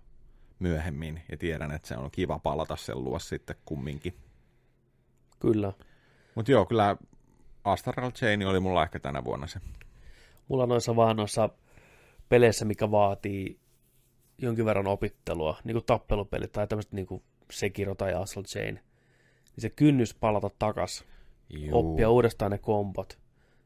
myöhemmin. 0.59 1.21
Ja 1.31 1.37
tiedän, 1.37 1.71
että 1.71 1.87
se 1.87 1.97
on 1.97 2.11
kiva 2.11 2.39
palata 2.39 2.75
sen 2.75 3.03
luo 3.03 3.19
sitten 3.19 3.55
kumminkin. 3.65 4.13
Kyllä. 5.39 5.73
Mutta 6.35 6.51
joo, 6.51 6.65
kyllä 6.65 6.97
Astral 7.63 8.11
Chain 8.11 8.47
oli 8.47 8.59
mulla 8.59 8.83
ehkä 8.83 8.99
tänä 8.99 9.23
vuonna 9.23 9.47
se. 9.47 9.59
Mulla 10.47 10.65
noissa 10.65 10.95
vaan 10.95 11.15
noissa 11.15 11.49
peleissä, 12.29 12.65
mikä 12.65 12.91
vaatii 12.91 13.59
jonkin 14.37 14.65
verran 14.65 14.87
opittelua, 14.87 15.57
niin 15.63 15.75
kuin 15.75 15.85
tappelupelit 15.85 16.51
tai 16.51 16.67
tämmöiset 16.67 16.93
niin 16.93 17.07
kuin 17.07 17.23
Sekiro 17.51 17.95
tai 17.95 18.13
Astral 18.13 18.43
Chain, 18.43 18.79
niin 19.55 19.61
se 19.61 19.69
kynnys 19.69 20.13
palata 20.13 20.49
takas, 20.59 21.05
Juu. 21.49 21.69
oppia 21.91 22.09
uudestaan 22.09 22.51
ne 22.51 22.57
kombot, 22.57 23.17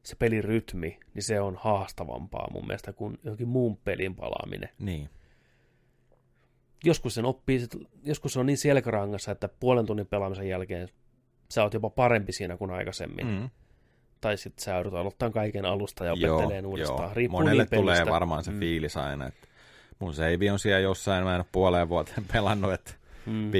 se 0.03 0.15
pelin 0.15 0.43
rytmi, 0.43 0.99
niin 1.13 1.23
se 1.23 1.41
on 1.41 1.55
haastavampaa 1.59 2.47
mun 2.53 2.67
mielestä 2.67 2.93
kuin 2.93 3.19
johonkin 3.23 3.47
muun 3.47 3.77
pelin 3.77 4.15
palaaminen. 4.15 4.69
Niin. 4.79 5.09
Joskus 6.83 7.15
sen 7.15 7.25
oppii, 7.25 7.59
joskus 8.03 8.33
se 8.33 8.39
on 8.39 8.45
niin 8.45 8.57
selkärangassa, 8.57 9.31
että 9.31 9.49
puolen 9.59 9.85
tunnin 9.85 10.07
pelaamisen 10.07 10.47
jälkeen 10.49 10.89
sä 11.49 11.63
oot 11.63 11.73
jopa 11.73 11.89
parempi 11.89 12.31
siinä 12.31 12.57
kuin 12.57 12.71
aikaisemmin. 12.71 13.27
Mm. 13.27 13.49
Tai 14.21 14.37
sitten 14.37 14.63
sä 14.63 14.71
joudut 14.73 14.93
aloittamaan 14.93 15.33
kaiken 15.33 15.65
alusta 15.65 16.05
ja 16.05 16.13
Joo, 16.17 16.35
opetteleen 16.37 16.65
uudestaan. 16.65 17.03
joo. 17.03 17.13
Riippuu 17.13 17.39
Monelle 17.39 17.63
niin 17.71 17.79
tulee 17.81 17.95
pelistä. 17.95 18.11
varmaan 18.13 18.43
se 18.43 18.51
mm. 18.51 18.59
fiilis 18.59 18.97
aina, 18.97 19.27
että 19.27 19.47
mun 19.99 20.13
seivi 20.13 20.49
on 20.49 20.59
siellä 20.59 20.79
jossain, 20.79 21.23
mä 21.23 21.31
en 21.35 21.39
ole 21.39 21.45
puoleen 21.51 21.89
vuoteen 21.89 22.25
pelannut, 22.33 22.73
että 22.73 22.93
Mm. 23.25 23.33
mm. 23.33 23.51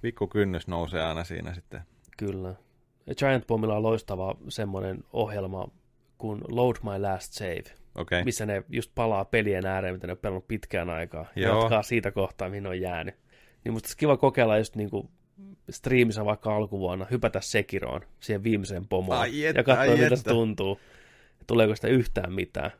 Pikkukynnys, 0.00 0.64
pikkukynnys 0.64 0.68
nousee 0.68 1.02
aina 1.02 1.24
siinä 1.24 1.54
sitten. 1.54 1.80
Kyllä. 2.16 2.54
Giant 3.18 3.46
Bombilla 3.46 3.76
on 3.76 3.82
loistava 3.82 4.36
semmoinen 4.48 5.04
ohjelma 5.12 5.68
kuin 6.18 6.40
Load 6.48 6.76
My 6.82 7.02
Last 7.02 7.32
Save, 7.32 7.64
Okei. 7.94 8.24
missä 8.24 8.46
ne 8.46 8.64
just 8.68 8.92
palaa 8.94 9.24
pelien 9.24 9.66
ääreen, 9.66 9.94
mitä 9.94 10.06
ne 10.06 10.12
on 10.12 10.18
pelannut 10.18 10.48
pitkään 10.48 10.90
aikaa, 10.90 11.26
ja 11.36 11.48
Joo. 11.48 11.60
jatkaa 11.60 11.82
siitä 11.82 12.10
kohtaa, 12.10 12.48
mihin 12.48 12.66
on 12.66 12.80
jäänyt. 12.80 13.14
Niin 13.64 13.72
musta 13.72 13.88
kiva 13.96 14.16
kokeilla 14.16 14.58
just 14.58 14.76
niinku 14.76 15.10
striimissä 15.70 16.24
vaikka 16.24 16.56
alkuvuonna, 16.56 17.06
hypätä 17.10 17.40
Sekiroon, 17.40 18.00
siihen 18.20 18.44
viimeiseen 18.44 18.88
pomoon, 18.88 19.18
Ai 19.18 19.40
ja 19.40 19.54
katsoa, 19.54 19.80
ai 19.80 19.96
mitä 19.96 20.16
se 20.16 20.24
tuntuu. 20.24 20.80
Tuleeko 21.46 21.76
sitä 21.76 21.88
yhtään 21.88 22.32
mitään. 22.32 22.70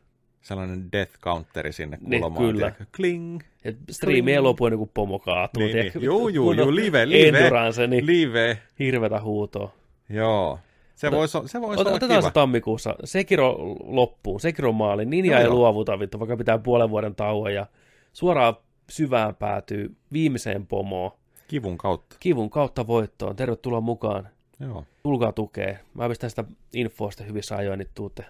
Sellainen 0.41 0.91
death 0.91 1.11
counteri 1.19 1.71
sinne 1.73 1.97
Niin, 2.01 2.21
kulmaan. 2.21 2.45
kyllä. 2.45 2.57
tiedätkö? 2.71 2.85
Kling. 2.95 3.39
Et 3.65 3.77
striimi 3.91 4.33
ei 4.33 4.39
lopu 4.39 4.65
ennen 4.65 4.77
kuin 4.77 4.91
pomo 4.93 5.19
kaatuu. 5.19 5.63
Niin, 5.63 5.71
tiedätkö? 5.71 5.99
niin. 5.99 6.05
Juu, 6.05 6.27
juu, 6.27 6.51
juu, 6.51 6.75
live, 6.75 7.09
live. 7.09 7.37
Endurance, 7.37 7.87
niin 7.87 8.05
Live. 8.05 8.57
Hirvetä 8.79 9.21
huutoa. 9.21 9.71
Joo. 10.09 10.59
Se 10.95 11.07
Ota- 11.07 11.11
voisi 11.15 11.37
se 11.45 11.61
vois 11.61 11.77
ota- 11.79 11.81
olla 11.89 11.95
Otetaan 11.95 12.19
kiva. 12.19 12.29
se 12.29 12.33
tammikuussa. 12.33 12.95
Sekiro 13.03 13.55
loppuun. 13.83 14.39
Sekiro 14.39 14.71
maali. 14.71 15.05
Ninja 15.05 15.31
Joo, 15.31 15.39
ei 15.39 15.45
joo. 15.45 15.53
luovuta, 15.55 15.99
vittu, 15.99 16.19
vaikka 16.19 16.37
pitää 16.37 16.57
puolen 16.57 16.89
vuoden 16.89 17.15
tauon. 17.15 17.53
Ja 17.53 17.65
suoraan 18.13 18.53
syvään 18.89 19.35
päätyy 19.35 19.95
viimeiseen 20.13 20.67
pomoon. 20.67 21.11
Kivun 21.47 21.77
kautta. 21.77 22.15
Kivun 22.19 22.49
kautta 22.49 22.87
voittoon. 22.87 23.35
Tervetuloa 23.35 23.81
mukaan. 23.81 24.29
Joo. 24.59 24.85
Tulkaa 25.03 25.31
tukea. 25.31 25.77
Mä 25.93 26.09
pistän 26.09 26.29
sitä 26.29 26.43
infoa 26.73 27.11
sitten 27.11 27.27
hyvissä 27.27 27.55
ajoin, 27.55 27.77
niin 27.79 27.89
tuutte. 27.95 28.25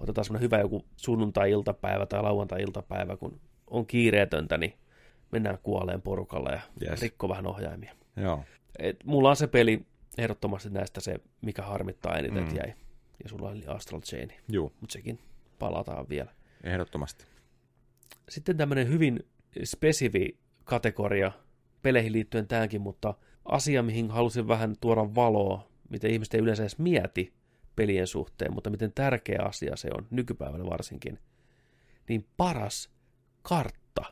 Otetaan 0.00 0.24
semmoinen 0.24 0.44
hyvä 0.44 0.58
joku 0.58 0.84
sunnuntai-iltapäivä 0.96 2.06
tai 2.06 2.22
lauantai-iltapäivä, 2.22 3.16
kun 3.16 3.40
on 3.66 3.86
kiireetöntä, 3.86 4.58
niin 4.58 4.72
mennään 5.32 5.58
kuoleen 5.62 6.02
porukalla 6.02 6.50
ja 6.50 6.60
Yes. 6.82 7.02
rikko 7.02 7.28
vähän 7.28 7.46
ohjaimia. 7.46 7.92
Joo. 8.16 8.44
Et 8.78 8.96
mulla 9.04 9.30
on 9.30 9.36
se 9.36 9.46
peli 9.46 9.86
ehdottomasti 10.18 10.70
näistä 10.70 11.00
se, 11.00 11.20
mikä 11.40 11.62
harmittaa 11.62 12.16
eniten, 12.18 12.44
mm. 12.44 12.56
Jäi 12.56 12.74
Ja 13.22 13.28
sulla 13.28 13.48
oli 13.48 13.66
Astral 13.66 14.00
Chain. 14.00 14.32
Juu. 14.52 14.72
Mutta 14.80 14.92
sekin 14.92 15.18
palataan 15.58 16.08
vielä. 16.08 16.30
Ehdottomasti. 16.64 17.24
Sitten 18.28 18.56
tämmöinen 18.56 18.88
hyvin 18.88 19.26
spesifi 19.64 20.38
kategoria 20.64 21.32
peleihin 21.82 22.12
liittyen 22.12 22.48
tämäkin, 22.48 22.80
mutta 22.80 23.14
asia, 23.44 23.82
mihin 23.82 24.10
halusin 24.10 24.48
vähän 24.48 24.74
tuoda 24.80 25.14
valoa, 25.14 25.68
mitä 25.88 26.08
ihmiset 26.08 26.34
ei 26.34 26.40
yleensä 26.40 26.62
edes 26.62 26.78
mieti 26.78 27.32
pelien 27.76 28.06
suhteen, 28.06 28.52
mutta 28.52 28.70
miten 28.70 28.92
tärkeä 28.92 29.42
asia 29.42 29.76
se 29.76 29.88
on, 29.98 30.06
nykypäivänä 30.10 30.64
varsinkin, 30.64 31.18
niin 32.08 32.26
paras 32.36 32.90
kartta. 33.42 34.04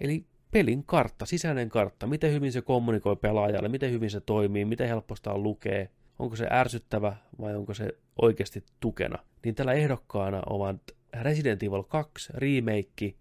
Eli 0.00 0.26
pelin 0.50 0.84
kartta, 0.84 1.26
sisäinen 1.26 1.68
kartta, 1.68 2.06
miten 2.06 2.32
hyvin 2.32 2.52
se 2.52 2.62
kommunikoi 2.62 3.16
pelaajalle, 3.16 3.68
miten 3.68 3.90
hyvin 3.90 4.10
se 4.10 4.20
toimii, 4.20 4.64
miten 4.64 4.88
helposta 4.88 5.32
on 5.32 5.42
lukee, 5.42 5.90
onko 6.18 6.36
se 6.36 6.46
ärsyttävä 6.50 7.16
vai 7.40 7.56
onko 7.56 7.74
se 7.74 7.88
oikeasti 8.22 8.64
tukena. 8.80 9.18
Niin 9.44 9.54
tällä 9.54 9.72
ehdokkaana 9.72 10.42
ovat 10.46 10.80
Resident 11.22 11.62
Evil 11.62 11.82
2 11.82 12.32
remake, 12.34 13.14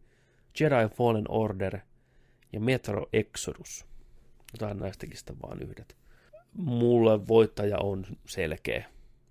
Jedi 0.60 0.95
Fallen 0.95 1.32
Order 1.32 1.80
ja 2.53 2.60
Metro 2.60 3.06
Exodus. 3.14 3.86
Otetaan 4.53 4.78
näistäkin 4.78 5.18
sitten 5.18 5.41
vaan 5.41 5.62
yhdet. 5.62 5.95
Mulle 6.57 7.27
voittaja 7.27 7.77
on 7.80 8.06
selkeä. 8.27 8.86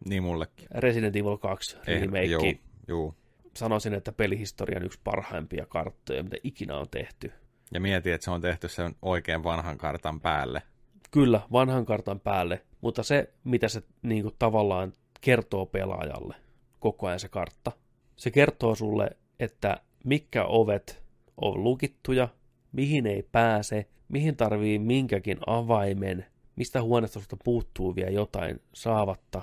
Niin 0.04 0.22
mullekin. 0.22 0.68
Resident 0.70 1.16
Evil 1.16 1.36
2 1.36 1.76
remake. 1.86 2.22
Eh, 2.22 2.30
juu, 2.30 2.42
juu. 2.88 3.14
Sanoisin, 3.56 3.94
että 3.94 4.12
pelihistorian 4.12 4.84
yksi 4.84 5.00
parhaimpia 5.04 5.66
karttoja, 5.66 6.22
mitä 6.22 6.36
ikinä 6.42 6.76
on 6.76 6.88
tehty. 6.90 7.32
Ja 7.74 7.80
mieti, 7.80 8.10
että 8.10 8.24
se 8.24 8.30
on 8.30 8.40
tehty 8.40 8.68
sen 8.68 8.94
oikein 9.02 9.44
vanhan 9.44 9.78
kartan 9.78 10.20
päälle. 10.20 10.62
Kyllä, 11.10 11.40
vanhan 11.52 11.84
kartan 11.84 12.20
päälle, 12.20 12.62
mutta 12.80 13.02
se, 13.02 13.32
mitä 13.44 13.68
se 13.68 13.82
niin 14.02 14.22
kuin, 14.22 14.34
tavallaan 14.38 14.92
kertoo 15.20 15.66
pelaajalle, 15.66 16.34
koko 16.80 17.06
ajan 17.06 17.20
se 17.20 17.28
kartta, 17.28 17.72
se 18.16 18.30
kertoo 18.30 18.74
sulle, 18.74 19.10
että 19.40 19.80
mitkä 20.04 20.44
ovet 20.44 21.02
on 21.40 21.64
lukittuja, 21.64 22.28
mihin 22.72 23.06
ei 23.06 23.28
pääse, 23.32 23.86
mihin 24.08 24.36
tarvii 24.36 24.78
minkäkin 24.78 25.38
avaimen, 25.46 26.26
mistä 26.56 26.82
huoneistosta 26.82 27.36
puuttuu 27.44 27.96
vielä 27.96 28.10
jotain 28.10 28.60
saavatta. 28.72 29.42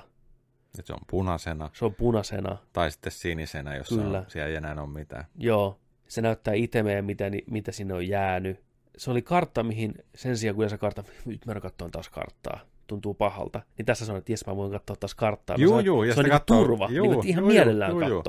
Et 0.78 0.86
se 0.86 0.92
on 0.92 0.98
punaisena. 1.10 1.70
Se 1.72 1.84
on 1.84 1.94
punaisena. 1.94 2.56
Tai 2.72 2.90
sitten 2.90 3.12
sinisenä, 3.12 3.76
jos 3.76 3.88
Kyllä. 3.88 4.18
on, 4.18 4.24
siellä 4.28 4.48
ei 4.48 4.56
enää 4.56 4.74
ole 4.80 4.88
mitään. 4.88 5.24
Joo, 5.38 5.80
se 6.08 6.22
näyttää 6.22 6.54
itemejä, 6.54 7.02
mitä, 7.02 7.24
mitä 7.50 7.72
sinne 7.72 7.94
on 7.94 8.08
jäänyt. 8.08 8.60
Se 8.96 9.10
oli 9.10 9.22
kartta, 9.22 9.62
mihin 9.62 9.94
sen 10.14 10.36
sijaan, 10.36 10.56
kun 10.56 10.70
se 10.70 10.78
kartta, 10.78 11.04
nyt 11.24 11.46
mä 11.46 11.60
katsoin 11.60 11.90
taas 11.90 12.08
karttaa, 12.08 12.60
tuntuu 12.86 13.14
pahalta. 13.14 13.62
Niin 13.78 13.86
tässä 13.86 14.06
sanoin, 14.06 14.18
että 14.18 14.32
jes, 14.32 14.46
mä 14.46 14.56
voin 14.56 14.72
katsoa 14.72 14.96
taas 14.96 15.14
karttaa. 15.14 15.56
Juu, 15.58 15.82
se 15.82 15.90
on, 15.90 16.08
ja 16.08 16.14
se 16.14 16.20
on 16.20 16.26
niin 16.26 16.40
turva, 16.46 16.88
juu, 16.90 17.10
niin, 17.10 17.26
ihan 17.26 17.42
juu, 17.42 17.52
mielellään 17.52 17.90
juu, 17.90 18.00
juu. 18.00 18.22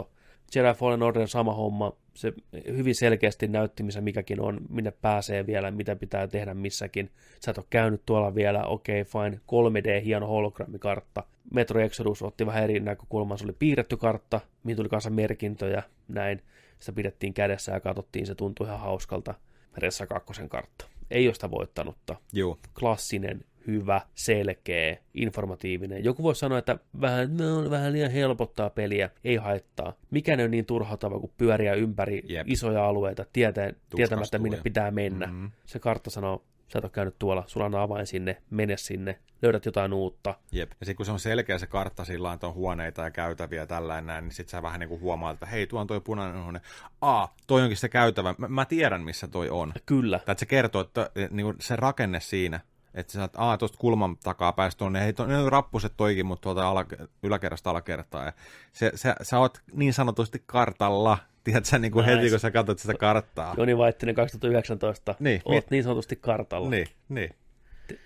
Jedi 0.55 0.73
Fallen 0.73 1.03
Order 1.03 1.27
sama 1.27 1.53
homma, 1.53 1.93
se 2.13 2.33
hyvin 2.67 2.95
selkeästi 2.95 3.47
näytti, 3.47 3.83
missä 3.83 4.01
mikäkin 4.01 4.41
on, 4.41 4.61
minne 4.69 4.91
pääsee 4.91 5.45
vielä, 5.45 5.71
mitä 5.71 5.95
pitää 5.95 6.27
tehdä 6.27 6.53
missäkin. 6.53 7.11
Sä 7.39 7.51
et 7.51 7.57
ole 7.57 7.65
käynyt 7.69 8.01
tuolla 8.05 8.35
vielä, 8.35 8.65
okei, 8.65 9.01
okay, 9.01 9.11
fine, 9.11 9.41
3D, 9.47 10.03
hieno 10.03 10.27
hologrammikartta. 10.27 11.23
Metro 11.53 11.81
Exodus 11.81 12.21
otti 12.21 12.45
vähän 12.45 12.63
eri 12.63 12.79
näkökulman, 12.79 13.37
se 13.37 13.43
oli 13.43 13.55
piirretty 13.59 13.97
kartta, 13.97 14.41
mihin 14.63 14.77
tuli 14.77 14.89
kanssa 14.89 15.09
merkintöjä, 15.09 15.83
näin. 16.07 16.41
Sitä 16.79 16.95
pidettiin 16.95 17.33
kädessä 17.33 17.71
ja 17.71 17.79
katsottiin, 17.79 18.25
se 18.25 18.35
tuntui 18.35 18.67
ihan 18.67 18.79
hauskalta. 18.79 19.33
Ressa 19.77 20.07
kakkosen 20.07 20.49
kartta. 20.49 20.85
Ei 21.11 21.27
ole 21.27 21.33
sitä 21.33 21.51
voittanutta. 21.51 22.15
Joo. 22.33 22.59
Klassinen, 22.79 23.45
hyvä, 23.67 24.01
selkeä, 24.15 24.97
informatiivinen. 25.13 26.03
Joku 26.03 26.23
voi 26.23 26.35
sanoa, 26.35 26.57
että 26.57 26.77
vähän, 27.01 27.37
no, 27.37 27.69
vähän 27.69 27.93
liian 27.93 28.11
helpottaa 28.11 28.69
peliä, 28.69 29.09
ei 29.23 29.35
haittaa. 29.35 29.93
Mikään 30.11 30.39
ei 30.39 30.43
ole 30.43 30.51
niin 30.51 30.65
turhautava 30.65 31.19
kuin 31.19 31.31
pyöriä 31.37 31.73
ympäri 31.73 32.23
Jep. 32.27 32.49
isoja 32.49 32.87
alueita, 32.87 33.25
tietäen, 33.33 33.75
tietämättä 33.95 34.39
minne 34.39 34.59
pitää 34.63 34.91
mennä. 34.91 35.27
Mhm. 35.27 35.45
Se 35.65 35.79
kartta 35.79 36.09
sanoo, 36.09 36.43
sä 36.67 36.79
et 36.79 36.85
ole 36.85 36.91
käynyt 36.91 37.15
tuolla, 37.19 37.43
sulla 37.47 37.65
on 37.65 37.75
avain 37.75 38.07
sinne, 38.07 38.41
mene 38.49 38.77
sinne, 38.77 39.19
löydät 39.41 39.65
jotain 39.65 39.93
uutta. 39.93 40.35
Jep. 40.51 40.71
Ja 40.79 40.85
sitten 40.85 40.95
kun 40.95 41.05
se 41.05 41.11
on 41.11 41.19
selkeä 41.19 41.57
se 41.57 41.67
kartta 41.67 42.05
sillä 42.05 42.33
että 42.33 42.47
on 42.47 42.53
huoneita 42.53 43.01
ja 43.01 43.11
käytäviä 43.11 43.61
ja 43.61 43.67
tällainen 43.67 44.05
näin, 44.05 44.23
niin 44.23 44.31
sitten 44.31 44.51
sä 44.51 44.61
vähän 44.61 44.79
niin 44.79 44.89
kuin 44.89 45.01
huomaat, 45.01 45.33
että 45.33 45.45
hei, 45.45 45.67
tuo 45.67 45.81
on 45.81 45.87
toi 45.87 46.01
punainen 46.01 46.43
huone. 46.43 46.61
Aa, 47.01 47.35
toi 47.47 47.61
onkin 47.61 47.77
se 47.77 47.89
käytävä. 47.89 48.35
Mä, 48.37 48.47
mä 48.47 48.65
tiedän, 48.65 49.01
missä 49.01 49.27
toi 49.27 49.49
on. 49.49 49.73
Kyllä. 49.85 50.19
Tai 50.19 50.31
että 50.31 50.39
se 50.39 50.45
kertoo, 50.45 50.81
että 50.81 51.09
niin 51.29 51.45
kuin 51.45 51.55
se 51.59 51.75
rakenne 51.75 52.19
siinä, 52.19 52.59
että 52.93 53.13
sä 53.13 53.19
saat, 53.19 53.31
aa, 53.37 53.57
tuosta 53.57 53.77
kulman 53.77 54.17
takaa 54.17 54.53
päästä 54.53 54.79
tuonne, 54.79 55.03
hei, 55.03 55.13
to, 55.13 55.25
ne 55.25 55.37
on 55.37 55.51
rappuset 55.51 55.93
toikin, 55.97 56.25
mutta 56.25 56.41
tuolta 56.41 56.69
ala, 56.69 56.85
yläkerrasta 57.23 57.69
alakertaa. 57.69 58.25
Ja 58.25 58.33
se, 58.73 58.91
se, 58.95 59.15
sä 59.21 59.39
oot 59.39 59.61
niin 59.73 59.93
sanotusti 59.93 60.43
kartalla, 60.45 61.17
tiedät 61.43 61.65
sä 61.65 61.79
niin 61.79 61.91
kuin 61.91 62.05
Nice. 62.05 62.17
heti, 62.17 62.29
kun 62.29 62.39
sä 62.39 62.51
katsot 62.51 62.79
sitä 62.79 62.93
karttaa. 62.93 63.53
Joni 63.57 63.77
Vaittinen 63.77 64.15
2019, 64.15 65.15
Niin, 65.19 65.41
oot 65.45 65.55
mit- 65.65 65.71
niin 65.71 65.83
sanotusti 65.83 66.15
kartalla. 66.15 66.69
Niin, 66.69 66.87
niin. 67.09 67.35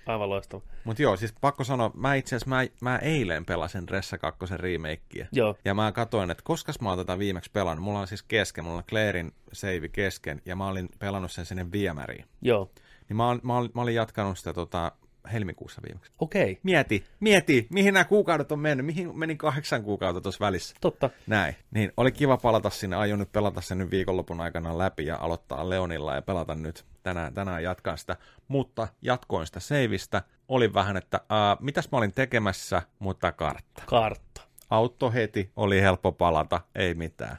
Aivan 0.06 0.30
loistava. 0.30 0.62
Mutta 0.84 1.02
joo, 1.02 1.18
siis 1.18 1.34
pakko 1.42 1.64
sanoa, 1.64 1.92
mä 1.94 2.16
itse 2.16 2.36
asiassa, 2.36 2.50
mä, 2.50 2.66
mä 2.82 2.98
eilen 2.98 3.46
pelasin 3.46 3.90
Ressa 3.90 4.18
2 4.18 4.40
remakea. 4.58 5.26
Joo. 5.32 5.56
Ja 5.66 5.74
mä 5.74 5.92
katsoin, 5.92 6.32
että 6.32 6.44
koska 6.46 6.74
mä 6.82 6.90
oon 6.90 6.98
tätä 6.98 7.20
viimeksi 7.20 7.52
pelannut, 7.52 7.84
mulla 7.84 8.00
on 8.00 8.08
siis 8.08 8.24
kesken, 8.24 8.64
mulla 8.64 8.78
on 8.78 8.84
Clairin 8.84 9.32
save 9.54 9.88
kesken, 9.88 10.42
ja 10.46 10.56
mä 10.56 10.68
olin 10.68 10.90
pelannut 11.00 11.32
sen 11.32 11.46
sinne 11.46 11.72
viemäriin. 11.72 12.26
Joo. 12.42 12.72
Niin 13.10 13.18
mä, 13.18 13.30
ol- 13.30 13.40
mä, 13.44 13.58
ol- 13.58 13.70
mä 13.74 13.82
olin 13.82 13.96
jatkanut 13.96 14.38
sitä 14.38 14.54
tota, 14.54 14.92
helmikuussa 15.34 15.82
viimeksi. 15.88 16.12
Okei. 16.20 16.60
Mieti, 16.64 17.06
mieti, 17.20 17.68
mihin 17.70 17.94
nämä 17.94 18.04
kuukaudet 18.04 18.52
on 18.52 18.60
mennyt, 18.60 18.86
mihin 18.86 19.20
meni 19.20 19.36
kahdeksan 19.36 19.84
kuukautta 19.84 20.22
tuossa 20.22 20.46
välissä. 20.46 20.76
Totta. 20.82 21.10
Näin. 21.28 21.56
Niin, 21.72 21.92
oli 21.98 22.12
kiva 22.12 22.38
palata 22.38 22.70
sinne, 22.70 22.96
aion 22.96 23.20
nyt 23.20 23.32
pelata 23.32 23.62
sen 23.62 23.78
nyt 23.78 23.92
viikonlopun 23.92 24.42
aikana 24.42 24.78
läpi 24.78 25.06
ja 25.06 25.18
aloittaa 25.18 25.70
Leonilla 25.70 26.16
ja 26.16 26.22
pelata 26.22 26.56
nyt. 26.56 26.86
Tänään, 27.04 27.34
tänään 27.34 27.64
jatkan 27.64 27.98
sitä, 27.98 28.18
mutta 28.48 28.88
jatkoin 29.02 29.48
sitä 29.48 29.60
seivistä. 29.60 30.22
Oli 30.48 30.74
vähän, 30.74 30.98
että 30.98 31.18
äh, 31.18 31.58
mitäs 31.60 31.92
mä 31.92 31.98
olin 31.98 32.14
tekemässä, 32.14 32.82
mutta 33.00 33.32
kartta. 33.32 33.84
Kartta. 33.86 34.42
Auto 34.70 35.12
heti, 35.12 35.52
oli 35.56 35.82
helppo 35.82 36.12
palata, 36.12 36.62
ei 36.76 36.94
mitään. 36.94 37.38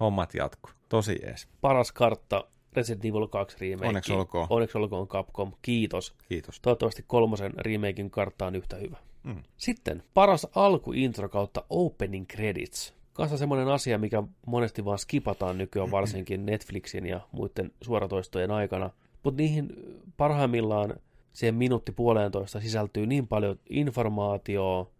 Hommat 0.00 0.34
jatku. 0.34 0.70
Tosi 0.88 1.18
jees. 1.22 1.48
Paras 1.60 1.92
kartta 1.92 2.44
Resident 2.72 3.04
Evil 3.04 3.26
2 3.26 3.56
remake. 3.60 3.88
Onneksi 3.88 4.12
olkoon. 4.12 4.46
Onneksi 4.50 4.78
olkoon 4.78 5.08
Capcom. 5.08 5.52
Kiitos. 5.62 6.14
Kiitos. 6.28 6.60
Toivottavasti 6.60 7.04
kolmosen 7.06 7.52
remakein 7.56 8.10
kartta 8.10 8.46
on 8.46 8.56
yhtä 8.56 8.76
hyvä. 8.76 8.96
Mm. 9.22 9.42
Sitten 9.56 10.02
paras 10.14 10.46
alkuintro 10.54 11.28
kautta 11.28 11.64
opening 11.70 12.26
credits. 12.26 12.94
Kanssa 13.12 13.36
semmoinen 13.36 13.68
asia, 13.68 13.98
mikä 13.98 14.22
monesti 14.46 14.84
vaan 14.84 14.98
skipataan 14.98 15.58
nykyään 15.58 15.90
varsinkin 15.98 16.46
Netflixin 16.46 17.06
ja 17.06 17.20
muiden 17.32 17.72
suoratoistojen 17.82 18.50
aikana. 18.50 18.90
Mutta 19.22 19.42
niihin 19.42 19.72
parhaimmillaan 20.16 20.94
siihen 21.32 21.54
minuutti 21.54 21.92
puolentoista 21.92 22.60
sisältyy 22.60 23.06
niin 23.06 23.28
paljon 23.28 23.58
informaatiota 23.70 24.90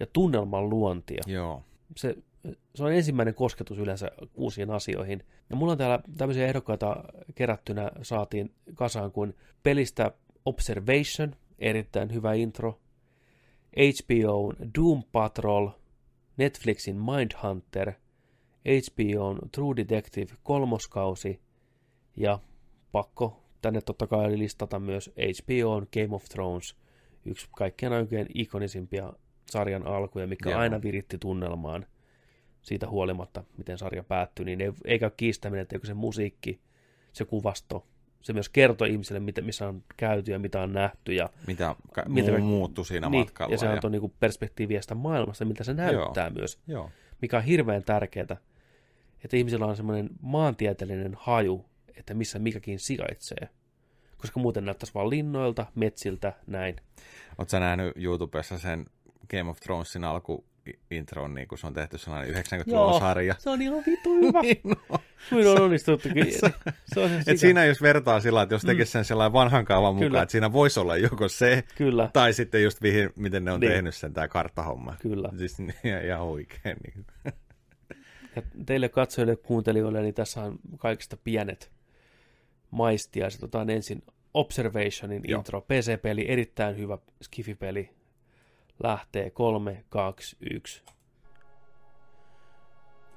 ja 0.00 0.06
tunnelman 0.12 0.70
luontia. 0.70 1.22
Joo. 1.26 1.62
Se, 1.96 2.16
se 2.74 2.84
on 2.84 2.92
ensimmäinen 2.92 3.34
kosketus 3.34 3.78
yleensä 3.78 4.10
uusiin 4.34 4.70
asioihin. 4.70 5.22
Ja 5.50 5.56
mulla 5.56 5.72
on 5.72 5.78
täällä 5.78 6.00
tämmöisiä 6.16 6.46
ehdokkaita 6.46 7.04
kerättynä 7.34 7.90
saatiin 8.02 8.54
kasaan 8.74 9.12
kuin 9.12 9.34
pelistä 9.62 10.12
Observation, 10.44 11.36
erittäin 11.58 12.14
hyvä 12.14 12.34
intro, 12.34 12.80
HBOn 13.76 14.56
Doom 14.78 15.02
Patrol, 15.12 15.68
Netflixin 16.36 16.96
Mindhunter, 16.96 17.92
HBOn 18.64 19.38
True 19.52 19.76
Detective 19.76 20.34
kolmoskausi 20.42 21.40
ja 22.16 22.38
pakko 22.92 23.42
tänne 23.62 23.80
totta 23.80 24.06
kai 24.06 24.38
listata 24.38 24.78
myös 24.78 25.10
HBOn 25.16 25.86
Game 25.92 26.14
of 26.14 26.24
Thrones, 26.24 26.76
yksi 27.24 27.48
kaikkien 27.56 27.92
aikojen 27.92 28.26
ikonisimpia 28.34 29.12
sarjan 29.46 29.86
alkuja, 29.86 30.26
mikä 30.26 30.50
Joo. 30.50 30.60
aina 30.60 30.82
viritti 30.82 31.18
tunnelmaan 31.18 31.86
siitä 32.66 32.88
huolimatta, 32.88 33.44
miten 33.58 33.78
sarja 33.78 34.02
päättyi, 34.02 34.44
niin 34.44 34.60
ei, 34.60 34.72
ei 34.84 34.98
käy 34.98 35.10
kiistäminen, 35.16 35.62
että 35.62 35.86
se 35.86 35.94
musiikki, 35.94 36.60
se 37.12 37.24
kuvasto, 37.24 37.86
se 38.22 38.32
myös 38.32 38.48
kertoo 38.48 38.86
ihmisille, 38.86 39.20
mitä, 39.20 39.40
missä 39.40 39.68
on 39.68 39.82
käyty 39.96 40.30
ja 40.32 40.38
mitä 40.38 40.60
on 40.60 40.72
nähty. 40.72 41.12
Ja 41.14 41.28
Mitä 41.46 41.76
ka- 41.92 42.04
muu- 42.08 42.38
muuttui 42.40 42.84
siinä 42.86 43.08
niin, 43.08 43.20
matkalla 43.24 43.54
Ja 43.54 43.58
se 43.58 43.66
ja- 43.66 43.72
antoi 43.72 43.90
niinku 43.90 44.12
perspektiiviä 44.20 44.80
sitä 44.82 44.94
maailmasta, 44.94 45.44
miltä 45.44 45.64
se 45.64 45.74
näyttää 45.74 46.26
Joo, 46.26 46.34
myös. 46.34 46.58
joo. 46.66 46.90
Mikä 47.22 47.36
on 47.36 47.44
hirveän 47.44 47.82
tärkeää, 47.84 48.36
että 49.24 49.36
ihmisillä 49.36 49.66
on 49.66 49.76
semmoinen 49.76 50.10
maantieteellinen 50.20 51.16
haju, 51.20 51.64
että 51.96 52.14
missä 52.14 52.38
mikäkin 52.38 52.78
sijaitsee. 52.80 53.48
Koska 54.18 54.40
muuten 54.40 54.64
näyttäisi 54.64 54.94
vaan 54.94 55.10
linnoilta, 55.10 55.66
metsiltä, 55.74 56.32
näin. 56.46 56.76
Oletko 57.38 57.58
nähnyt 57.58 57.92
YouTubessa 57.96 58.58
sen 58.58 58.86
Game 59.30 59.50
of 59.50 59.60
Thronesin 59.60 60.04
alku 60.04 60.44
intron, 60.90 61.34
niin 61.34 61.48
kun 61.48 61.58
se 61.58 61.66
on 61.66 61.74
tehty 61.74 61.98
sellainen 61.98 62.34
90-luvun 62.34 63.00
sarja? 63.00 63.34
se 63.38 63.50
on 63.50 63.62
ihan 63.62 63.82
vitu 63.86 64.14
hyvä. 64.14 64.40
Niin, 64.46 64.60
no. 64.64 64.98
Kuin 65.30 65.48
on 65.48 65.60
onnistuttu. 65.62 66.08
Kyllä. 66.08 66.24
Se, 66.30 66.52
se 66.94 67.00
on 67.00 67.10
Et 67.26 67.38
siinä 67.38 67.64
jos 67.64 67.82
vertaa 67.82 68.20
sillä, 68.20 68.42
että 68.42 68.54
jos 68.54 68.62
Mm. 68.62 68.66
tekisi 68.66 68.92
sen 68.92 69.04
sellainen 69.04 69.32
vanhan 69.32 69.64
kaavan 69.64 69.94
mukaan, 69.94 70.10
Kyllä. 70.10 70.22
että 70.22 70.32
siinä 70.32 70.52
voisi 70.52 70.80
olla 70.80 70.96
joko 70.96 71.28
se, 71.28 71.64
Kyllä. 71.76 72.10
tai 72.12 72.32
sitten 72.32 72.62
just 72.62 72.80
mihin, 72.80 73.10
miten 73.16 73.44
ne 73.44 73.52
on 73.52 73.60
Niin. 73.60 73.72
tehnyt 73.72 73.94
sen, 73.94 74.12
tämä 74.12 74.28
karttahomma. 74.28 74.96
Kyllä. 75.02 75.28
Siis 75.38 75.56
ihan, 75.84 76.04
ihan 76.04 76.20
oikein. 76.22 76.76
Niin. 76.84 77.06
Ja 78.36 78.42
teille 78.66 78.88
katsojille 78.88 79.32
ja 79.32 79.36
kuuntelijoille, 79.36 80.02
niin 80.02 80.14
tässä 80.14 80.42
on 80.42 80.58
kaikista 80.78 81.16
pienet 81.24 81.70
maistiaiset. 82.70 83.42
Otetaan 83.42 83.70
ensin 83.70 84.02
Observationin 84.34 85.22
Joo. 85.28 85.38
intro. 85.38 85.60
PC-peli, 85.60 86.24
erittäin 86.30 86.76
hyvä 86.76 86.98
skifipeli. 87.22 87.90
Lähtee 88.82 89.30
3, 89.30 89.84
2, 89.88 90.36
1. 90.50 90.82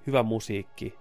Hyvä 0.07 0.23
musiikki. 0.23 0.95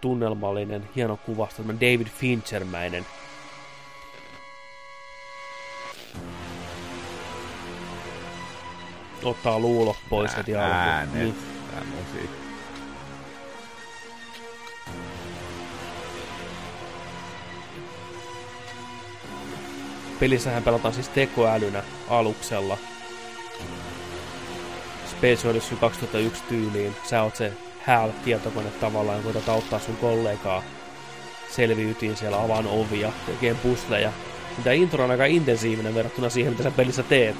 Tunnelmallinen, 0.00 0.88
hieno 0.96 1.16
kuvasto, 1.16 1.62
David 1.62 2.06
Finchermäinen. 2.06 3.06
Ottaa 9.24 9.58
luulot 9.58 9.96
pois 10.10 10.36
heti 10.36 10.56
alkuun. 10.56 10.72
Äänet, 10.80 11.14
Niin. 11.14 11.34
tämä 11.70 11.82
musiikki. 11.84 12.43
Pelissähän 20.20 20.62
pelataan 20.62 20.94
siis 20.94 21.08
tekoälynä 21.08 21.82
aluksella. 22.08 22.78
Space 25.10 25.48
Odyssey 25.48 25.78
2001 25.78 26.42
tyyliin. 26.48 26.96
Sä 27.04 27.22
oot 27.22 27.36
se 27.36 27.52
HAL-tietokone 27.86 28.70
tavallaan, 28.70 29.22
koetat 29.22 29.48
auttaa 29.48 29.78
sun 29.78 29.96
kollegaa 29.96 30.62
selviytyyn 31.50 32.16
siellä 32.16 32.42
avaan 32.42 32.66
ovia, 32.66 33.12
tekee 33.26 33.54
pusleja. 33.54 34.12
Tämä 34.64 34.74
intro 34.74 35.04
on 35.04 35.10
aika 35.10 35.24
intensiivinen 35.24 35.94
verrattuna 35.94 36.30
siihen, 36.30 36.52
mitä 36.52 36.62
sä 36.62 36.70
pelissä 36.70 37.02
teet. 37.02 37.36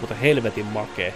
Mutta 0.00 0.14
helvetin 0.14 0.66
makee. 0.66 1.14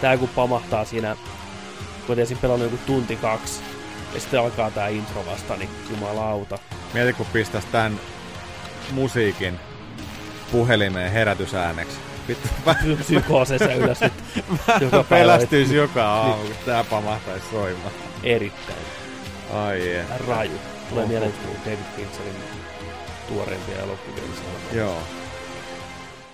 Tää 0.00 0.16
kun 0.16 0.28
pamahtaa 0.28 0.84
siinä, 0.84 1.16
kun 2.06 2.12
et 2.12 2.18
esim. 2.18 2.38
pelannut 2.38 2.72
joku 2.72 2.84
tunti 2.86 3.16
kaksi, 3.16 3.60
ja 4.14 4.20
sitten 4.20 4.40
alkaa 4.40 4.70
tää 4.70 4.88
intro 4.88 5.26
vasta, 5.26 5.56
niin 5.56 5.70
jumalauta. 5.90 6.58
Mieti, 6.94 7.12
kun 7.12 7.26
pistäisi 7.32 7.68
tämän 7.72 8.00
musiikin 8.92 9.60
puhelimeen 10.52 11.12
herätysääneksi. 11.12 11.98
Vittu, 12.28 12.48
Psykoosessa 13.00 13.74
ylös 13.74 14.00
nyt 14.00 14.12
joka 14.80 14.96
Mä 14.96 15.04
pelästyisi 15.04 15.76
joka 15.76 16.08
aamu, 16.08 16.42
kun 16.42 16.54
tää 16.66 16.84
pamahtaisi 16.84 17.50
soimaan. 17.50 17.92
Erittäin. 18.22 18.78
Ai 19.52 19.88
jee. 19.88 20.04
Raju. 20.28 20.58
Tulee 20.90 21.04
Oho. 21.04 21.12
mieleen 21.12 21.32
kun 21.32 21.56
David 21.64 21.84
Fincherin 21.96 22.34
tuoreimpia 23.28 23.78
elokuvia. 23.82 24.24
Joo. 24.72 24.98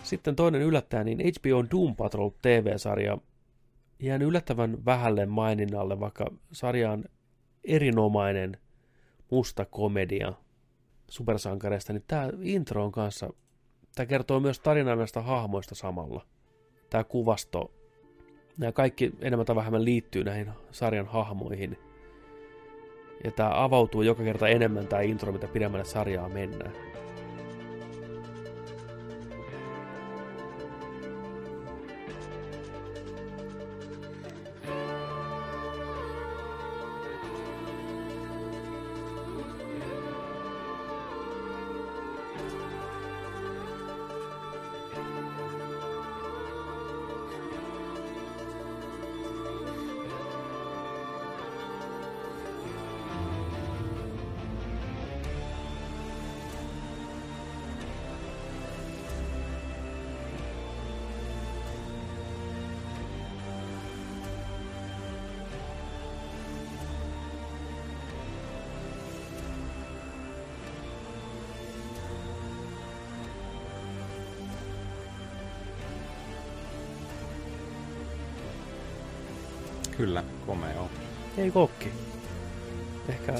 Sitten 0.02 0.36
toinen 0.36 0.62
yllättäen, 0.62 1.06
niin 1.06 1.18
HBO 1.18 1.64
Doom 1.70 1.96
Patrol 1.96 2.30
TV-sarja 2.42 3.18
jään 3.98 4.22
yllättävän 4.22 4.84
vähälle 4.84 5.26
maininnalle, 5.26 6.00
vaikka 6.00 6.26
sarja 6.52 6.90
on 6.90 7.04
erinomainen 7.64 8.56
musta 9.30 9.64
komedia 9.64 10.32
supersankareista, 11.08 11.92
niin 11.92 12.04
tämä 12.06 12.30
intro 12.42 12.84
on 12.84 12.92
kanssa, 12.92 13.32
tämä 13.94 14.06
kertoo 14.06 14.40
myös 14.40 14.60
tarinan 14.60 14.98
näistä 14.98 15.22
hahmoista 15.22 15.74
samalla. 15.74 16.26
Tämä 16.90 17.04
kuvasto, 17.04 17.70
nämä 18.58 18.72
kaikki 18.72 19.12
enemmän 19.20 19.46
tai 19.46 19.56
vähemmän 19.56 19.84
liittyy 19.84 20.24
näihin 20.24 20.50
sarjan 20.70 21.06
hahmoihin. 21.06 21.78
Ja 23.24 23.30
tämä 23.30 23.64
avautuu 23.64 24.02
joka 24.02 24.22
kerta 24.22 24.48
enemmän 24.48 24.86
tämä 24.86 25.02
intro, 25.02 25.32
mitä 25.32 25.48
pidemmälle 25.48 25.84
sarjaa 25.84 26.28
mennään. 26.28 26.72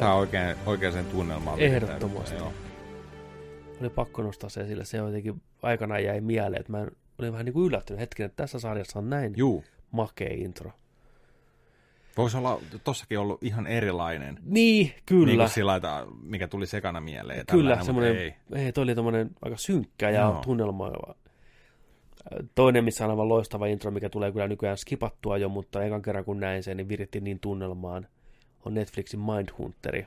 Saa 0.05 0.15
oikein, 0.15 0.57
oikein 0.67 0.93
sen 0.93 1.05
tunnelmaan. 1.05 1.61
Ehdottomasti. 1.61 2.37
Joo. 2.37 2.53
Oli 3.81 3.91
pakko 3.91 4.23
nostaa 4.23 4.51
se 4.51 4.61
esille. 4.61 4.85
Se 4.85 4.97
jotenkin 4.97 5.43
aikanaan 5.63 6.05
jäi 6.05 6.21
mieleen, 6.21 6.61
että 6.61 6.73
mä 6.73 6.81
en- 6.81 6.91
olin 7.19 7.33
vähän 7.33 7.45
niin 7.45 7.53
kuin 7.53 7.67
yllättynyt 7.67 8.01
hetken, 8.01 8.27
että 8.27 8.37
tässä 8.37 8.59
sarjassa 8.59 8.99
on 8.99 9.11
näin 9.11 9.35
Juu. 9.37 9.65
makea 9.91 10.29
intro. 10.33 10.71
Voisi 12.17 12.37
olla 12.37 12.61
tossakin 12.85 13.19
ollut 13.19 13.43
ihan 13.43 13.67
erilainen. 13.67 14.39
Niin, 14.43 14.93
kyllä. 15.07 15.27
Niin 15.27 15.39
kuin 15.39 15.49
sillä 15.49 15.81
mikä 16.23 16.49
tuli 16.49 16.67
sekana 16.67 17.01
mieleen. 17.01 17.47
Kyllä, 17.51 17.83
semmoinen, 17.83 18.17
ei. 18.17 18.35
ei, 18.55 18.73
toi 18.73 18.83
oli 18.83 18.95
tommonen 18.95 19.31
aika 19.43 19.57
synkkä 19.57 20.11
ja 20.11 20.21
Joo. 20.21 20.41
tunnelmoiva. 20.45 21.15
Toinen, 22.55 22.85
missä 22.85 23.05
on 23.05 23.11
aivan 23.11 23.29
loistava 23.29 23.67
intro, 23.67 23.91
mikä 23.91 24.09
tulee 24.09 24.33
kyllä 24.33 24.49
nykyään 24.49 24.79
skipattua 24.79 25.39
jo, 25.39 25.49
mutta 25.49 25.85
ekan 25.85 26.03
kerran 26.03 26.25
kun 26.25 26.41
näin 26.41 26.63
sen, 26.63 26.77
niin 26.77 26.89
viritti 26.89 27.21
niin 27.21 27.41
tunnelmaan, 27.41 28.07
on 28.65 28.75
Netflixin 28.75 29.21
Mindhunteri. 29.21 30.07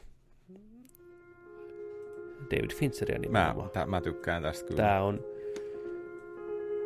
David 2.52 2.72
Fincheria 2.76 3.16
Mä, 3.20 3.22
nimenomaan. 3.22 3.70
tä, 3.70 3.86
mä 3.86 4.02
tykkään 4.02 4.44
tästä 4.44 4.68
kyllä. 4.68 4.82
Tää 4.84 5.04
on, 5.04 5.24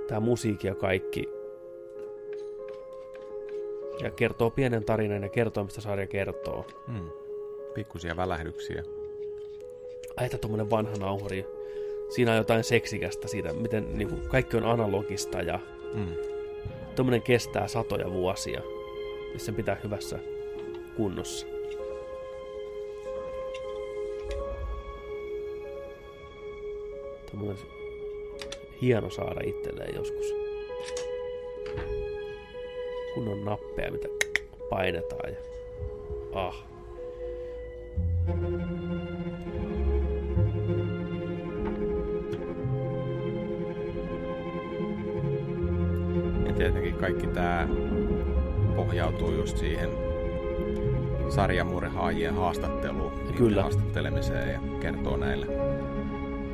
tää 0.08 0.20
musiikki 0.20 0.68
ja 0.68 0.76
kaikki. 0.76 1.28
Ja 4.04 4.12
kertoo 4.12 4.50
pienen 4.50 4.84
tarinan 4.86 5.24
ja 5.24 5.30
kertoo, 5.30 5.64
mistä 5.64 5.82
sarja 5.82 6.08
kertoo. 6.08 6.66
Hmm. 6.88 7.10
Pikkusia 7.74 8.18
välähdyksiä. 8.18 8.84
Ai, 10.18 10.26
että 10.26 10.38
tommonen 10.38 10.70
vanha 10.70 10.94
nauhuri. 11.00 11.46
Siinä 12.10 12.32
on 12.32 12.38
jotain 12.38 12.64
seksikästä 12.64 13.28
siitä, 13.28 13.54
miten 13.54 13.98
niin 13.98 14.10
kuin, 14.10 14.22
kaikki 14.30 14.58
on 14.58 14.66
analogista 14.66 15.42
ja 15.42 15.60
Mm. 15.94 16.08
tommonen 16.96 17.22
kestää 17.22 17.68
satoja 17.68 18.12
vuosia. 18.12 18.62
Ja 19.34 19.40
sen 19.40 19.56
pitää 19.56 19.78
hyvässä 19.84 20.20
kunnossa. 20.98 21.48
Tommonen 27.32 27.58
hieno 28.82 29.10
saada 29.10 29.42
itselleen 29.44 29.96
joskus. 29.96 30.26
Kunnon 33.14 33.46
nappeja, 33.46 33.92
mitä 33.92 34.08
painetaan 34.70 35.32
ja... 35.32 35.38
Ah. 36.34 36.66
Ja 46.48 46.54
tietenkin 46.54 46.96
kaikki 46.96 47.28
tämä 47.28 47.68
pohjautuu 48.76 49.32
just 49.32 49.58
siihen 49.58 49.90
sarjamurhaajien 51.30 52.34
haastatteluun, 52.36 53.12
Kyllä. 53.38 53.62
haastattelemiseen 53.62 54.54
ja 54.54 54.60
kertoo 54.80 55.18
näille, 55.18 55.46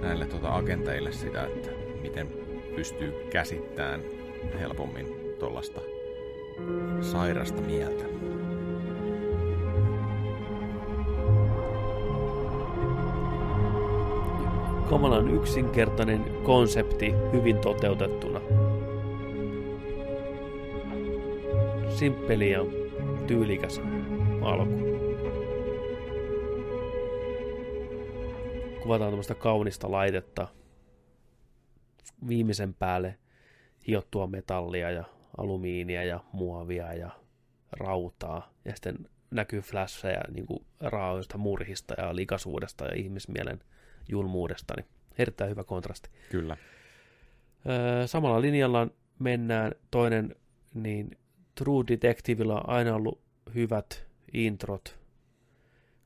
näille 0.02 0.26
tota 0.26 0.56
agenteille 0.56 1.11
sitä, 1.11 1.44
että 1.44 1.69
miten 2.02 2.28
pystyy 2.76 3.14
käsittämään 3.30 4.02
helpommin 4.60 5.07
tuollaista 5.40 5.82
sairasta 7.02 7.61
mieltä. 7.61 8.18
kamalan 14.90 15.32
yksinkertainen 15.36 16.26
konsepti 16.44 17.14
hyvin 17.34 17.57
toteutettuna. 17.57 18.41
simppeli 21.90 22.52
ja 22.52 22.65
tyylikäs 23.28 23.82
alku. 24.41 24.86
Kuvataan 28.88 29.11
tämmöistä 29.11 29.35
kaunista 29.35 29.91
laitetta, 29.91 30.47
viimeisen 32.27 32.73
päälle 32.73 33.18
hiottua 33.88 34.27
metallia 34.27 34.91
ja 34.91 35.03
alumiinia 35.38 36.03
ja 36.03 36.19
muovia 36.31 36.93
ja 36.93 37.09
rautaa. 37.72 38.53
Ja 38.65 38.76
sitten 38.76 39.09
näkyy 39.31 39.61
flasheja 39.61 40.22
niin 40.34 40.45
kuin 40.45 40.65
raaoista 40.80 41.38
murhista 41.38 41.93
ja 41.97 42.15
likaisuudesta 42.15 42.85
ja 42.85 42.95
ihmismielen 42.95 43.59
julmuudesta. 44.09 44.73
Niin 44.77 44.88
erittäin 45.18 45.49
hyvä 45.49 45.64
kontrasti. 45.64 46.09
Kyllä. 46.31 46.57
Öö, 47.69 48.07
samalla 48.07 48.41
linjalla 48.41 48.88
mennään 49.19 49.72
toinen, 49.91 50.35
niin 50.73 51.18
True 51.55 51.84
Detectivella 51.88 52.55
on 52.61 52.69
aina 52.69 52.95
ollut 52.95 53.22
hyvät 53.55 54.07
introt. 54.34 54.99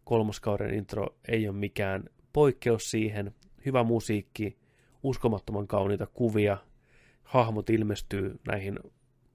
Kolmoskauden 0.04 0.74
intro 0.74 1.16
ei 1.28 1.48
ole 1.48 1.56
mikään 1.56 2.04
poikkeus 2.34 2.92
siihen. 2.92 3.36
Hyvä 3.66 3.84
musiikki, 3.84 4.58
uskomattoman 5.04 5.68
kauniita 5.68 6.08
kuvia. 6.08 6.58
Hahmot 7.24 7.70
ilmestyy 7.70 8.40
näihin 8.48 8.80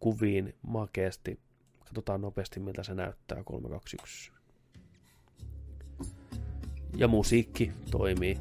kuviin 0.00 0.54
makeasti. 0.62 1.40
Katsotaan 1.78 2.20
nopeasti, 2.20 2.60
miltä 2.60 2.82
se 2.82 2.94
näyttää. 2.94 3.44
3, 3.44 3.68
2, 3.68 3.96
1. 4.02 4.32
Ja 6.96 7.08
musiikki 7.08 7.72
toimii. 7.90 8.38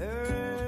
I 0.00 0.67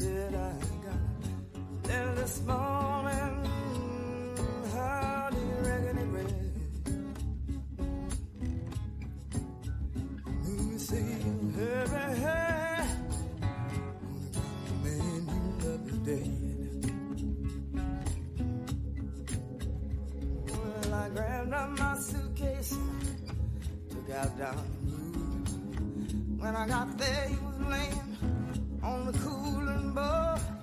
dead. 0.00 0.34
I 0.34 0.52
got 0.86 2.16
this 2.16 2.42
morning. 2.46 3.34
How 4.72 5.28
you 5.32 5.56
it? 6.26 6.54
You 10.46 10.78
hey, 11.54 11.84
hey, 11.94 12.14
hey. 12.24 12.86
Man, 14.82 15.22
you 15.86 15.96
dead. 16.08 16.30
Well, 20.48 20.94
I 20.94 21.08
grabbed 21.10 21.52
up 21.52 21.78
my 21.78 21.98
suitcase, 21.98 22.78
took 23.90 24.08
down 24.38 24.56
the. 24.56 24.64
When 26.40 26.56
I 26.56 26.66
got 26.66 26.96
there, 26.96 27.28
he 27.28 27.36
was 27.36 27.58
laying 27.68 28.09
on 28.82 29.06
the 29.06 29.18
cooling 29.18 29.92
board. 29.92 30.59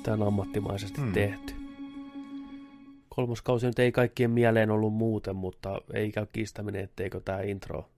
Erittäin 0.00 0.22
ammattimaisesti 0.22 1.00
Hmm. 1.00 1.12
tehty. 1.12 1.54
Kolmoskausi 3.08 3.66
nyt 3.66 3.78
ei 3.78 3.92
kaikkien 3.92 4.30
mieleen 4.30 4.70
ollut 4.70 4.94
muuten, 4.94 5.36
mutta 5.36 5.80
ei 5.92 6.12
käy 6.12 6.26
kiistäminen, 6.32 6.84
etteikö 6.84 7.20
tämä 7.20 7.40
intro 7.40 7.90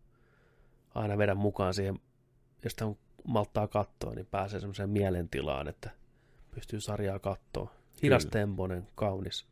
aina 0.94 1.18
vedä 1.18 1.34
mukaan 1.34 1.74
siihen, 1.74 2.00
jos 2.64 2.72
sitä 2.72 2.84
malttaa 3.26 3.68
katsoa, 3.68 4.14
niin 4.14 4.26
pääsee 4.26 4.60
semmoiseen 4.60 4.90
mielentilaan, 4.90 5.68
että 5.68 5.90
pystyy 6.54 6.80
sarjaa 6.80 7.18
katsoa. 7.18 7.70
Hidastempoinen, 8.02 8.88
kaunis, 8.94 9.46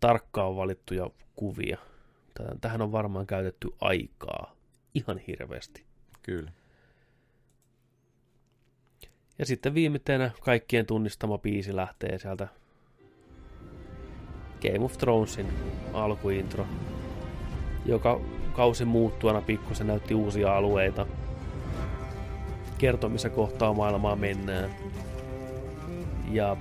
tarkkaan 0.00 0.56
valittuja 0.56 1.10
kuvia. 1.36 1.78
Tähän- 2.34 2.60
Tähän 2.60 2.82
on 2.82 2.92
varmaan 2.92 3.26
käytetty 3.26 3.68
aikaa 3.80 4.54
ihan 4.94 5.18
hirveästi. 5.18 5.84
Kyllä. 6.22 6.52
Ja 9.42 9.46
sitten 9.46 9.74
viimeisenä 9.74 10.30
kaikkien 10.40 10.86
tunnistama 10.86 11.38
biisi 11.38 11.76
lähtee 11.76 12.18
sieltä 12.18 12.48
Game 14.60 14.84
of 14.84 14.98
Thronesin 14.98 15.46
alkuintro. 15.92 16.66
Joka 17.86 18.20
kausi 18.52 18.84
muuttuana 18.84 19.40
pikkusen 19.40 19.86
näytti 19.86 20.14
uusia 20.14 20.56
alueita. 20.56 21.06
Kertoi, 22.78 23.10
missä 23.10 23.30
kohtaa 23.30 23.74
maailmaa 23.74 24.16
mennään. 24.16 24.70
Ja 26.30 26.56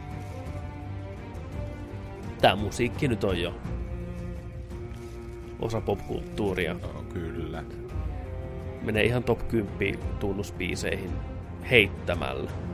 tämä 2.42 2.56
musiikki 2.56 3.08
nyt 3.08 3.24
on 3.24 3.42
jo 3.42 3.54
osa 5.60 5.82
popkulttuuria. 5.82 6.74
No, 6.74 7.06
kyllä. 7.14 7.64
Menee 8.82 9.04
ihan 9.04 9.24
top 9.24 9.48
10 9.48 10.00
tunnusbiiseihin 10.20 11.12
heittämällä. 11.70 12.71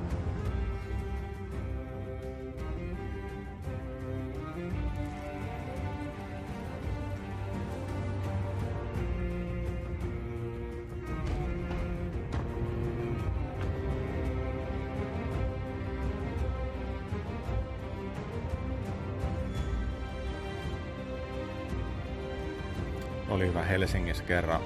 Helsingissä 23.69 24.23
kerran. 24.23 24.61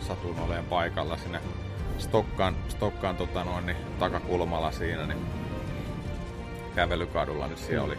Satun 0.00 0.38
oleen 0.40 0.64
paikalla 0.64 1.16
sinne 1.16 1.40
Stokkaan, 1.98 2.56
Stokkaan 2.68 3.16
tota 3.16 3.44
noin, 3.44 3.66
niin, 3.66 3.76
takakulmalla 3.98 4.70
siinä, 4.70 5.06
niin 5.06 5.18
kävelykadulla, 6.74 7.46
niin 7.46 7.58
siellä 7.58 7.84
oli, 7.84 7.98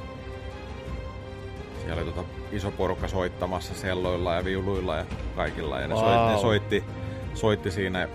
siellä 1.84 2.02
oli 2.02 2.12
tota 2.12 2.28
iso 2.52 2.72
porukka 2.72 3.08
soittamassa 3.08 3.74
selloilla 3.74 4.36
ja 4.36 4.46
viuluilla 4.46 4.98
ja 4.98 5.06
kaikilla. 5.36 5.80
Ja 5.80 5.88
ne, 5.88 5.94
Wow. 5.96 6.04
soitti, 6.04 6.34
ne 6.36 6.42
soitti, 6.42 6.84
soitti 7.34 7.72
siinä 7.72 8.08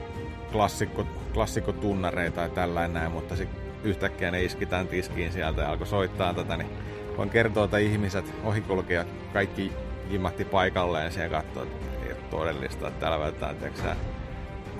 klassikko, 0.52 1.06
klassikkotunnareita 1.34 2.40
ja 2.40 2.48
tällainen 2.48 2.94
näin, 2.94 3.12
mutta 3.12 3.36
sitten 3.36 3.62
yhtäkkiä 3.84 4.30
ne 4.30 4.44
iski 4.44 4.66
tämän 4.66 4.88
tiskiin 4.88 5.32
sieltä 5.32 5.62
ja 5.62 5.68
alkoi 5.70 5.86
soittaa 5.86 6.34
tätä, 6.34 6.56
niin 6.56 6.68
voin 7.16 7.30
kertoa, 7.30 7.64
että 7.64 7.78
ihmiset, 7.78 8.34
ohikulkijat, 8.44 9.06
kaikki 9.32 9.72
jimahti 10.10 10.44
paikalleen 10.44 11.12
ja 11.18 11.28
katsoi, 11.28 11.66
että 11.66 12.06
ei 12.06 12.12
ole 12.12 12.20
todellista, 12.30 12.88
että 12.88 13.00
täällä 13.00 13.20
välttämättä 13.20 13.60
tiedätkö 13.60 13.82
sä, 13.82 13.96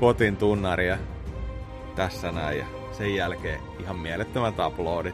kotin 0.01 0.37
tunnaria 0.37 0.99
tässä 1.97 2.33
näin 2.33 2.59
ja 2.59 2.67
sen 2.93 3.15
jälkeen 3.15 3.61
ihan 3.81 3.97
mielettömät 3.97 4.55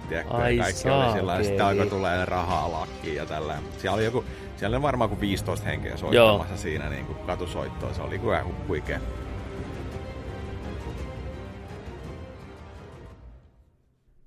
tiedätkö, 0.08 0.34
Ai 0.34 0.56
ja 0.56 0.62
kaikki 0.62 0.90
oli 0.90 1.12
sillä 1.12 1.34
ja 1.34 1.44
sitten 1.44 1.66
alkoi 1.66 1.86
tulee 1.86 2.24
rahaa 2.24 2.72
lakkiin 2.72 3.16
ja 3.16 3.26
tällä. 3.26 3.58
Siellä 3.78 3.94
oli 3.94 4.04
joku, 4.04 4.24
siellä 4.56 4.76
oli 4.76 4.82
varmaan 4.82 5.10
kuin 5.10 5.20
15 5.20 5.66
henkeä 5.66 5.96
soittamassa 5.96 6.56
siinä 6.56 6.88
niin 6.88 7.06
kuin 7.06 7.18
katusoittoa, 7.18 7.94
se 7.94 8.02
oli 8.02 8.18
kyllä 8.18 8.44
huikea. 8.68 9.00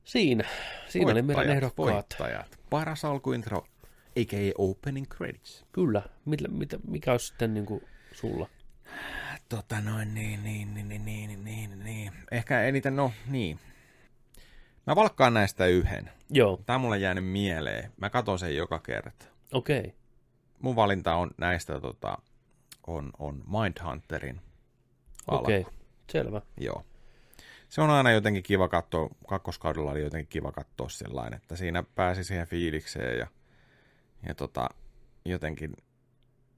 Siinä, 0.03 0.43
siinä 0.87 1.11
oli 1.11 1.21
meidän 1.21 1.49
ehdokkaat. 1.49 1.93
Voittajat. 1.93 2.59
Paras 2.69 3.05
alkuintro, 3.05 3.65
a.k.a. 4.15 4.51
opening 4.57 5.07
credits. 5.07 5.65
Kyllä. 5.71 6.01
Mitä, 6.25 6.47
mitä, 6.47 6.77
mikä 6.87 7.11
olisi 7.11 7.27
sitten 7.27 7.53
niin 7.53 7.65
kuin 7.65 7.81
sulla? 8.11 8.49
Tota 9.49 9.81
noin, 9.81 10.13
niin, 10.13 10.43
niin, 10.43 10.73
niin, 10.73 10.87
niin, 10.87 11.05
niin, 11.05 11.43
niin, 11.43 11.79
niin. 11.83 12.13
Ehkä 12.31 12.63
eniten, 12.63 12.95
no 12.95 13.11
niin. 13.27 13.59
Mä 14.87 14.95
valkkaan 14.95 15.33
näistä 15.33 15.65
yhden. 15.65 16.09
Joo. 16.29 16.61
Tää 16.65 16.75
on 16.75 16.81
mulle 16.81 16.97
jäänyt 16.97 17.25
mieleen. 17.25 17.91
Mä 17.97 18.09
katon 18.09 18.39
sen 18.39 18.55
joka 18.55 18.79
kerta. 18.79 19.25
Okei. 19.53 19.79
Okay. 19.79 19.91
Mun 20.59 20.75
valinta 20.75 21.15
on 21.15 21.31
näistä 21.37 21.79
tota, 21.79 22.17
on, 22.87 23.11
on 23.19 23.43
Mindhunterin 23.47 24.41
alku. 25.27 25.43
Okei, 25.43 25.65
selvä. 26.11 26.41
Joo. 26.57 26.83
se 27.69 27.81
on 27.81 27.89
aina 27.89 28.11
jotenkin 28.11 28.43
kiva 28.43 28.67
katsoa, 28.67 29.09
kakkoskaudella 29.27 29.91
oli 29.91 30.01
jotenkin 30.01 30.29
kiva 30.29 30.51
katsoa 30.51 30.89
sellainen, 30.89 31.37
että 31.37 31.55
siinä 31.55 31.83
pääsi 31.95 32.23
siihen 32.23 32.47
fiilikseen 32.47 33.19
ja, 33.19 33.27
ja 34.27 34.35
tota, 34.35 34.69
jotenkin 35.25 35.73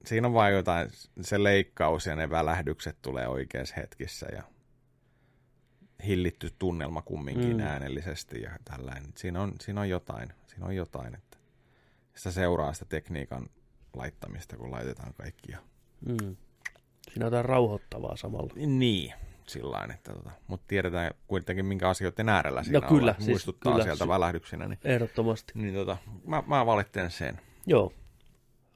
siinä 0.04 0.26
on 0.26 0.34
vain 0.34 0.54
jotain, 0.54 0.90
se 1.20 1.42
leikkaus 1.42 2.06
ja 2.06 2.16
ne 2.16 2.30
välähdykset 2.30 2.96
tulee 3.02 3.28
oikeassa 3.28 3.74
hetkissä 3.76 4.26
ja 4.32 4.42
hillitty 6.06 6.50
tunnelma 6.58 7.02
kumminkin 7.02 7.56
mm. 7.56 7.62
äänellisesti 7.62 8.42
ja 8.42 8.50
tällainen. 8.64 9.12
Siinä 9.16 9.42
on, 9.42 9.52
siinä 9.60 9.80
on 9.80 9.88
jotain, 9.88 10.32
siinä 10.46 10.66
on 10.66 10.76
jotain, 10.76 11.14
että 11.14 11.36
sitä 12.14 12.30
seuraa 12.30 12.72
sitä 12.72 12.84
tekniikan 12.88 13.46
laittamista, 13.94 14.56
kun 14.56 14.70
laitetaan 14.70 15.14
kaikkia. 15.14 15.58
Mm. 16.06 16.36
Siinä 17.12 17.26
on 17.26 17.26
jotain 17.26 17.44
rauhoittavaa 17.44 18.16
samalla. 18.16 18.52
Niin, 18.56 19.12
sillä 19.46 19.88
että 19.94 20.12
tota, 20.12 20.30
mutta 20.46 20.64
tiedetään 20.68 21.10
kuitenkin, 21.26 21.66
minkä 21.66 21.88
asioiden 21.88 22.28
äärellä 22.28 22.62
siinä 22.62 22.80
no, 22.80 22.88
kyllä, 22.88 23.00
ollaan. 23.00 23.16
siis, 23.16 23.28
Muistuttaa 23.28 23.72
kyllä, 23.72 23.84
sieltä 23.84 24.04
si- 24.04 24.08
välähdyksinä. 24.08 24.68
Niin, 24.68 24.78
Ehdottomasti. 24.84 25.52
Niin 25.56 25.74
tota, 25.74 25.96
mä, 26.26 26.42
mä 26.46 26.66
valitsen 26.66 27.10
sen. 27.10 27.40
Joo. 27.68 27.92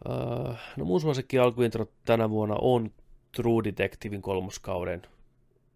Uh, 0.08 0.56
no 0.76 0.84
mun 0.84 1.00
suosikki 1.00 1.38
alkuintro 1.38 1.86
tänä 2.04 2.30
vuonna 2.30 2.56
on 2.60 2.90
True 3.36 3.64
Detectivein 3.64 4.22
kolmoskauden. 4.22 5.02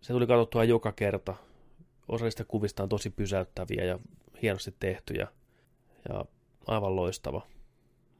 Se 0.00 0.12
tuli 0.12 0.26
katsottua 0.26 0.64
joka 0.64 0.92
kerta. 0.92 1.34
Osa 2.08 2.24
niistä 2.24 2.44
kuvista 2.44 2.82
on 2.82 2.88
tosi 2.88 3.10
pysäyttäviä 3.10 3.84
ja 3.84 3.98
hienosti 4.42 4.74
tehtyjä. 4.80 5.28
Ja 6.08 6.24
aivan 6.66 6.96
loistava. 6.96 7.46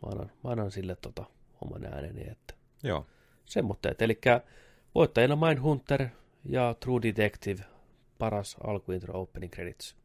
Mä 0.02 0.10
annan, 0.10 0.32
mä 0.44 0.51
annan 0.51 0.70
sille 0.70 0.97
tota, 0.97 1.24
oman 1.60 1.85
ääneni, 1.85 2.31
että 2.31 2.55
Joo. 2.82 3.06
semmoitteet. 3.44 4.02
Eli 4.02 4.20
voittajana 4.94 5.36
Mindhunter 5.36 6.09
ja 6.44 6.74
True 6.81 7.02
Detective, 7.02 7.64
paras 8.18 8.56
alkuintro 8.64 9.20
opening 9.20 9.52
credits. 9.52 9.97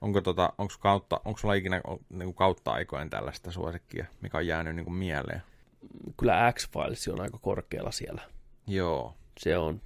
Onko, 0.00 0.20
tota, 0.20 0.52
onko, 0.58 0.74
kautta, 0.80 1.20
onko 1.24 1.38
sulla 1.38 1.54
ikinä 1.54 1.82
niin 2.10 2.24
kuin 2.24 2.34
kautta 2.34 2.72
aikojen 2.72 3.10
tällaista 3.10 3.50
suosikkia, 3.50 4.06
mikä 4.20 4.38
on 4.38 4.46
jäänyt 4.46 4.76
niin 4.76 4.84
kuin 4.84 4.94
mieleen? 4.96 5.42
Kyllä 6.20 6.52
X-Files 6.52 7.08
on 7.08 7.20
aika 7.20 7.38
korkealla 7.38 7.90
siellä. 7.90 8.22
Joo. 8.66 9.14
Se 9.38 9.58
on, 9.58 9.80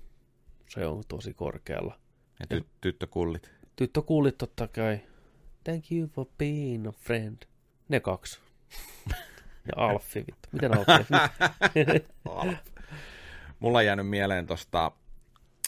se 0.69 0.87
on 0.87 1.03
tosi 1.09 1.35
korkealla. 1.35 1.99
Ja 2.41 2.59
ty- 2.59 2.65
tyttökullit. 2.81 3.51
Tyttökullit 3.77 4.39
totta 4.39 4.69
kai. 4.69 5.01
Thank 5.65 5.93
you 5.93 6.09
for 6.09 6.27
being 6.39 6.89
a 6.89 6.93
friend. 6.93 7.37
Ne 7.89 8.01
kaksi. 8.01 8.41
ja 9.66 9.73
Alffi, 9.77 10.19
vittu. 10.19 10.49
Miten 10.53 10.70
Alffi? 10.78 11.15
Alf. 12.28 12.59
Mulla 13.61 13.78
on 13.78 13.87
jäänyt 13.87 14.09
mieleen 14.09 14.47
tosta 14.47 14.93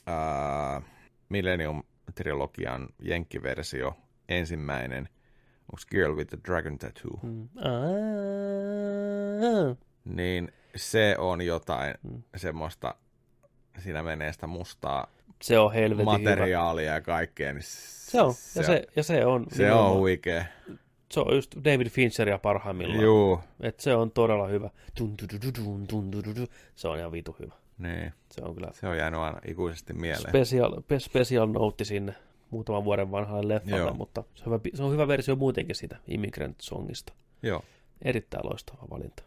uh, 0.07 0.85
Millennium-trilogian 1.29 2.89
jenkkiversio, 3.03 3.97
ensimmäinen. 4.39 5.09
Onko 5.63 5.83
Girl 5.91 6.17
with 6.17 6.29
the 6.29 6.39
Dragon 6.47 6.79
Tattoo? 6.79 7.19
Mm. 7.23 7.49
Niin 10.05 10.53
se 10.77 11.17
on 11.19 11.43
jotain 11.43 11.95
mm. 12.03 12.23
semmoista, 12.37 12.95
siinä 13.79 14.03
menee 14.03 14.33
sitä 14.33 14.47
mustaa 14.47 15.07
Se 15.43 15.59
on 15.59 15.73
helvetin 15.73 16.05
materiaalia 16.05 16.93
ja 16.93 17.01
kaikkea. 17.01 17.53
Niin 17.53 17.63
Se 17.63 18.23
on, 18.23 18.35
ja 18.57 18.63
se, 18.63 18.87
ja 18.97 19.03
se 19.03 19.27
on. 19.27 19.47
Se 19.53 19.73
on 19.73 19.97
huikea. 19.97 20.45
Se 21.11 21.21
on 21.21 21.35
just 21.35 21.57
David 21.65 21.89
Fincheria 21.89 22.39
parhaimmillaan. 22.39 23.01
Juu. 23.01 23.41
Et 23.61 23.81
se 23.81 23.95
on 23.95 24.11
todella 24.11 24.47
hyvä. 24.47 24.71
Dun, 25.01 25.15
dun, 25.19 25.29
dun, 25.43 25.53
dun, 25.65 25.89
dun, 25.93 26.13
dun, 26.13 26.37
dun. 26.37 26.47
Se 26.75 26.89
on 26.89 26.99
ihan 26.99 27.13
vitu 27.13 27.37
hyvä. 27.39 27.55
Niin. 27.79 28.13
Se 28.31 28.43
on 28.45 28.55
kyllä 28.55 28.69
Se 28.73 28.87
on 28.87 28.97
jäänyt 28.97 29.21
aina 29.21 29.41
ikuisesti 29.47 29.93
mieleen. 29.93 30.29
special, 30.29 30.81
pe- 30.89 30.99
special 30.99 31.47
note 31.47 31.85
sinne 31.85 32.15
muutaman 32.53 32.85
vuoden 32.85 33.11
vanhalle 33.11 33.55
leffalle, 33.55 33.79
Joo. 33.79 33.95
mutta 33.95 34.25
se 34.35 34.45
on, 34.47 34.53
hyvä, 34.53 34.61
se 34.75 34.83
on 34.83 34.93
hyvä 34.93 35.09
versio 35.09 35.37
muutenkin 35.37 35.77
siitä 35.77 35.97
Immigrant 36.09 36.61
Songista. 36.61 37.13
Joo. 37.43 37.63
Erittäin 38.03 38.47
loistava 38.47 38.87
valinta. 38.91 39.23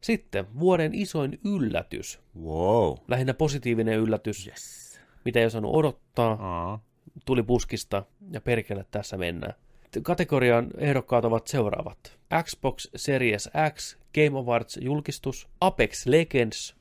Sitten 0.00 0.46
vuoden 0.58 0.94
isoin 0.94 1.40
yllätys. 1.44 2.20
Wow. 2.42 2.94
Lähinnä 3.08 3.34
positiivinen 3.34 3.98
yllätys. 3.98 4.46
Yes. 4.46 5.00
Mitä 5.24 5.40
ei 5.40 5.46
osannut 5.46 5.74
odottaa. 5.74 6.36
Aa. 6.40 6.84
Tuli 7.24 7.42
puskista 7.42 8.04
ja 8.30 8.40
perkele 8.40 8.86
tässä 8.90 9.16
mennään. 9.16 9.54
Kategorian 10.02 10.70
ehdokkaat 10.78 11.24
ovat 11.24 11.46
seuraavat. 11.46 12.18
Xbox 12.42 12.86
Series 12.96 13.50
X, 13.74 13.96
Game 14.14 14.38
Awards 14.38 14.78
julkistus, 14.80 15.48
Apex 15.60 16.06
Legends, 16.06 16.76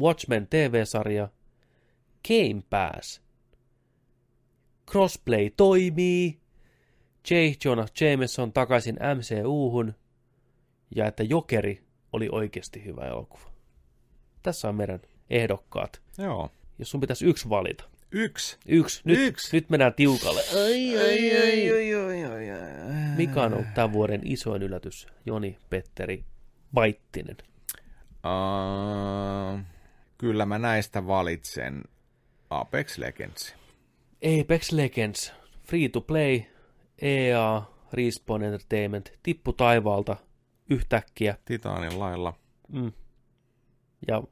Watchmen 0.00 0.46
TV-sarja, 0.46 1.28
Game 2.28 2.62
Pass, 2.70 3.22
Crossplay 4.90 5.50
toimii, 5.56 6.40
J. 7.30 7.34
Jonah 7.64 7.88
Jameson 8.00 8.52
takaisin 8.52 8.98
MCU-hun 9.14 9.94
ja 10.96 11.06
että 11.06 11.22
Jokeri 11.22 11.82
oli 12.12 12.28
oikeasti 12.32 12.84
hyvä 12.84 13.02
elokuva. 13.02 13.52
Tässä 14.42 14.68
on 14.68 14.74
meidän 14.74 15.00
ehdokkaat. 15.30 16.02
Joo. 16.18 16.50
Jos 16.78 16.90
sun 16.90 17.00
pitäisi 17.00 17.26
yksi 17.26 17.48
valita. 17.48 17.84
Yksi. 18.12 18.56
Yksi. 18.66 19.00
Nyt, 19.04 19.18
Yksi. 19.18 19.56
nyt 19.56 19.70
mennään 19.70 19.94
tiukalle. 19.94 20.42
Ai, 20.54 20.98
ai, 20.98 21.36
ai. 21.36 21.70
ai, 21.70 21.94
ai, 21.94 22.24
ai, 22.24 22.50
ai. 22.50 23.16
Mikä 23.16 23.42
on 23.42 23.52
ollut 23.52 23.74
tämän 23.74 23.92
vuoden 23.92 24.20
isoin 24.24 24.62
yllätys? 24.62 25.06
Joni 25.26 25.58
Petteri 25.70 26.24
Vaittinen. 26.74 27.36
Uh, 28.24 29.60
kyllä 30.18 30.46
mä 30.46 30.58
näistä 30.58 31.06
valitsen 31.06 31.84
Apex 32.50 32.98
Legends. 32.98 33.57
Apex 34.22 34.72
Legends, 34.72 35.32
free 35.62 35.88
to 35.88 36.00
play, 36.00 36.42
EA, 37.02 37.62
Respawn 37.92 38.42
Entertainment, 38.42 39.12
tippu 39.22 39.52
taivaalta 39.52 40.16
yhtäkkiä. 40.70 41.36
Titanin 41.44 41.98
lailla. 41.98 42.34
Mm. 42.68 42.92
Ja 44.08 44.22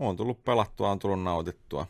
On 0.00 0.16
tullut 0.16 0.44
pelattua, 0.44 0.90
on 0.90 0.98
tullut 0.98 1.22
nautittua. 1.22 1.86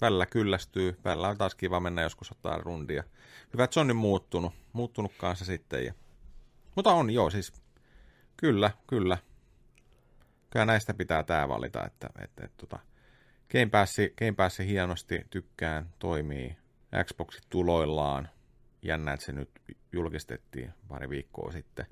Välillä 0.00 0.26
kyllästyy, 0.26 0.98
välillä 1.04 1.28
on 1.28 1.38
taas 1.38 1.54
kiva 1.54 1.80
mennä 1.80 2.02
joskus 2.02 2.32
ottaa 2.32 2.58
rundia. 2.58 3.04
Hyvä, 3.52 3.64
että 3.64 3.74
se 3.74 3.80
on 3.80 3.86
nyt 3.86 3.96
muuttunut. 3.96 4.52
Muuttunut 4.72 5.12
kanssa 5.18 5.44
sitten. 5.44 5.84
Ja... 5.84 5.94
Mutta 6.76 6.92
on 6.92 7.10
joo, 7.10 7.30
siis 7.30 7.52
kyllä, 8.36 8.70
kyllä. 8.86 9.18
Kyllä 10.50 10.64
näistä 10.64 10.94
pitää 10.94 11.22
tää 11.22 11.48
valita, 11.48 11.86
että, 11.86 12.10
että, 12.22 12.44
että 12.44 12.56
tota, 12.56 12.78
Game 13.52 13.66
Pass, 13.66 13.96
Game 14.18 14.32
Pass 14.32 14.58
hienosti 14.58 15.26
tykkään, 15.30 15.88
toimii. 15.98 16.56
Xboxit 17.04 17.42
tuloillaan. 17.50 18.28
Jännä, 18.82 19.12
että 19.12 19.26
se 19.26 19.32
nyt 19.32 19.50
julkistettiin 19.92 20.72
pari 20.88 21.10
viikkoa 21.10 21.52
sitten. 21.52 21.86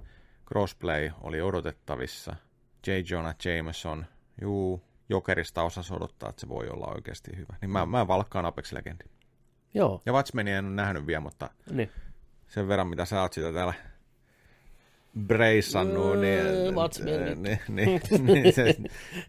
Crossplay 0.48 1.10
oli 1.20 1.40
odotettavissa. 1.40 2.36
J. 2.86 2.90
Jonah 3.10 3.34
Jameson, 3.44 4.06
juu, 4.40 4.82
Jokerista 5.08 5.62
osasi 5.62 5.94
odottaa, 5.94 6.28
että 6.28 6.40
se 6.40 6.48
voi 6.48 6.68
olla 6.68 6.86
oikeasti 6.86 7.36
hyvä. 7.36 7.56
Niin 7.60 7.70
mä, 7.70 7.86
mä 7.86 8.06
valkkaan 8.08 8.44
Apex 8.46 8.72
Legendin. 8.72 9.10
Joo. 9.74 10.02
Ja 10.06 10.12
Watchmenia 10.12 10.58
en 10.58 10.64
ole 10.64 10.74
nähnyt 10.74 11.06
vielä, 11.06 11.20
mutta 11.20 11.50
Niin. 11.70 11.90
sen 12.48 12.68
verran, 12.68 12.88
mitä 12.88 13.04
sä 13.04 13.20
oot 13.22 13.32
sitä 13.32 13.52
täällä 13.52 13.74
breissannut, 15.26 16.20
niin, 16.20 16.40
Öö, 16.40 16.72
niin, 17.04 17.42
niin, 17.42 17.60
niin, 17.68 18.00
niin 18.26 18.54
se 18.54 18.76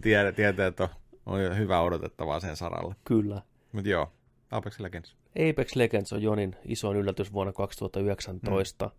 tiedät, 0.01 0.35
tietää, 0.35 0.68
että 0.68 0.84
on, 0.84 0.89
on 1.30 1.57
hyvä 1.57 1.81
odotettavaa 1.81 2.39
sen 2.39 2.56
saralla. 2.56 2.95
Kyllä. 3.06 3.41
Mutta 3.72 3.89
joo, 3.89 4.11
Apex 4.51 4.80
Legends. 4.80 5.15
Apex 5.49 5.76
Legends 5.76 6.14
on 6.14 6.22
Jonin 6.22 6.56
isoin 6.65 6.97
yllätys 6.97 7.34
vuonna 7.34 7.53
2019. 7.53 8.85
Mm. 8.85 8.91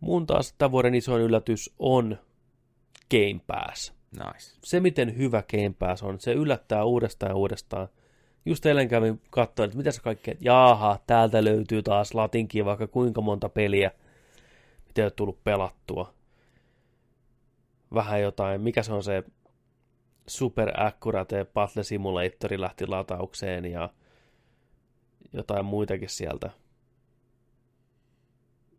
Mun 0.00 0.26
taas 0.26 0.54
tämän 0.58 0.72
vuoden 0.72 0.94
isoin 0.94 1.22
yllätys 1.22 1.74
on 1.78 2.18
Game 3.10 3.40
Pass. 3.46 3.94
Nice. 4.12 4.58
Se, 4.64 4.80
miten 4.80 5.16
hyvä 5.16 5.42
Game 5.50 5.74
Pass 5.78 6.02
on, 6.02 6.20
se 6.20 6.32
yllättää 6.32 6.84
uudestaan 6.84 7.30
ja 7.30 7.36
uudestaan. 7.36 7.88
Just 8.44 8.66
eilen 8.66 8.88
kävin 8.88 9.20
katsoa, 9.30 9.64
että 9.64 9.76
mitä 9.76 9.90
se 9.90 10.00
kaikkea, 10.00 10.34
jaaha, 10.40 10.98
täältä 11.06 11.44
löytyy 11.44 11.82
taas 11.82 12.14
latinkin 12.14 12.64
vaikka 12.64 12.86
kuinka 12.86 13.20
monta 13.20 13.48
peliä, 13.48 13.90
mitä 14.86 15.02
ei 15.02 15.04
ole 15.04 15.10
tullut 15.10 15.44
pelattua. 15.44 16.14
Vähän 17.94 18.22
jotain, 18.22 18.60
mikä 18.60 18.82
se 18.82 18.92
on 18.92 19.02
se 19.02 19.24
Super 20.28 20.80
Accurate 20.82 21.44
Battle 21.44 21.82
Simulatori 21.82 22.60
lähti 22.60 22.86
lataukseen 22.86 23.64
ja 23.64 23.90
jotain 25.32 25.64
muitakin 25.64 26.08
sieltä. 26.08 26.50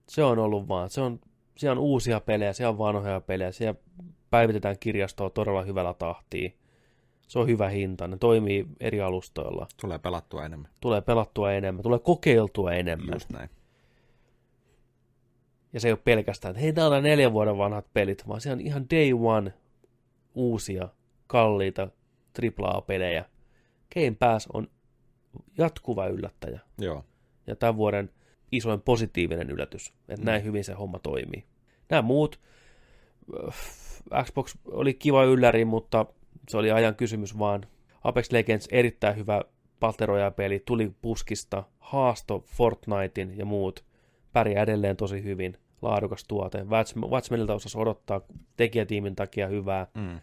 Se 0.10 0.24
on 0.24 0.40
ollut 0.40 0.68
vaan, 0.68 0.90
se 0.90 1.02
on, 1.02 1.19
siellä 1.57 1.80
on 1.80 1.86
uusia 1.86 2.19
pelejä, 2.19 2.53
siellä 2.53 2.69
on 2.69 2.78
vanhoja 2.78 3.22
pelejä, 3.22 3.52
siellä 3.52 3.80
päivitetään 4.30 4.80
kirjastoa 4.80 5.30
todella 5.30 5.61
hyvällä 5.64 5.94
tahtia. 5.94 6.49
Se 7.28 7.40
on 7.40 7.48
hyvä 7.48 7.69
hinta, 7.69 8.07
ne 8.07 8.18
toimii 8.18 8.68
eri 8.80 9.02
alustoilla. 9.02 9.68
Tulee 9.82 9.99
pelattua 9.99 10.45
enemmän. 10.45 10.72
Tulee 10.82 11.02
pelattua 11.02 11.52
enemmän, 11.52 11.84
tulee 11.84 11.99
kokeiltua 11.99 12.74
enemmän. 12.74 13.14
Just 13.14 13.30
näin. 13.30 13.49
Ja 15.74 15.80
se 15.80 15.88
ei 15.88 15.91
ole 15.91 15.99
pelkästään, 16.03 16.52
että 16.52 16.61
hei, 16.61 16.74
täällä 16.74 16.98
on 16.98 17.03
neljän 17.03 17.34
vuoden 17.34 17.57
vanhat 17.57 17.86
pelit, 17.94 18.28
vaan 18.28 18.41
se 18.41 18.52
on 18.52 18.61
ihan 18.61 18.86
day 18.90 19.14
one 19.14 19.53
uusia, 20.36 20.90
kalliita 21.28 21.88
AAA-pelejä. 22.44 23.26
Game 23.94 24.16
Pass 24.20 24.48
on 24.54 24.68
jatkuva 25.58 26.08
yllättäjä. 26.08 26.60
Joo. 26.78 27.06
Ja 27.48 27.56
tämän 27.56 27.78
vuoden 27.78 28.10
isoin 28.52 28.82
positiivinen 28.82 29.49
yllätys, 29.49 29.94
että 30.10 30.22
mm. 30.22 30.26
näin 30.26 30.44
hyvin 30.44 30.64
se 30.64 30.74
homma 30.74 30.99
toimii. 30.99 31.45
Nämä 31.90 32.02
muut, 32.02 32.40
äh, 33.48 33.56
Xbox 34.24 34.56
oli 34.66 34.94
kiva 34.94 35.24
ylläri, 35.24 35.66
mutta 35.66 36.06
se 36.49 36.58
oli 36.58 36.72
ajan 36.72 36.95
kysymys 36.95 37.40
vaan. 37.40 37.68
Apex 38.04 38.32
Legends 38.32 38.68
erittäin 38.72 39.16
hyvä 39.16 39.41
Battle 39.80 40.32
peli 40.36 40.64
tuli 40.66 40.91
puskista, 41.02 41.64
haasto 41.80 42.44
Fortnitein 42.45 43.38
ja 43.38 43.45
muut, 43.45 43.86
pärjää 44.34 44.64
edelleen 44.64 44.98
tosi 44.98 45.24
hyvin, 45.24 45.58
laadukas 45.82 46.24
tuote. 46.28 46.66
Watchmenilta 47.10 47.54
osasi 47.54 47.78
odottaa 47.78 48.22
tekijätiimin 48.58 49.16
takia 49.16 49.48
hyvää. 49.48 49.88
Mm. 49.94 50.20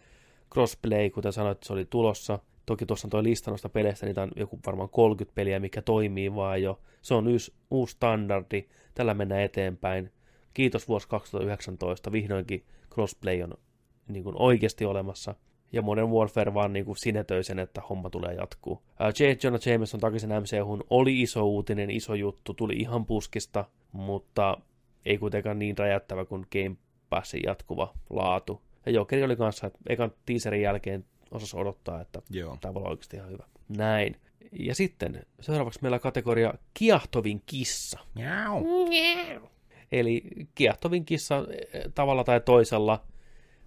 Crossplay, 0.55 1.09
kuten 1.09 1.33
sanoit, 1.33 1.63
se 1.63 1.73
oli 1.73 1.85
tulossa. 1.85 2.39
Toki 2.65 2.85
tuossa 2.85 3.07
on 3.07 3.09
tuo 3.09 3.23
lista 3.23 3.51
noista 3.51 3.69
peleistä, 3.69 4.05
niitä 4.05 4.21
on 4.21 4.31
joku 4.35 4.59
varmaan 4.65 4.89
30 4.89 5.35
peliä, 5.35 5.59
mikä 5.59 5.81
toimii 5.81 6.35
vaan 6.35 6.61
jo. 6.61 6.79
Se 7.01 7.13
on 7.13 7.27
uusi, 7.27 7.53
uusi 7.71 7.91
standardi, 7.91 8.65
tällä 8.93 9.13
mennään 9.13 9.41
eteenpäin. 9.41 10.11
Kiitos 10.53 10.87
vuosi 10.87 11.07
2019, 11.07 12.11
vihdoinkin 12.11 12.65
crossplay 12.93 13.41
on 13.41 13.53
niin 14.07 14.23
kuin 14.23 14.35
oikeasti 14.39 14.85
olemassa. 14.85 15.35
Ja 15.71 15.81
Modern 15.81 16.09
Warfare 16.09 16.53
vaan 16.53 16.73
niin 16.73 16.85
kuin 16.85 16.97
sinetöi 16.97 17.43
sen, 17.43 17.59
että 17.59 17.81
homma 17.89 18.09
tulee 18.09 18.33
jatkuu. 18.33 18.81
J. 19.19 19.23
Jonah 19.43 19.61
Jameson 19.65 19.99
takaisin 19.99 20.29
MCUhun 20.29 20.83
oli 20.89 21.21
iso 21.21 21.43
uutinen, 21.43 21.89
iso 21.89 22.13
juttu, 22.13 22.53
tuli 22.53 22.73
ihan 22.73 23.05
puskista, 23.05 23.65
mutta 23.91 24.57
ei 25.05 25.17
kuitenkaan 25.17 25.59
niin 25.59 25.77
räjättävä 25.77 26.25
kuin 26.25 26.45
Game 26.51 26.75
Passin 27.09 27.41
jatkuva 27.45 27.93
laatu. 28.09 28.64
Ja 28.85 28.91
Jokeri 28.91 29.23
oli 29.23 29.35
kanssa, 29.35 29.67
että 29.67 29.79
ekan 29.89 30.11
teaserin 30.25 30.61
jälkeen 30.61 31.05
osas 31.31 31.53
odottaa, 31.53 32.01
että 32.01 32.21
Joo. 32.29 32.57
tämä 32.61 32.73
voi 32.73 32.79
olla 32.79 32.89
oikeasti 32.89 33.17
ihan 33.17 33.29
hyvä. 33.29 33.43
Näin. 33.77 34.15
Ja 34.59 34.75
sitten 34.75 35.25
seuraavaksi 35.39 35.79
meillä 35.81 35.95
on 35.95 36.01
kategoria 36.01 36.53
kiahtovin 36.73 37.41
kissa. 37.45 37.99
Miau. 38.15 38.65
Eli 39.91 40.23
kiehtovin 40.55 41.05
kissa 41.05 41.45
eh, 41.73 41.83
tavalla 41.95 42.23
tai 42.23 42.41
toisella 42.41 43.03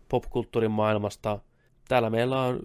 popkulttuurin 0.09 0.71
maailmasta. 0.71 1.39
Täällä 1.89 2.11
meillä 2.11 2.43
on 2.43 2.61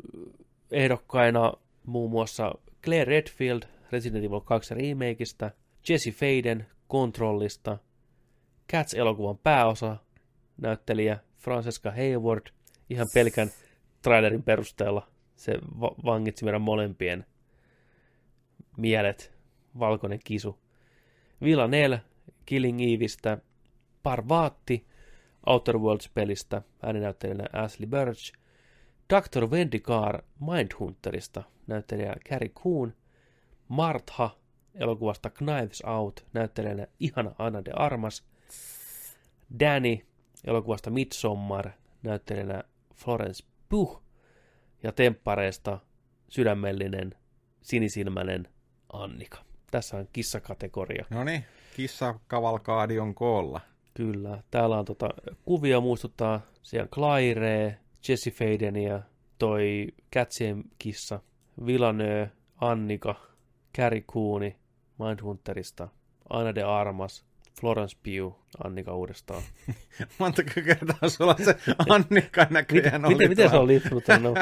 ehdokkaina 0.72 1.54
muun 1.86 2.12
muassa 2.12 2.52
Claire 2.84 3.06
Redfield 3.06 3.64
Resident 3.92 4.26
Evil 4.26 4.40
2 4.40 4.76
remakeista, 4.76 5.52
Jesse 5.90 6.12
Faden 6.12 6.66
Kontrollista, 6.88 7.78
Cats-elokuvan 8.74 9.38
pääosa 9.44 9.98
näyttelijä 10.62 11.20
Francesca 11.44 11.92
Hayward 11.92 12.48
ihan 12.90 13.08
pelkän 13.14 13.50
trailerin 14.02 14.44
perusteella. 14.44 15.08
Se 15.36 15.60
va- 15.80 15.96
vangitsi 16.06 16.46
meidän 16.46 16.62
molempien 16.62 17.26
mielet. 18.78 19.34
Valkoinen 19.80 20.20
kisu. 20.24 20.60
Villanelle 21.42 22.02
Killing 22.46 22.82
Eveistä, 22.82 23.38
Parvaatti 24.04 24.88
Outer 25.46 25.78
Worlds-pelistä, 25.78 26.62
ääninäyttelijänä 26.84 27.46
Ashley 27.54 27.88
Birch, 27.88 28.34
Dr. 29.10 29.52
Vendicar 29.52 30.24
Mindhunterista, 30.40 31.44
näyttelijä 31.68 32.16
Carrie 32.30 32.50
Coon, 32.50 32.94
Martha 33.68 34.30
elokuvasta 34.76 35.30
Knives 35.30 35.82
Out, 35.82 36.26
näyttelijänä 36.34 36.88
ihana 37.00 37.36
Anna 37.38 37.66
de 37.66 37.72
Armas, 37.76 38.24
Danny 39.60 39.98
elokuvasta 40.44 40.90
Midsommar, 40.90 41.70
näyttelijänä 42.04 42.64
Florence 42.96 43.46
Pugh, 43.70 44.02
ja 44.84 44.92
Temppareesta 44.92 45.80
sydämellinen, 46.30 47.16
sinisilmäinen 47.62 48.48
Annika. 48.94 49.38
Tässä 49.72 49.98
on 49.98 50.08
kissakategoria. 50.14 51.06
No 51.10 51.24
niin, 51.24 51.46
kissa 51.76 52.20
kavalkaadi 52.28 53.00
on 53.00 53.16
koolla. 53.16 53.62
Kyllä. 53.94 54.44
Täällä 54.52 54.80
on 54.80 54.86
tota, 54.86 55.10
kuvia 55.46 55.82
muistuttaa 55.82 56.42
siellä 56.62 56.88
Claire, 56.88 57.80
Jesse 58.08 58.32
Fadenia, 58.32 59.02
toi 59.38 59.88
Kätsien 60.12 60.64
kissa, 60.80 61.20
Villanö, 61.66 62.28
Annika, 62.56 63.16
Carrie 63.78 64.02
Cooni, 64.02 64.56
Mindhunterista, 65.00 65.88
Anna 66.30 66.56
de 66.56 66.64
Armas, 66.64 67.26
Florence 67.60 67.98
Pugh, 68.04 68.36
Annika 68.64 68.94
uudestaan. 68.96 69.42
Montako 70.20 70.50
kertaa 70.66 71.10
sulla 71.10 71.36
se 71.46 71.56
Annika 71.90 72.48
näköjään 72.50 73.02
miten, 73.02 73.16
oli 73.16 73.28
miten 73.28 73.50
se 73.50 73.56
on 73.56 73.68
lipsunut? 73.68 74.04
No, 74.22 74.34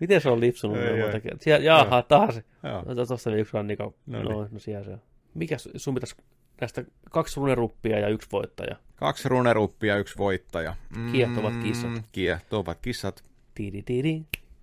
miten 0.00 0.20
se 0.20 0.28
on 0.30 0.40
lipsunut? 0.40 0.78
Monta 1.02 1.20
kertaa? 1.20 1.42
Siellä, 1.42 1.64
jaha, 1.64 1.96
Joo. 1.96 2.02
taas. 2.02 2.40
Joo. 2.62 2.94
No, 2.94 3.06
Tuossa 3.06 3.30
oli 3.30 3.40
yksi 3.40 3.56
Annika. 3.56 3.84
No 3.84 3.92
No, 4.06 4.18
niin. 4.18 4.28
no, 4.32 4.48
no 4.50 4.58
siellä 4.58 4.84
se 4.84 4.90
on. 4.90 5.02
Mikä 5.34 5.56
sun 5.76 5.94
pitäisi 5.94 6.16
näistä 6.60 6.84
kaksi 7.10 7.36
runeruppia 7.40 7.98
ja 7.98 8.08
yksi 8.08 8.28
voittaja? 8.32 8.76
Kaksi 8.96 9.28
runeruppia, 9.28 9.96
yksi 9.96 10.18
voittaja. 10.18 10.76
Mm, 10.96 11.12
Kiehtovat 11.12 11.56
kissat. 11.56 11.90
Kiehtovat 12.12 12.78
kissat. 12.82 13.24
Tidi 13.54 13.82
tidi, 13.82 14.22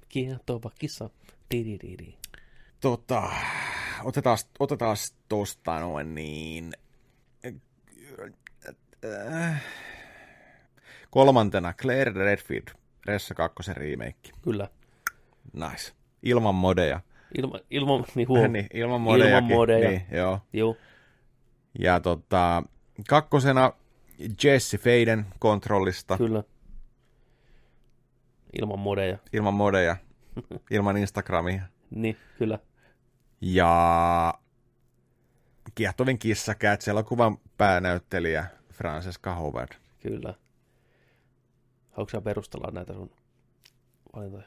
kiehtova 0.09 0.71
kissa. 0.79 1.09
Tidi 1.49 1.77
tidi. 1.77 2.13
Tota, 2.79 3.23
otetaan, 4.03 4.37
otetaan 4.59 4.97
tosta 5.29 5.79
noin 5.79 6.15
niin. 6.15 6.71
Äh, 9.05 9.61
Kolmantena 11.09 11.73
Claire 11.73 12.11
Redfield, 12.13 12.67
Ressa 13.05 13.33
2 13.33 13.73
remake. 13.73 14.31
Kyllä. 14.41 14.67
Nice. 15.53 15.93
Ilman 16.23 16.55
modeja. 16.55 16.99
Ilma, 17.37 17.59
ilman, 17.69 18.05
niin 18.15 18.27
huom. 18.27 18.51
niin, 18.53 18.67
ilman 18.73 19.01
modeja. 19.01 19.37
Ilman 19.37 19.43
modeja. 19.43 19.89
Niin, 19.89 20.05
joo. 20.11 20.39
Joo. 20.53 20.75
Ja 21.79 21.99
tota, 21.99 22.63
kakkosena 23.07 23.73
Jesse 24.43 24.77
Faden 24.77 25.25
kontrollista. 25.39 26.17
Kyllä. 26.17 26.43
Ilman 28.61 28.79
modeja. 28.79 29.17
Ilman 29.33 29.53
modeja. 29.53 29.95
ilman 30.71 30.97
Instagramia. 30.97 31.61
Niin, 31.89 32.17
kyllä. 32.37 32.59
Ja 33.41 34.33
kiehtovin 35.75 36.19
kissa 36.19 36.55
Cats 36.55 36.87
elokuvan 36.87 37.37
päänäyttelijä 37.57 38.45
Francesca 38.81 39.35
Howard. 39.35 39.69
Kyllä. 39.99 40.33
Haluatko 41.91 42.09
sä 42.11 42.21
perustella 42.21 42.71
näitä 42.71 42.93
sun 42.93 43.11
valintoja? 44.15 44.43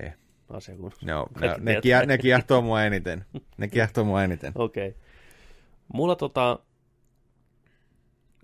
Ei. 0.00 0.12
Asiakunnassa. 0.48 1.06
No, 1.06 1.26
ne, 1.40 1.40
Kaikki 1.48 1.64
ne, 1.64 1.80
kie, 1.80 2.06
ne 2.06 2.18
kiehtoo 2.18 2.62
mua 2.62 2.84
eniten. 2.84 3.24
Ne 3.56 3.68
kiehtoo 3.68 4.04
mua 4.04 4.24
eniten. 4.24 4.52
Okei. 4.54 4.88
Okay. 4.88 5.00
Mulla 5.92 6.16
tota 6.16 6.58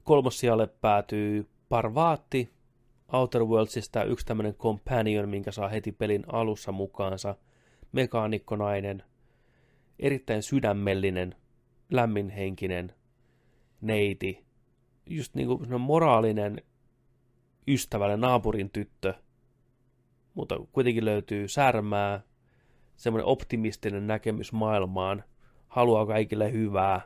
kolmossijalle 0.03 0.67
päätyy 0.67 1.49
Parvaatti 1.69 2.53
Outer 3.13 3.45
Worldsista 3.45 4.05
yksi 4.05 4.27
tämmönen 4.27 4.55
companion, 4.55 5.29
minkä 5.29 5.53
saa 5.53 5.69
heti 5.69 5.93
pelin 5.93 6.25
alussa 6.33 6.73
mukaansa. 6.73 7.35
Mekaanikkonainen, 7.93 9.03
erittäin 9.99 10.43
sydämellinen, 10.43 11.35
lämminhenkinen 11.91 12.93
neiti. 13.81 14.45
Just 15.07 15.35
niinku 15.35 15.59
semmonen 15.59 15.81
moraalinen 15.81 16.63
ystävälle 17.69 18.17
naapurin 18.17 18.71
tyttö, 18.71 19.15
mutta 20.35 20.57
kuitenkin 20.73 21.05
löytyy 21.05 21.49
särmää, 21.49 22.21
semmoinen 22.97 23.27
optimistinen 23.27 24.07
näkemys 24.07 24.53
maailmaan, 24.53 25.25
haluaa 25.69 26.07
kaikille 26.07 26.53
hyvää, 26.53 27.01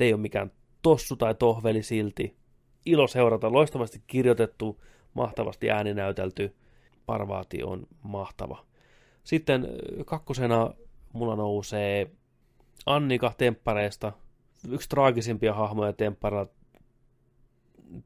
ei 0.00 0.12
ole 0.12 0.20
mikään 0.20 0.52
tossu 0.82 1.16
tai 1.16 1.34
tohveli 1.34 1.82
silti. 1.82 2.36
Ilo 2.86 3.06
seurata, 3.06 3.52
loistavasti 3.52 4.02
kirjoitettu, 4.06 4.82
mahtavasti 5.14 5.70
ääninäytelty. 5.70 6.56
Parvaati 7.06 7.62
on 7.62 7.86
mahtava. 8.02 8.64
Sitten 9.24 9.68
kakkosena 10.06 10.70
mulla 11.12 11.36
nousee 11.36 12.10
Annika 12.86 13.32
Temppareesta. 13.38 14.12
Yksi 14.68 14.88
traagisimpia 14.88 15.54
hahmoja 15.54 15.92
Tempparella 15.92 16.46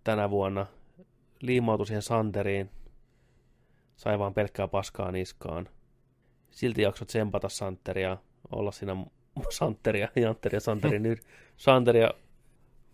tänä 0.05 0.31
vuonna. 0.31 0.66
Liimautui 1.40 1.86
siihen 1.86 2.02
Santeriin. 2.02 2.70
Sai 3.97 4.19
vaan 4.19 4.35
pelkkää 4.35 4.69
paskaa 4.69 5.12
niskaan. 5.12 5.69
Silti 6.51 6.82
jaksot 6.82 7.09
tsempata 7.09 7.48
Santeria, 7.48 8.16
olla 8.51 8.73
siinä 8.73 8.97
Santeria, 9.51 10.09
Jantteria, 10.16 10.61
Santerin 10.61 11.02
nyt. 11.02 11.20
Santeria 11.57 12.11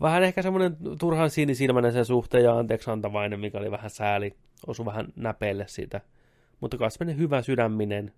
vähän 0.00 0.22
ehkä 0.22 0.42
semmoinen 0.42 0.76
turhan 0.98 1.30
sinisilmäinen 1.30 1.92
sen 1.92 2.04
suhteen 2.04 2.44
ja 2.44 2.58
anteeksi 2.58 2.90
antavainen, 2.90 3.40
mikä 3.40 3.58
oli 3.58 3.70
vähän 3.70 3.90
sääli. 3.90 4.36
Osu 4.66 4.84
vähän 4.84 5.12
näpeille 5.16 5.68
siitä. 5.68 6.00
Mutta 6.60 6.76
kai 6.76 6.90
semmoinen 6.90 7.18
hyvä 7.18 7.42
sydäminen, 7.42 8.12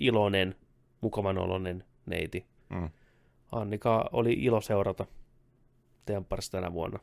iloinen, 0.00 0.54
mukavan 1.00 1.38
oloinen 1.38 1.84
neiti. 2.06 2.46
Mm. 2.68 2.90
Annika 3.52 4.10
oli 4.12 4.32
ilo 4.32 4.60
seurata 4.60 5.06
Tempparissa 6.06 6.52
tänä 6.52 6.72
vuonna. 6.72 6.98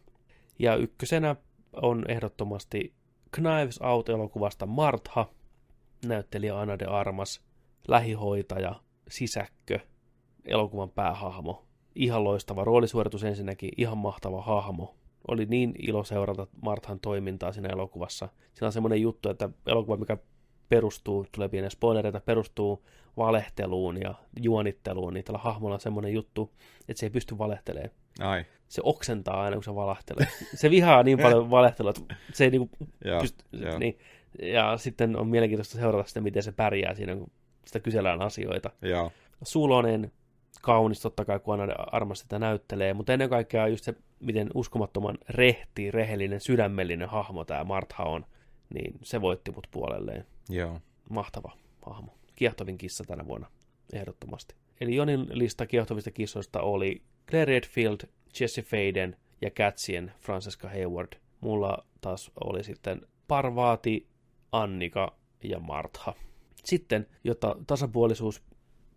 Ja 0.59 0.75
ykkösenä 0.75 1.35
on 1.81 2.05
ehdottomasti 2.07 2.93
Knives 3.31 3.79
Out-elokuvasta 3.81 4.65
Martha, 4.65 5.25
näyttelijä 6.05 6.59
Anna 6.59 6.79
de 6.79 6.85
Armas, 6.85 7.41
lähihoitaja, 7.87 8.75
sisäkkö, 9.09 9.79
elokuvan 10.45 10.89
päähahmo. 10.89 11.65
Ihan 11.95 12.23
loistava 12.23 12.63
roolisuoritus 12.63 13.23
ensinnäkin, 13.23 13.71
ihan 13.77 13.97
mahtava 13.97 14.41
hahmo. 14.41 14.95
Oli 15.27 15.45
niin 15.45 15.73
ilo 15.79 16.03
seurata 16.03 16.47
Marthan 16.61 16.99
toimintaa 16.99 17.51
siinä 17.51 17.69
elokuvassa. 17.69 18.29
Siinä 18.53 18.65
on 18.65 18.73
semmoinen 18.73 19.01
juttu, 19.01 19.29
että 19.29 19.49
elokuva, 19.65 19.97
mikä 19.97 20.17
perustuu, 20.69 21.25
tulee 21.31 21.49
pienen 21.49 21.71
spoilereita, 21.71 22.19
perustuu 22.19 22.85
valehteluun 23.17 24.01
ja 24.01 24.13
juonitteluun, 24.41 25.13
niin 25.13 25.23
tällä 25.23 25.39
hahmolla 25.39 25.73
on 25.73 25.79
semmoinen 25.79 26.13
juttu, 26.13 26.51
että 26.87 26.99
se 26.99 27.05
ei 27.05 27.09
pysty 27.09 27.37
valehtelemaan. 27.37 27.91
Ai. 28.19 28.45
Se 28.67 28.81
oksentaa 28.83 29.41
aina, 29.41 29.55
kun 29.55 29.63
se 29.63 29.75
valehtelee. 29.75 30.27
Se 30.55 30.69
vihaa 30.69 31.03
niin 31.03 31.19
paljon 31.19 31.49
valehtelua, 31.57 31.89
että 31.89 32.15
se 32.33 32.43
ei 32.43 32.51
niinku 32.51 32.69
Joo, 33.05 33.21
pysty... 33.21 33.45
joo. 33.51 33.79
Niin. 33.79 33.99
Ja 34.41 34.77
sitten 34.77 35.15
on 35.15 35.27
mielenkiintoista 35.27 35.77
seurata 35.77 36.07
sitä, 36.07 36.21
miten 36.21 36.43
se 36.43 36.51
pärjää 36.51 36.93
siinä, 36.93 37.15
kun 37.15 37.31
sitä 37.65 37.79
kysellään 37.79 38.21
asioita. 38.21 38.69
Joo. 38.81 39.11
Sulonen, 39.43 40.11
kaunis 40.61 41.01
totta 41.01 41.25
kai, 41.25 41.39
kun 41.39 41.61
aina 41.61 41.73
armasti 41.91 42.23
sitä 42.23 42.39
näyttelee, 42.39 42.93
mutta 42.93 43.13
ennen 43.13 43.29
kaikkea 43.29 43.67
just 43.67 43.83
se, 43.83 43.95
miten 44.19 44.49
uskomattoman 44.53 45.17
rehti, 45.29 45.91
rehellinen, 45.91 46.41
sydämellinen 46.41 47.09
hahmo 47.09 47.45
tämä 47.45 47.63
Martha 47.63 48.03
on, 48.03 48.25
niin 48.73 48.93
se 49.03 49.21
voitti 49.21 49.51
mut 49.51 49.67
puolelleen. 49.71 50.25
Joo. 50.49 50.79
Mahtava 51.09 51.51
hahmo. 51.85 52.13
Kiehtovin 52.35 52.77
kissa 52.77 53.03
tänä 53.03 53.27
vuonna, 53.27 53.47
ehdottomasti. 53.93 54.55
Eli 54.81 54.95
Jonin 54.95 55.27
lista 55.29 55.65
kiehtovista 55.65 56.11
kissoista 56.11 56.61
oli 56.61 57.01
Claire 57.29 57.53
Redfield, 57.53 57.97
Jesse 58.41 58.61
Faden 58.61 59.17
ja 59.41 59.51
Catsien 59.51 60.11
Francesca 60.19 60.69
Hayward. 60.69 61.13
Mulla 61.41 61.85
taas 62.01 62.31
oli 62.43 62.63
sitten 62.63 63.01
Parvaati, 63.27 64.07
Annika 64.51 65.15
ja 65.43 65.59
Martha. 65.59 66.13
Sitten, 66.63 67.07
jotta 67.23 67.55
tasapuolisuus 67.67 68.43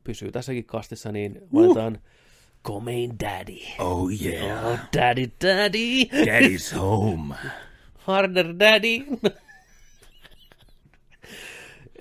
pysyy 0.04 0.32
tässäkin 0.32 0.64
kastissa, 0.64 1.12
niin 1.12 1.40
valitaan 1.54 1.98
Komein 2.62 3.18
Daddy. 3.20 3.58
Oh 3.78 4.10
yeah. 4.22 4.66
Oh, 4.66 4.78
daddy, 4.96 5.30
daddy. 5.44 6.04
Daddy's 6.04 6.78
home. 6.78 7.34
Harder 8.06 8.54
Daddy. 8.58 9.04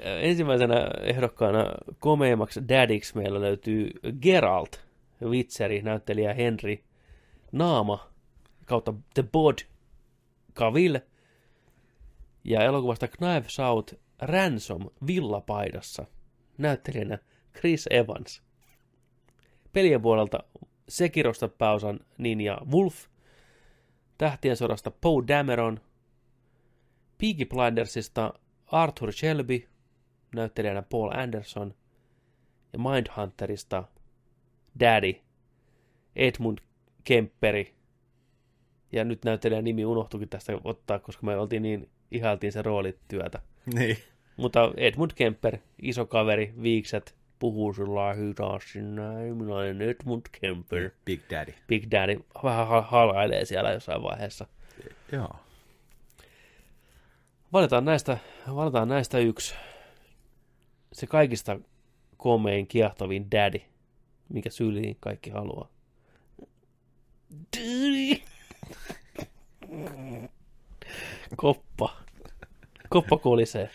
Ensimmäisenä 0.02 0.92
ehdokkaana 1.02 1.66
komeimmaksi 2.00 2.62
daddyksi 2.70 3.18
meillä 3.18 3.42
löytyy 3.42 3.92
Geralt, 4.22 4.86
Witseri, 5.24 5.82
näyttelijä 5.82 6.34
Henry, 6.34 6.80
Naama, 7.52 8.12
kautta 8.66 8.94
The 9.14 9.24
Bod, 9.24 9.58
Cavill, 10.56 10.98
ja 12.44 12.64
elokuvasta 12.64 13.08
Knives 13.08 13.60
Out, 13.60 14.00
Ransom, 14.20 14.90
villapaidassa, 15.08 16.06
näyttelijänä 16.58 17.18
Chris 17.60 17.88
Evans. 17.90 18.44
Pelien 19.74 20.02
puolelta 20.02 20.40
Sekirosta 20.90 21.48
pääosan 21.48 22.00
Ninja 22.18 22.58
Wolf, 22.72 23.06
Tähtien 24.18 24.58
sodasta 24.58 24.92
Poe 24.92 25.24
Dameron, 25.28 25.80
Peaky 27.18 27.46
Blindersista 27.46 28.34
Arthur 28.66 29.14
Shelby, 29.14 29.68
näyttelijänä 30.36 30.82
Paul 30.82 31.12
Anderson, 31.12 31.76
ja 32.74 32.80
Mindhunterista 32.80 33.84
Daddy, 34.80 35.14
Edmund 36.16 36.58
Kemperi. 37.10 37.74
Ja 38.92 39.04
nyt 39.04 39.26
näyttelijän 39.26 39.64
nimi 39.64 39.86
unohtuikin 39.86 40.30
tästä 40.30 40.54
ottaa, 40.64 41.00
koska 41.00 41.26
me 41.26 41.38
oltiin 41.38 41.64
niin, 41.64 41.90
ihailtiin 42.12 42.52
se 42.52 42.62
roolityötä. 42.62 43.42
Niin. 43.74 43.98
Mutta 44.38 44.74
Edmund 44.78 45.12
Kemper, 45.16 45.58
iso 45.82 46.06
kaveri, 46.06 46.54
viikset, 46.62 47.16
puhuu 47.40 47.74
sillä 47.74 48.14
hitaasti 48.14 48.82
näin. 48.82 49.38
Minä 49.38 49.56
olen 49.56 49.82
Edmund 49.82 50.22
Kemper. 50.42 50.90
Big 51.06 51.22
Daddy. 51.32 51.54
Big 51.68 51.92
Daddy 51.92 52.20
vähän 52.44 52.68
hal- 52.68 52.84
halailee 52.88 53.46
siellä 53.46 53.72
jossain 53.72 54.04
vaiheessa. 54.04 54.48
Joo. 55.12 55.36
Valitaan 57.54 57.86
näistä, 57.86 58.18
valitaan 58.56 58.88
näistä 58.88 59.18
yksi. 59.18 59.56
Se 60.94 61.08
kaikista 61.08 61.60
komein, 62.18 62.68
kiehtovin 62.68 63.32
daddy, 63.32 63.62
mikä 64.30 64.50
syliin 64.50 64.98
kaikki 65.00 65.30
haluaa. 65.30 65.79
Koppa. 71.36 71.98
Koppa 72.90 73.18
kolisee. 73.18 73.70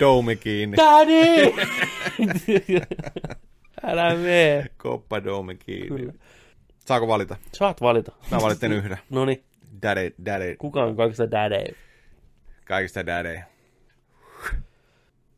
Doumi 0.00 0.36
kiinni. 0.36 0.76
Daddy! 0.76 1.52
Älä 3.82 4.14
mee. 4.14 4.66
Koppa 4.76 5.24
doumi 5.24 5.54
kiinni. 5.54 5.88
Kyllä. 6.00 6.12
Saako 6.78 7.08
valita? 7.08 7.36
Saat 7.52 7.80
valita. 7.80 8.12
Mä 8.30 8.38
valitsen 8.42 8.72
yhden. 8.72 8.98
Noni. 9.10 9.44
Daddy, 9.82 10.14
daddy. 10.26 10.56
Kuka 10.56 10.84
on 10.84 10.96
kaikista 10.96 11.30
daddy? 11.30 11.74
Kaikista 12.64 13.06
daddy. 13.06 13.40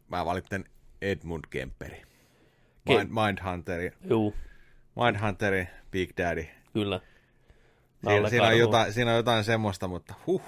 Mä 0.09 0.25
valitsen 0.25 0.65
Edmund 1.03 1.45
Kemperi. 1.51 2.03
Ke- 2.91 2.95
Mind, 3.05 3.09
Mindhunteri. 3.11 3.93
Juu. 4.11 4.35
Mindhunteri, 4.97 5.69
Big 5.91 6.11
Daddy. 6.19 6.47
Kyllä. 6.73 7.01
Siinä, 8.09 8.29
siinä, 8.31 8.47
on 8.47 8.59
jotain, 8.59 8.93
siinä 8.93 9.11
on 9.11 9.17
jotain 9.17 9.45
semmoista, 9.45 9.89
mutta 9.89 10.15
huh. 10.27 10.43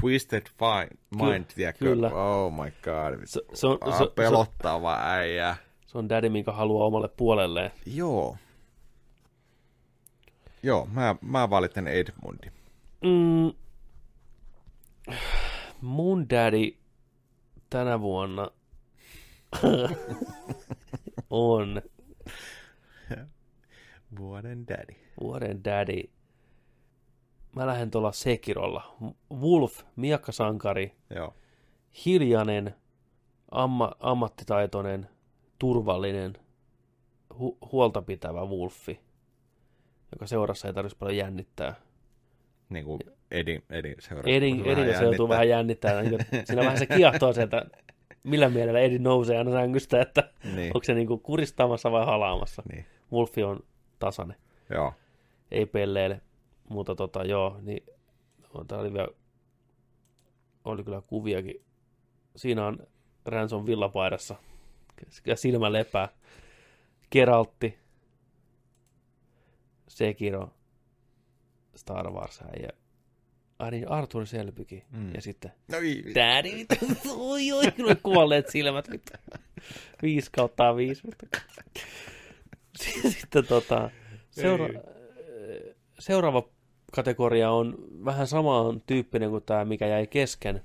Twisted 0.00 0.42
fi- 0.42 0.96
Mind, 1.22 1.44
Ky- 1.44 1.54
tiedätkö? 1.54 1.84
kyllä. 1.84 2.08
Oh 2.14 2.52
my 2.52 2.70
god. 2.82 3.20
Se, 3.24 3.40
se, 3.54 3.66
on, 3.66 3.78
Ah, 3.80 3.92
se, 3.98 4.04
se, 4.04 4.10
pelottava 4.14 4.98
äijä. 5.02 5.56
se 5.86 5.98
on 5.98 6.08
daddy, 6.08 6.28
minkä 6.28 6.52
haluaa 6.52 6.86
omalle 6.86 7.08
puolelleen. 7.08 7.70
Joo. 7.86 8.36
Joo, 10.62 10.88
mä, 10.92 11.16
mä 11.20 11.50
valitsen 11.50 11.88
Edmundi. 11.88 12.46
Mm, 13.04 13.52
mun 15.80 16.30
daddy 16.30 16.76
tänä 17.70 18.00
vuonna 18.00 18.50
on 21.30 21.82
Vuoden 24.18 24.66
daddy. 24.68 24.94
vuoden 25.20 25.64
daddy. 25.64 26.02
Mä 27.56 27.66
lähden 27.66 27.90
tuolla 27.90 28.12
Sekirolla. 28.12 28.96
Wolf, 29.32 29.82
miakkasankari, 29.96 30.92
Joo. 31.14 31.34
hiljainen, 32.04 32.74
amma, 33.50 33.92
ammattitaitoinen, 34.00 35.08
turvallinen, 35.58 36.32
hu, 37.38 37.58
huolta 37.72 38.02
pitävä 38.02 38.44
Wolfi, 38.46 39.00
joka 40.12 40.26
seurassa 40.26 40.68
ei 40.68 40.74
tarvitsisi 40.74 40.98
paljon 40.98 41.16
jännittää. 41.16 41.74
Niin 42.68 42.84
kuin 42.84 43.00
Edi, 43.30 43.62
Edi 43.70 43.94
seuraa. 43.98 44.24
Edin, 44.34 44.64
Edin 44.66 44.96
se 44.98 45.04
joutuu 45.04 45.28
vähän 45.28 45.48
jännittää. 45.48 46.02
Niin 46.02 46.18
siinä 46.44 46.62
vähän 46.62 46.78
se 46.78 46.86
kiehtoo 46.86 47.32
se, 47.32 47.42
että 47.42 47.66
millä 48.24 48.48
mielellä 48.48 48.80
Edin 48.80 49.02
nousee 49.02 49.38
aina 49.38 49.50
sängystä, 49.50 50.00
että 50.00 50.30
Niin. 50.54 50.70
onko 50.74 50.84
se 50.84 50.94
niin 50.94 51.06
kuin 51.06 51.20
kuristamassa 51.20 51.90
vai 51.92 52.06
halaamassa. 52.06 52.62
Niin. 52.72 52.86
Wolfi 53.12 53.42
on 53.42 53.60
tasainen. 53.98 54.36
Joo. 54.70 54.94
Ei 55.50 55.66
pelleile, 55.66 56.20
mutta 56.68 56.94
tota 56.94 57.24
joo, 57.24 57.58
niin 57.62 57.86
no, 58.54 58.64
tää 58.64 58.78
oli 58.78 58.92
vielä, 58.92 59.08
oli 60.64 60.84
kyllä 60.84 61.00
kuviakin. 61.00 61.64
Siinä 62.36 62.66
on 62.66 62.78
Ranson 63.24 63.66
villapaidassa 63.66 64.36
ja 65.26 65.36
silmä 65.36 65.72
lepää. 65.72 66.08
Keraltti, 67.10 67.78
Sekiro, 69.88 70.50
Star 71.76 72.10
Wars 72.10 72.40
ja 72.62 72.68
Ai 73.58 73.70
niin, 73.70 73.88
Arthur 73.90 74.26
Selbyki 74.26 74.84
Mm. 74.90 75.14
Ja 75.14 75.22
sitten, 75.22 75.52
no, 75.72 75.80
vi- 75.80 76.14
daddy, 76.14 76.66
oi, 77.16 77.52
oi, 77.52 77.64
kuolleet 78.02 78.48
silmät. 78.48 78.88
5 80.02 80.30
kautta 80.32 80.76
5. 80.76 81.02
Sitten 83.20 83.46
tota, 83.46 83.90
seura- 84.30 84.66
Ei. 84.66 85.74
seuraava 85.98 86.42
kategoria 86.92 87.50
on 87.50 87.74
vähän 88.04 88.26
samaan 88.26 88.82
tyyppinen 88.86 89.30
kuin 89.30 89.42
tämä, 89.46 89.64
mikä 89.64 89.86
jäi 89.86 90.06
kesken. 90.06 90.62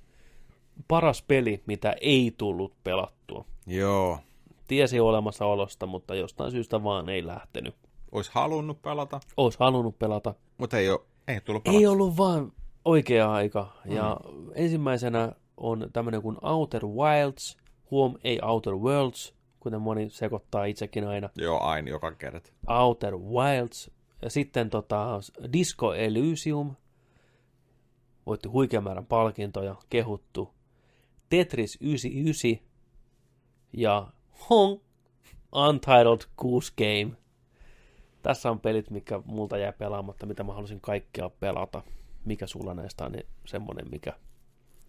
Paras 0.88 1.22
peli, 1.22 1.64
mitä 1.66 1.96
ei 2.02 2.34
tullut 2.38 2.74
pelattua. 2.84 3.46
Joo. 3.68 4.20
Tiesi 4.68 5.00
olemassaolosta, 5.00 5.86
mutta 5.86 6.16
jostain 6.16 6.52
syystä 6.52 6.84
vaan 6.84 7.10
ei 7.10 7.28
lähtenyt. 7.28 7.76
Ois 8.12 8.30
halunnut 8.30 8.82
pelata, 8.82 9.20
Olisi 9.38 9.58
halunnut 9.60 10.00
pelata. 10.00 10.34
mutta 10.58 10.78
ei, 10.78 10.90
ole, 10.90 11.00
ei 11.28 11.42
tullut 11.42 11.64
pelata. 11.64 11.80
Ei 11.80 11.88
ollut 11.88 12.18
vaan 12.18 12.52
oikea 12.86 13.32
aika. 13.34 13.68
Ja 13.86 14.18
ensimmäisenä 14.56 15.32
on 15.58 15.90
tämmöinen 15.94 16.22
kuin 16.22 16.38
Outer 16.42 16.86
Wilds. 16.86 17.58
Huom, 17.92 18.16
ei 18.24 18.40
Outer 18.42 18.74
Worlds, 18.76 19.34
kuten 19.64 19.82
moni 19.82 20.10
sekoittaa 20.10 20.66
itsekin 20.66 21.08
aina. 21.08 21.30
Joo, 21.36 21.60
aina 21.60 21.90
joka 21.90 22.12
kerta. 22.12 22.52
Outer 22.68 23.18
Wilds. 23.18 23.92
Ja 24.22 24.30
sitten 24.30 24.70
tota, 24.70 25.20
Disco 25.54 25.94
Elysium. 25.94 26.76
Voitti 28.26 28.50
huikean 28.50 28.84
määrän 28.84 29.06
palkintoja, 29.06 29.76
kehuttu. 29.90 30.54
Tetris 31.30 31.78
99 31.82 32.68
ja 33.74 34.08
Hong 34.50 34.80
Untitled 35.56 36.22
Goose 36.38 36.74
Game. 36.78 37.18
Tässä 38.22 38.52
on 38.52 38.60
pelit, 38.60 38.90
mikä 38.90 39.22
multa 39.26 39.58
jää 39.58 39.72
pelaamatta, 39.72 40.26
mitä 40.26 40.44
mä 40.44 40.54
halusin 40.54 40.82
kaikkea 40.82 41.30
pelata. 41.30 41.84
Mikä 42.26 42.48
sulla 42.48 42.74
näistä 42.74 43.06
on 43.06 43.12
niin 43.12 43.26
semmonen, 43.46 43.90
mikä 43.92 44.14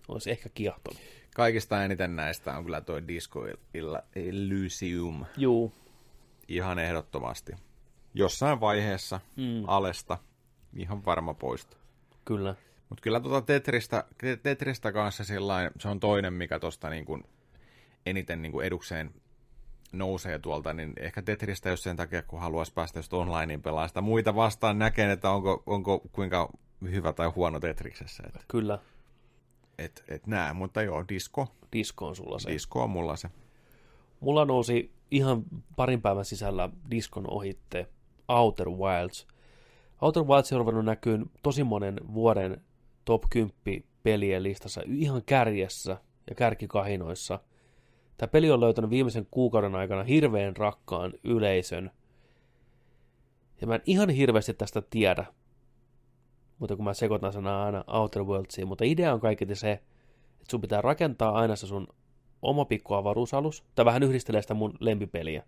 olisi 0.09 0.31
ehkä 0.31 0.49
kiehtonut? 0.49 1.01
Kaikista 1.35 1.85
eniten 1.85 2.17
näistä 2.17 2.57
on 2.57 2.65
kyllä 2.65 2.81
tuo 2.81 3.01
Disco 3.09 3.47
Elysium. 4.17 5.25
Juu. 5.37 5.73
Ihan 6.49 6.79
ehdottomasti. 6.79 7.53
Jossain 8.15 8.61
vaiheessa 8.61 9.21
Mm. 9.37 9.65
Alesta 9.67 10.19
ihan 10.77 11.05
varma 11.05 11.35
poisto. 11.35 11.77
Kyllä. 12.25 12.55
Mutta 12.89 13.03
kyllä 13.03 13.21
tuota 13.21 13.47
Tetristä, 13.47 14.05
Tetristä 14.43 14.93
kanssa 14.93 15.25
sillain, 15.25 15.71
se 15.79 15.89
on 15.89 16.01
toinen, 16.01 16.33
mikä 16.33 16.59
tuosta 16.59 16.91
niin 16.91 17.05
kuin 17.05 17.25
eniten 18.07 18.43
niin 18.43 18.53
kuin 18.53 18.67
edukseen 18.67 19.15
nousee 19.93 20.39
tuolta, 20.39 20.73
niin 20.73 20.93
ehkä 20.97 21.23
Tetristä 21.23 21.69
jos 21.69 21.83
sen 21.83 21.97
takia, 21.97 22.23
kun 22.23 22.41
haluaisi 22.41 22.73
päästä 22.73 22.99
just 22.99 23.13
onlineen 23.13 23.63
pelaa 23.63 23.89
sitä 23.89 24.01
muita 24.01 24.35
vastaan, 24.35 24.79
näkee, 24.79 25.13
että 25.13 25.31
onko, 25.31 25.63
onko 25.67 26.03
kuinka 26.13 26.49
hyvä 26.91 27.13
tai 27.13 27.29
huono 27.29 27.61
Tetriksessä. 27.61 28.23
Et, 28.27 28.45
Kyllä. 28.49 28.79
Et, 29.79 30.05
et 30.09 30.27
nää, 30.27 30.55
mutta 30.55 30.83
joo, 30.83 31.05
Disco. 31.09 31.47
Disco 31.73 32.07
on 32.07 32.17
sulla 32.17 32.39
se. 32.39 32.51
Disco 32.51 32.83
on 32.83 32.91
mulla 32.91 33.17
se. 33.17 33.29
Mulla 34.21 34.45
nousi 34.45 34.93
ihan 35.11 35.45
parin 35.77 36.03
päivän 36.03 36.25
sisällä 36.25 36.69
diskon 36.91 37.31
ohitte 37.31 37.87
Outer 38.29 38.69
Wilds. 38.71 39.27
Outer 40.01 40.23
Wilds 40.23 40.53
on 40.53 40.59
ruvennut 40.59 40.85
näkyyn 40.85 41.31
tosi 41.43 41.65
monen 41.65 42.01
vuoden 42.15 42.61
top 43.05 43.23
10 43.31 43.53
pelien 44.03 44.43
listassa 44.43 44.81
ihan 44.87 45.23
kärjessä 45.27 45.97
ja 46.29 46.35
kärkikahinoissa. 46.35 47.41
Tämä 48.17 48.31
peli 48.31 48.51
on 48.51 48.61
löytänyt 48.61 48.91
viimeisen 48.91 49.27
kuukauden 49.31 49.75
aikana 49.75 50.05
hirveän 50.05 50.57
rakkaan 50.57 51.13
yleisön. 51.25 51.91
Ja 53.61 53.67
mä 53.67 53.75
en 53.75 53.83
ihan 53.87 54.11
hirveästi 54.11 54.55
tästä 54.55 54.83
tiedä, 54.91 55.25
mutta 56.59 56.77
kun 56.77 56.85
mä 56.85 56.95
sekoitan 56.95 57.33
sanaa 57.33 57.65
aina 57.65 57.85
Outer 57.87 58.25
Worldsiin, 58.25 58.69
mutta 58.69 58.85
idea 58.85 59.15
on 59.15 59.21
kaiketi 59.21 59.55
se, 59.55 59.73
että 59.73 60.51
sun 60.51 60.61
pitää 60.61 60.81
rakentaa 60.81 61.33
aina 61.33 61.57
se 61.57 61.67
sun 61.67 61.87
oma 62.43 62.65
pikku 62.65 62.95
avaruusalus. 62.95 63.65
Tämä 63.75 63.85
vähän 63.85 64.03
yhdistelee 64.03 64.43
sitä 64.43 64.55
mun 64.55 64.75
lempipeliä, 64.81 65.43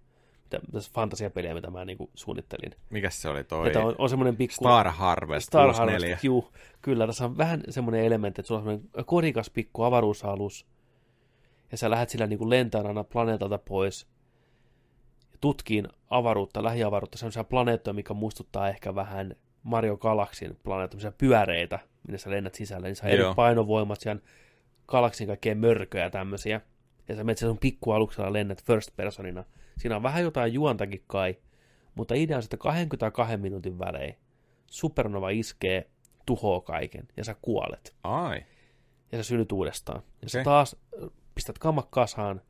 mitä, 0.44 0.60
tässä 0.72 0.90
fantasiapeliä, 0.94 1.54
mitä 1.54 1.70
mä 1.70 1.84
niinku 1.84 2.10
suunnittelin. 2.14 2.72
Mikäs 2.90 3.22
se 3.22 3.28
oli 3.28 3.44
toi? 3.44 3.66
Että 3.66 3.80
on, 3.80 3.94
on 3.98 4.08
semmoinen 4.08 4.36
pikku... 4.36 4.54
Star 4.54 4.90
Harvest 4.90 5.46
Star 5.46 5.66
64. 5.66 6.06
Harvest, 6.06 6.24
juu, 6.24 6.52
kyllä. 6.82 7.06
Tässä 7.06 7.24
on 7.24 7.38
vähän 7.38 7.62
semmoinen 7.68 8.04
elementti, 8.04 8.40
että 8.40 8.48
sulla 8.48 8.60
on 8.60 8.66
semmoinen 8.66 9.04
korikas 9.06 9.50
pikku 9.50 9.82
avaruusalus, 9.82 10.66
ja 11.72 11.76
sä 11.76 11.90
lähdet 11.90 12.08
sillä 12.08 12.26
niinku 12.26 12.50
lentämään 12.50 12.86
aina 12.86 13.04
planeetalta 13.04 13.58
pois, 13.58 14.06
ja 15.32 15.38
tutkiin 15.40 15.88
avaruutta, 16.10 16.64
lähiavaruutta, 16.64 17.18
semmoisia 17.18 17.44
planeettoja, 17.44 17.94
mikä 17.94 18.14
muistuttaa 18.14 18.68
ehkä 18.68 18.94
vähän 18.94 19.36
Mario 19.66 19.96
Galaxin 19.96 20.56
semmoisia 20.64 21.12
pyöreitä, 21.18 21.78
minne 22.06 22.18
sä 22.18 22.30
lennät 22.30 22.54
sisälle, 22.54 22.86
niin 22.86 22.96
sä 22.96 23.08
eri 23.08 23.22
painovoimat, 23.36 24.00
siellä 24.00 24.22
galaksin 24.86 25.26
kaikkea 25.26 25.54
mörköjä 25.54 26.04
ja 26.04 26.10
tämmöisiä, 26.10 26.60
ja 27.08 27.16
sä 27.16 27.24
menet 27.24 27.38
sen 27.38 27.48
sun 27.48 27.58
pikkualuksella 27.58 28.32
lennät 28.32 28.64
first 28.64 28.96
personina. 28.96 29.44
Siinä 29.78 29.96
on 29.96 30.02
vähän 30.02 30.22
jotain 30.22 30.52
juontakin 30.52 31.04
kai, 31.06 31.36
mutta 31.94 32.14
idea 32.14 32.36
on, 32.36 32.42
että 32.44 32.56
22 32.56 33.36
minuutin 33.36 33.78
välein 33.78 34.16
supernova 34.70 35.30
iskee, 35.30 35.90
tuhoaa 36.26 36.60
kaiken, 36.60 37.08
ja 37.16 37.24
sä 37.24 37.36
kuolet. 37.42 37.96
Ai. 38.04 38.42
Ja 39.12 39.18
sä 39.18 39.22
synnyt 39.22 39.52
uudestaan. 39.52 40.02
Ja 40.22 40.28
sä 40.28 40.38
Okei. 40.38 40.44
taas 40.44 40.76
pistät 41.34 41.58
kammat 41.58 41.86
kasaan 41.90 42.42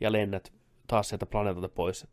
ja 0.00 0.12
lennät 0.12 0.52
taas 0.86 1.08
sieltä 1.08 1.26
planeetalta 1.26 1.68
pois. 1.68 2.06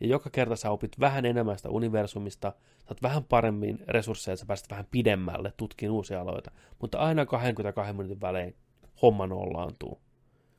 Ja 0.00 0.06
joka 0.06 0.30
kerta 0.30 0.56
sä 0.56 0.70
opit 0.70 1.00
vähän 1.00 1.24
enemmän 1.24 1.56
sitä 1.56 1.68
universumista, 1.68 2.52
saat 2.86 3.02
vähän 3.02 3.24
paremmin 3.24 3.78
resursseja, 3.88 4.32
että 4.32 4.40
sä 4.40 4.46
pääset 4.46 4.70
vähän 4.70 4.86
pidemmälle 4.90 5.52
tutkiin 5.56 5.90
uusia 5.90 6.20
aloita. 6.20 6.50
Mutta 6.80 6.98
aina 6.98 7.26
22 7.26 7.92
minuutin 7.92 8.20
välein 8.20 8.56
homma 9.02 9.26
nollaantuu. 9.26 10.00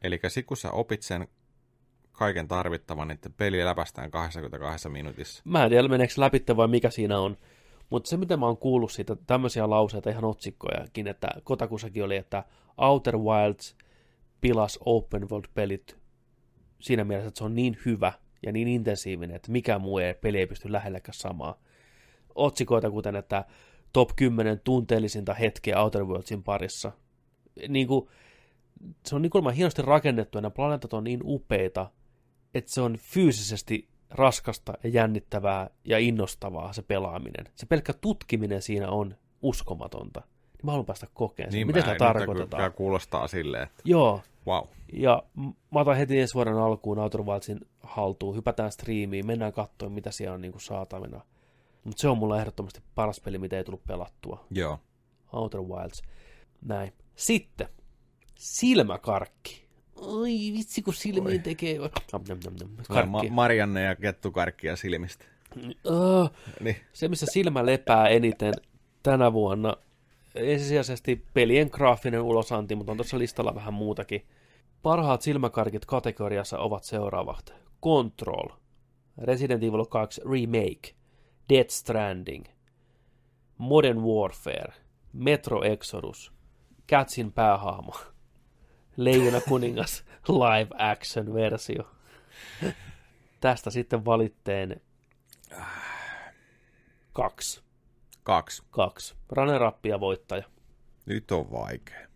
Eli 0.04 0.20
kun 0.46 0.58
sä 0.58 0.72
opit 0.72 1.02
sen 1.02 1.28
kaiken 2.12 2.48
tarvittavan, 2.48 3.08
niin 3.08 3.20
peli 3.38 3.66
läpästään 3.66 4.12
22 4.12 4.90
minuutissa. 4.90 5.42
Mä 5.46 5.64
en 5.64 5.70
tiedä, 5.70 5.88
meneekö 5.88 6.14
läpi 6.18 6.44
vai 6.58 6.68
mikä 6.68 6.90
siinä 6.90 7.20
on. 7.20 7.38
Mutta 7.90 8.10
se, 8.10 8.18
mitä 8.18 8.38
mä 8.38 8.46
oon 8.46 8.58
kuullut 8.58 8.92
siitä, 8.92 9.16
tämmöisiä 9.28 9.70
lauseita, 9.70 10.10
ihan 10.10 10.26
otsikkojakin, 10.26 11.08
että 11.08 11.28
Kotakussakin 11.44 12.04
oli, 12.04 12.16
että 12.16 12.44
Outer 12.78 13.18
Wilds 13.18 13.76
pilas 14.42 14.80
open 14.86 15.30
world-pelit 15.30 15.98
siinä 16.82 17.04
mielessä, 17.04 17.28
että 17.28 17.38
se 17.38 17.44
on 17.44 17.56
niin 17.56 17.78
hyvä 17.86 18.14
ja 18.46 18.52
niin 18.52 18.68
intensiivinen, 18.68 19.36
että 19.36 19.52
mikään 19.52 19.82
muu 19.82 19.98
ei, 19.98 20.14
peli 20.14 20.40
ei 20.40 20.48
pysty 20.48 20.72
lähelläkään 20.72 21.14
samaa. 21.14 21.60
Otsikoita 22.36 22.92
kuten, 22.92 23.16
että 23.16 23.46
top 23.94 24.10
10 24.16 24.62
tunteellisinta 24.64 25.34
hetkeä 25.34 25.82
Outer 25.82 26.06
Worldsin 26.06 26.44
parissa. 26.44 26.92
Niin 27.68 27.88
kuin, 27.88 28.10
se 29.06 29.16
on 29.16 29.22
niin 29.22 29.30
kuulemma 29.30 29.52
hienosti 29.52 29.82
rakennettu 29.82 30.38
ja 30.38 30.42
nämä 30.42 30.52
planeetat 30.52 30.94
on 30.94 31.04
niin 31.04 31.20
upeita, 31.24 31.92
että 32.54 32.72
se 32.72 32.82
on 32.82 32.98
fyysisesti 32.98 33.88
raskasta 34.10 34.74
ja 34.84 34.90
jännittävää 34.90 35.70
ja 35.86 36.00
innostavaa 36.00 36.74
se 36.74 36.82
pelaaminen. 36.82 37.46
Se 37.56 37.66
pelkkä 37.66 37.94
tutkiminen 37.94 38.62
siinä 38.62 38.90
on 38.90 39.16
uskomatonta. 39.42 40.22
Niin 40.58 40.66
mä 40.66 40.72
haluan 40.72 40.86
päästä 40.86 41.08
kokeen 41.14 41.52
sen. 41.52 41.58
Niin 41.58 41.68
Mitä 41.68 41.80
mä- 41.80 41.82
sitä 41.82 41.92
nyt 41.92 41.98
tarkoitetaan? 41.98 42.60
Kyllä 42.62 42.70
kuulostaa 42.76 43.28
silleen, 43.28 43.64
että 43.64 43.82
Joo. 43.86 44.22
wow. 44.48 44.64
Ja 44.94 45.24
mä 45.72 45.80
otan 45.80 45.96
heti 45.98 46.20
ensi 46.20 46.34
vuoden 46.34 46.58
alkuun 46.58 47.00
Outer 47.00 47.22
Wildsin 47.24 47.60
haltuun, 47.84 48.36
hypätään 48.36 48.72
striimiin, 48.72 49.28
mennään 49.28 49.54
katsomaan, 49.54 49.94
mitä 49.94 50.12
siellä 50.12 50.34
on 50.36 50.42
niin 50.42 50.54
saatavina. 50.58 51.22
Mutta 51.84 52.02
se 52.02 52.08
on 52.10 52.18
mulla 52.18 52.40
ehdottomasti 52.40 52.82
paras 52.96 53.20
peli, 53.20 53.38
mitä 53.38 53.58
ei 53.58 53.64
tullut 53.64 53.86
pelattua. 53.88 54.46
Joo. 54.52 54.80
Outer 55.34 55.62
Wilds. 55.62 56.02
Näin. 56.62 56.94
Sitten. 57.16 57.68
Silmäkarkki. 58.36 59.66
Oi 59.96 60.30
vitsi, 60.30 60.82
kun 60.82 60.94
silmiin 60.94 61.44
tekee. 61.44 61.78
Nom. 62.14 62.24
Tulee 62.88 63.06
Ma-. 63.06 63.22
Marianne 63.30 63.82
ja 63.84 63.96
kettukarkkia 63.96 64.76
silmistä. 64.76 65.26
Oh, 65.84 66.32
Niin. 66.60 66.76
Se, 66.94 67.08
missä 67.08 67.26
silmä 67.30 67.66
lepää 67.66 68.08
eniten 68.08 68.54
tänä 69.04 69.34
vuonna, 69.34 69.78
ensisijaisesti 70.36 71.26
pelien 71.34 71.70
graafinen 71.72 72.22
ulosanti, 72.22 72.76
mutta 72.76 72.92
on 72.92 72.98
tuossa 72.98 73.18
listalla 73.18 73.56
vähän 73.56 73.74
muutakin. 73.74 74.26
Parhaat 74.82 75.22
silmäkarkit 75.22 75.86
kategoriassa 75.86 76.60
ovat 76.60 76.84
seuraavat. 76.84 77.54
Control, 77.84 78.50
Resident 79.18 79.64
Evil 79.64 79.86
2 79.86 80.22
Remake, 80.32 80.96
Death 81.50 81.70
Stranding, 81.70 82.46
Modern 83.58 84.02
Warfare, 84.02 84.74
Metro 85.14 85.64
Exodus, 85.64 86.32
Catsin 86.92 87.32
päähahmo, 87.32 87.94
Leijona 88.98 89.42
kuningas 89.42 90.04
live 90.28 90.70
action 90.78 91.34
versio. 91.34 91.84
Tästä 93.40 93.70
sitten 93.70 94.06
valitteen 94.06 94.82
kaksi. 97.14 97.65
Kaksi. 98.26 98.64
Kaksi. 98.70 99.16
Runner-up 99.30 99.86
ja 99.86 100.00
voittaja. 100.00 100.44
Nyt 101.06 101.32
on 101.32 101.52
vaikea. 101.52 102.08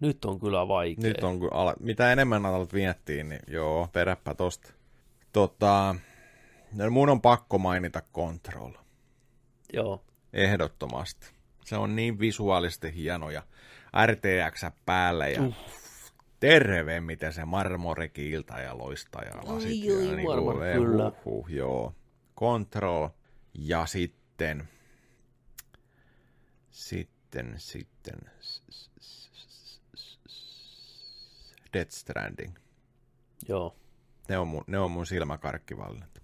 Nyt 0.00 0.24
on 0.24 0.40
kyllä 0.40 0.68
vaikea. 0.68 1.02
Nyt 1.02 1.24
on, 1.24 1.38
kun 1.38 1.52
ala, 1.52 1.74
mitä 1.80 2.12
enemmän 2.12 2.46
alat 2.46 2.72
miettiä, 2.72 3.24
niin 3.24 3.40
joo, 3.48 3.88
peräppä 3.92 4.34
tosta. 4.34 4.72
Tota, 5.32 5.94
no 6.72 6.90
mun 6.90 7.08
on 7.08 7.20
pakko 7.20 7.58
mainita 7.58 8.02
Control. 8.14 8.72
Joo. 9.72 10.04
Ehdottomasti. 10.32 11.26
Se 11.64 11.76
on 11.76 11.96
niin 11.96 12.18
visuaalisesti 12.18 12.94
hieno 12.94 13.30
ja 13.30 13.42
RTX 14.06 14.64
päällä 14.86 15.28
ja 15.28 15.42
Uh. 15.42 15.54
terve, 16.40 17.00
miten 17.00 17.32
se 17.32 17.44
marmorikin 17.44 18.26
ilta 18.32 18.58
ja 18.58 18.78
loistaa 18.78 19.22
ja 19.22 19.36
lasit. 19.36 19.70
Oi, 19.70 19.86
ja 19.86 19.94
oi, 20.10 20.16
niinku, 20.16 20.32
marmori, 20.32 20.72
kyllä. 20.72 21.04
Huh, 21.04 21.24
huh, 21.24 21.48
joo. 21.48 21.94
Control. 22.40 23.08
Ja 23.54 23.86
sitten, 23.86 24.68
sitten, 26.72 27.54
sitten, 27.58 28.18
Death 31.72 31.90
Stranding. 31.90 32.56
Joo. 33.48 33.76
Ne 34.28 34.38
on 34.38 34.48
mun, 34.48 34.64
ne 34.66 34.78
on 34.78 34.90
mun 34.90 35.06
silmäkarkkivalinnat. 35.06 36.22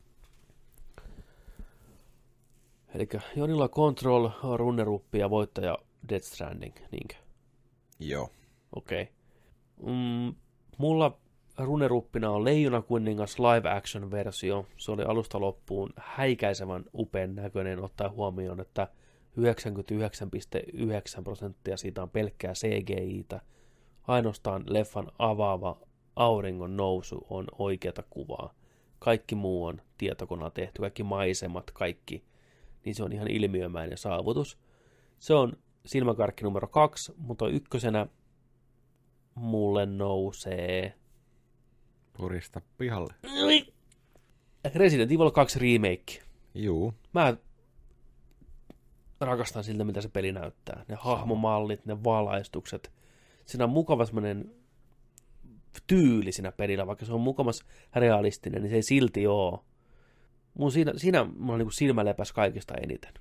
Eli 2.95 3.09
Jonilla 3.37 3.69
Control, 3.69 4.31
runneruppi 4.57 5.19
ja 5.19 5.31
voittaja 5.31 5.79
Death 6.09 6.27
Stranding, 6.27 6.75
niinkö? 6.93 7.15
Joo. 7.99 8.31
Okei. 8.77 9.03
Okay. 9.03 9.15
Mm, 9.95 10.35
mulla 10.79 11.19
runneruppina 11.59 12.31
on 12.31 12.45
Leijona 12.45 12.83
kuningas 12.83 13.39
live 13.39 13.71
action 13.71 14.11
versio. 14.11 14.67
Se 14.77 14.93
oli 14.93 15.03
alusta 15.03 15.41
loppuun 15.41 15.93
häikäisevän 15.97 16.85
upean 16.95 17.35
näköinen 17.35 17.85
ottaen 17.85 18.13
huomioon, 18.13 18.61
että 18.61 18.89
99,9 19.39 21.23
prosenttia 21.25 21.77
siitä 21.77 22.03
on 22.03 22.11
pelkkää 22.11 22.53
CGI-tä. 22.53 23.41
Ainoastaan 24.03 24.65
leffan 24.67 25.13
avaava 25.19 25.81
auringon 26.17 26.77
nousu 26.77 27.27
on 27.31 27.47
oikeata 27.59 28.03
kuvaa. 28.11 28.55
Kaikki 28.99 29.35
muu 29.35 29.65
on 29.65 29.83
tietokoneella 29.99 30.51
tehty, 30.51 30.81
kaikki 30.81 31.03
maisemat, 31.03 31.71
kaikki. 31.71 32.25
Niin 32.85 32.95
se 32.95 33.03
on 33.03 33.13
ihan 33.13 33.31
ilmiömäinen 33.31 33.99
saavutus. 33.99 34.59
Se 35.19 35.35
on 35.35 35.53
silmäkarkki 35.87 36.45
numero 36.45 36.69
kaksi, 36.69 37.13
mutta 37.17 37.49
ykkösenä 37.49 38.07
mulle 39.35 39.87
nousee... 39.87 40.95
Purista 42.13 42.61
pihalle. 42.79 43.15
Resident 44.75 45.13
Evil 45.13 45.31
2 45.31 45.59
Remake. 45.59 46.23
Juu. 46.55 46.95
Mä 47.15 47.37
rakastan 49.21 49.65
siltä, 49.65 49.85
mitä 49.85 50.01
se 50.01 50.09
peli 50.09 50.33
näyttää. 50.33 50.85
Ne 50.89 50.97
hahmomallit, 51.01 51.87
ne 51.87 52.05
valaistukset. 52.05 52.93
Siinä 53.47 53.65
on 53.65 53.71
mukava 53.71 54.07
semmoinen 54.07 54.51
tyyli 55.87 56.33
siinä 56.33 56.53
pelillä, 56.53 56.87
vaikka 56.87 57.05
se 57.05 57.13
on 57.13 57.21
mukamas 57.21 57.65
realistinen, 57.95 58.63
niin 58.63 58.71
se 58.71 58.77
ei 58.77 58.83
silti 58.83 59.27
oo. 59.27 59.65
Mun 60.55 60.73
siinä, 60.73 60.93
siinä 60.97 61.25
mulla 61.37 61.59
niin 61.59 61.73
silmä 61.73 62.05
lepäs 62.05 62.33
kaikista 62.33 62.75
eniten. 62.75 63.13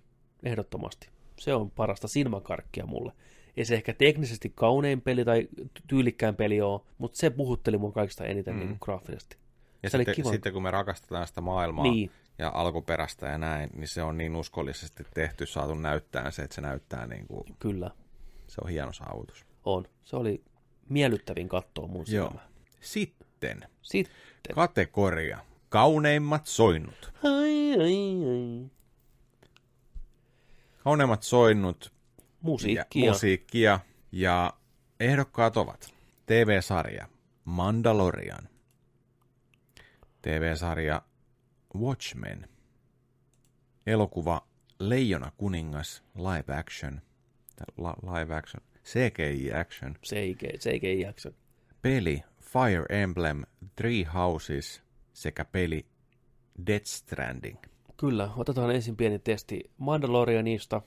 Ehdottomasti. 0.44 1.10
Se 1.40 1.54
on 1.54 1.72
parasta 1.72 2.08
silmäkarkkia 2.08 2.86
mulle. 2.86 3.12
Ei 3.58 3.66
se 3.66 3.76
ehkä 3.76 3.94
teknisesti 3.94 4.52
kaunein 4.56 5.02
peli 5.02 5.26
tai 5.26 5.48
tyylikkään 5.88 6.36
peli 6.36 6.62
ole, 6.62 6.82
mutta 6.98 7.18
se 7.18 7.30
puhutteli 7.30 7.78
mun 7.78 7.94
kaikista 7.94 8.26
eniten 8.26 8.54
mm. 8.54 8.60
niin 8.60 8.78
graafisesti. 8.82 9.38
Ja 9.84 9.90
se 9.90 9.98
sitten, 9.98 10.16
kiva. 10.16 10.32
sitten 10.32 10.54
kun 10.54 10.64
me 10.64 10.72
rakastetaan 10.72 11.28
sitä 11.28 11.42
maailmaa 11.42 11.84
Niin. 11.84 12.12
Ja 12.40 12.52
alkuperäistä 12.54 13.28
ja 13.28 13.38
näin, 13.38 13.70
niin 13.74 13.88
se 13.88 14.04
on 14.04 14.18
niin 14.18 14.36
uskollisesti 14.36 15.04
tehty, 15.14 15.46
saatu 15.46 15.76
näyttää 15.76 16.32
se, 16.32 16.42
että 16.42 16.56
se 16.56 16.62
näyttää 16.62 17.08
niin 17.08 17.28
kuin... 17.28 17.44
Kyllä. 17.60 17.92
Se 18.48 18.62
on 18.64 18.70
hieno 18.70 18.94
saavutus. 18.94 19.46
On. 19.64 19.86
Se 20.04 20.16
oli 20.16 20.44
miellyttävin 20.90 21.50
katsoa 21.50 21.88
mun 21.88 22.06
Joo. 22.08 22.28
silmään. 22.28 22.50
Sitten. 22.82 23.62
Sitten. 23.82 24.16
Kategoria. 24.56 25.40
Kauneimmat 25.70 26.48
soinnut. 26.48 27.14
Ai, 27.24 27.74
ai, 27.74 28.30
ai. 28.30 28.70
Kauneimmat 30.84 31.24
soinnut. 31.24 31.94
Musiikkia. 32.42 33.06
Ja, 33.06 33.12
musiikkia. 33.12 33.80
Ja 34.12 34.54
ehdokkaat 35.00 35.58
ovat 35.58 35.94
TV-sarja 36.26 37.08
Mandalorian. 37.46 38.50
TV-sarja 40.22 41.02
Watchmen. 41.80 42.50
Elokuva 43.86 44.48
Leijona 44.80 45.32
kuningas 45.38 46.04
live 46.16 46.54
action. 46.54 47.02
Live 48.12 48.36
action. 48.36 48.64
CGI 48.84 49.54
action. 49.60 49.96
CGI, 50.06 50.58
CGI 50.58 51.06
action. 51.10 51.34
Peli 51.82 52.24
Fire 52.42 53.02
Emblem 53.04 53.44
Three 53.76 54.04
Houses 54.04 54.84
sekä 55.14 55.46
peli 55.46 55.86
Death 56.68 56.86
Stranding. 56.86 57.58
Kyllä, 57.98 58.30
otetaan 58.38 58.76
ensin 58.76 58.96
pieni 58.96 59.20
testi 59.20 59.72
Mandalorianista. 59.78 60.82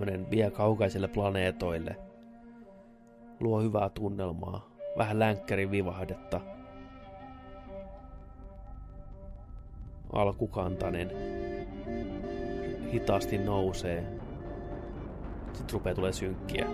Tämmönen 0.00 0.30
vie 0.30 0.50
kaukaisille 0.50 1.08
planeetoille. 1.08 1.96
Luo 3.40 3.60
hyvää 3.60 3.88
tunnelmaa. 3.88 4.70
Vähän 4.98 5.18
länkkärin 5.18 5.70
vivahdetta. 5.70 6.40
Alkukantainen 10.12 11.10
hitaasti 12.92 13.38
nousee. 13.38 14.04
Sitten 15.52 15.72
rupeaa 15.72 15.94
tulee 15.94 16.12
synkkiä. 16.12 16.66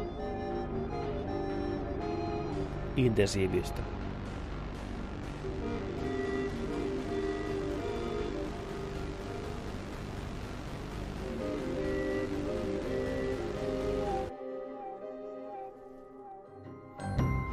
Intensiivistä. 2.97 3.96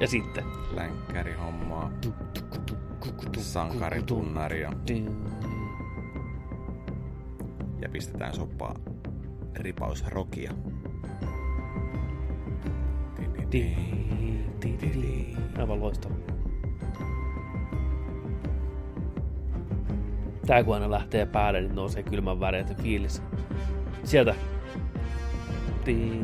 Ja 0.04 0.08
sitten. 0.08 0.44
Länkkärihommaa. 0.72 1.92
Sankaritunnaria. 3.38 4.74
Ja 7.82 7.90
pistetään 7.90 8.34
soppaa 8.34 8.76
ripaus 9.56 10.06
rokia. 10.08 10.52
Aivan 15.58 15.80
loistava. 15.80 16.16
Tää 20.46 20.64
kun 20.64 20.74
aina 20.74 20.92
lähtee 20.92 21.26
päälle, 21.26 21.62
niin 21.62 21.76
nousee 21.76 22.04
kylmän 22.04 22.40
väreet 22.40 22.70
ja 22.70 22.76
fiilis. 22.76 23.24
Sieltä. 24.04 24.36
Ti- 25.86 26.24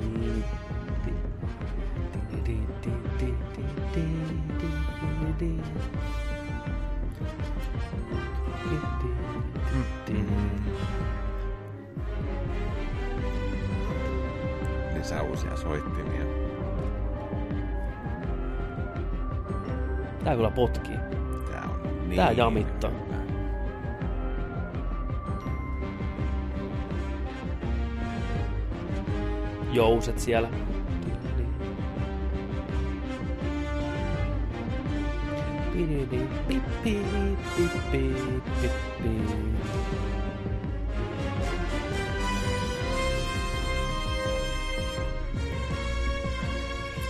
Tää 20.29 20.35
kyllä 20.35 20.51
potkii. 20.51 20.95
Tää 21.51 21.69
on 21.73 22.09
niin 22.09 22.15
Tää 22.15 22.31
jamittaa. 22.31 22.91
Jouset 29.71 30.19
siellä. 30.19 30.49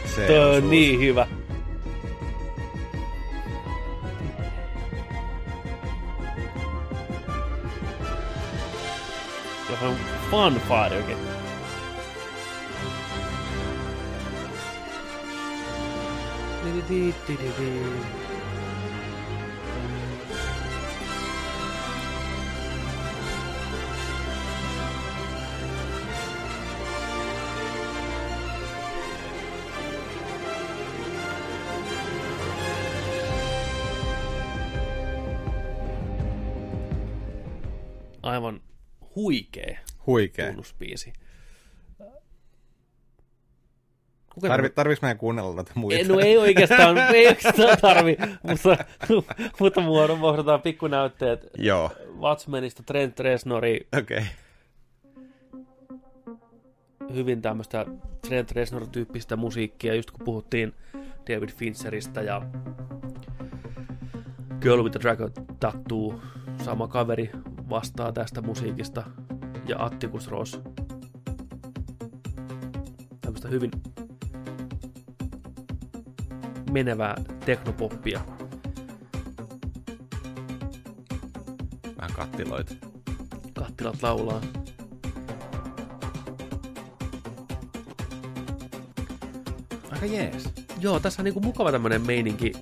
Se 0.05 0.39
on 0.39 0.49
osuus. 0.49 0.69
niin 0.69 0.99
hyvä. 0.99 1.27
modified, 10.39 10.93
okay. 10.93 11.17
Huikee. 40.19 40.47
Tunnuspiisi. 40.47 41.13
Tarvi, 44.47 44.69
tarviks 44.69 45.01
meidän 45.01 45.17
kuunnella 45.17 45.63
tätä 45.63 45.71
muita? 45.75 45.97
Ei, 45.99 46.07
no 46.07 46.19
ei 46.19 46.37
oikeastaan, 46.37 46.97
ei 47.15 47.27
oikeastaan 47.27 47.77
tarvi, 47.81 48.17
mutta, 48.43 48.77
mutta 49.59 49.81
muodostetaan 49.81 50.61
pikkunäytteet 50.61 51.47
Joo. 51.57 51.91
Watchmenista, 52.19 52.83
Trent 52.83 53.19
Reznori. 53.19 53.87
Okei. 53.97 54.17
Okay. 54.17 54.29
Hyvin 57.13 57.41
tämmöistä 57.41 57.85
Trent 58.27 58.51
Reznor-tyyppistä 58.51 59.35
musiikkia, 59.35 59.95
just 59.95 60.11
kun 60.11 60.25
puhuttiin 60.25 60.73
David 61.29 61.49
Fincheristä 61.49 62.21
ja 62.21 62.41
Girl 64.61 64.83
with 64.83 64.91
the 64.91 64.99
Dragon 65.01 65.31
Tattoo, 65.59 66.21
sama 66.63 66.87
kaveri 66.87 67.29
vastaa 67.69 68.11
tästä 68.11 68.41
musiikista, 68.41 69.03
ja 69.69 69.85
Atticus 69.85 70.27
Ross. 70.27 70.59
Tämmöistä 73.21 73.47
hyvin 73.47 73.71
menevää 76.71 77.15
teknopoppia. 77.45 78.21
Vähän 81.97 82.13
kattiloita. 82.13 82.73
kattilat 83.53 84.03
laulaa. 84.03 84.41
Aika 89.91 90.05
jees. 90.05 90.49
Joo, 90.79 90.99
tässä 90.99 91.21
on 91.21 91.23
niinku 91.23 91.39
mukava 91.39 91.71
tämmönen 91.71 92.01
meininki. 92.01 92.53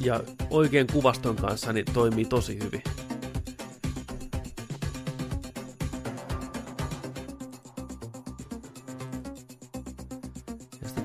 Ja 0.00 0.20
oikein 0.50 0.86
kuvaston 0.92 1.36
kanssa 1.36 1.72
niin 1.72 1.86
toimii 1.92 2.24
tosi 2.24 2.58
hyvin. 2.62 2.82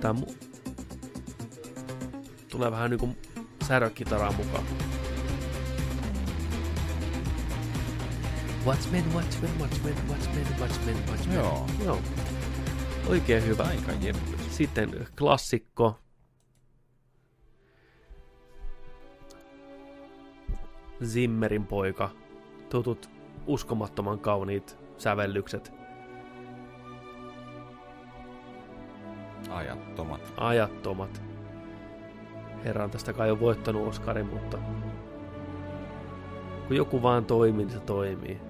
Tää 0.07 0.13
mu- 0.13 0.35
tulee 2.51 2.71
vähän 2.71 2.89
niinku 2.89 3.09
särökitaraa 3.67 4.31
mukaan. 4.31 4.63
Watchmen, 8.65 9.13
Watchmen, 9.13 9.59
Watchmen, 9.59 9.95
Watchmen, 10.09 10.45
Watchmen, 10.59 10.95
Watchmen. 11.09 11.35
Joo. 11.35 11.67
Joo. 11.85 11.99
Oikein 13.07 13.45
hyvä. 13.45 13.63
Aika 13.63 13.91
jeppy. 13.91 14.37
Sitten 14.49 15.07
klassikko. 15.17 15.99
Zimmerin 21.05 21.65
poika. 21.65 22.09
Tutut 22.69 23.09
uskomattoman 23.47 24.19
kauniit 24.19 24.77
sävellykset. 24.97 25.76
Ajattomat. 29.49 30.33
Ajattomat. 30.37 31.21
Herra 32.65 32.83
on 32.83 32.91
tästä 32.91 33.13
kai 33.13 33.27
jo 33.27 33.39
voittanut 33.39 33.87
Oscarin, 33.87 34.25
mutta 34.25 34.57
kun 36.67 36.77
joku 36.77 37.01
vaan 37.01 37.25
toimii, 37.25 37.65
niin 37.65 37.73
se 37.73 37.79
toimii. 37.79 38.46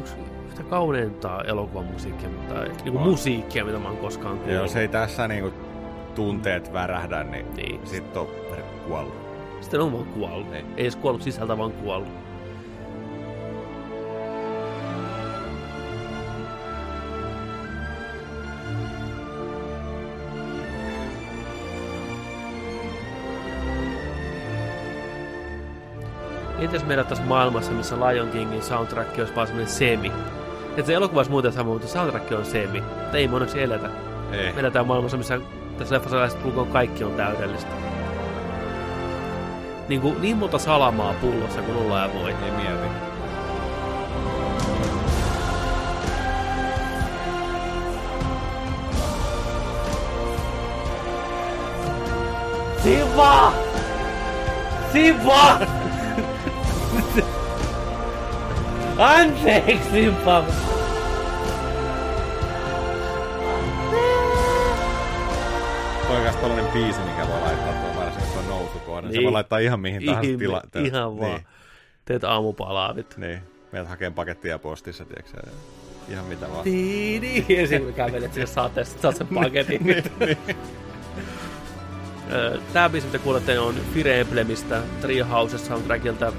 Yksi 0.00 0.14
yhtä 0.46 0.62
kauneinta 0.62 1.42
elokuvan 1.44 1.84
musiikkia, 1.84 2.28
mutta 2.28 2.54
niin 2.54 2.92
kuin 2.92 3.02
musiikkia, 3.02 3.64
mitä 3.64 3.78
mä 3.78 3.88
oon 3.88 3.96
koskaan 3.96 4.36
kuullut. 4.36 4.54
Ja 4.54 4.60
jos 4.60 4.76
ei 4.76 4.88
tässä 4.88 5.28
niinku 5.28 5.52
tunteet 6.14 6.72
värähdä, 6.72 7.24
niin, 7.24 7.46
niin. 7.56 7.80
sit 7.86 8.16
on 8.16 8.28
kuollut. 8.88 9.14
Sitten 9.60 9.80
on 9.80 9.92
vaan 9.92 10.04
kuollut. 10.04 10.52
Ei, 10.52 10.64
ei 10.76 10.82
edes 10.82 10.96
kuollut 10.96 11.22
sisältä, 11.22 11.58
vaan 11.58 11.72
kuollut. 11.72 12.19
Entäs 26.70 26.86
meillä 26.86 27.04
tässä 27.04 27.24
maailmassa, 27.24 27.72
missä 27.72 27.96
Lion 27.96 28.28
Kingin 28.28 28.62
soundtrack 28.62 29.18
olisi 29.18 29.34
vaan 29.34 29.46
semmoinen 29.46 29.72
semi? 29.72 30.12
Että 30.70 30.82
se 30.82 30.94
elokuva 30.94 31.18
olisi 31.18 31.30
muuten 31.30 31.52
sama, 31.52 31.72
mutta 31.72 31.88
soundtrack 31.88 32.32
on 32.32 32.44
semi. 32.44 32.80
Mutta 32.80 33.16
ei 33.16 33.28
me 33.28 33.34
onneksi 33.34 33.62
eletä. 33.62 33.90
Ei. 34.32 34.52
Me 34.52 34.60
eletään 34.60 34.86
maailmassa, 34.86 35.16
missä 35.16 35.40
tässä 35.78 35.94
leffassa 35.94 36.16
lähestulkoon 36.16 36.66
kaikki 36.66 37.04
on 37.04 37.12
täydellistä. 37.12 37.70
Niin, 39.88 40.00
kuin, 40.00 40.22
niin 40.22 40.36
monta 40.36 40.58
salamaa 40.58 41.14
pullossa 41.20 41.62
kuin 41.62 41.76
ollaan 41.76 42.10
ja 42.10 42.20
voi. 42.20 42.30
Ei 42.30 42.50
mieti. 42.50 42.88
Siva! 52.82 53.52
Siva! 54.92 55.79
Anteeksi, 59.00 59.90
Simpa! 59.90 60.44
Toikas 66.08 66.36
tollanen 66.36 66.66
biisi, 66.72 67.00
mikä 67.00 67.26
voi 67.28 67.40
laittaa 67.40 67.72
tuon 67.72 67.96
varsin, 67.96 68.20
jos 68.22 68.36
on 68.36 68.48
nousukohde. 68.48 69.06
Se 69.08 69.12
Niin. 69.12 69.22
voi 69.24 69.32
laittaa 69.32 69.58
ihan 69.58 69.80
mihin 69.80 70.04
tahansa 70.06 70.30
Ihme, 70.30 70.38
tila. 70.38 70.62
ihan 70.84 71.18
vaan. 71.20 71.40
Teet 72.04 72.24
aamupalaavit. 72.24 73.16
Niin. 73.16 73.38
Meiltä 73.72 73.90
hakee 73.90 74.10
pakettia 74.10 74.58
postissa, 74.58 75.04
tiedätkö? 75.04 75.50
Ihan 76.08 76.24
mitä 76.24 76.46
vaan. 76.50 76.64
Tiidi. 76.64 77.44
Ja 77.48 77.66
sitten 77.66 77.94
kävelet 77.94 78.34
sinne 78.34 78.46
sateessa, 78.46 78.98
saat 78.98 79.16
sen 79.16 79.26
paketin. 79.42 79.86
niin, 79.86 80.04
niin. 80.20 80.38
Ö, 82.32 82.58
Tää 82.72 82.88
biisi, 82.88 83.06
mitä 83.06 83.18
kuulette, 83.18 83.58
on 83.58 83.74
Fire 83.94 84.20
Emblemistä, 84.20 84.80
Treehouse 85.00 85.58
soundtrackilta. 85.58 86.32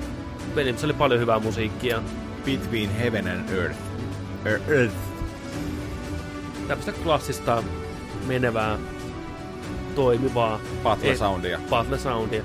Missä 0.55 0.87
oli 0.87 0.93
paljon 0.93 1.19
hyvää 1.19 1.39
musiikkia. 1.39 2.01
Between 2.45 2.89
Heaven 2.89 3.27
and 3.27 3.49
Earth. 3.49 3.79
Er, 4.45 4.59
earth. 4.67 4.95
Tämmöistä 6.67 6.91
klassista, 6.91 7.63
menevää, 8.27 8.77
toimivaa. 9.95 10.59
Battle 10.83 11.11
Eh, 11.11 11.17
soundia. 11.17 11.59
Battle 11.69 11.97
soundia. 11.99 12.43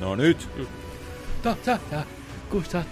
No 0.00 0.14
nyt. 0.16 0.48
Tata, 1.42 1.78
kun 2.54 2.64
sä 2.64 2.84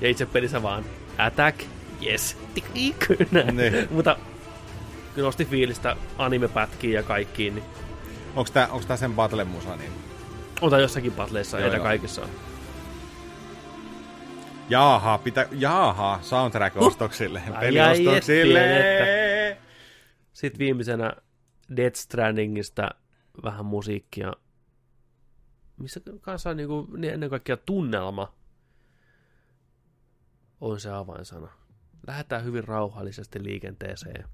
Ja 0.00 0.08
itse 0.08 0.26
pelissä 0.26 0.62
vaan 0.62 0.84
attack, 1.18 1.60
yes, 2.06 2.38
tik. 2.54 2.64
Niin. 2.74 2.94
Mutta 3.90 4.16
kyllä 5.14 5.26
nosti 5.26 5.44
fiilistä 5.44 5.96
anime-pätkiin 6.18 6.92
ja 6.92 7.02
kaikkiin, 7.02 7.54
niin 7.54 7.64
Onks 8.36 8.50
tää, 8.50 8.68
onks 8.68 8.86
tää 8.86 8.96
sen 8.96 9.12
battle 9.12 9.44
musa 9.44 9.76
niin? 9.76 9.92
ota 10.60 10.78
jossakin 10.78 11.12
battleissa, 11.12 11.58
Joo, 11.58 11.70
ei 11.70 11.76
joo. 11.76 11.84
kaikissa 11.84 12.22
on. 12.22 12.28
Jaaha, 14.68 15.18
pitä, 15.18 15.48
jaaha, 15.52 16.20
soundtrack-ostoksille, 16.22 17.40
ai, 17.52 17.60
peliostoksille. 17.60 18.60
Sitten 20.32 20.58
viimeisenä 20.58 21.12
Death 21.76 21.96
Strandingista 21.96 22.90
vähän 23.44 23.64
musiikkia. 23.64 24.32
Missä 25.84 26.00
kanssa 26.20 26.50
on 26.50 26.56
niinku, 26.56 26.88
niin 26.96 27.14
ennen 27.14 27.30
kaikkea 27.30 27.56
tunnelma 27.56 28.32
on 30.60 30.80
se 30.80 30.90
avainsana. 30.90 31.48
Lähdetään 32.06 32.44
hyvin 32.44 32.64
rauhallisesti 32.64 33.44
liikenteeseen. 33.44 34.24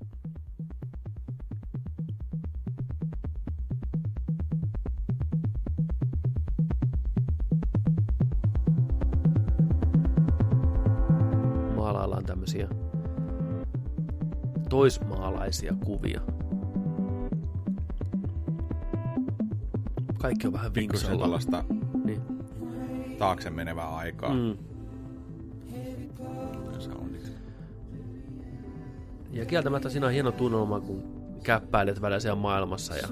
Maalaillaan 11.77 12.27
tämmöisiä 12.27 12.69
toismaalaisia 14.69 15.75
kuvia. 15.85 16.40
Kaikki 20.21 20.47
on 20.47 20.53
vähän 20.53 20.73
Pikkusen 20.73 21.11
vinksalla. 21.11 21.23
tällaista 21.25 21.65
Niin. 22.05 22.21
taakse 23.19 23.51
menevää 23.51 23.97
aikaa. 23.97 24.35
Mm. 24.35 24.57
Ja 29.33 29.47
kieltämättä 29.47 29.89
siinä 29.89 30.07
on 30.07 30.13
hieno 30.13 30.33
tunnelma, 30.33 30.81
kun 30.81 31.03
käppäilet 31.43 32.01
välillä 32.03 32.21
siellä 32.21 32.41
maailmassa 32.41 32.97
ja 32.97 33.09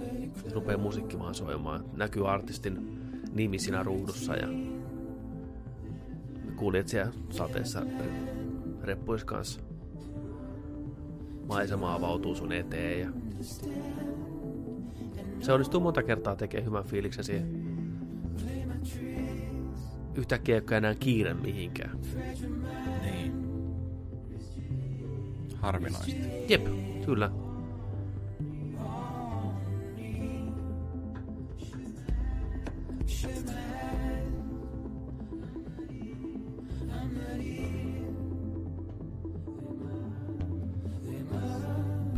rupeaa 0.55 0.79
musiikki 0.79 1.19
vaan 1.19 1.35
soimaan. 1.35 1.85
Näkyy 1.97 2.31
artistin 2.31 2.99
nimi 3.35 3.59
siinä 3.59 3.83
ruudussa 3.83 4.35
ja 4.37 4.49
kuljet 6.57 6.89
siellä 6.89 7.13
sateessa 7.31 7.81
re- 7.81 8.83
reppuis 8.83 9.25
kanssa. 9.25 9.61
Maisema 11.49 11.95
avautuu 11.95 12.35
sun 12.35 12.53
eteen 12.53 13.01
ja 13.01 13.09
se 15.41 15.53
onnistuu 15.53 15.81
monta 15.81 16.03
kertaa 16.03 16.37
tekee 16.37 16.65
hyvän 16.65 16.85
fiiliksen 16.85 17.25
siihen. 17.25 17.69
Yhtäkkiä 20.15 20.57
ei 20.57 20.77
enää 20.77 20.95
kiire 20.95 21.35
mihinkään. 21.35 21.99
Niin. 23.03 23.33
Harvinaista. 25.57 26.13
Jep, 26.49 26.67
kyllä. 27.05 27.31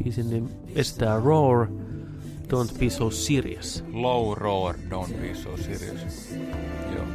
Biisin 0.05 0.31
nimi 0.31 0.49
estää 0.75 1.21
Roar– 1.21 1.67
Don't 2.51 2.79
Be 2.79 2.91
So 2.91 3.11
Serious. 3.11 3.85
Low 3.93 4.35
roar, 4.35 4.75
don't 4.91 5.21
be 5.21 5.35
so 5.35 5.57
serious. 5.57 6.35
Joo. 6.93 7.07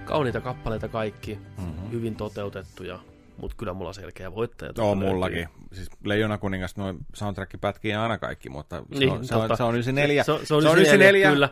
Kauniita 0.04 0.40
kappaleita 0.40 0.88
kaikki, 0.88 1.38
mm-hmm. 1.58 1.90
hyvin 1.90 2.16
toteutettuja, 2.16 2.98
mutta 3.36 3.56
kyllä 3.56 3.72
mulla 3.72 3.92
selkeä 3.92 4.34
voittaja. 4.34 4.68
Joo, 4.68 4.74
tuolta 4.74 4.96
mullakin. 4.96 5.48
Siis 5.72 5.88
Leijona 6.04 6.38
kuningas, 6.38 6.76
noin 6.76 6.98
soundtrack 7.14 7.60
pätkii 7.60 7.94
aina 7.94 8.18
kaikki, 8.18 8.48
mutta 8.50 8.82
se, 8.92 8.98
Niin, 8.98 9.10
on, 9.12 9.24
se, 9.24 9.34
on, 9.34 9.56
se 9.56 9.62
on 9.62 9.74
94. 9.74 10.24
Se- 10.24 10.46
se 10.46 10.54
on 10.54 10.62
94, 10.62 11.30
kyllä. 11.30 11.48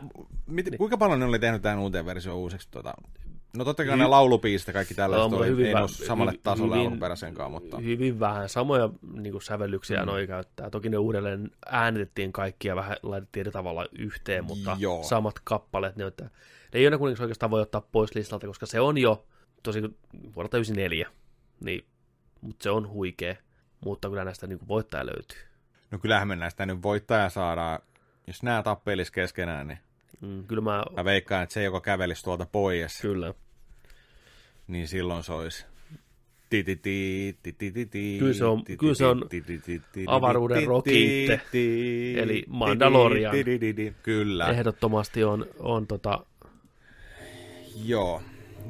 Miten, 0.47 0.77
kuinka 0.77 0.97
paljon 0.97 1.19
ne 1.19 1.25
oli 1.25 1.39
tehnyt 1.39 1.61
tämän 1.61 1.79
uuteen 1.79 2.05
versioon 2.05 2.39
uusiksi? 2.39 2.67
Tota, 2.71 2.93
no 3.57 3.65
totta 3.65 3.85
kai 3.85 3.97
ne 3.97 4.07
laulupiisit 4.07 4.73
kaikki 4.73 4.93
tällaiset 4.93 5.23
mutta 5.29 5.37
oli, 5.43 5.47
hyvin 5.51 5.65
ei 5.65 5.73
vä- 5.73 5.79
noussut 5.79 6.05
samalle 6.05 6.33
tasolle 6.43 6.75
hyvin- 6.75 6.87
alkuperäisenkaan, 6.87 7.51
mutta 7.51 7.77
Hyvin 7.77 8.19
vähän. 8.19 8.49
Samoja 8.49 8.89
niin 9.13 9.31
kuin 9.31 9.41
sävellyksiä 9.41 9.99
Mm. 9.99 10.05
noi 10.05 10.27
käyttää. 10.27 10.69
Toki 10.69 10.89
ne 10.89 10.97
uudelleen 10.97 11.51
äänitettiin 11.65 12.33
kaikki 12.33 12.67
ja 12.67 12.75
vähän 12.75 12.97
laitettiin 13.03 13.41
eri 13.41 13.51
tavalla 13.51 13.85
yhteen, 13.99 14.45
mutta 14.45 14.77
Joo. 14.79 15.03
samat 15.03 15.35
kappaleet 15.43 15.95
ne 15.95 16.05
ottaa. 16.05 16.29
Leijona 16.73 16.97
kuningas 16.97 17.21
oikeastaan 17.21 17.51
voi 17.51 17.61
ottaa 17.61 17.81
pois 17.91 18.15
listalta, 18.15 18.47
koska 18.47 18.65
se 18.65 18.79
on 18.79 18.97
jo 18.97 19.25
tosi 19.63 19.81
vuodelta 20.35 20.57
94, 20.57 21.07
niin, 21.63 21.85
mutta 22.41 22.63
se 22.63 22.69
on 22.69 22.89
huikea 22.89 23.35
mutta 23.85 24.09
kyllä 24.09 24.25
näistä 24.25 24.47
niin 24.47 24.59
kuin 24.59 24.67
voittaja 24.67 25.05
löytyy. 25.05 25.37
No 25.91 25.97
kyllähän 25.99 26.27
me 26.27 26.35
näistä 26.35 26.65
nyt 26.65 26.83
voittaja 26.83 27.29
saadaan, 27.29 27.79
jos 28.27 28.43
nämä 28.43 28.63
tappelis 28.63 29.11
keskenään, 29.11 29.67
niin 29.67 29.79
mm, 30.21 30.43
kyllä 30.43 30.61
mä... 30.61 30.83
mä 30.95 31.05
veikkaan, 31.05 31.43
että 31.43 31.53
se 31.53 31.63
joka 31.63 31.81
kävelisi 31.81 32.23
tuolta 32.23 32.45
pois, 32.51 33.01
kyllä. 33.01 33.33
niin 34.67 34.87
silloin 34.87 35.23
se 35.23 35.33
olisi 35.33 35.65
Kyllä 38.19 38.33
se 38.33 38.45
on, 38.45 38.63
kyllä 38.77 38.93
se 38.93 39.05
on 39.05 39.29
avaruuden 40.07 40.67
rokiitte, 40.67 41.41
eli 42.17 42.45
Mandalorian. 42.47 43.35
Kyllä. 44.03 44.47
Ehdottomasti 44.47 45.23
on, 45.23 45.45
on 45.59 45.87
tota... 45.87 46.25
Joo, 47.85 48.21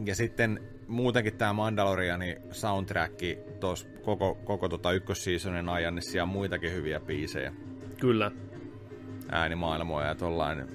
ja 0.06 0.16
sitten 0.16 0.64
muutenkin 0.90 1.38
tämä 1.38 1.54
Mandalorianin 1.54 2.38
soundtrack 2.52 3.20
tuossa 3.60 3.88
koko, 4.02 4.36
koko 4.36 4.70
tota 4.70 4.92
ykkösseasonin 4.92 5.70
ajan, 5.70 5.96
niin 5.96 6.04
siellä 6.04 6.24
on 6.24 6.30
muitakin 6.30 6.72
hyviä 6.72 7.00
biisejä. 7.00 7.54
kyllä. 8.00 8.32
Äänimaailmoja 9.32 10.08
ja 10.08 10.16
tollain. 10.16 10.68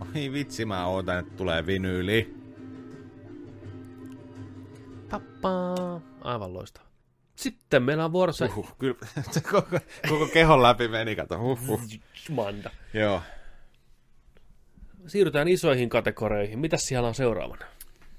Ai 0.00 0.32
vitsi, 0.32 0.64
mä 0.64 0.86
ootan, 0.86 1.18
että 1.18 1.36
tulee 1.36 1.66
vinyyli. 1.66 2.34
Tappaa. 5.08 6.00
Aivan 6.20 6.54
loistava. 6.54 6.86
Sitten 7.36 7.82
meillä 7.82 8.04
on 8.04 8.12
vuorossa... 8.12 8.44
Uhuh, 8.44 8.76
kyllä 8.78 8.96
koko, 9.52 9.78
koko 10.08 10.26
kehon 10.26 10.62
läpi 10.62 10.88
meni, 10.88 11.16
kato. 11.16 11.40
Uhuh. 11.40 11.80
Manda. 12.30 12.70
Joo. 12.94 13.22
Siirrytään 15.06 15.48
isoihin 15.48 15.88
kategorioihin. 15.88 16.58
Mitäs 16.58 16.80
siellä 16.82 17.08
on 17.08 17.14
seuraavana? 17.14 17.66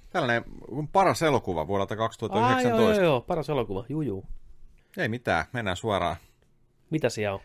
Tällainen 0.10 0.44
paras 0.92 1.22
elokuva 1.22 1.68
vuodelta 1.68 1.94
Ah, 1.94 1.98
2019. 1.98 2.70
joo, 2.84 2.92
joo, 2.94 3.04
joo, 3.04 3.22
paras 3.22 3.50
elokuva. 3.50 3.86
Juu, 3.90 4.02
juu. 4.02 4.26
Ei 4.98 5.08
mitään, 5.10 5.46
mennään 5.54 5.78
suoraan. 5.78 6.16
Mitä 6.90 7.10
siellä 7.10 7.34
on? 7.36 7.42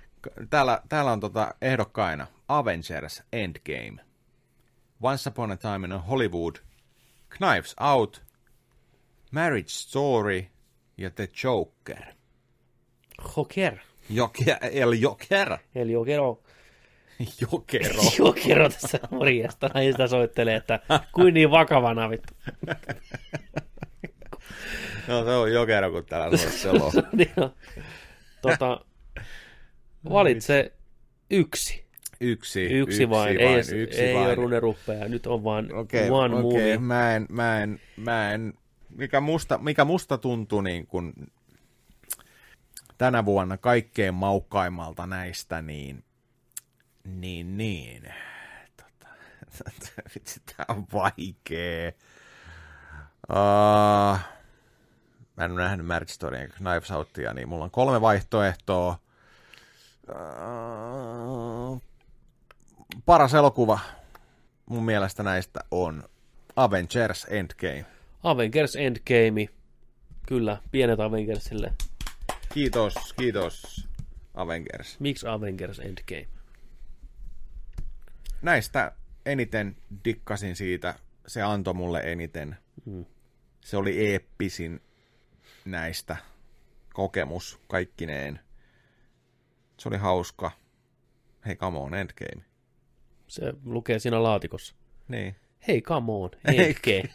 Täällä, 0.51 0.83
täällä 0.89 1.13
on 1.13 1.21
tota 1.21 1.55
ehdokkaina 1.63 2.27
Avengers 2.49 3.23
Endgame, 3.33 4.03
Once 5.03 5.31
Upon 5.31 5.51
a 5.53 5.57
Time 5.57 5.87
in 5.87 5.93
Hollywood, 6.03 6.57
Knives 7.29 7.77
Out, 7.81 8.23
Marriage 9.33 9.69
Story 9.69 10.47
ja 10.99 11.11
The 11.11 11.29
Joker. 11.45 12.05
Joker. 13.37 13.79
Joker, 14.11 14.57
El 14.73 14.93
Joker. 14.93 15.59
El 15.75 15.89
Jokero. 15.89 16.43
Jokero. 17.41 18.03
Jokero 18.19 18.69
tässä 18.69 18.99
morjesta. 19.11 19.71
Naista 19.75 20.09
soittelee, 20.09 20.57
että 20.57 20.81
kuin 21.13 21.35
niin 21.35 21.51
vakavana 21.51 22.11
vittu. 22.11 22.35
No 25.09 25.25
se 25.25 25.31
on 25.31 25.53
Jokero, 25.53 25.91
kun 25.91 26.05
täällä 26.05 26.37
soitteloo. 26.37 26.93
niin 27.13 27.33
on. 27.37 27.51
Tota, 28.43 28.85
valitse 30.11 30.73
yksi. 31.31 31.85
Yksi. 32.21 32.65
Yksi 32.65 33.11
vain, 33.11 33.39
vain, 33.39 33.49
ei, 33.49 33.83
yksi 33.83 34.01
ei 34.01 34.15
vain. 34.15 34.27
ole 34.27 34.35
runeruppeja. 34.35 35.09
Nyt 35.09 35.27
on 35.27 35.45
vain 35.45 35.75
Okei, 35.75 36.11
one 36.11 36.35
okei, 36.37 36.43
movie. 36.43 36.79
mä 36.79 37.17
en, 37.17 37.27
mä 37.29 37.63
en, 37.63 37.81
mä 37.97 38.33
en, 38.33 38.55
mikä 38.97 39.21
musta, 39.21 39.59
mikä 39.59 39.85
musta 39.85 40.19
tuntuu 40.19 40.61
niin 40.61 40.87
kuin 40.87 41.13
tänä 42.99 43.25
vuonna 43.25 43.57
kaikkein 43.57 44.15
maukkaimmalta 44.15 45.07
näistä, 45.07 45.63
niin, 45.63 46.05
niin, 47.05 47.57
niin, 47.57 48.03
tota, 48.77 49.13
vitsi, 50.15 50.41
tää 50.57 50.67
on 50.69 50.87
vaikee. 50.93 51.95
Uh, 53.31 54.19
mä 55.37 55.45
en 55.45 55.53
ole 55.53 55.63
nähnyt 55.63 55.87
Marriage 55.87 56.39
ja 56.43 56.49
Knives 56.49 56.91
Outia, 56.91 57.35
niin 57.35 57.49
mulla 57.49 57.65
on 57.65 57.71
kolme 57.71 58.01
vaihtoehtoa. 58.01 58.99
Uh, 60.09 61.83
paras 63.07 63.35
elokuva 63.35 63.79
mun 64.67 64.85
mielestä 64.85 65.23
näistä 65.23 65.61
on 65.71 66.05
Avengers 66.57 67.27
Endgame. 67.31 67.87
Avengers 68.23 68.77
Endgame. 68.77 69.49
Kyllä, 70.27 70.59
pienet 70.71 71.01
Avengersille. 71.01 71.73
Kiitos, 72.55 72.95
kiitos 73.19 73.89
Avengers. 74.35 75.01
Miksi 75.01 75.27
Avengers 75.27 75.79
Endgame? 75.79 76.42
Näistä 78.43 78.93
eniten 79.27 79.77
dikkasin 80.05 80.57
siitä, 80.57 80.95
se 81.27 81.43
antoi 81.43 81.75
mulle 81.75 82.01
eniten. 82.05 82.57
Mm. 82.85 83.05
Se 83.61 83.77
oli 83.77 84.07
eeppisin 84.07 84.81
näistä 85.65 86.17
kokemus 86.95 87.61
kaikkineen. 87.69 88.41
Se 89.79 89.89
oli 89.89 89.97
hauska. 89.97 90.51
Hei, 91.47 91.57
come 91.57 91.79
on, 91.79 91.95
Endgame. 91.95 92.43
Se 93.27 93.53
lukee 93.65 93.99
siinä 93.99 94.23
laatikossa. 94.23 94.75
Niin. 95.09 95.37
Hei, 95.69 95.83
come 95.83 96.13
on. 96.13 96.31
Endgame. 96.45 97.15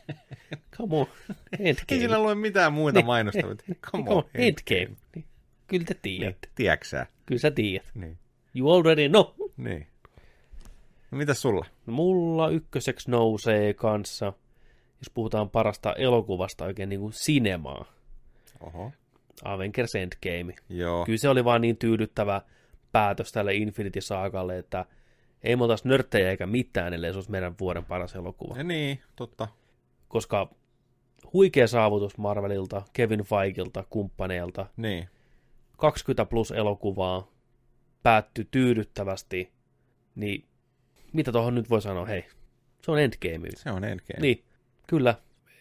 come 0.77 0.95
on, 0.95 1.07
Endgame. 1.59 1.85
Ei 1.89 1.99
siinä 1.99 2.19
lue 2.19 2.35
mitään 2.35 2.73
muuta 2.73 2.99
Niin. 2.99 3.05
mainosta, 3.05 3.47
mutta 3.47 3.63
come 3.65 3.77
Come 4.05 4.09
on, 4.09 4.17
on, 4.17 4.29
Endgame. 4.33 4.97
Niin. 5.15 5.25
Kyllä 5.67 5.85
te 5.85 5.93
tiedätte. 6.01 6.49
Tiedätkö 6.55 7.05
Kyllä 7.25 7.39
sä 7.39 7.51
tiedät. 7.51 7.85
Niin. 7.93 8.17
You 8.55 8.73
already 8.73 9.09
know. 9.09 9.25
Niin. 9.57 9.87
No 11.11 11.17
mitäs 11.17 11.41
sulla? 11.41 11.65
Mulla 11.85 12.49
ykköseksi 12.49 13.11
nousee 13.11 13.73
kanssa, 13.73 14.33
jos 15.01 15.09
puhutaan 15.13 15.49
parasta 15.49 15.93
elokuvasta 15.93 16.65
oikein 16.65 16.89
niin 16.89 16.99
kuin 16.99 17.13
sinemaa. 17.13 17.85
Oho. 18.61 18.91
Avengers 19.43 19.95
Endgame. 19.95 20.55
Joo. 20.69 21.05
Kyllä 21.05 21.17
se 21.17 21.29
oli 21.29 21.45
vaan 21.45 21.61
niin 21.61 21.77
tyydyttävä 21.77 22.41
päätös 22.91 23.31
tälle 23.31 23.55
Infinity 23.55 24.01
Saagalle, 24.01 24.57
että 24.57 24.85
ei 25.43 25.55
me 25.55 25.63
oltaisi 25.63 25.87
nörttejä 25.87 26.29
eikä 26.29 26.45
mitään, 26.45 26.93
ellei 26.93 27.11
se 27.11 27.17
olisi 27.17 27.31
meidän 27.31 27.55
vuoden 27.59 27.85
paras 27.85 28.15
elokuva. 28.15 28.57
Ja 28.57 28.63
niin, 28.63 29.01
totta. 29.15 29.47
Koska 30.07 30.49
huikea 31.33 31.67
saavutus 31.67 32.17
Marvelilta, 32.17 32.81
Kevin 32.93 33.23
Feigilta, 33.23 33.83
kumppaneilta. 33.89 34.65
Niin. 34.77 35.09
20 35.77 36.25
plus 36.25 36.51
elokuvaa 36.51 37.31
päättyi 38.03 38.47
tyydyttävästi, 38.51 39.51
niin 40.15 40.45
mitä 41.13 41.31
tuohon 41.31 41.55
nyt 41.55 41.69
voi 41.69 41.81
sanoa? 41.81 42.05
Hei, 42.05 42.25
se 42.81 42.91
on 42.91 42.99
Endgame. 42.99 43.47
Se 43.55 43.71
on 43.71 43.83
Endgame. 43.83 44.21
Niin, 44.21 44.43
kyllä. 44.87 45.15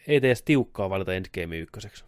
Ei 0.09 0.21
tee 0.21 0.35
tiukkaa 0.45 0.91
valita 0.91 1.15
Endgame 1.15 1.59
ykköseksi. 1.59 2.05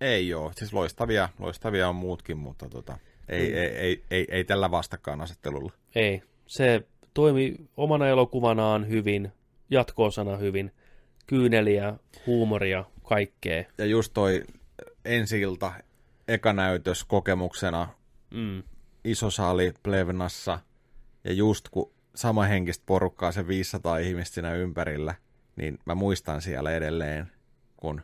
Ei 0.00 0.28
joo, 0.28 0.52
siis 0.56 0.72
loistavia, 0.72 1.28
loistavia 1.38 1.88
on 1.88 1.96
muutkin, 1.96 2.36
mutta 2.38 2.68
tota, 2.68 2.98
ei, 3.28 3.54
ei, 3.58 3.68
ei, 3.76 4.02
ei, 4.10 4.26
ei 4.30 4.44
tällä 4.44 4.70
vastakkainasettelulla. 4.70 5.72
Ei. 5.94 6.22
Se 6.46 6.82
toimi 7.14 7.56
omana 7.76 8.08
elokuvanaan 8.08 8.88
hyvin, 8.88 9.32
jatko-osana 9.70 10.36
hyvin, 10.36 10.72
kyyneliä, 11.26 11.94
huumoria, 12.26 12.84
kaikkea. 13.02 13.64
Ja 13.78 13.84
just 13.84 14.12
toi 14.14 14.42
ensi-ilta, 15.04 15.72
eka 16.28 16.52
näytös 16.52 17.04
kokemuksena, 17.04 17.88
Mm. 18.30 18.62
iso 19.04 19.30
saali 19.30 19.72
Plevnassa, 19.82 20.58
Ja 21.24 21.32
just 21.32 21.68
kun 21.68 21.90
sama 22.18 22.44
henkistä 22.44 22.82
porukkaa 22.86 23.32
se 23.32 23.48
500 23.48 23.98
ihmistä 23.98 24.34
siinä 24.34 24.54
ympärillä, 24.54 25.14
niin 25.56 25.78
mä 25.84 25.94
muistan 25.94 26.42
siellä 26.42 26.72
edelleen, 26.72 27.26
kun 27.76 28.02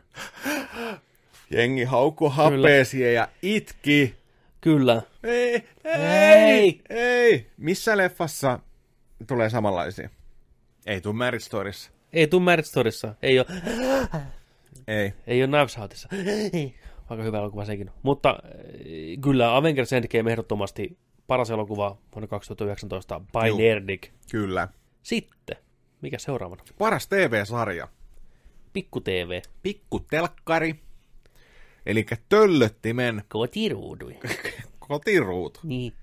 jengi 1.49 1.83
haukku 1.83 2.29
hapeesia 2.29 3.11
ja 3.11 3.27
itki. 3.41 4.15
Kyllä. 4.61 5.01
Ei, 5.23 5.63
Ei! 5.83 6.01
ei, 6.49 6.81
ei. 6.89 7.51
Missä 7.57 7.97
leffassa 7.97 8.59
tulee 9.27 9.49
samanlaisia? 9.49 10.09
Ei 10.85 11.01
tuu 11.01 11.13
Marriage 11.13 11.45
Storyssa. 11.45 11.91
Ei 12.13 12.27
tuu 12.27 12.39
Marriage 12.39 12.67
Storyssa. 12.67 13.15
Ei 13.21 13.39
ole... 13.39 13.47
Ei. 14.87 15.13
Ei 15.27 15.43
ole 15.43 15.47
Knives 15.47 15.77
Outissa. 15.77 16.09
Aika 17.09 17.23
hyvä 17.23 17.37
elokuva 17.37 17.65
sekin. 17.65 17.91
Mutta 18.03 18.39
eh, 18.45 19.17
kyllä 19.21 19.55
Avengers 19.57 19.93
Endgame 19.93 20.31
ehdottomasti 20.31 20.97
paras 21.27 21.49
elokuva 21.49 21.97
vuonna 22.15 22.27
2019 22.27 23.19
by 23.19 23.47
Juu. 23.47 23.57
Nerdik. 23.57 24.11
Kyllä. 24.31 24.67
Sitten, 25.03 25.57
mikä 26.01 26.17
seuraavana? 26.17 26.63
Paras 26.77 27.07
TV-sarja. 27.07 27.87
Pikku 28.73 29.01
TV. 29.01 29.41
Pikku 29.61 29.99
telkkari. 29.99 30.75
Eli 31.85 32.05
töllöttimen 32.29 33.23
Kotiruudui. 33.29 34.19
kotiruutu. 34.87 35.59
Niin. 35.63 35.93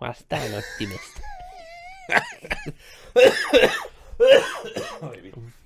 Vastaanottimesta. 0.00 1.20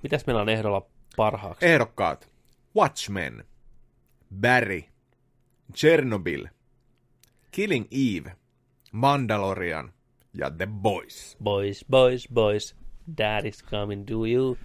Mitäs 0.02 0.26
meillä 0.26 0.42
on 0.42 0.48
ehdolla 0.48 0.86
parhaaksi? 1.16 1.66
Ehdokkaat. 1.66 2.28
Watchmen. 2.76 3.44
Barry. 4.40 4.82
Chernobyl. 5.74 6.46
Killing 7.50 7.86
Eve. 7.90 8.36
Mandalorian. 8.92 9.92
Ja 10.34 10.50
The 10.50 10.66
Boys. 10.66 11.36
Boys, 11.42 11.84
boys, 11.90 12.28
boys. 12.28 12.76
Dad 13.18 13.44
is 13.44 13.64
coming 13.64 14.06
to 14.06 14.26
you. 14.26 14.56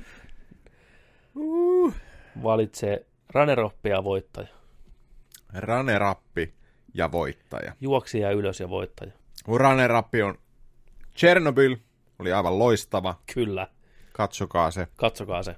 Uh. 1.35 1.93
Valitse 2.43 3.05
runner-up 3.33 3.85
ja 3.85 4.03
voittaja. 4.03 4.47
Runner-up 5.53 6.21
ja 6.93 7.11
voittaja. 7.11 7.73
Juoksija 7.81 8.31
ylös 8.31 8.59
ja 8.59 8.69
voittaja. 8.69 9.11
Mun 9.47 9.61
runner-up 9.61 10.07
on 10.25 10.37
Chernobyl. 11.17 11.75
Oli 12.19 12.33
aivan 12.33 12.59
loistava. 12.59 13.19
Kyllä. 13.33 13.67
Katsokaa 14.13 14.71
se. 14.71 14.87
Katsokaa 14.95 15.43
se. 15.43 15.55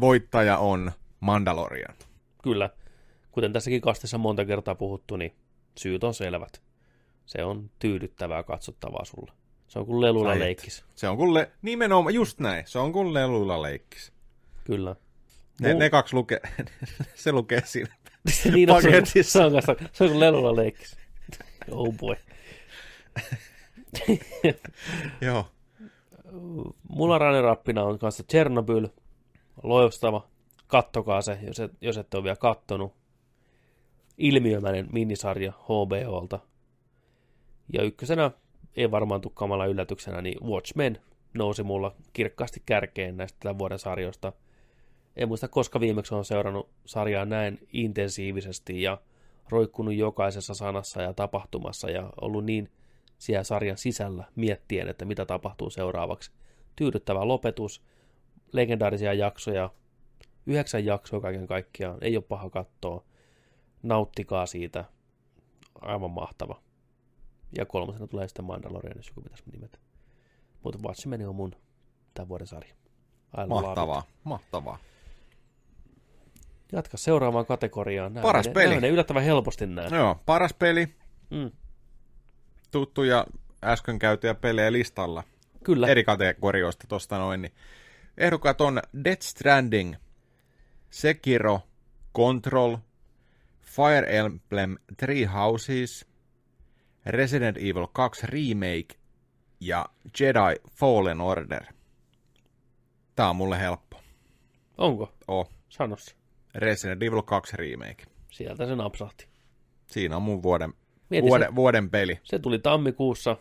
Voittaja 0.00 0.58
on 0.58 0.92
Mandalorian. 1.20 1.94
Kyllä. 2.42 2.70
Kuten 3.30 3.52
tässäkin 3.52 3.80
kastissa 3.80 4.18
monta 4.18 4.44
kertaa 4.44 4.74
puhuttu, 4.74 5.16
niin 5.16 5.34
syyt 5.78 6.04
on 6.04 6.14
selvät. 6.14 6.63
Se 7.26 7.44
on 7.44 7.70
tyydyttävää 7.78 8.42
katsottavaa 8.42 9.04
sulle. 9.04 9.32
Se 9.68 9.78
on 9.78 9.86
kuin 9.86 10.00
lelulla 10.00 10.28
Ai 10.30 10.36
et. 10.36 10.40
leikkis. 10.42 10.84
Se 10.94 11.08
on 11.08 11.16
kuin 11.16 11.34
le- 11.34 11.50
nimenomaan, 11.62 12.14
just 12.14 12.38
näin. 12.40 12.66
Se 12.66 12.78
on 12.78 12.92
kuin 12.92 13.14
leluilla 13.14 13.62
leikkis. 13.62 14.12
Kyllä. 14.64 14.96
Ne, 15.60 15.74
ne 15.74 15.90
kaksi 15.90 16.14
lukee, 16.16 16.40
se 17.14 17.32
lukee 17.32 17.62
siinä 17.64 17.94
niin 18.54 18.70
on, 18.70 18.82
se, 18.82 18.88
on- 18.88 18.94
paketissa. 18.94 19.38
se, 19.38 19.44
on, 19.44 19.62
se 19.92 20.04
on 20.04 20.10
kuin 20.10 20.20
lelulla 20.20 20.56
leikkis. 20.56 20.96
Oh 21.70 21.94
boy. 21.94 22.16
Joo. 25.20 25.46
Mulla 26.88 27.18
runner-upina 27.18 27.82
on 27.82 27.98
kanssa 27.98 28.22
Chernobyl. 28.22 28.88
Loistava. 29.62 30.28
Kattokaa 30.66 31.22
se, 31.22 31.38
jos, 31.42 31.60
et, 31.60 31.72
jos 31.80 31.96
ette 31.98 32.16
ole 32.16 32.24
vielä 32.24 32.36
kattonut. 32.36 32.94
Ilmiömäinen 34.18 34.88
minisarja 34.92 35.52
HBOlta. 35.52 36.38
Ja 37.72 37.82
ykkösenä, 37.82 38.30
ei 38.76 38.90
varmaan 38.90 39.20
tule 39.20 39.32
kamala 39.36 39.66
yllätyksenä, 39.66 40.22
niin 40.22 40.44
Watchmen 40.44 41.00
nousi 41.34 41.62
mulla 41.62 41.94
kirkkaasti 42.12 42.62
kärkeen 42.66 43.16
näistä 43.16 43.38
tämän 43.40 43.58
vuoden 43.58 43.78
sarjoista. 43.78 44.32
En 45.16 45.28
muista, 45.28 45.48
koska 45.48 45.80
viimeksi 45.80 46.14
on 46.14 46.24
seurannut 46.24 46.68
sarjaa 46.86 47.24
näin 47.24 47.58
intensiivisesti 47.72 48.82
ja 48.82 48.98
roikkunut 49.48 49.94
jokaisessa 49.94 50.54
sanassa 50.54 51.02
ja 51.02 51.14
tapahtumassa 51.14 51.90
ja 51.90 52.10
ollut 52.20 52.44
niin 52.44 52.70
siellä 53.18 53.44
sarjan 53.44 53.76
sisällä 53.76 54.24
miettien, 54.36 54.88
että 54.88 55.04
mitä 55.04 55.26
tapahtuu 55.26 55.70
seuraavaksi. 55.70 56.30
Tyydyttävä 56.76 57.28
lopetus, 57.28 57.82
legendaarisia 58.52 59.12
jaksoja, 59.12 59.70
yhdeksän 60.46 60.84
jaksoa 60.84 61.20
kaiken 61.20 61.46
kaikkiaan, 61.46 61.98
ei 62.00 62.16
ole 62.16 62.24
paha 62.28 62.50
katsoa. 62.50 63.04
Nauttikaa 63.82 64.46
siitä, 64.46 64.84
aivan 65.80 66.10
mahtava. 66.10 66.63
Ja 67.58 67.66
kolmasena 67.66 68.06
tulee 68.06 68.28
sitten 68.28 68.44
Mandalorian, 68.44 68.96
jos 68.96 69.08
joku 69.08 69.20
pitäisi 69.20 69.44
nimetä. 69.52 69.78
Mutta 70.62 70.78
Watchmen 70.88 71.28
on 71.28 71.34
mun 71.36 71.52
tämän 72.14 72.28
vuoden 72.28 72.46
sarja. 72.46 72.74
Love 73.36 73.46
Mahtavaa, 73.48 73.98
it. 74.08 74.14
mahtavaa. 74.24 74.78
Jatka 76.72 76.96
seuraavaan 76.96 77.46
kategoriaan. 77.46 78.14
Nämä 78.14 78.22
Paras 78.22 78.44
menee- 78.46 78.54
peli. 78.54 78.64
Nämä 78.68 78.76
menee 78.76 78.90
yllättävän 78.90 79.22
helposti 79.22 79.66
nämä. 79.66 79.96
Joo, 79.96 80.20
paras 80.26 80.54
peli. 80.54 80.94
Mm. 81.30 81.50
Tuttuja 82.70 83.26
äsken 83.64 83.98
käytyjä 83.98 84.34
pelejä 84.34 84.72
listalla. 84.72 85.24
Kyllä. 85.64 85.86
Eri 85.88 86.04
kategorioista 86.04 86.86
tosta 86.86 87.18
noin. 87.18 87.42
Niin. 87.42 87.52
Ehdokkaat 88.18 88.60
on 88.60 88.80
Death 89.04 89.22
Stranding, 89.22 89.94
Sekiro, 90.90 91.60
Control, 92.16 92.76
Fire 93.62 94.18
Emblem 94.18 94.76
Three 94.96 95.24
Houses, 95.24 96.06
Resident 97.06 97.56
Evil 97.56 97.86
2 97.92 98.26
Remake 98.26 98.94
ja 99.60 99.86
Jedi 100.20 100.60
Fallen 100.70 101.20
Order. 101.20 101.64
Tää 103.16 103.30
on 103.30 103.36
mulle 103.36 103.60
helppo. 103.60 104.00
Onko? 104.78 105.12
Oh. 105.28 105.48
Sano. 105.68 105.96
Resident 106.54 107.02
Evil 107.02 107.22
2 107.22 107.56
Remake. 107.56 108.04
Sieltä 108.30 108.66
se 108.66 108.76
napsahti. 108.76 109.26
Siinä 109.86 110.16
on 110.16 110.22
mun 110.22 110.42
vuoden, 110.42 110.72
Mieti 111.10 111.28
vuoden, 111.28 111.48
se. 111.48 111.54
vuoden 111.54 111.90
peli. 111.90 112.20
Se 112.22 112.38
tuli 112.38 112.58
tammikuussa 112.58 113.36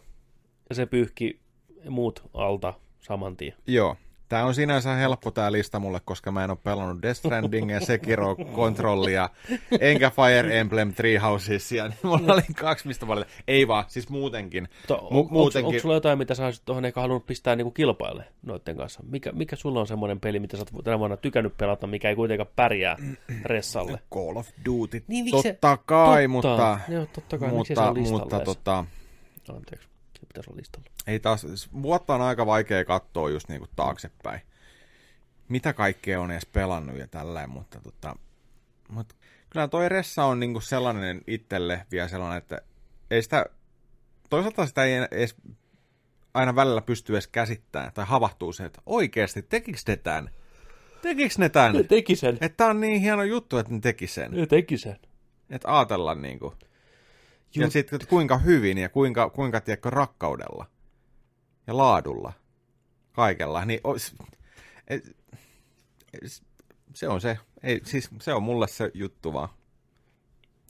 ja 0.69 0.76
se 0.76 0.85
pyyhki 0.85 1.40
muut 1.90 2.30
alta 2.34 2.73
saman 2.99 3.38
tien. 3.38 3.53
Joo. 3.68 3.95
Tää 4.34 4.45
on 4.45 4.55
sinänsä 4.55 4.93
helppo 4.93 5.31
tää 5.31 5.51
lista 5.51 5.80
mulle, 5.80 6.01
koska 6.05 6.31
mä 6.31 6.43
en 6.43 6.49
ole 6.49 6.57
pelannut 6.64 7.01
Death 7.01 7.18
Strandingia, 7.18 7.80
Sekiro, 7.80 8.35
Controllia, 8.55 9.30
enkä 9.80 10.10
Fire 10.10 10.60
Emblem 10.60 10.93
Three 10.93 11.18
Housesia, 11.18 11.88
niin 11.88 11.97
mulla 12.03 12.34
oli 12.34 12.41
kaksi 12.55 12.88
mistä 12.88 13.07
valita. 13.07 13.30
Ei 13.47 13.68
vaan, 13.68 13.85
siis 13.88 14.10
muutenkin. 14.10 14.68
To, 14.88 14.95
Mu- 14.95 15.18
on, 15.18 15.27
muutenkin. 15.30 15.68
onko 15.68 15.80
sulla 15.80 15.95
jotain, 15.95 16.18
mitä 16.18 16.35
sä 16.35 16.45
olisit 16.45 16.65
tuohon 16.65 16.84
halunnut 16.95 17.26
pistää 17.26 17.55
niinku 17.55 17.72
kilpaille 17.72 18.26
noiden 18.43 18.77
kanssa? 18.77 19.03
Mikä, 19.10 19.31
mikä 19.31 19.55
sulla 19.55 19.80
on 19.80 19.88
semmoinen 19.88 20.19
peli, 20.19 20.39
mitä 20.39 20.57
sä 20.57 20.64
oot 20.73 20.84
tänä 20.84 20.99
vuonna 20.99 21.18
tykännyt 21.18 21.57
pelata, 21.57 21.88
mikä 21.88 22.10
ei 22.10 22.15
kuitenkaan 22.15 22.49
pärjää 22.55 22.97
ressalle? 23.43 23.99
Call 24.14 24.35
of 24.35 24.49
Duty. 24.65 25.03
Niin, 25.07 25.26
miksi 25.26 25.41
se- 25.41 25.53
totta 25.53 25.77
kai, 25.77 26.23
totta. 26.23 26.30
mutta... 26.30 26.80
Joo, 26.89 27.05
totta 27.14 27.38
kai, 27.38 27.51
miksi 27.51 27.76
se 27.76 27.81
on 27.81 27.99
mutta, 27.99 28.11
mutta 28.11 28.35
edes? 28.35 28.45
tota, 28.45 28.85
Anteeksi, 29.49 29.88
se 30.23 30.27
pitäisi 30.27 30.49
olla 30.49 30.59
listalla. 30.59 30.89
ei 31.07 31.19
taas, 31.19 31.45
vuotta 31.81 32.15
on 32.15 32.21
aika 32.21 32.45
vaikea 32.45 32.85
katsoa 32.85 33.29
just 33.29 33.49
niinku 33.49 33.67
taaksepäin. 33.75 34.41
Mitä 35.49 35.73
kaikkea 35.73 36.21
on 36.21 36.31
edes 36.31 36.45
pelannut 36.45 36.97
ja 36.97 37.07
tälleen, 37.07 37.49
mutta 37.49 37.79
tota, 37.81 38.15
mutta 38.89 39.15
kyllä 39.49 39.67
toi 39.67 39.89
Ressa 39.89 40.25
on 40.25 40.39
niinku 40.39 40.61
sellainen 40.61 41.21
itselle 41.27 41.85
vielä 41.91 42.07
sellainen, 42.07 42.37
että 42.37 42.61
ei 43.11 43.21
sitä, 43.21 43.45
toisaalta 44.29 44.65
sitä 44.65 44.83
ei 44.83 44.93
edes 45.11 45.35
aina 46.33 46.55
välillä 46.55 46.81
pysty 46.81 47.13
edes 47.13 47.27
käsittämään 47.27 47.91
tai 47.93 48.05
havahtuu 48.05 48.53
se, 48.53 48.65
että 48.65 48.81
oikeasti 48.85 49.41
tekikö 49.41 49.79
ne 49.87 49.95
tämän? 49.95 50.29
Tekikö 51.01 51.35
ne 51.37 51.49
tämän? 51.49 51.73
Ne 51.73 51.83
teki 51.83 52.15
sen. 52.15 52.37
Että 52.41 52.57
tää 52.57 52.67
on 52.67 52.79
niin 52.79 53.01
hieno 53.01 53.23
juttu, 53.23 53.57
että 53.57 53.73
ne 53.73 53.79
teki 53.79 54.07
sen. 54.07 54.31
Ne 54.31 54.45
teki 54.45 54.77
sen. 54.77 54.99
Että 55.49 55.77
ajatella 55.77 56.15
niinku. 57.59 57.67
Ja 57.67 57.71
sitten 57.71 58.07
kuinka 58.07 58.38
hyvin 58.38 58.77
ja 58.77 58.89
kuinka, 58.89 59.30
kuinka 59.30 59.61
tiedätkö, 59.61 59.89
rakkaudella 59.89 60.65
ja 61.67 61.77
laadulla, 61.77 62.34
kaikella, 63.11 63.65
niin 63.65 63.80
ois, 63.84 64.15
et, 64.88 65.17
es- 66.25 66.43
se 66.93 67.07
on 67.07 67.21
se, 67.21 67.38
ei, 67.63 67.81
siis 67.84 68.09
se 68.21 68.34
on 68.34 68.43
mulle 68.43 68.67
se 68.67 68.91
juttu 68.93 69.34
vaan. 69.34 69.49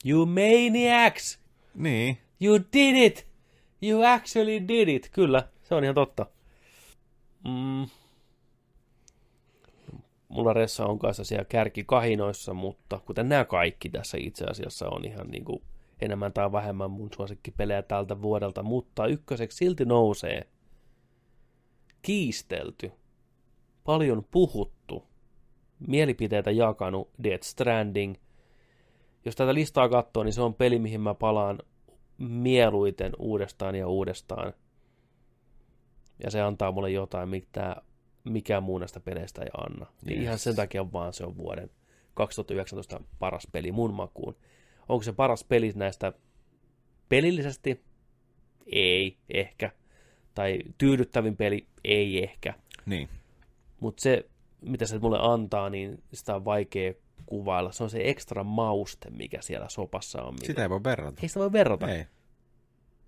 You 0.04 0.26
maniacs! 0.26 1.38
Niin. 1.74 2.18
You 2.40 2.58
did 2.72 2.96
it! 2.96 3.26
You 3.82 4.02
actually 4.02 4.68
did 4.68 4.88
it! 4.88 5.08
Kyllä, 5.12 5.48
se 5.62 5.74
on 5.74 5.84
ihan 5.84 5.94
totta. 5.94 6.26
Mm. 7.44 7.88
Mulla 10.28 10.52
Ressa 10.52 10.86
on 10.86 10.98
kanssa 10.98 11.24
siellä 11.24 11.44
kärkikahinoissa, 11.44 12.54
mutta 12.54 13.00
kuten 13.06 13.28
nämä 13.28 13.44
kaikki 13.44 13.88
tässä 13.88 14.16
itse 14.20 14.44
asiassa 14.44 14.88
on 14.88 15.04
ihan 15.04 15.28
niin 15.30 15.44
kuin 15.44 15.62
enemmän 16.04 16.32
tai 16.32 16.52
vähemmän 16.52 16.90
mun 16.90 17.10
suosikkipelejä 17.16 17.82
tältä 17.82 18.22
vuodelta, 18.22 18.62
mutta 18.62 19.06
ykköseksi 19.06 19.56
silti 19.56 19.84
nousee 19.84 20.48
kiistelty, 22.02 22.92
paljon 23.84 24.24
puhuttu, 24.30 25.04
mielipiteitä 25.86 26.50
jakanut 26.50 27.10
Death 27.22 27.44
Stranding. 27.44 28.14
Jos 29.24 29.36
tätä 29.36 29.54
listaa 29.54 29.88
katsoo, 29.88 30.24
niin 30.24 30.32
se 30.32 30.42
on 30.42 30.54
peli, 30.54 30.78
mihin 30.78 31.00
mä 31.00 31.14
palaan 31.14 31.58
mieluiten 32.18 33.12
uudestaan 33.18 33.74
ja 33.74 33.88
uudestaan. 33.88 34.52
ja 36.24 36.30
se 36.30 36.40
antaa 36.40 36.72
mulle 36.72 36.90
jotain, 36.90 37.28
mitä 37.28 37.76
mikään 38.24 38.62
muu 38.62 38.78
näistä 38.78 39.00
peleistä 39.00 39.42
ei 39.42 39.48
anna. 39.58 39.86
Niin 40.04 40.16
Yes. 40.18 40.24
ihan 40.24 40.38
sen 40.38 40.56
takia 40.56 40.92
vaan 40.92 41.12
se 41.12 41.24
on 41.24 41.36
vuoden 41.36 41.70
2019 42.14 43.00
paras 43.18 43.48
peli 43.52 43.72
mun 43.72 43.94
makuun. 43.94 44.36
Onko 44.88 45.02
se 45.02 45.12
paras 45.12 45.44
peli 45.44 45.72
näistä 45.74 46.12
pelillisesti? 47.08 47.80
Ei, 48.66 49.16
ehkä. 49.28 49.70
Tai 50.34 50.58
tyydyttävin 50.78 51.36
peli? 51.36 51.66
Ei 51.84 52.22
ehkä. 52.22 52.54
Niin. 52.86 53.08
Mutta 53.80 54.02
se, 54.02 54.26
mitä 54.60 54.86
se 54.86 54.98
mulle 54.98 55.18
antaa, 55.20 55.70
niin 55.70 56.02
sitä 56.12 56.34
on 56.36 56.44
vaikea 56.44 56.94
kuvailla. 57.26 57.72
Se 57.72 57.82
on 57.82 57.90
se 57.90 58.00
ekstra 58.04 58.44
mauste, 58.44 59.10
mikä 59.10 59.42
siellä 59.42 59.68
sopassa 59.68 60.22
on. 60.22 60.34
Mikä... 60.34 60.46
Sitä 60.46 60.62
ei 60.62 60.70
voi 60.70 60.84
verrata. 60.84 61.18
Ei 61.22 61.28
sitä 61.28 61.40
voi 61.40 61.52
verrata. 61.52 61.90
Ei. 61.90 62.04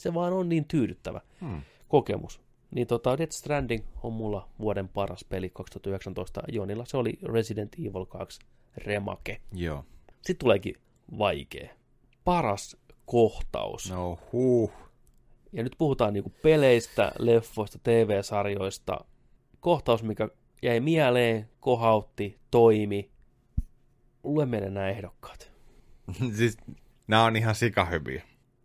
Se 0.00 0.14
vaan 0.14 0.32
on 0.32 0.48
niin 0.48 0.64
tyydyttävä 0.64 1.20
Hmm. 1.40 1.62
kokemus. 1.88 2.40
Niin 2.70 2.86
tota, 2.86 3.18
Death 3.18 3.32
Stranding 3.32 3.84
on 4.02 4.12
mulla 4.12 4.48
vuoden 4.58 4.88
paras 4.88 5.24
peli 5.24 5.50
2019. 5.50 6.42
Jonilla 6.48 6.84
se 6.84 6.96
oli 6.96 7.18
Resident 7.22 7.74
Evil 7.78 8.06
2 8.06 8.40
remake. 8.76 9.40
Joo. 9.52 9.84
Sitten 10.22 10.36
tuleekin 10.38 10.74
vaikea. 11.18 11.68
Paras 12.24 12.76
kohtaus. 13.04 13.90
No 13.90 14.18
huh. 14.32 14.72
Ja 15.52 15.62
nyt 15.62 15.74
puhutaan 15.78 16.12
niinku 16.12 16.32
peleistä, 16.42 17.12
leffoista, 17.18 17.78
TV-sarjoista. 17.82 19.04
Kohtaus, 19.60 20.02
mikä 20.02 20.28
jäi 20.62 20.80
mieleen, 20.80 21.48
kohautti, 21.60 22.38
toimi. 22.50 23.10
Lue 24.24 24.46
meille 24.46 24.70
nämä 24.70 24.88
ehdokkaat. 24.88 25.52
siis 26.36 26.56
nämä 27.06 27.24
on 27.24 27.36
ihan 27.36 27.54
sikahyviä. 27.54 28.22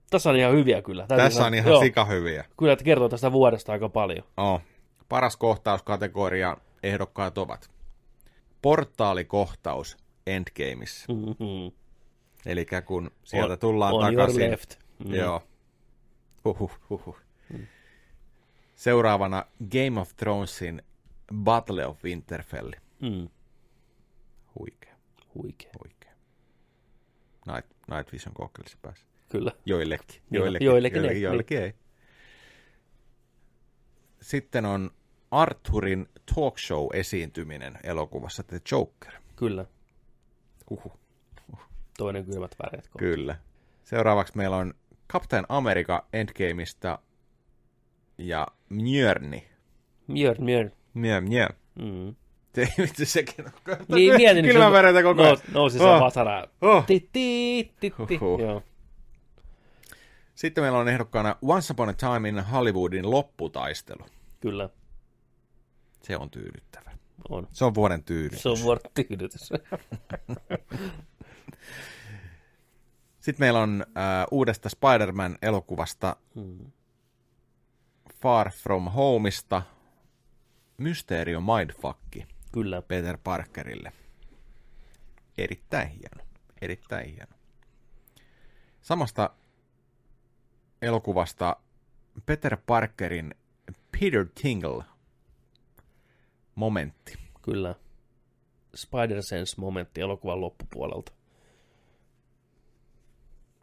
Tässä 0.09 0.29
on 0.29 0.35
ihan 0.35 0.53
hyviä 0.53 0.81
kyllä. 0.81 1.07
Täytyy 1.07 1.25
Tässä 1.25 1.45
on 1.45 1.53
ihan 1.53 1.71
joo. 1.71 1.81
sikahyviä. 1.81 2.45
Kyllä, 2.57 2.73
että 2.73 2.85
kertoo 2.85 3.09
tästä 3.09 3.31
vuodesta 3.31 3.71
aika 3.71 3.89
paljon. 3.89 4.23
Oh. 4.37 4.61
Paras 5.09 5.37
kohtauskategoria 5.37 6.57
ehdokkaat 6.83 7.37
ovat 7.37 7.69
portaalikohtaus 8.61 9.97
Endgameissa. 10.27 11.13
Mm-hmm. 11.13 11.71
Eli 12.45 12.65
kun 12.85 13.11
sieltä 13.23 13.53
On- 13.53 13.59
tullaan 13.59 13.93
on 13.93 14.01
your 14.13 14.15
takaisin. 14.29 14.51
left. 14.51 14.75
Mm. 15.05 15.13
Joo. 15.15 15.43
Huhhuh, 16.45 16.79
huhhuh. 16.89 17.17
Seuraavana 18.75 19.45
Game 19.71 19.99
of 20.01 20.15
Thronesin 20.17 20.81
Battle 21.35 21.85
of 21.85 22.03
Winterfell. 22.03 22.71
Mm. 22.99 23.29
Huikea. 24.59 24.95
Huikea. 25.35 25.71
Huikea. 25.83 26.11
Night, 27.47 27.71
Night 27.91 28.11
Vision 28.13 28.33
kokeilisi 28.33 28.77
päässä. 28.81 29.05
Kyllä. 29.29 29.51
Joillekin. 29.65 30.21
Joillekin, 30.31 30.65
joillekin 30.65 30.95
joillekin, 30.97 31.05
ei, 31.17 31.21
joillekin 31.21 31.61
ei. 31.61 31.73
Sitten 34.21 34.65
on 34.65 34.91
Arthurin 35.31 36.09
talk 36.35 36.57
show 36.59 36.87
esiintyminen 36.93 37.79
elokuvassa 37.83 38.43
The 38.43 38.61
Joker. 38.71 39.13
Kyllä. 39.35 39.65
Huhhuh. 40.69 40.99
Toinen 42.01 42.25
kylmät 42.25 42.55
väreet. 42.63 42.87
kohta. 42.87 42.99
Kyllä. 42.99 43.35
Seuraavaksi 43.83 44.33
meillä 44.37 44.57
on 44.57 44.73
Captain 45.13 45.45
America 45.49 46.05
Endgameista 46.13 46.99
ja 48.17 48.47
Mjörni. 48.69 49.47
Mjörn, 50.07 50.43
Mjörn. 50.43 50.71
Mjö, 50.93 51.21
mjö. 51.21 51.47
Mm. 51.75 52.15
Se 52.55 52.67
vittu 52.77 53.05
sekin 53.05 53.45
on 53.45 53.51
Niin, 53.95 54.15
mietin. 54.15 54.43
nyt, 54.43 54.51
Kylmä 54.51 54.65
se- 54.67 54.71
veretä 54.71 55.03
koko 55.03 55.21
ajan. 55.23 55.37
nous- 55.37 55.53
Nousi 55.53 55.77
se 55.77 55.83
Oh. 55.83 56.01
vasara. 56.01 56.47
Oh. 56.61 56.85
Ti, 56.85 56.99
ti, 56.99 57.71
ti, 57.79 57.93
ti. 58.07 58.15
Huhhuh. 58.17 58.39
Joo. 58.39 58.63
Sitten 60.35 60.63
meillä 60.63 60.77
on 60.79 60.87
ehdokkaana 60.89 61.35
Once 61.41 61.73
Upon 61.73 61.89
a 61.89 61.93
Time 61.93 62.29
in 62.29 62.39
Hollywoodin 62.39 63.11
lopputaistelu. 63.11 64.05
Kyllä. 64.39 64.69
Se 66.03 66.17
on 66.17 66.29
tyydyttävä. 66.29 66.91
On. 67.29 67.47
Se 67.51 67.65
on 67.65 67.75
vuoden 67.75 68.03
tyydytys. 68.03 68.41
Se 68.43 68.49
on 68.49 68.57
vuoden 68.63 68.91
tyydytys. 68.93 69.49
Sitten 73.19 73.43
meillä 73.43 73.59
on 73.59 73.85
äh, 73.87 74.25
uudesta 74.31 74.69
Spider-Man-elokuvasta 74.69 76.15
Hmm. 76.35 76.71
Far 78.21 78.51
From 78.51 78.91
Homeista 78.91 79.61
Mysterio 80.77 81.41
Mindfuck. 81.41 81.99
Kyllä. 82.51 82.81
Peter 82.81 83.17
Parkerille. 83.23 83.91
Erittäin 85.37 85.87
hieno. 85.89 86.23
Erittäin 86.61 87.09
hieno. 87.09 87.35
Samasta 88.81 89.29
elokuvasta 90.81 91.55
Peter 92.25 92.57
Parkerin 92.65 93.35
Peter 93.91 94.25
Tingle 94.41 94.83
momentti. 96.55 97.17
Kyllä. 97.41 97.75
Spider-Sense-momentti 98.75 100.01
elokuvan 100.01 100.41
loppupuolelta. 100.41 101.11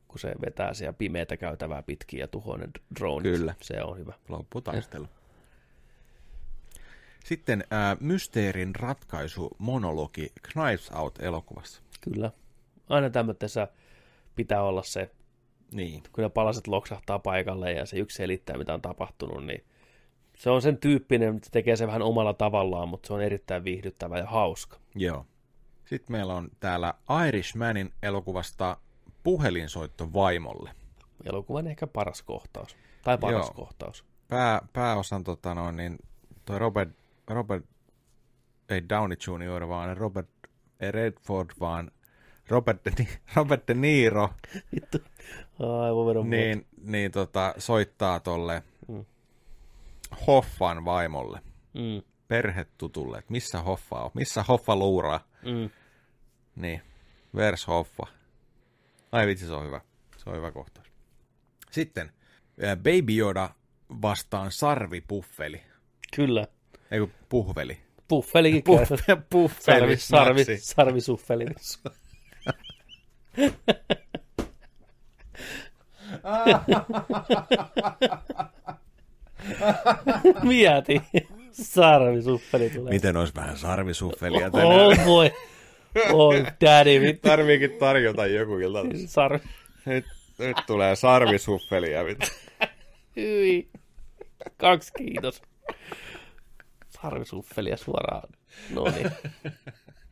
Kun 0.09 0.19
se 0.19 0.35
vetää 0.47 0.75
siellä 0.75 0.93
pimeätä 0.93 1.37
käytävää 1.37 1.83
pitkin 1.83 2.21
ja 2.21 2.29
tuhoaa 2.29 2.59
ne 2.59 2.69
droneit. 2.99 3.37
Kyllä. 3.37 3.55
Se 3.61 3.83
on 3.83 3.99
hyvä. 3.99 4.13
Lopputaistelu. 4.29 5.07
Sitten 7.25 7.65
ää, 7.71 7.97
Mysteerin 8.01 8.75
ratkaisu 8.75 9.51
monologi 9.59 10.33
Knives 10.53 10.91
Out-elokuvassa. 10.91 11.83
Kyllä. 12.01 12.31
Aina 12.89 13.11
tämmöisessä 13.11 13.69
pitää 14.37 14.63
olla 14.63 14.83
se, 14.83 15.11
Niin. 15.73 16.03
kun 16.13 16.25
ne 16.25 16.31
palaset 16.31 16.67
loksahtaa 16.67 17.19
paikalle 17.19 17.73
ja 17.73 17.87
se 17.87 17.99
yksi 17.99 18.17
selittää, 18.17 18.59
mitä 18.59 18.75
on 18.75 18.83
tapahtunut, 18.83 19.47
niin 19.47 19.65
se 20.37 20.51
on 20.51 20.63
sen 20.63 20.79
tyyppinen, 20.79 21.37
että 21.37 21.47
se 21.47 21.53
tekee 21.53 21.77
se 21.77 21.87
vähän 21.87 22.03
omalla 22.03 22.35
tavallaan, 22.35 22.89
mutta 22.89 23.07
se 23.07 23.13
on 23.13 23.23
erittäin 23.23 23.65
viihdyttävä 23.65 24.19
ja 24.19 24.27
hauska. 24.27 24.79
Joo. 24.95 25.27
Sitten 25.85 26.13
meillä 26.17 26.35
on 26.35 26.49
täällä 26.61 26.95
Irishmanin 27.29 27.93
elokuvasta 28.03 28.77
puhelinsoitto 29.29 30.13
vaimolle. 30.13 30.71
Elokuvan 31.25 31.67
ehkä 31.67 31.87
paras 31.87 32.23
kohtaus. 32.23 32.77
Tai 33.05 33.19
paras 33.19 33.47
Joo. 33.47 33.55
kohtaus. 33.55 34.05
Pää, 34.29 34.61
pääosan 34.73 35.25
tota 35.25 35.55
noin, 35.55 35.77
niin 35.77 35.99
toi 36.45 36.59
Robert, 36.59 36.91
Robert, 37.29 37.65
ei 38.69 38.89
Downey 38.89 39.17
Jr., 39.27 39.69
vaan 39.69 39.97
Robert 39.97 40.29
ei 40.81 40.93
Redford, 40.93 41.51
vaan 41.61 41.91
Robert 42.49 42.85
De, 42.85 43.07
Robert 43.37 43.69
De 43.69 43.75
Niro, 43.75 44.29
Vittu. 44.75 44.99
Aivan 45.83 46.31
niin, 46.31 46.67
niin 46.83 47.13
tota, 47.13 47.55
soittaa 47.59 48.21
tolle 48.21 48.63
Mm. 48.89 49.05
Hoffan 50.27 50.85
vaimolle, 50.85 51.41
Mm. 51.75 52.03
perhetutulle, 52.29 53.19
että 53.19 53.33
missä 53.33 53.61
Hoffa 53.63 53.97
on, 54.03 54.11
missä 54.15 54.43
Hoffa 54.49 54.77
luuraa. 54.77 55.21
Mm. 55.45 55.71
Niin, 56.57 56.83
vers 57.37 57.67
Hoffa. 57.67 58.07
Ai 59.13 59.27
vitsi, 59.27 59.47
se 59.47 59.53
on 59.53 59.67
hyvä. 59.67 59.81
Se 60.17 60.31
on 60.31 60.37
hyvä 60.37 60.51
kohtaus. 60.51 60.87
Sitten 61.71 62.13
Baby 62.77 63.17
Yoda 63.19 63.51
vastaan 64.03 64.53
sarvipuffeli. 64.53 65.63
Kyllä. 66.17 66.47
Ei 66.91 66.99
kun 67.01 67.13
puhveli. 67.29 67.79
Puffelikin 68.09 68.63
Puff- 68.63 69.23
puffeli 69.31 69.97
sarvi, 69.97 70.45
sarvi, 70.45 70.45
sarvisuffeli. 70.61 71.45
Mieti. 80.43 81.03
Sarvisuffeli 81.53 82.71
tulee. 82.71 82.93
Miten 82.93 83.17
olisi 83.17 83.35
vähän 83.35 83.57
sarvisuffelia 83.57 84.47
Oh, 84.47 84.53
tänään? 84.53 84.71
oh 84.73 84.97
voi. 85.07 85.31
Oi, 86.13 86.45
daddy, 86.61 87.01
vittu. 87.01 87.29
Tarviikin 87.29 87.71
tarjota 87.79 88.27
joku 88.27 88.59
ilta. 88.59 88.79
Sarvi. 89.07 89.39
Nyt, 89.87 90.05
nyt 90.39 90.57
tulee 90.67 90.97
sarvisuffelia. 90.97 92.05
Vittu. 92.05 92.27
Hyi. 93.17 93.69
Kaksi 94.57 94.93
kiitos. 94.99 95.43
Sarvisuffelia 96.89 97.77
suoraan. 97.77 98.29
No 98.75 98.85
niin. 98.85 99.11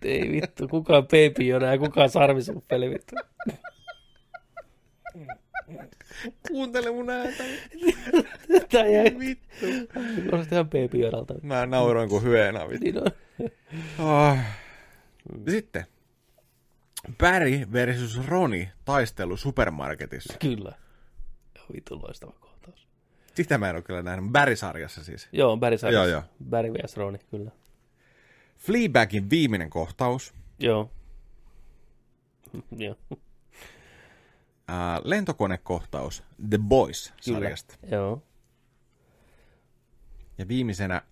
Ei 0.03 0.33
vittu, 0.33 0.69
kukaan 0.69 1.03
baby 1.03 1.49
Yoda 1.51 1.67
ja 1.67 1.79
kukaan 1.79 2.11
sarvisuffeli 2.11 2.91
vittu. 2.91 3.15
Kuuntele 6.49 6.91
mun 6.91 7.11
ääntä. 7.11 7.45
Tää 8.73 8.87
jäi 8.87 9.19
vittu. 9.19 9.67
Kuulostaa 10.31 10.57
ihan 10.57 10.71
baby. 10.71 10.99
Mä 11.43 11.67
nauroin 11.67 12.09
kuin 12.09 12.23
hyena. 12.23 12.69
Vittu. 12.69 12.85
Niin 12.85 12.99
on. 12.99 13.11
Oh. 13.99 14.39
Sitten. 15.49 15.87
Barry 17.19 17.67
versus 17.73 18.27
Roni 18.27 18.71
taistelu 18.85 19.37
supermarketissa. 19.37 20.35
Kyllä. 20.39 20.73
Vittu 21.73 22.03
loistava 22.03 22.33
kohtaus. 22.33 22.89
Sitä 23.35 23.59
mä 23.59 23.71
en 23.71 23.75
ole 23.77 23.83
kyllä 23.83 24.03
nähnyt. 24.03 24.33
Barry-sarjassa 24.33 25.05
siis. 25.05 25.29
Joo, 25.33 25.57
Barry 25.57 25.77
Joo, 25.93 26.07
joo. 26.07 26.23
Barry 26.51 26.73
vs. 26.73 26.97
Roni, 26.97 27.19
kyllä. 27.19 27.51
Fleabagin 28.57 29.31
viimeinen 29.31 29.71
kohtaus. 29.71 30.35
Joo. 30.59 30.91
Joo. 32.77 32.97
Ää, 34.69 35.01
lentokonekohtaus 35.05 36.23
The 36.51 36.59
Boys-sarjasta. 36.59 37.75
Kyllä. 37.81 37.97
Joo. 37.97 38.23
Ja 40.39 40.49
viimeisenä 40.49 41.03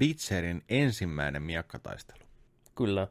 Witcherin 0.00 0.64
ensimmäinen 0.68 1.42
miakkataistelu. 1.42 2.24
Kyllä. 2.74 3.08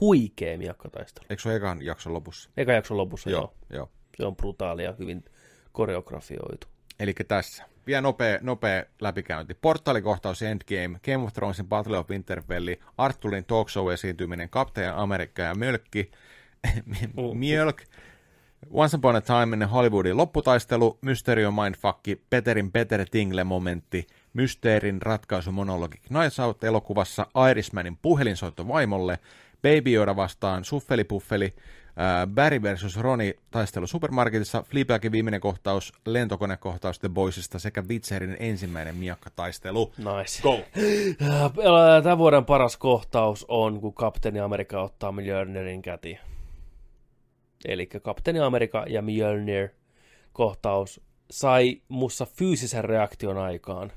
Huikee 0.00 0.56
miakkataistelu. 0.56 1.26
Eikö 1.30 1.42
se 1.42 1.48
ole 1.48 1.56
ekan 1.56 1.82
jakson 1.82 2.12
lopussa? 2.12 2.50
Eka 2.56 2.72
jakson 2.72 2.96
lopussa, 2.96 3.30
joo. 3.30 3.40
Joo, 3.40 3.78
joo. 3.78 3.90
Se 4.16 4.26
on 4.26 4.36
brutaalia 4.36 4.94
hyvin 4.98 5.24
koreografioitu. 5.72 6.66
Eli 7.00 7.14
tässä. 7.28 7.64
Vielä 7.86 8.00
nopea, 8.00 8.38
nopea 8.42 8.84
läpikäynti. 9.00 9.54
Portaalikohtaus 9.54 10.42
Endgame, 10.42 11.00
Game 11.04 11.24
of 11.24 11.32
Thronesin 11.32 11.68
Battle 11.68 11.98
of 11.98 12.10
Winterfell, 12.10 12.68
Arturin 12.98 13.44
talk 13.44 13.68
show 13.68 13.92
esiintyminen, 13.92 14.48
Kapteeni 14.48 14.92
Amerikka 14.96 15.42
ja 15.42 15.54
Mölkki, 15.54 16.10
Mjölk, 17.34 17.82
Once 18.70 18.96
Upon 18.96 19.16
a 19.16 19.20
Time 19.20 19.56
in 19.56 19.68
Hollywoodin 19.68 20.16
lopputaistelu, 20.16 20.98
Mysterio 21.00 21.50
Mindfuck, 21.50 22.00
Peterin 22.30 22.72
Peter 22.72 23.06
Tingle-momentti, 23.10 24.06
Mysteerin 24.32 25.02
ratkaisumonologi 25.02 25.98
Knives 25.98 26.40
Out 26.40 26.64
elokuvassa, 26.64 27.26
Irishmanin 27.50 27.98
puhelinsoitto 28.02 28.68
vaimolle, 28.68 29.18
Baby 29.62 29.94
Yoda 29.94 30.16
vastaan 30.16 30.64
Suffeli 30.64 31.04
Puffeli, 31.04 31.54
ää, 31.96 32.26
Barry 32.26 32.62
versus 32.62 32.96
Roni 32.96 33.34
taistelu 33.50 33.86
supermarketissa, 33.86 34.62
Fleabagin 34.62 35.12
viimeinen 35.12 35.40
kohtaus, 35.40 35.92
lentokonekohtaus 36.06 36.98
The 36.98 37.08
Boysista 37.08 37.58
sekä 37.58 37.82
Witcherin 37.88 38.36
ensimmäinen 38.40 38.96
miakkataistelu. 38.96 39.92
Nice. 39.98 40.42
Go! 40.42 40.58
Tämän 42.02 42.18
vuoden 42.18 42.44
paras 42.44 42.76
kohtaus 42.76 43.44
on, 43.48 43.80
kun 43.80 43.94
Kapteeni 43.94 44.40
Amerikka 44.40 44.82
ottaa 44.82 45.12
Mjölnirin 45.12 45.82
käti. 45.82 46.18
Eli 47.64 47.86
Kapteeni 47.86 48.40
Amerikka 48.40 48.84
ja 48.88 49.02
Mjölnir 49.02 49.68
kohtaus 50.32 51.00
sai 51.30 51.82
mussa 51.88 52.26
fyysisen 52.26 52.84
reaktion 52.84 53.38
aikaan. 53.38 53.92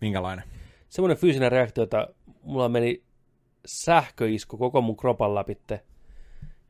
Minkälainen? 0.00 0.44
Semmoinen 0.88 1.16
fyysinen 1.16 1.52
reaktio, 1.52 1.84
että 1.84 2.08
mulla 2.42 2.68
meni 2.68 3.02
sähköisku 3.66 4.56
koko 4.56 4.80
mun 4.80 4.96
kropan 4.96 5.34
läpitte. 5.34 5.80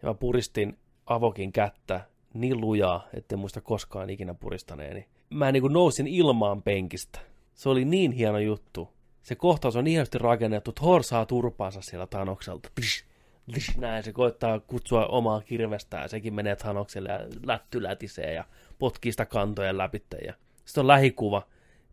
Ja 0.03 0.09
mä 0.09 0.15
puristin 0.15 0.79
avokin 1.07 1.53
kättä 1.53 2.01
niin 2.35 2.61
lujaa, 2.61 3.09
etten 3.15 3.39
muista 3.39 3.61
koskaan 3.61 4.11
ikinä 4.11 4.35
puristaneeni. 4.35 5.07
Mä 5.31 5.53
niin 5.53 5.61
kuin 5.61 5.73
nousin 5.73 6.07
ilmaan 6.07 6.63
penkistä. 6.63 7.21
Se 7.55 7.69
oli 7.69 7.85
niin 7.85 8.13
hieno 8.13 8.39
juttu. 8.39 8.89
Se 9.23 9.35
kohtaus 9.35 9.77
on 9.77 9.87
hienosti 9.87 10.19
rakennettu. 10.19 10.73
Thor 10.73 11.03
saa 11.03 11.27
turpaansa 11.27 11.81
siellä 11.83 12.07
Thanokselta. 12.07 12.69
Tsh, 12.81 13.05
tsh, 13.53 13.79
näin 13.79 14.03
se 14.03 14.13
koittaa 14.13 14.61
kutsua 14.61 15.07
omaa 15.07 15.41
kirvestään. 15.41 16.09
Sekin 16.09 16.35
menee 16.35 16.57
Thanokselle 16.57 17.09
ja 17.09 17.21
lätty 17.47 17.83
lätisee 17.83 18.35
ja 18.35 18.45
potkii 18.79 19.13
sitä 19.13 19.27
kantojen 19.27 19.79
läpitte. 19.79 20.17
Ja 20.17 20.35
sitten 20.65 20.81
on 20.81 20.87
lähikuva. 20.87 21.43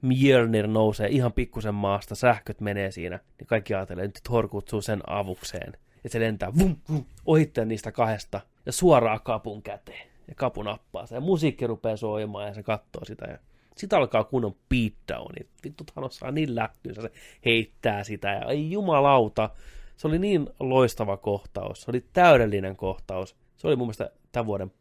Mjölnir 0.03 0.67
nousee 0.67 1.07
ihan 1.07 1.33
pikkusen 1.33 1.75
maasta, 1.75 2.15
sähköt 2.15 2.61
menee 2.61 2.91
siinä, 2.91 3.19
niin 3.39 3.47
kaikki 3.47 3.73
ajattelee, 3.73 4.05
että 4.05 4.19
Thor 4.23 4.47
kutsuu 4.47 4.81
sen 4.81 5.01
avukseen. 5.07 5.73
Ja 6.03 6.09
se 6.09 6.19
lentää 6.19 6.51
vum, 6.59 6.75
vum, 6.89 7.05
ohitteen 7.25 7.67
niistä 7.67 7.91
kahdesta 7.91 8.41
ja 8.65 8.71
suoraan 8.71 9.19
kapun 9.23 9.61
käteen. 9.61 10.07
Ja 10.27 10.35
kapu 10.35 10.63
nappaa 10.63 11.05
sen. 11.05 11.15
Ja 11.15 11.21
musiikki 11.21 11.67
rupeaa 11.67 11.97
soimaan 11.97 12.47
ja 12.47 12.53
se 12.53 12.63
katsoo 12.63 13.05
sitä. 13.05 13.25
Ja 13.25 13.37
sitten 13.77 13.99
alkaa 13.99 14.23
kunnon 14.23 14.55
beatdowni. 14.69 15.47
Vittu 15.63 15.83
Thanos 15.83 16.15
saa 16.15 16.31
niin 16.31 16.55
lähtynsä, 16.55 17.01
se 17.01 17.11
heittää 17.45 18.03
sitä. 18.03 18.31
Ja 18.31 18.45
ei 18.45 18.71
jumalauta. 18.71 19.49
Se 19.97 20.07
oli 20.07 20.19
niin 20.19 20.49
loistava 20.59 21.17
kohtaus. 21.17 21.81
Se 21.81 21.91
oli 21.91 22.05
täydellinen 22.13 22.75
kohtaus. 22.75 23.35
Se 23.57 23.67
oli 23.67 23.75
mun 23.75 23.87
mielestä 23.87 24.11
tämän 24.31 24.45
vuoden 24.45 24.71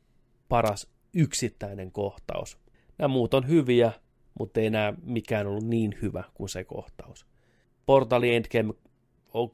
paras 0.48 0.88
yksittäinen 1.14 1.92
kohtaus. 1.92 2.58
Nämä 2.98 3.08
muut 3.08 3.34
on 3.34 3.48
hyviä, 3.48 3.92
mutta 4.38 4.60
ei 4.60 4.66
enää 4.66 4.94
mikään 5.02 5.46
ollut 5.46 5.64
niin 5.64 5.98
hyvä 6.02 6.24
kuin 6.34 6.48
se 6.48 6.64
kohtaus. 6.64 7.26
Portali 7.86 8.34
Endgame 8.34 8.74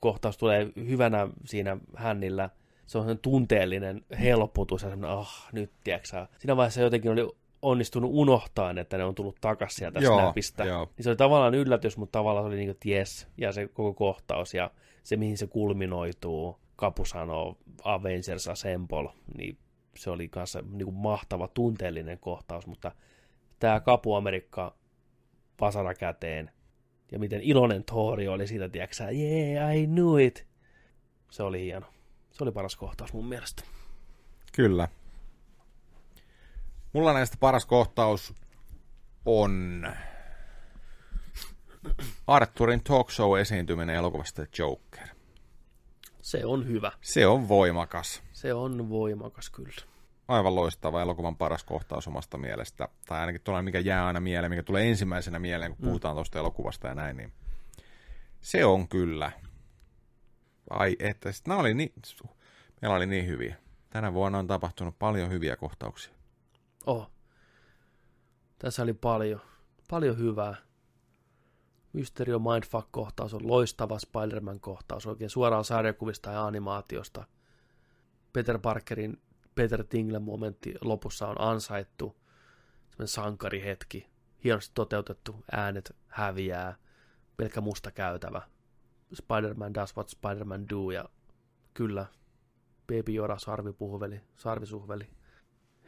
kohtaus 0.00 0.38
tulee 0.38 0.72
hyvänä 0.76 1.28
siinä 1.44 1.76
hännillä. 1.96 2.50
Se 2.86 2.98
on 2.98 3.06
sen 3.06 3.18
tunteellinen 3.18 4.04
helpotus 4.20 4.82
ja 4.82 4.90
semmoinen, 4.90 5.18
ah, 5.18 5.48
nyt 5.52 5.70
tiedätkö 5.84 6.26
Siinä 6.38 6.56
vaiheessa 6.56 6.80
jotenkin 6.80 7.10
oli 7.10 7.28
onnistunut 7.62 8.10
unohtaa, 8.14 8.74
että 8.80 8.98
ne 8.98 9.04
on 9.04 9.14
tullut 9.14 9.36
takaisin 9.40 9.78
sieltä 9.78 10.00
Joo, 10.00 10.18
snapista. 10.18 10.64
joo. 10.64 10.88
Niin 10.96 11.04
se 11.04 11.10
oli 11.10 11.16
tavallaan 11.16 11.54
yllätys, 11.54 11.96
mutta 11.96 12.18
tavallaan 12.18 12.44
se 12.44 12.48
oli 12.48 12.56
niin 12.56 12.76
kuin, 12.76 12.92
yes, 12.92 13.28
ja 13.38 13.52
se 13.52 13.68
koko 13.68 13.94
kohtaus 13.94 14.54
ja 14.54 14.70
se, 15.02 15.16
mihin 15.16 15.38
se 15.38 15.46
kulminoituu. 15.46 16.58
Kapu 16.76 17.04
sanoo 17.04 17.56
Avengers 17.84 18.48
Assemble, 18.48 19.10
niin 19.36 19.58
se 19.96 20.10
oli 20.10 20.28
kanssa 20.28 20.62
niin 20.70 20.84
kuin 20.84 20.94
mahtava 20.94 21.48
tunteellinen 21.48 22.18
kohtaus, 22.18 22.66
mutta 22.66 22.92
tämä 23.58 23.80
Kapu 23.80 24.14
Amerikka 24.14 24.76
vasara 25.60 25.94
käteen 25.94 26.50
ja 27.12 27.18
miten 27.18 27.40
iloinen 27.42 27.84
Thori 27.84 28.28
oli 28.28 28.46
siitä, 28.46 28.68
tiedätkö 28.68 29.04
yeah, 29.04 29.76
I 29.76 29.86
knew 29.86 30.20
it. 30.20 30.46
Se 31.30 31.42
oli 31.42 31.60
hieno. 31.60 31.86
Se 32.30 32.44
oli 32.44 32.52
paras 32.52 32.76
kohtaus 32.76 33.12
mun 33.12 33.28
mielestä. 33.28 33.62
Kyllä. 34.52 34.88
Mulla 36.92 37.12
näistä 37.12 37.36
paras 37.40 37.66
kohtaus 37.66 38.34
on 39.24 39.86
Arturin 42.26 42.84
talk 42.84 43.10
show 43.10 43.38
esiintyminen 43.38 43.96
elokuvasta 43.96 44.46
Joker. 44.58 45.08
Se 46.22 46.44
on 46.44 46.66
hyvä. 46.66 46.92
Se 47.00 47.26
on 47.26 47.48
voimakas. 47.48 48.22
Se 48.32 48.54
on 48.54 48.90
voimakas 48.90 49.50
kyllä. 49.50 49.97
Aivan 50.28 50.54
loistava 50.54 51.02
elokuvan 51.02 51.36
paras 51.36 51.64
kohtaus 51.64 52.08
omasta 52.08 52.38
mielestä. 52.38 52.88
Tai 53.06 53.20
ainakin 53.20 53.40
tuollainen, 53.40 53.64
mikä 53.64 53.78
jää 53.78 54.06
aina 54.06 54.20
mieleen, 54.20 54.50
mikä 54.52 54.62
tulee 54.62 54.88
ensimmäisenä 54.90 55.38
mieleen, 55.38 55.70
kun 55.70 55.80
Mm. 55.84 55.88
puhutaan 55.88 56.14
tuosta 56.16 56.38
elokuvasta 56.38 56.88
ja 56.88 56.94
näin. 56.94 57.16
Niin 57.16 57.32
se 58.40 58.64
on 58.64 58.88
kyllä. 58.88 59.32
Ai 60.70 60.96
että, 60.98 61.32
sit 61.32 61.46
nämä 61.46 61.60
oli 61.60 61.74
niin, 61.74 61.92
meillä 62.82 62.96
oli 62.96 63.06
niin 63.06 63.26
hyviä. 63.26 63.56
Tänä 63.90 64.14
vuonna 64.14 64.38
on 64.38 64.46
tapahtunut 64.46 64.98
paljon 64.98 65.30
hyviä 65.30 65.56
kohtauksia. 65.56 66.12
Oh. 66.86 67.10
Tässä 68.58 68.82
oli 68.82 68.92
paljon, 68.92 69.40
paljon 69.90 70.18
hyvää. 70.18 70.54
Mysterio 71.92 72.38
Mindfuck-kohtaus 72.38 73.34
on 73.34 73.48
loistava 73.48 73.98
Spider-Man-kohtaus, 73.98 75.06
oikein 75.06 75.30
suoraan 75.30 75.64
sarjakuvista 75.64 76.30
ja 76.30 76.46
animaatiosta. 76.46 77.24
Peter 78.32 78.58
Parkerin 78.58 79.22
Peter 79.58 79.84
Tingle-momentti 79.84 80.74
lopussa 80.80 81.28
on 81.28 81.36
ansaittu. 81.38 82.16
Semmoinen 82.90 83.08
sankarihetki. 83.08 84.06
Hienosti 84.44 84.72
toteutettu, 84.74 85.44
äänet 85.52 85.96
häviää. 86.06 86.76
Pelkkä 87.36 87.60
musta 87.60 87.90
käytävä. 87.90 88.42
Spider-Man 89.14 89.74
does 89.74 89.96
what 89.96 90.08
Spider-Man 90.08 90.68
do 90.68 90.90
ja 90.90 91.04
kyllä. 91.74 92.06
Baby 92.86 93.14
Yoda, 93.16 93.38
sarvipuhveli, 93.38 94.20
sarvisuhveli. 94.36 95.08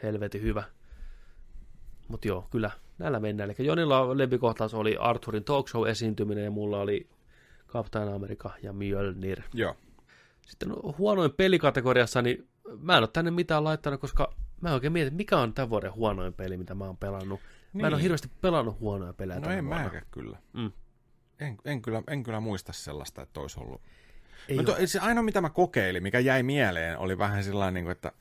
Helvetin 0.02 0.42
hyvä. 0.42 0.62
Mutta 2.08 2.28
joo, 2.28 2.48
kyllä 2.50 2.70
näillä 2.98 3.20
mennään. 3.20 3.50
Eli 3.50 3.66
Jonilla 3.66 4.18
lempikohtaus 4.18 4.74
oli 4.74 4.96
Arthurin 4.96 5.44
talk 5.44 5.68
show 5.68 5.88
esiintyminen 5.88 6.44
ja 6.44 6.50
mulla 6.50 6.80
oli 6.80 7.08
Captain 7.68 8.08
America 8.08 8.50
ja 8.62 8.72
Mjölnir. 8.72 9.42
Joo. 9.54 9.76
Sitten 10.46 10.72
huonoin 10.98 11.32
pelikategoriassa, 11.32 12.22
niin 12.22 12.49
mä 12.78 12.96
en 12.96 13.02
ole 13.02 13.08
tänne 13.12 13.30
mitään 13.30 13.64
laittanut, 13.64 14.00
koska 14.00 14.34
mä 14.60 14.74
oikein 14.74 14.92
mietin, 14.92 15.14
mikä 15.14 15.38
on 15.38 15.54
tämän 15.54 15.70
vuoden 15.70 15.94
huonoin 15.94 16.32
peli, 16.32 16.56
mitä 16.56 16.74
mä 16.74 16.84
oon 16.84 16.96
pelannut. 16.96 17.40
Mä 17.72 17.80
en 17.80 17.86
ole 17.86 17.96
Niin. 17.96 18.02
hirveästi 18.02 18.30
pelannut 18.40 18.80
huonoja 18.80 19.12
pelejä 19.12 19.40
No 19.40 19.50
en 19.50 19.64
mäkään 19.64 20.06
kyllä. 20.10 20.38
Mm. 20.52 20.72
En, 21.40 21.58
en, 21.64 21.82
kyllä. 21.82 22.02
en 22.08 22.22
kyllä 22.22 22.40
muista 22.40 22.72
sellaista, 22.72 23.22
että 23.22 23.40
olisi 23.40 23.60
ollut. 23.60 23.80
Ei 24.48 24.56
no, 24.56 24.62
to, 24.62 24.76
se 24.84 24.98
ainoa, 24.98 25.22
mitä 25.22 25.40
mä 25.40 25.50
kokeilin, 25.50 26.02
mikä 26.02 26.18
jäi 26.18 26.42
mieleen, 26.42 26.98
oli 26.98 27.18
vähän 27.18 27.44
sellainen, 27.44 27.74
niin 27.74 27.84
kuin, 27.84 27.92
että 27.92 28.12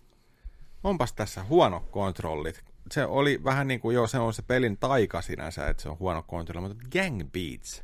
onpas 0.84 1.14
tässä 1.14 1.44
huono 1.44 1.80
kontrollit. 1.92 2.64
Se 2.92 3.06
oli 3.06 3.44
vähän 3.44 3.68
niin 3.68 3.80
kuin, 3.80 3.95
joo, 3.95 4.08
se 4.08 4.19
on 4.19 4.34
se 4.34 4.42
pelin 4.42 4.78
taika 4.78 5.22
sinänsä, 5.22 5.68
että 5.68 5.84
se 5.84 5.90
on 5.90 6.00
huono 6.00 6.24
kontrolli, 6.24 6.68
mutta 6.68 6.88
Gang 6.92 7.22
Beats. 7.32 7.84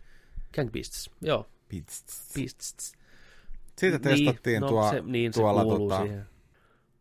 Gang 0.55 0.71
Beasts, 0.71 1.09
joo. 1.21 1.49
Beasts. 1.69 2.33
Beasts. 2.35 2.93
Siitä 3.77 3.99
testattiin 3.99 4.53
niin, 4.53 4.61
no, 4.61 4.67
tuo, 4.67 4.89
se, 4.89 5.01
niin, 5.01 5.31
tuolla 5.31 5.63
se 5.63 5.69
tota, 5.69 6.01
siihen. 6.01 6.25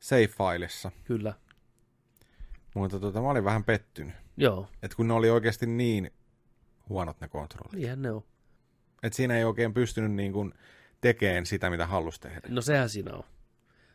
Save-fileissa. 0.04 0.90
Kyllä. 1.04 1.34
Mutta 2.74 3.00
tota, 3.00 3.20
mä 3.20 3.30
olin 3.30 3.44
vähän 3.44 3.64
pettynyt. 3.64 4.14
Joo. 4.36 4.68
Et 4.82 4.94
kun 4.94 5.08
ne 5.08 5.14
oli 5.14 5.30
oikeasti 5.30 5.66
niin 5.66 6.10
huonot 6.88 7.20
ne 7.20 7.28
kontrollit. 7.28 7.72
Niinhän 7.78 8.02
ne 8.02 8.10
on. 8.10 8.24
Et 9.02 9.12
siinä 9.12 9.36
ei 9.38 9.44
oikein 9.44 9.74
pystynyt 9.74 10.12
niin 10.12 10.32
kuin 10.32 10.54
tekemään 11.00 11.46
sitä, 11.46 11.70
mitä 11.70 11.86
halusi 11.86 12.20
tehdä. 12.20 12.40
No 12.48 12.60
sehän 12.60 12.88
siinä 12.88 13.12
on. 13.14 13.24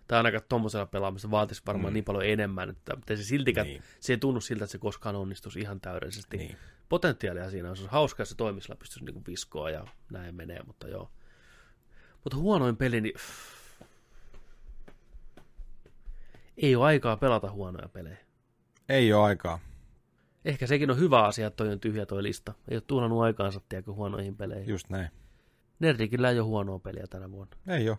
Tai 0.07 0.17
ainakaan 0.17 0.43
tuommoisella 0.49 0.85
pelaamisella 0.85 1.31
vaatisi 1.31 1.61
varmaan 1.67 1.91
Mm. 1.91 1.93
niin 1.93 2.03
paljon 2.03 2.25
enemmän, 2.25 2.69
että 2.69 2.95
mutta 2.95 3.15
se 3.15 3.23
siltikään, 3.23 3.67
Niin. 3.67 3.83
se 3.99 4.13
ei 4.13 4.17
tunnu 4.17 4.41
siltä, 4.41 4.63
että 4.63 4.71
se 4.71 4.77
koskaan 4.77 5.15
onnistuisi 5.15 5.59
ihan 5.59 5.81
täydellisesti. 5.81 6.38
Niin. 6.38 6.57
Potentiaalia 6.89 7.49
siinä 7.49 7.69
on, 7.69 7.77
se 7.77 7.88
hauskaa, 7.88 8.23
että 8.23 8.29
se 8.29 8.38
toimisella 8.38 8.75
pystyisi 8.75 9.05
niin 9.05 9.25
viskoa 9.27 9.69
ja 9.69 9.88
näin 10.11 10.35
menee, 10.35 10.63
mutta 10.63 10.88
joo. 10.88 11.11
Mutta 12.23 12.38
huonoin 12.38 12.77
peli, 12.77 13.01
niin 13.01 13.13
ei 16.61 16.75
ole 16.75 16.85
aikaa 16.85 17.17
pelata 17.17 17.51
huonoja 17.51 17.89
pelejä. 17.89 18.17
Ei 18.89 19.13
ole 19.13 19.23
aikaa. 19.23 19.59
Ehkä 20.45 20.67
sekin 20.67 20.91
on 20.91 20.99
hyvä 20.99 21.23
asia, 21.23 21.47
että 21.47 21.57
toi 21.57 21.73
on 21.73 21.79
tyhjä 21.79 22.05
toi 22.05 22.23
lista. 22.23 22.53
Ei 22.67 22.75
ole 22.75 22.83
tuhlannut 22.88 23.21
aikaansa, 23.21 23.61
tiedäkö, 23.69 23.93
huonoihin 23.93 24.35
peleihin. 24.35 24.69
Just 24.69 24.89
näin. 24.89 25.09
Nerdikillä 25.79 26.29
ei 26.29 26.39
ole 26.39 26.47
huonoa 26.47 26.79
peliä 26.79 27.07
tänä 27.09 27.31
vuonna. 27.31 27.57
Ei 27.67 27.89
ole. 27.89 27.97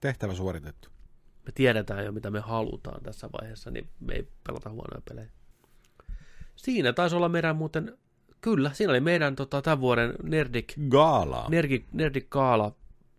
Tehtävä 0.00 0.34
suoritettu. 0.34 0.88
Me 1.46 1.52
tiedetään 1.54 2.04
jo, 2.04 2.12
mitä 2.12 2.30
me 2.30 2.40
halutaan 2.40 3.02
tässä 3.02 3.28
vaiheessa, 3.40 3.70
niin 3.70 3.88
me 4.00 4.14
ei 4.14 4.28
pelata 4.46 4.70
huonoja 4.70 5.02
pelejä. 5.08 5.30
Siinä 6.56 6.92
taisi 6.92 7.16
olla 7.16 7.28
meidän 7.28 7.56
muuten, 7.56 7.98
kyllä, 8.40 8.72
siinä 8.72 8.90
oli 8.90 9.00
meidän 9.00 9.36
tota, 9.36 9.62
tämän 9.62 9.80
vuoden 9.80 10.14
Nerdik... 10.22 10.74
Gaala. 10.88 11.46
Nerdik, 11.48 11.86
Nerdik 11.92 12.30
Gaala. 12.30 12.74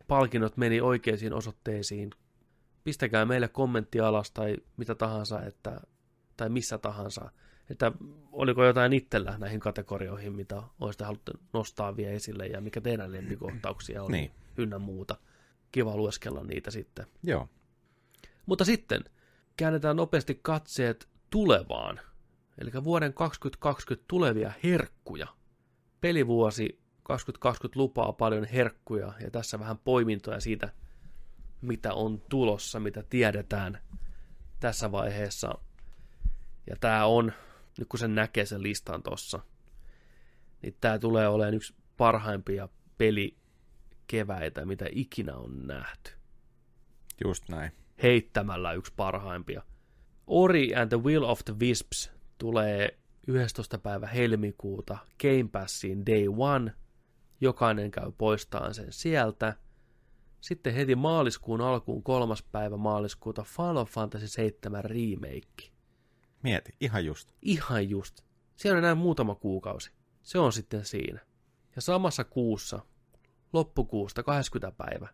Palkinnot 0.07 0.57
meni 0.57 0.81
oikeisiin 0.81 1.33
osoitteisiin. 1.33 2.11
Pistäkää 2.83 3.25
meille 3.25 3.47
kommentti 3.47 3.99
alas 3.99 4.31
tai 4.31 4.57
mitä 4.77 4.95
tahansa, 4.95 5.41
että, 5.41 5.81
tai 6.37 6.49
missä 6.49 6.77
tahansa, 6.77 7.31
että 7.69 7.91
oliko 8.31 8.65
jotain 8.65 8.93
itsellä 8.93 9.37
näihin 9.37 9.59
kategorioihin, 9.59 10.33
mitä 10.33 10.63
olisitte 10.79 11.03
haluttu 11.05 11.31
nostaa 11.53 11.97
vielä 11.97 12.11
esille 12.11 12.47
ja 12.47 12.61
mikä 12.61 12.81
teidän 12.81 13.11
lempikohtauksia 13.11 14.03
oli 14.03 14.11
Niin. 14.11 14.31
ynnä 14.57 14.79
muuta. 14.79 15.15
Kiva 15.71 15.95
lueskella 15.97 16.43
niitä 16.43 16.71
sitten. 16.71 17.05
Joo. 17.23 17.49
Mutta 18.45 18.65
sitten 18.65 19.03
käännetään 19.57 19.95
nopeasti 19.95 20.39
katseet 20.41 21.07
tulevaan. 21.29 21.99
Eli 22.57 22.71
vuoden 22.83 23.13
2020 23.13 24.05
tulevia 24.07 24.53
herkkuja. 24.63 25.27
Pelivuosi 26.01 26.79
2020 27.03 27.79
lupaa 27.79 28.13
paljon 28.13 28.45
herkkuja 28.45 29.13
ja 29.21 29.31
tässä 29.31 29.59
vähän 29.59 29.77
poimintoja 29.77 30.39
siitä, 30.39 30.73
mitä 31.63 31.93
on 31.93 32.21
tulossa, 32.29 32.79
mitä 32.79 33.03
tiedetään 33.03 33.79
tässä 34.59 34.91
vaiheessa. 34.91 35.57
Ja 36.69 36.75
tämä 36.79 37.05
on, 37.05 37.31
nyt 37.77 37.87
kun 37.87 37.99
sen 37.99 38.15
näkee 38.15 38.45
sen 38.45 38.63
listan 38.63 39.03
tossa, 39.03 39.39
niin 40.61 40.77
tämä 40.81 40.99
tulee 40.99 41.27
olemaan 41.27 41.53
yksi 41.53 41.75
parhaimpia 41.97 42.69
pelikeväitä, 42.97 44.65
mitä 44.65 44.85
ikinä 44.91 45.35
on 45.35 45.67
nähty 45.67 46.11
Just 47.23 47.49
näin. 47.49 47.71
heittämällä 48.03 48.73
yksi 48.73 48.93
parhaimpia. 48.95 49.63
Ori 50.27 50.75
and 50.75 50.89
the 50.89 51.03
Will 51.03 51.23
of 51.23 51.39
the 51.45 51.53
Wisps 51.59 52.11
tulee 52.37 52.97
11. 53.27 53.77
päivä 53.77 54.07
helmikuuta 54.07 54.97
Game 55.21 55.49
Passiin 55.51 56.05
Day 56.05 56.25
One. 56.37 56.73
Jokainen 57.41 57.91
käy 57.91 58.11
poistaan 58.17 58.73
sen 58.73 58.93
sieltä. 58.93 59.55
Sitten 60.43 60.73
heti 60.73 60.95
maaliskuun 60.95 61.61
alkuun 61.61 62.03
kolmas 62.03 62.43
päivä 62.43 62.77
maaliskuuta 62.77 63.43
Final 63.43 63.85
Fantasy 63.85 64.27
7 64.27 64.85
Remake. 64.85 65.71
Mieti, 66.41 66.75
ihan 66.81 67.05
just. 67.05 67.31
Ihan 67.41 67.89
just. 67.89 68.21
Siellä 68.55 68.77
on 68.77 68.83
enää 68.83 68.95
muutama 68.95 69.35
kuukausi. 69.35 69.91
Se 70.23 70.39
on 70.39 70.53
sitten 70.53 70.85
siinä. 70.85 71.19
Ja 71.75 71.81
samassa 71.81 72.23
kuussa, 72.23 72.79
loppukuusta 73.53 74.23
20. 74.23 74.77
päivä, 74.77 75.07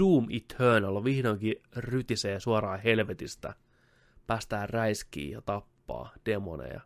Doom 0.00 0.26
Eternal 0.30 1.04
vihdoinkin 1.04 1.54
rytisee 1.76 2.40
suoraan 2.40 2.80
helvetistä. 2.80 3.54
Päästään 4.26 4.68
räiskiin 4.68 5.30
ja 5.30 5.42
tappaa 5.42 6.12
demoneja. 6.26 6.80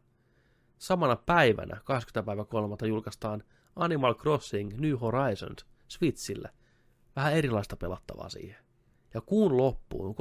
Samana 0.78 1.16
päivänä, 1.16 1.80
20. 1.84 2.26
päivä 2.26 2.44
3. 2.44 2.76
julkaistaan 2.88 3.42
Animal 3.76 4.14
Crossing 4.14 4.78
New 4.78 4.94
Horizons 5.00 5.66
Switchille. 5.88 6.50
Vähän 7.16 7.32
erilaista 7.32 7.76
pelattavaa 7.76 8.28
siihen. 8.28 8.56
Ja 9.14 9.20
kuun 9.20 9.56
loppuun, 9.56 10.14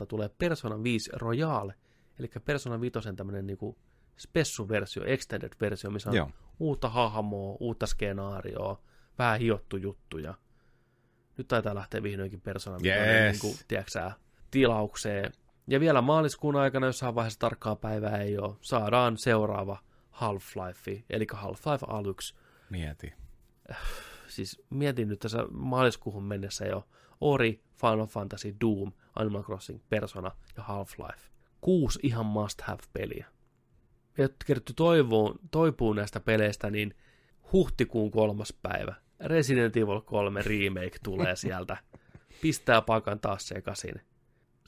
31.3. 0.00 0.06
tulee 0.06 0.28
Persona 0.28 0.82
5 0.82 1.10
Royale, 1.14 1.74
eli 2.18 2.28
Persona 2.44 2.80
5 2.80 2.98
tämmönen 3.16 3.46
niinku 3.46 3.78
spessu-versio, 4.16 5.04
extended-versio, 5.04 5.90
missä 5.90 6.10
on 6.10 6.16
Joo. 6.16 6.30
uutta 6.58 6.88
hahmoa, 6.88 7.56
uutta 7.60 7.86
skenaarioa, 7.86 8.82
vähän 9.18 9.40
hiottu 9.40 9.76
juttuja. 9.76 10.34
Nyt 11.36 11.48
taitaa 11.48 11.74
lähteä 11.74 12.02
vihdoinkin 12.02 12.40
Persona 12.40 12.76
5 12.82 12.88
Yes. 12.88 13.32
niin 13.32 13.40
kuin, 13.40 13.58
tilaukseen. 14.50 15.32
Ja 15.66 15.80
vielä 15.80 16.02
maaliskuun 16.02 16.56
aikana, 16.56 16.86
jossain 16.86 17.14
vaiheessa 17.14 17.38
tarkkaa 17.40 17.76
päivää 17.76 18.16
ei 18.16 18.38
ole, 18.38 18.54
saadaan 18.60 19.16
seuraava 19.18 19.78
Half-Life, 20.10 21.02
eli 21.10 21.26
Half-Life 21.34 21.84
Alyx. 21.86 22.34
Mieti. 22.70 23.14
Siis 24.38 24.62
mietin 24.70 25.08
nyt 25.08 25.18
tässä 25.18 25.44
maaliskuuhun 25.50 26.24
mennessä 26.24 26.64
jo 26.64 26.88
Ori, 27.20 27.62
Final 27.80 28.06
Fantasy, 28.06 28.54
Doom, 28.60 28.92
Animal 29.16 29.42
Crossing, 29.42 29.80
Persona 29.88 30.30
ja 30.56 30.62
Half-Life. 30.62 31.20
Kuusi 31.60 31.98
ihan 32.02 32.26
must-have-peliä. 32.26 33.26
Ja 34.18 34.28
kerrottu 34.46 34.72
toivoon, 34.76 35.38
toipuu 35.50 35.92
näistä 35.92 36.20
peleistä, 36.20 36.70
niin 36.70 36.94
huhtikuun 37.52 38.10
kolmas 38.10 38.54
päivä. 38.62 38.94
Resident 39.20 39.76
Evil 39.76 40.00
3 40.00 40.42
Remake 40.42 40.98
tulee 41.02 41.36
sieltä. 41.46 41.76
Pistää 42.42 42.82
pakan 42.82 43.20
taas 43.20 43.48
sekaisin. 43.48 44.00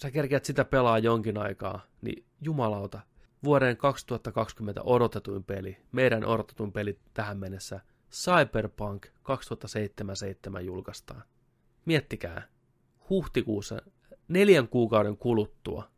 Sä 0.02 0.10
kerkeät 0.10 0.44
sitä 0.44 0.64
pelaa 0.64 0.98
jonkin 0.98 1.38
aikaa, 1.38 1.80
niin 2.02 2.24
jumalauta. 2.40 3.00
Vuoden 3.44 3.76
2020 3.76 4.82
odotetuin 4.82 5.44
peli, 5.44 5.76
meidän 5.92 6.24
odotetuin 6.24 6.72
peli 6.72 6.98
tähän 7.14 7.38
mennessä, 7.38 7.80
Cyberpunk 8.10 9.06
2077 9.22 10.64
julkaistaan. 10.66 11.22
Miettikää, 11.84 12.48
huhtikuussa 13.10 13.82
neljän 14.28 14.68
kuukauden 14.68 15.16
kuluttua 15.16 15.90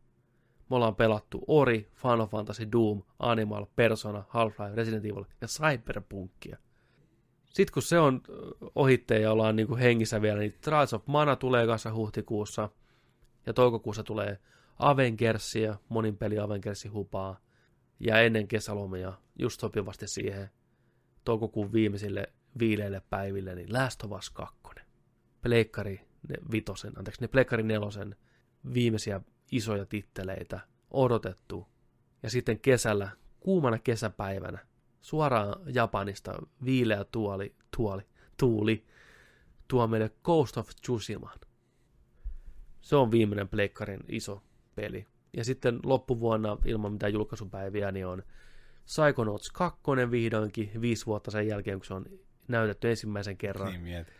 me 0.73 0.77
ollaan 0.77 0.97
pelattu 0.97 1.45
Ori, 1.47 1.89
Final 1.95 2.27
Fantasy, 2.27 2.73
Doom, 2.73 3.03
Animal, 3.19 3.67
Persona, 3.77 4.25
Half-Life, 4.29 4.75
Resident 4.75 5.05
Evil 5.05 5.25
ja 5.41 5.49
Cyberpunkia. 5.49 6.57
Sitten 7.45 7.75
kun 7.75 7.83
se 7.83 7.99
on 7.99 8.23
ohitteen 8.75 9.23
ja 9.23 9.33
ollaan 9.33 9.57
niin 9.57 9.67
kuin 9.67 9.81
hengissä 9.81 10.23
vielä, 10.23 10.39
niin 10.39 10.55
Trials 10.61 10.95
of 10.95 11.07
Mana 11.07 11.37
tulee 11.37 11.67
kanssa 11.67 11.95
huhtikuussa 11.95 12.69
ja 13.47 13.53
toukokuussa 13.53 14.03
tulee 14.03 14.39
Avengersia, 14.79 15.77
monin 15.89 16.17
peli 16.17 16.39
Avengersi 16.39 16.89
hupaa 16.89 17.41
ja 18.01 18.21
ennen 18.21 18.49
kesälomia 18.49 19.13
just 19.39 19.61
sopivasti 19.61 20.09
siihen 20.09 20.51
toukokuun 21.25 21.73
viimeisille 21.73 22.33
viileille 22.59 23.03
päiville, 23.11 23.55
niin 23.55 23.73
Last 23.73 24.05
of 24.05 24.13
Us 24.13 24.31
2. 24.31 24.57
Pleikkari 25.43 26.01
ne 26.29 26.35
vitosen, 26.53 26.99
anteeksi, 26.99 27.21
ne 27.21 27.29
Pleikkari 27.29 27.63
nelosen 27.63 28.17
viimeisiä 28.75 29.21
isoja 29.53 29.87
titteleitä 29.87 30.61
odotettu. 30.91 31.69
Ja 32.23 32.31
sitten 32.31 32.61
kesällä, 32.61 33.11
kuumana 33.41 33.79
kesäpäivänä, 33.79 34.59
suoraan 35.01 35.75
Japanista 35.75 36.35
viileä 36.65 37.05
tuoli, 37.05 37.55
tuoli, 37.77 38.03
tuuli 38.37 38.87
tuo 39.69 39.87
meille 39.87 40.11
Ghost 40.25 40.57
of 40.57 40.69
Tsushimaan. 40.69 41.39
Se 42.81 42.97
on 42.97 43.11
viimeinen 43.11 43.49
Pleikkarin 43.49 44.01
iso 44.09 44.43
peli. 44.75 45.07
Ja 45.37 45.45
sitten 45.45 45.81
loppuvuonna 45.85 46.57
ilman 46.65 46.93
mitään 46.93 47.13
julkaisupäiviä 47.13 47.93
niin 47.93 48.07
on 48.07 48.23
Psychonauts 48.85 49.51
2 49.51 49.81
vihdoinkin 50.11 50.71
viisi 50.81 51.07
vuotta 51.07 51.31
sen 51.31 51.47
jälkeen, 51.47 51.79
kun 51.79 51.87
se 51.87 51.95
on 51.95 52.07
näytetty 52.49 52.91
ensimmäisen 52.91 53.37
kerran. 53.37 53.69
Niin 53.69 53.81
mieti. 53.81 54.13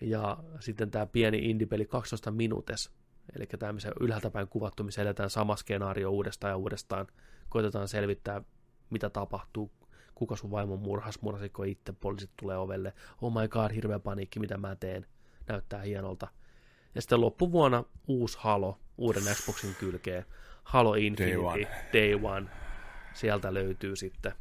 Ja 0.00 0.38
sitten 0.60 0.90
tämä 0.90 1.06
pieni 1.06 1.50
indie-peli 1.50 1.86
12 1.86 2.30
minuutes, 2.30 2.90
eli 3.36 3.46
tämä 3.58 3.72
missä 3.72 3.92
ylhäältä 4.00 4.30
päin 4.30 4.48
kuvattu, 4.48 4.84
missä 4.84 5.02
eletään 5.02 5.30
sama 5.30 5.56
skenaario 5.56 6.10
uudestaan 6.10 6.50
ja 6.50 6.56
uudestaan. 6.56 7.06
Koitetaan 7.48 7.88
selvittää, 7.88 8.42
mitä 8.90 9.10
tapahtuu, 9.10 9.70
kuka 10.14 10.36
sun 10.36 10.50
vaimon 10.50 10.78
murhas, 10.78 11.20
murhasiko 11.20 11.62
itse, 11.62 11.92
poliisit 11.92 12.30
tulee 12.36 12.56
ovelle, 12.56 12.92
oh 13.22 13.32
my 13.32 13.48
god, 13.48 13.70
hirveä 13.74 13.98
paniikki, 13.98 14.40
mitä 14.40 14.56
mä 14.56 14.76
teen, 14.76 15.06
näyttää 15.46 15.82
hienolta. 15.82 16.28
Ja 16.94 17.00
sitten 17.00 17.20
loppuvuonna 17.20 17.84
uusi 18.06 18.38
Halo, 18.40 18.78
uuden 18.98 19.22
Xboxin 19.34 19.74
kylkeen, 19.80 20.24
Halo 20.62 20.94
Infinity, 20.94 21.36
one. 21.36 21.68
Day 21.92 22.14
One, 22.22 22.50
sieltä 23.14 23.54
löytyy 23.54 23.96
sitten. 23.96 24.32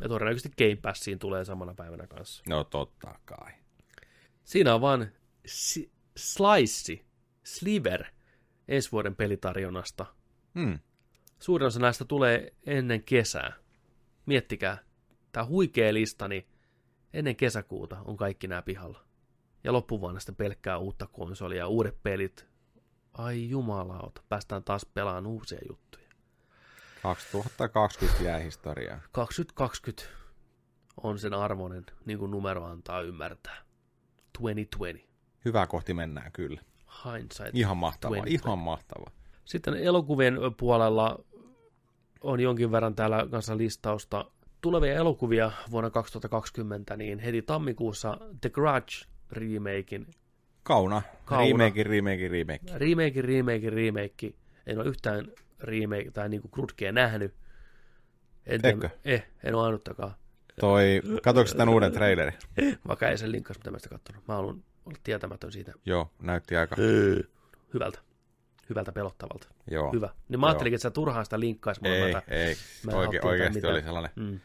Ja 0.00 0.08
todennäköisesti 0.08 0.52
Game 0.58 0.76
Passiin 0.76 1.18
tulee 1.18 1.44
samana 1.44 1.74
päivänä 1.74 2.06
kanssa. 2.06 2.42
No 2.48 2.64
totta 2.64 3.18
kai. 3.24 3.52
Siinä 4.44 4.74
on 4.74 4.80
vaan 4.80 5.08
si- 5.46 5.92
slice, 6.16 7.04
sliver 7.44 8.04
ensi 8.68 8.92
vuoden 8.92 9.16
pelitarjonnasta. 9.16 10.06
Hmm. 10.58 10.78
Suurin 11.38 11.66
osa 11.66 11.80
näistä 11.80 12.04
tulee 12.04 12.52
ennen 12.66 13.02
kesää. 13.04 13.52
Miettikää, 14.26 14.78
tämä 15.32 15.46
huikea 15.46 15.94
lista, 15.94 16.28
niin 16.28 16.46
ennen 17.12 17.36
kesäkuuta 17.36 17.98
on 18.04 18.16
kaikki 18.16 18.46
nämä 18.48 18.62
pihalla. 18.62 19.04
Ja 19.64 19.72
loppuvuonna 19.72 20.20
sitten 20.20 20.36
pelkkää 20.36 20.78
uutta 20.78 21.06
konsolia, 21.06 21.68
uudet 21.68 22.02
pelit. 22.02 22.48
Ai 23.12 23.48
jumalauta, 23.48 24.22
päästään 24.28 24.64
taas 24.64 24.86
pelaamaan 24.94 25.26
uusia 25.26 25.58
juttuja. 25.68 25.97
2020 27.02 28.22
jää 28.22 28.38
historiaa. 28.38 29.00
2020 29.12 30.02
on 31.02 31.18
sen 31.18 31.34
arvoinen, 31.34 31.86
niin 32.04 32.18
kuin 32.18 32.30
numero 32.30 32.64
antaa 32.64 33.00
ymmärtää. 33.00 33.56
2020. 34.32 35.08
Hyvää 35.44 35.66
kohti 35.66 35.94
mennään 35.94 36.32
kyllä. 36.32 36.60
Hindsight. 37.04 37.50
Ihan 37.54 37.76
mahtavaa, 37.76 38.16
2020. 38.16 38.48
ihan 38.48 38.58
mahtavaa. 38.58 39.10
Sitten 39.44 39.74
elokuvien 39.74 40.38
puolella 40.56 41.24
on 42.20 42.40
jonkin 42.40 42.72
verran 42.72 42.94
täällä 42.94 43.26
kanssa 43.30 43.56
listausta. 43.56 44.30
Tulevia 44.60 44.94
elokuvia 44.94 45.52
vuonna 45.70 45.90
2020, 45.90 46.96
niin 46.96 47.18
heti 47.18 47.42
tammikuussa 47.42 48.18
The 48.40 48.50
Grudge 48.50 48.94
remakein. 49.30 50.06
Kauna. 50.62 51.02
Kauna. 51.24 51.44
Remake, 51.44 51.82
remake, 51.82 52.28
remake. 52.28 52.78
Remake, 52.78 53.22
remake, 53.22 53.70
remake. 53.70 54.32
En 54.66 54.78
ole 54.78 54.88
yhtään 54.88 55.32
remake 55.60 56.10
tai 56.10 56.28
niinku 56.28 56.48
Grudgea 56.48 56.92
nähnyt. 56.92 57.34
En, 58.46 58.60
Etkö? 58.62 58.90
Eh, 59.04 59.26
en 59.44 59.54
ole 59.54 59.66
ainuttakaan. 59.66 60.14
Toi, 60.60 61.02
katsoitko 61.22 61.56
tämän 61.58 61.74
uuden 61.74 61.92
trailerin? 61.92 62.34
Vaikka 62.88 63.08
ei 63.08 63.18
sen 63.18 63.32
linkkaus, 63.32 63.58
mitä 63.58 63.70
mä 63.70 63.78
sitä 63.78 63.88
katsonut. 63.88 64.28
Mä 64.28 64.34
haluan 64.34 64.64
olla 64.86 64.98
tietämätön 65.04 65.52
siitä. 65.52 65.72
Joo, 65.86 66.10
näytti 66.22 66.56
aika... 66.56 66.76
Hyvältä. 67.74 67.98
Hyvältä 68.68 68.92
pelottavalta. 68.92 69.48
Joo. 69.70 69.92
Hyvä. 69.92 70.08
Niin 70.28 70.40
mä 70.40 70.46
Joo. 70.46 70.48
ajattelin, 70.48 70.74
että 70.74 70.82
sä 70.82 70.90
turhaan 70.90 71.24
sitä 71.26 71.40
linkkaisi. 71.40 71.80
Ei, 71.84 72.12
mä 72.12 72.22
ei. 72.28 72.56
mä 72.86 72.92
Oike, 72.92 73.20
oikeasti 73.22 73.58
mitään. 73.58 73.72
oli 73.74 73.82
sellainen 73.82 74.10
Mm. 74.16 74.40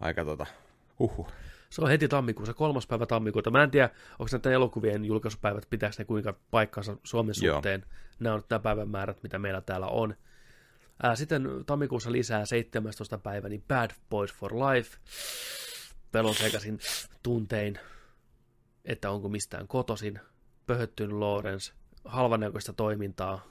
aika 0.00 0.24
tota, 0.24 0.46
huhhuh. 0.98 1.28
Se 1.70 1.82
on 1.82 1.88
heti 1.88 2.08
tammikuussa, 2.08 2.54
kolmas 2.54 2.86
päivä 2.86 3.06
tammikuuta. 3.06 3.50
Mä 3.50 3.62
en 3.62 3.70
tiedä, 3.70 3.90
onko 4.18 4.28
näiden 4.32 4.52
elokuvien 4.52 5.04
julkaisupäivät, 5.04 5.66
pitääkö 5.70 5.94
ne 5.98 6.04
kuinka 6.04 6.34
paikkansa 6.50 6.96
Suomen 7.04 7.34
Joo. 7.42 7.54
suhteen. 7.56 7.84
Nämä 8.18 8.34
on 8.34 8.42
nämä 8.50 8.60
päivämäärät, 8.60 9.22
mitä 9.22 9.38
meillä 9.38 9.60
täällä 9.60 9.86
on. 9.86 10.14
Sitten 11.14 11.48
tammikuussa 11.66 12.12
lisää 12.12 12.46
17. 12.46 13.18
päivä, 13.18 13.48
niin 13.48 13.64
Bad 13.68 13.90
Boys 14.10 14.34
for 14.34 14.52
Life. 14.54 14.98
Pelon 16.12 16.34
sekaisin 16.34 16.78
tuntein, 17.22 17.78
että 18.84 19.10
onko 19.10 19.28
mistään 19.28 19.68
kotosin. 19.68 20.20
Pöhöttynyt 20.66 21.16
Lawrence, 21.18 21.72
halvanäköistä 22.04 22.72
toimintaa, 22.72 23.46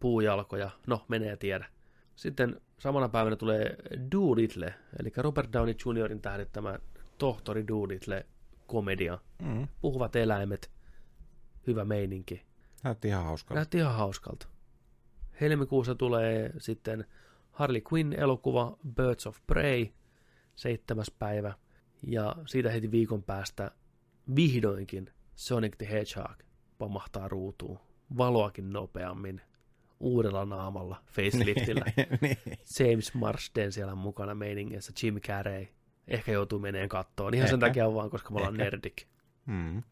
puujalkoja, 0.00 0.70
no 0.86 1.04
menee 1.08 1.36
tiedä. 1.36 1.66
Sitten 2.16 2.60
samana 2.78 3.08
päivänä 3.08 3.36
tulee 3.36 3.76
Doolittle, 4.12 4.74
eli 5.00 5.12
Robert 5.16 5.52
Downey 5.52 5.74
Jr.in 5.86 6.20
tähdittämä 6.20 6.78
tohtori 7.18 7.68
Doolittle 7.68 8.26
komedia. 8.66 9.18
Mm. 9.42 9.68
Puhuvat 9.80 10.16
eläimet, 10.16 10.70
hyvä 11.66 11.84
meininki. 11.84 12.42
Näytti 12.84 13.08
ihan 13.08 13.24
hauskalta. 13.24 13.54
Näytti 13.54 13.78
ihan 13.78 13.94
hauskalta. 13.94 14.48
Helmikuussa 15.40 15.94
tulee 15.94 16.52
sitten 16.58 17.04
Harley 17.50 17.82
Quinn-elokuva 17.92 18.76
Birds 18.94 19.26
of 19.26 19.38
Prey, 19.46 19.86
seitsemäs 20.54 21.10
päivä. 21.18 21.54
Ja 22.06 22.36
siitä 22.46 22.70
heti 22.70 22.90
viikon 22.90 23.22
päästä 23.22 23.70
vihdoinkin 24.36 25.10
Sonic 25.34 25.76
the 25.78 25.88
Hedgehog 25.90 26.38
pamahtaa 26.78 27.28
ruutuun. 27.28 27.78
Valoakin 28.16 28.72
nopeammin. 28.72 29.40
Uudella 30.00 30.44
naamalla, 30.44 31.02
faceliftillä. 31.06 31.84
Niin. 32.20 32.38
James 32.80 33.14
Marsden 33.14 33.72
siellä 33.72 33.94
mukana 33.94 34.34
meiningissä, 34.34 34.92
Jim 35.02 35.20
Carrey. 35.20 35.66
Ehkä 36.08 36.32
joutuu 36.32 36.58
meneen 36.58 36.88
kattoon. 36.88 37.34
Ihan 37.34 37.48
sen 37.48 37.54
Ehkä. 37.56 37.66
takia 37.66 37.94
vaan, 37.94 38.10
koska 38.10 38.30
me 38.30 38.36
ollaan 38.36 38.54
nerdik. 38.56 39.06
Mm. 39.46 39.82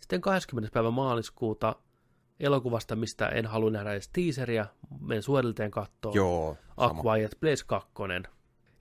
Sitten 0.00 0.20
20. 0.20 0.74
päivä 0.74 0.90
maaliskuuta 0.90 1.76
elokuvasta, 2.44 2.96
mistä 2.96 3.28
en 3.28 3.46
halua 3.46 3.70
nähdä 3.70 3.92
edes 3.92 4.08
teaseria, 4.08 4.66
menen 5.00 5.22
suorilteen 5.22 5.70
kattoon. 5.70 6.14
Joo, 6.14 6.56
A 6.76 6.88
sama. 6.88 7.02
Quiet 7.02 7.36
Place 7.40 7.64
2. 7.66 7.88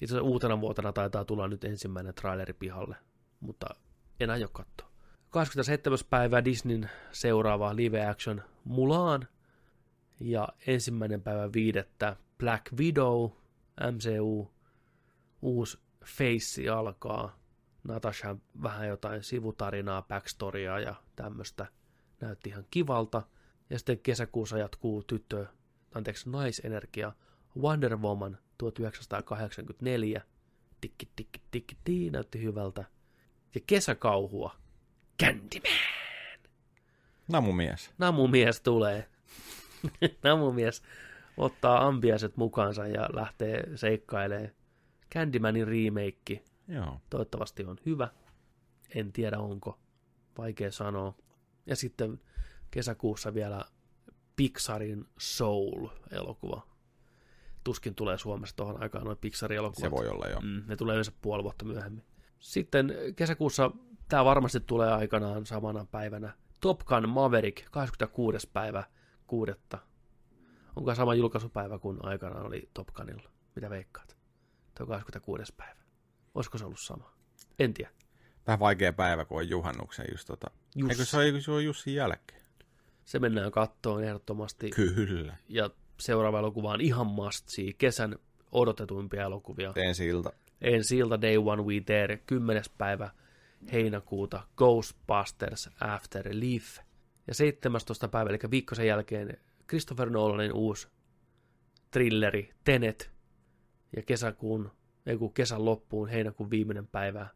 Itse 0.01 0.15
asiassa 0.15 0.21
uutena 0.21 0.61
vuotena 0.61 0.93
taitaa 0.93 1.25
tulla 1.25 1.47
nyt 1.47 1.63
ensimmäinen 1.63 2.13
traileri 2.13 2.53
pihalle, 2.53 2.95
mutta 3.39 3.67
en 4.19 4.29
aio 4.29 4.47
katsoa. 4.47 4.89
27. 5.29 5.99
päivä 6.09 6.45
Disneyn 6.45 6.89
seuraava 7.11 7.75
live 7.75 8.05
action 8.05 8.41
Mulan 8.63 9.27
ja 10.19 10.49
ensimmäinen 10.67 11.21
päivä 11.21 11.53
viidettä 11.53 12.15
Black 12.37 12.73
Widow, 12.73 13.29
MCU, 13.91 14.51
uusi 15.41 15.79
face 16.05 16.69
alkaa. 16.69 17.39
Natasha 17.83 18.35
vähän 18.63 18.87
jotain 18.87 19.23
sivutarinaa, 19.23 20.01
backstoryaa 20.01 20.79
ja 20.79 20.95
tämmöistä. 21.15 21.65
Näytti 22.21 22.49
ihan 22.49 22.65
kivalta. 22.71 23.21
Ja 23.73 23.79
sitten 23.79 23.99
kesäkuussa 23.99 24.57
jatkuu 24.57 25.03
tyttö, 25.03 25.45
anteeksi, 25.93 26.29
naisenergia 26.29 27.11
Wonder 27.57 27.97
Woman 27.97 28.37
1984. 28.57 30.21
Tikki, 30.81 31.09
tikki, 31.15 31.41
tikki, 31.51 31.77
tii, 31.83 32.09
näytti 32.09 32.43
hyvältä. 32.43 32.83
Ja 33.55 33.61
kesäkauhua. 33.67 34.55
Candyman! 35.23 35.71
Namumies. 37.27 37.91
Namumies 37.97 38.61
tulee. 38.61 39.09
Namumies 40.23 40.83
ottaa 41.37 41.87
ambiaset 41.87 42.37
mukaansa 42.37 42.87
ja 42.87 43.09
lähtee 43.13 43.63
seikkailemaan. 43.75 44.51
Candymanin 45.13 45.67
remake. 45.67 46.43
Joo. 46.67 47.01
Toivottavasti 47.09 47.65
on 47.65 47.77
hyvä. 47.85 48.09
En 48.95 49.11
tiedä 49.11 49.39
onko. 49.39 49.79
Vaikea 50.37 50.71
sanoa. 50.71 51.15
Ja 51.65 51.75
sitten 51.75 52.19
kesäkuussa 52.73 53.33
vielä 53.33 53.65
Pixarin 54.35 55.05
Soul-elokuva. 55.19 56.67
Tuskin 57.63 57.95
tulee 57.95 58.17
Suomessa 58.17 58.55
tuohon 58.55 58.81
aikaan 58.81 59.05
noin 59.05 59.17
Pixarin 59.17 59.57
elokuvat. 59.57 59.81
Se 59.81 59.91
voi 59.91 60.07
olla, 60.07 60.27
joo. 60.27 60.41
Mm, 60.41 60.63
ne 60.67 60.75
tulee 60.75 60.93
yleensä 60.93 61.11
puoli 61.21 61.43
vuotta 61.43 61.65
myöhemmin. 61.65 62.03
Sitten 62.39 62.93
kesäkuussa, 63.15 63.71
tämä 64.09 64.25
varmasti 64.25 64.59
tulee 64.59 64.91
aikanaan 64.91 65.45
samana 65.45 65.85
päivänä, 65.85 66.33
Top 66.61 66.79
Gun 66.79 67.09
Maverick, 67.09 67.71
26. 67.71 68.49
päivä 68.53 68.83
kuudetta. 69.27 69.77
Onko 70.75 70.95
sama 70.95 71.13
julkaisupäivä 71.15 71.79
kuin 71.79 72.05
aikanaan 72.05 72.45
oli 72.45 72.69
Top 72.73 72.87
Gunilla? 72.87 73.29
Mitä 73.55 73.69
veikkaat? 73.69 74.17
Tuo 74.77 74.87
26. 74.87 75.53
päivä. 75.57 75.79
Olisiko 76.35 76.57
se 76.57 76.65
ollut 76.65 76.79
sama? 76.79 77.13
En 77.59 77.73
tiedä. 77.73 77.91
Vähän 78.47 78.59
vaikea 78.59 78.93
päivä, 78.93 79.25
kun 79.25 79.37
on 79.37 79.49
juhannuksen 79.49 80.05
just 80.11 80.27
tota. 80.27 80.47
Just. 80.75 80.91
Eikö 80.91 81.05
se 81.05 81.17
ole, 81.17 81.41
se 81.41 81.51
on 81.51 81.65
Jussin 81.65 81.95
jälkeen? 81.95 82.42
Se 83.05 83.19
mennään 83.19 83.51
kattoon 83.51 84.03
ehdottomasti. 84.03 84.69
Kyllä. 84.69 85.37
Ja 85.49 85.69
seuraava 85.99 86.39
elokuva 86.39 86.71
on 86.71 86.81
ihan 86.81 87.07
must 87.07 87.47
see. 87.47 87.73
Kesän 87.77 88.15
odotetuimpia 88.51 89.23
elokuvia. 89.23 89.73
Ensi 89.75 90.07
ilta. 90.07 90.33
Ensi 90.61 90.97
ilta 90.97 91.21
Day 91.21 91.37
One 91.37 91.63
We 91.63 91.81
There, 91.85 92.17
10. 92.17 92.63
päivä 92.77 93.11
heinäkuuta 93.71 94.43
Ghostbusters 94.57 95.69
Afterlife. 95.79 96.81
Ja 97.27 97.33
17. 97.33 98.07
päivä, 98.07 98.29
eli 98.29 98.39
viikko 98.51 98.75
sen 98.75 98.87
jälkeen 98.87 99.37
Christopher 99.67 100.09
Nolanin 100.09 100.53
uusi 100.53 100.87
thrilleri 101.91 102.53
Tenet. 102.63 103.11
Ja 103.95 104.01
kesäkuun, 104.01 104.71
ei 105.05 105.17
kun 105.17 105.33
kesän 105.33 105.65
loppuun, 105.65 106.07
heinäkuun 106.07 106.49
viimeinen 106.49 106.87
päivä, 106.87 107.27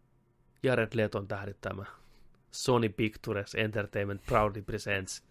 Jared 0.63 0.89
Leton 0.93 1.27
tähdittämä 1.27 1.85
Sony 2.51 2.89
Pictures 2.89 3.55
Entertainment 3.55 4.25
Proudly 4.25 4.61
Presents 4.61 5.23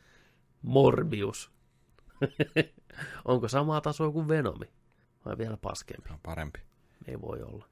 Morbius. 0.66 1.50
Onko 3.24 3.48
samaa 3.48 3.80
tasoa 3.80 4.10
kuin 4.10 4.28
Venomi? 4.28 4.66
Vai 5.24 5.38
vielä 5.38 5.56
paskempi? 5.56 6.10
On 6.12 6.18
parempi. 6.22 6.60
Ei 7.06 7.20
voi 7.20 7.42
olla. 7.42 7.68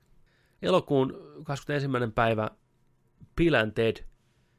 Elokuun 0.63 1.15
21. 1.45 1.89
päivä 2.15 2.51
Bill 3.37 3.55
and 3.55 3.73
Ted 3.73 4.05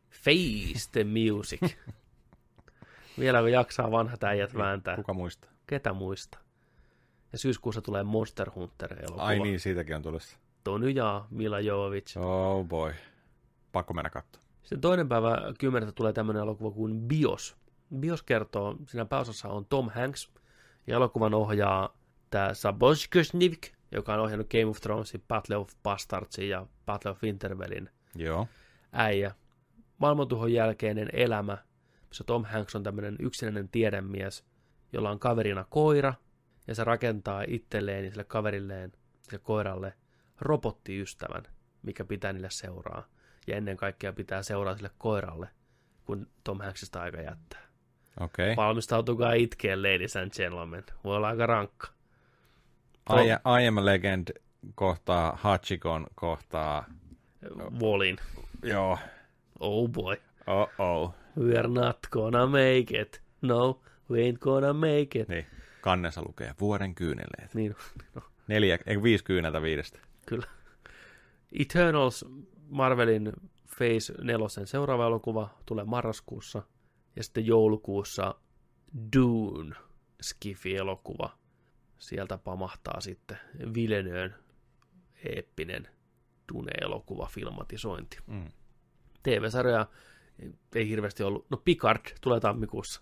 Face 0.09 0.89
the 0.91 1.03
Music. 1.03 1.61
Vielä 3.19 3.41
kun 3.41 3.51
jaksaa 3.51 3.91
vanhat 3.91 4.23
äijät 4.23 4.57
vääntää. 4.57 4.95
Kuka 4.95 5.13
muistaa? 5.13 5.51
Ketä 5.67 5.93
muistaa? 5.93 6.41
Ja 7.31 7.37
syyskuussa 7.37 7.81
tulee 7.81 8.03
Monster 8.03 8.49
Hunter-elokuva. 8.55 9.23
Ai 9.23 9.39
niin, 9.39 9.59
siitäkin 9.59 9.95
on 9.95 10.01
tulossa. 10.01 10.37
Tony 10.63 10.89
Jaa, 10.89 11.27
Mila 11.29 11.59
Jovovich. 11.59 12.17
Oh 12.17 12.65
boy. 12.65 12.93
Pakko 13.71 13.93
mennä 13.93 14.09
katsoa. 14.09 14.43
Sitten 14.61 14.81
toinen 14.81 15.09
päivä 15.09 15.37
kymmenettä 15.59 15.93
tulee 15.93 16.13
tämmöinen 16.13 16.41
elokuva 16.43 16.71
kuin 16.71 17.01
Bios. 17.01 17.64
Bios 17.99 18.23
kertoo, 18.23 18.75
siinä 18.87 19.05
pääosassa 19.05 19.49
on 19.49 19.65
Tom 19.65 19.89
Hanks, 19.89 20.31
ja 20.87 20.95
elokuvan 20.95 21.33
ohjaa 21.33 21.97
tämä 22.29 22.53
Sabos 22.53 23.07
Kusnivik, 23.07 23.71
joka 23.91 24.13
on 24.13 24.19
ohjannut 24.19 24.49
Game 24.49 24.65
of 24.65 24.81
Thronesin, 24.81 25.23
Battle 25.27 25.55
of 25.55 25.71
Bastardsin 25.83 26.49
ja 26.49 26.67
Battle 26.85 27.11
of 27.11 27.23
Winterfellin 27.23 27.89
Joo. 28.15 28.47
äijä. 28.91 29.31
Maailmantuhon 29.97 30.53
jälkeinen 30.53 31.09
elämä, 31.13 31.57
missä 32.09 32.23
Tom 32.23 32.45
Hanks 32.45 32.75
on 32.75 32.83
tämmöinen 32.83 33.15
yksinäinen 33.19 33.69
tiedemies, 33.69 34.45
jolla 34.93 35.09
on 35.09 35.19
kaverina 35.19 35.65
koira, 35.69 36.13
ja 36.67 36.75
se 36.75 36.83
rakentaa 36.83 37.43
itselleen 37.47 38.05
ja 38.05 38.11
sille 38.11 38.23
kaverilleen, 38.23 38.91
sille 39.23 39.39
koiralle, 39.39 39.93
robottiystävän, 40.39 41.43
mikä 41.81 42.05
pitää 42.05 42.33
niille 42.33 42.49
seuraa. 42.49 43.07
Ja 43.47 43.55
ennen 43.57 43.77
kaikkea 43.77 44.13
pitää 44.13 44.43
seuraa 44.43 44.75
sille 44.75 44.91
koiralle, 44.97 45.49
kun 46.05 46.27
Tom 46.43 46.59
Hanksista 46.59 47.01
aika 47.01 47.21
jättää. 47.21 47.64
Okay. 48.19 48.55
Valmistautukaa 48.55 49.33
itkeen, 49.33 49.83
ladies 49.83 50.15
and 50.15 50.31
gentlemen. 50.31 50.83
Voi 51.03 51.15
olla 51.15 51.27
aika 51.27 51.45
rankka. 51.45 51.87
I, 53.09 53.27
I 53.63 53.67
am 53.67 53.77
a 53.77 53.85
legend 53.85 54.27
kohtaa 54.75 55.37
Hachikon 55.41 56.07
kohtaa... 56.15 56.85
Volin. 57.79 58.17
Joo. 58.63 58.97
Oh 59.59 59.89
boy. 59.89 60.17
Oh 60.47 60.69
oh. 60.77 61.13
We're 61.39 61.67
not 61.67 61.97
gonna 62.11 62.47
make 62.47 63.01
it. 63.01 63.21
No, 63.41 63.81
we 64.09 64.19
ain't 64.19 64.39
gonna 64.39 64.73
make 64.73 65.19
it. 65.19 65.27
Niin. 65.27 65.45
Kannessa 65.81 66.21
lukee 66.21 66.55
vuoden 66.59 66.95
kyyneleet. 66.95 67.53
Niin, 67.53 67.75
no. 68.15 68.21
Neljä, 68.47 68.79
ei 68.85 69.03
viisi 69.03 69.23
kyyneltä 69.23 69.61
viidestä. 69.61 69.99
Kyllä. 70.25 70.45
Eternals, 71.59 72.25
Marvelin 72.69 73.33
Phase 73.77 74.13
4 74.21 74.65
seuraava 74.65 75.05
elokuva 75.05 75.49
tulee 75.65 75.85
marraskuussa. 75.85 76.63
Ja 77.15 77.23
sitten 77.23 77.45
joulukuussa 77.45 78.35
Dune, 79.15 79.75
Skifi-elokuva. 80.21 81.37
Sieltä 81.97 82.37
pamahtaa 82.37 83.01
sitten 83.01 83.37
Villeneuven 83.73 84.35
eeppinen 85.23 85.87
Dune-elokuva 86.53 87.27
filmatisointi. 87.31 88.17
Mm. 88.27 88.51
TV-sarjoja 89.23 89.87
ei 90.75 90.89
hirveästi 90.89 91.23
ollut. 91.23 91.45
No 91.49 91.57
Picard 91.57 92.01
tulee 92.21 92.39
tammikuussa. 92.39 93.01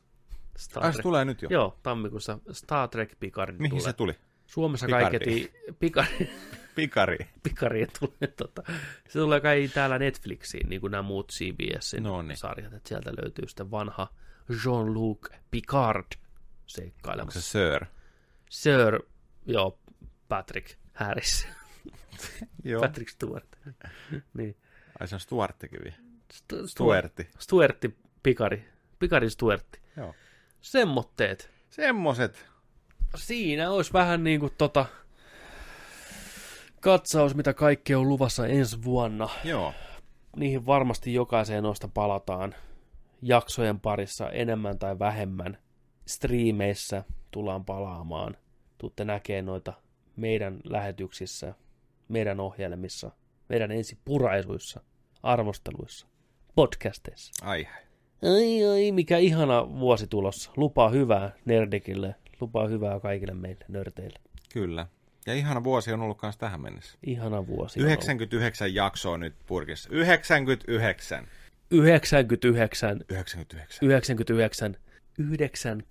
Star 0.58 0.85
Ai, 0.85 0.93
se 0.93 1.01
tulee 1.01 1.25
nyt 1.25 1.42
jo? 1.42 1.50
Joo, 1.51 1.80
tammikuussa 1.83 2.40
Star 2.51 2.90
Trek 2.90 3.19
Picard 3.19 3.56
Mihin 3.58 3.69
tulee. 3.69 3.83
se 3.83 3.93
tuli? 3.93 4.14
Suomessa 4.45 4.85
Picardi. 4.85 5.03
kaiketi 5.03 5.53
Picard. 5.80 6.08
Pikari. 6.75 7.17
Pikari 7.43 7.87
tulee, 7.99 8.33
tota, 8.37 8.63
se 9.09 9.19
tulee 9.19 9.41
kai 9.41 9.69
täällä 9.73 9.99
Netflixiin, 9.99 10.69
niin 10.69 10.81
kuin 10.81 10.91
nämä 10.91 11.01
muut 11.01 11.31
CBSin 11.31 12.03
sarjat, 12.33 12.73
että 12.73 12.89
sieltä 12.89 13.11
löytyy 13.21 13.47
sitten 13.47 13.71
vanha 13.71 14.13
Jean-Luc 14.49 15.29
Picard 15.51 16.05
seikkailemassa. 16.65 17.39
Onko 17.39 17.41
se 17.41 17.51
Sir? 17.51 17.85
Sir, 18.49 18.99
joo, 19.45 19.79
Patrick 20.27 20.77
Harris. 20.93 21.47
Joo. 22.63 22.81
Patrick 22.81 23.09
Stewart. 23.09 23.55
niin. 24.37 24.57
Ai 24.99 25.07
se 25.07 25.15
on 25.15 25.19
Stuarttikin 25.19 25.79
vielä. 25.83 25.95
Stu- 26.33 26.67
Stuartti. 26.67 27.29
Stuartti 27.39 27.97
Pikari. 28.23 28.65
Pikarin 28.99 29.31
Stuartti. 29.31 29.79
Joo. 29.97 30.15
Semmotteet. 30.61 31.49
Semmoset. 31.69 32.45
Siinä 33.15 33.71
olisi 33.71 33.93
vähän 33.93 34.23
niin 34.23 34.39
kuin 34.39 34.53
tota 34.57 34.85
katsaus, 36.83 37.35
mitä 37.35 37.53
kaikkea 37.53 37.99
on 37.99 38.09
luvassa 38.09 38.47
ensi 38.47 38.83
vuonna. 38.83 39.29
Joo. 39.43 39.73
Niihin 40.35 40.65
varmasti 40.65 41.13
jokaiseen 41.13 41.63
noista 41.63 41.87
palataan 41.93 42.55
jaksojen 43.21 43.79
parissa 43.79 44.29
enemmän 44.29 44.79
tai 44.79 44.99
vähemmän. 44.99 45.57
Striimeissä 46.07 47.03
tullaan 47.31 47.65
palaamaan. 47.65 48.37
Tuutte 48.77 49.05
näkee 49.05 49.41
noita 49.41 49.73
meidän 50.15 50.59
lähetyksissä, 50.63 51.53
meidän 52.07 52.39
ohjelmissa, 52.39 53.11
meidän 53.49 53.71
ensi 53.71 53.97
puraisuissa, 54.05 54.81
arvosteluissa, 55.23 56.07
podcasteissa. 56.55 57.45
Ai. 57.45 57.67
Ai 58.23 58.65
ai, 58.65 58.91
mikä 58.91 59.17
ihana 59.17 59.79
vuosi 59.79 60.07
tulossa. 60.07 60.51
Lupaa 60.57 60.89
hyvää 60.89 61.31
Nerdikille, 61.45 62.15
lupaa 62.41 62.67
hyvää 62.67 62.99
kaikille 62.99 63.33
meille 63.33 63.65
nörteille. 63.67 64.19
Kyllä. 64.53 64.87
Ja 65.25 65.33
ihana 65.33 65.63
vuosi 65.63 65.93
on 65.93 66.01
ollut 66.01 66.21
myös 66.21 66.37
tähän 66.37 66.61
mennessä. 66.61 66.97
Ihana 67.03 67.47
vuosi. 67.47 67.79
on 67.79 67.85
99 67.85 68.75
jaksoa 68.75 69.17
nyt 69.17 69.35
purkissa. 69.47 69.89
99. 69.91 71.27
99. 71.71 73.01
99. 73.09 74.77
99. 75.19 75.83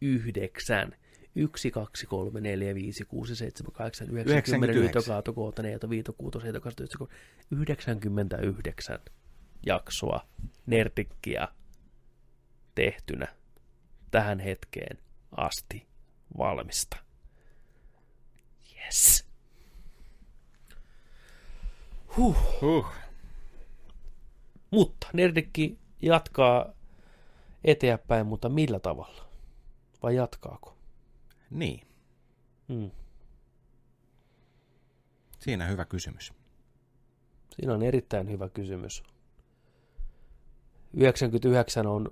99. 0.00 0.92
1, 1.34 1.70
2, 1.70 2.06
3, 2.06 2.40
4, 2.40 2.74
5, 2.74 3.04
6, 3.04 3.36
7, 3.36 3.72
8, 3.72 4.06
9, 4.10 4.42
10, 4.42 4.70
99. 4.70 4.84
11, 4.84 5.32
12, 5.32 5.62
14, 5.62 5.90
15, 5.90 6.12
16, 6.12 6.40
17, 6.40 6.60
18, 6.60 7.14
99 7.50 8.98
jaksoa 9.66 10.26
Nertikkiä 10.66 11.48
tehtynä 12.74 13.26
tähän 14.10 14.40
hetkeen 14.40 14.98
asti 15.36 15.86
valmista. 16.38 17.07
Yes. 18.84 19.28
Huh. 22.16 22.36
Huh. 22.60 22.86
Mutta 24.70 25.06
Nerdikki 25.12 25.78
jatkaa 26.02 26.72
eteenpäin, 27.64 28.26
mutta 28.26 28.48
millä 28.48 28.80
tavalla? 28.80 29.28
Vai 30.02 30.14
jatkaako? 30.14 30.76
Niin. 31.50 31.86
Mm. 32.68 32.90
Siinä 35.38 35.66
hyvä 35.66 35.84
kysymys. 35.84 36.32
Siinä 37.50 37.74
on 37.74 37.82
erittäin 37.82 38.30
hyvä 38.30 38.48
kysymys. 38.48 39.02
99 40.94 41.86
on 41.86 42.08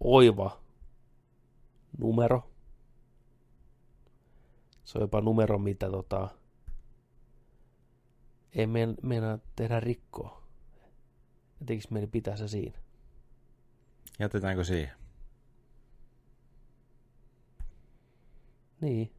oiva 0.00 0.60
numero. 1.98 2.50
Se 4.88 4.98
on 4.98 5.02
jopa 5.02 5.20
numero, 5.20 5.58
mitä 5.58 5.90
tota, 5.90 6.28
ei 8.52 8.66
meidän, 8.66 8.96
meinaa 9.02 9.38
tehdä 9.56 9.80
rikkoa. 9.80 10.42
Jotenkin 11.60 11.86
meidän 11.90 12.10
pitää 12.10 12.36
se 12.36 12.48
siinä. 12.48 12.78
Jätetäänkö 14.18 14.64
siihen? 14.64 14.92
Niin. 18.80 19.12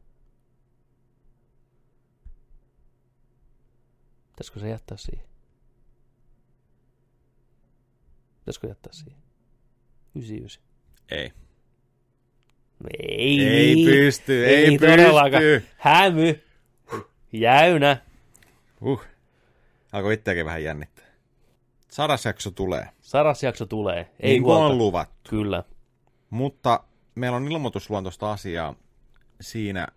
Pitäisikö 4.28 4.60
se 4.60 4.68
jättää 4.68 4.96
siihen? 4.96 5.28
Pitäisikö 8.38 8.66
jättää 8.66 8.92
siihen? 8.92 9.22
99. 10.14 10.62
Ei. 11.10 11.32
Ei 13.08 13.40
Ei 13.46 13.74
niin. 13.74 13.86
pysty, 13.88 14.46
ei 14.46 14.78
todellakaan. 14.78 15.42
pysty. 15.42 15.68
Hämy. 15.76 16.40
Jäynä. 17.32 17.96
Uh. 18.80 19.02
Alkoi 19.92 20.14
itseäkin 20.14 20.44
vähän 20.44 20.64
jännittää. 20.64 21.04
Sadas 21.88 22.24
jakso 22.24 22.50
tulee. 22.50 22.88
Sadas 23.00 23.42
jakso 23.42 23.66
tulee. 23.66 24.10
Ei 24.20 24.30
niin 24.30 24.42
kuin 24.42 24.54
huolta. 24.56 24.72
on 24.72 24.78
luvattu. 24.78 25.30
Kyllä. 25.30 25.64
Mutta 26.30 26.84
meillä 27.14 27.36
on 27.36 27.52
ilmoitusluontoista 27.52 28.32
asiaa 28.32 28.74
siinä 29.40 29.88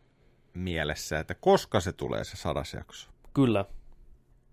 mielessä, 0.54 1.20
että 1.20 1.36
koska 1.36 1.80
se 1.80 1.92
tulee 1.94 2.24
se 2.24 2.38
sadas 2.38 2.74
jakso. 2.74 3.10
Kyllä. 3.34 3.66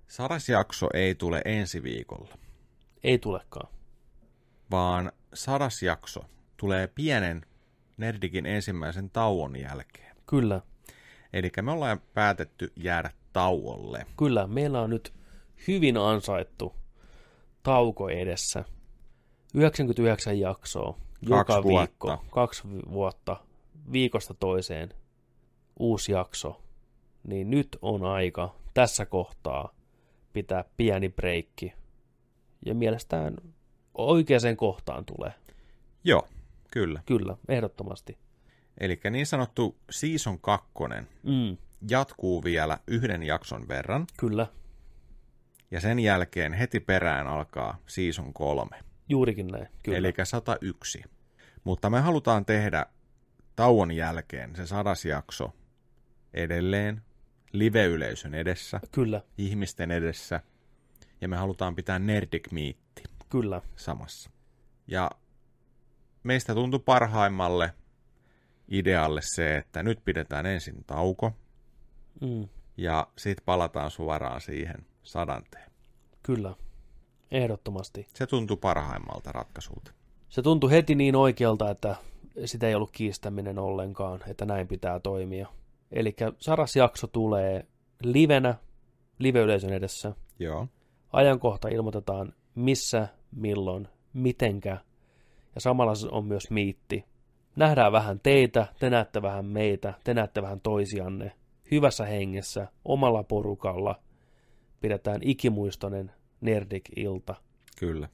Sadas 0.09 0.49
jakso 0.49 0.89
ei 0.95 1.15
tule 1.15 1.43
ensi 1.45 1.83
viikolla, 1.83 2.35
Ei 3.05 3.19
tulekaan. 3.19 3.69
vaan 4.71 5.13
sadas 5.35 5.83
jakso 5.83 6.21
tulee 6.57 6.87
pienen 6.87 7.47
Nerdikin 8.01 8.47
ensimmäisen 8.47 9.11
tauon 9.11 9.57
jälkeen. 9.61 10.17
Kyllä. 10.27 10.61
Eli 11.33 11.51
me 11.63 11.73
ollaan 11.73 12.01
päätetty 12.15 12.73
jäädä 12.77 13.11
tauolle. 13.33 14.07
Kyllä. 14.19 14.47
Meillä 14.47 14.81
on 14.81 14.91
nyt 14.91 15.13
hyvin 15.69 15.97
ansaittu 15.97 16.75
tauko 17.63 18.09
edessä. 18.09 18.65
99 19.55 20.41
jaksoa. 20.41 20.99
Joka 21.23 21.45
Kaksi 21.45 21.69
viikko. 21.69 22.09
vuotta. 22.09 22.31
Kaksi 22.31 22.63
vuotta. 22.91 23.37
Viikosta 23.93 24.35
toiseen. 24.35 24.95
Uusi 25.79 26.13
jakso. 26.13 26.63
Niin 27.25 27.51
nyt 27.51 27.79
on 27.83 28.05
aika 28.05 28.55
tässä 28.75 29.07
kohtaa 29.07 29.75
pitää 30.33 30.65
pieni 30.77 31.09
breikki. 31.09 31.73
Ja 32.67 32.75
mielestään 32.75 33.37
oikeaan 33.95 34.57
kohtaan 34.57 35.05
tulee. 35.05 35.33
Joo, 36.05 36.29
kyllä. 36.71 37.03
Kyllä, 37.07 37.37
ehdottomasti. 37.49 38.19
Eli 38.81 39.01
niin 39.11 39.27
sanottu 39.27 39.79
season 39.91 40.41
2 40.41 40.69
Mm. 41.23 41.57
jatkuu 41.91 42.45
vielä 42.45 42.79
yhden 42.87 43.23
jakson 43.23 43.69
verran. 43.69 44.07
Kyllä. 44.19 44.47
Ja 45.71 45.81
sen 45.81 45.99
jälkeen 45.99 46.53
heti 46.53 46.81
perään 46.81 47.27
alkaa 47.27 47.79
season 47.87 48.33
3. 48.33 48.77
Juurikin 49.09 49.47
näin. 49.47 49.69
Kyllä. 49.83 49.99
Eli 49.99 50.13
101. 50.25 51.03
Mutta 51.65 51.91
me 51.91 52.01
halutaan 52.01 52.45
tehdä 52.45 52.87
tauon 53.57 53.93
jälkeen 53.93 54.57
se 54.57 54.67
sadas 54.67 55.05
jakso 55.05 55.53
edelleen 56.35 57.03
live-yleisön 57.53 58.35
edessä. 58.35 58.81
Kyllä. 58.93 59.23
Ihmisten 59.39 59.91
edessä. 59.91 60.41
Ja 61.21 61.29
me 61.29 61.37
halutaan 61.37 61.75
pitää 61.77 61.99
Nerdic 61.99 62.51
Meetti 62.53 63.03
Kyllä. 63.29 63.63
samassa. 63.77 64.31
Ja 64.87 65.11
meistä 66.23 66.55
tuntui 66.55 66.81
parhaimmalle 66.81 67.73
idealle 68.69 69.21
se, 69.25 69.57
että 69.57 69.83
nyt 69.83 70.01
pidetään 70.05 70.47
ensin 70.47 70.85
tauko 70.87 71.33
Mm. 72.21 72.49
ja 72.77 73.07
sitten 73.19 73.45
palataan 73.45 73.91
suoraan 73.91 74.41
siihen 74.41 74.87
sadanteen. 75.03 75.71
Kyllä. 76.23 76.55
Ehdottomasti. 77.31 78.07
Se 78.15 78.27
tuntui 78.27 78.57
parhaimmalta 78.57 79.33
ratkaisulta. 79.33 79.93
Se 80.29 80.43
tuntui 80.43 80.71
heti 80.71 80.95
niin 80.95 81.17
oikealta, 81.17 81.71
että 81.71 81.97
sitä 82.45 82.69
ei 82.69 82.75
ollut 82.75 82.91
kiistäminen 82.91 83.59
ollenkaan, 83.59 84.21
että 84.27 84.45
näin 84.45 84.69
pitää 84.69 85.01
toimia. 85.01 85.49
Eli 85.93 86.17
Saras 86.39 86.77
jakso 86.77 87.07
tulee 87.07 87.67
livenä, 88.03 88.55
live-yleisön 89.19 89.73
edessä. 89.73 90.13
Joo. 90.39 90.69
Ajankohta 91.13 91.69
ilmoitetaan 91.69 92.33
missä, 92.55 93.09
milloin, 93.31 93.89
mitenkä. 94.13 94.79
Ja 95.55 95.61
samalla 95.61 95.95
se 95.95 96.09
on 96.11 96.25
myös 96.25 96.51
miitti. 96.51 97.05
nähdään 97.57 97.93
vähän 97.93 98.21
teitä, 98.21 98.67
te 98.81 98.91
näette 98.91 99.23
vähän 99.23 99.45
meitä, 99.45 99.95
te 100.05 100.15
näette 100.15 100.43
vähän 100.43 100.61
toisianne, 100.61 101.33
hyvässä 101.71 102.05
hengessä, 102.07 102.69
omalla 102.85 103.23
porukalla, 103.23 104.01
pidetään 104.81 105.21
ikimuistoinen 105.23 106.13
Nerdik-ilta. 106.41 107.35
Kyllä. 107.79 108.09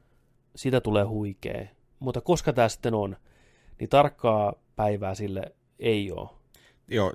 Siitä 0.56 0.80
tulee 0.80 1.04
huikee. 1.04 1.70
Mutta 1.98 2.20
koska 2.20 2.52
tämä 2.52 2.68
sitten 2.68 2.94
on, 2.94 3.16
niin 3.80 3.90
tarkkaa 3.90 4.52
päivää 4.76 5.14
sille 5.14 5.42
ei 5.78 6.12
ole. 6.12 6.28
Joo, 6.88 7.12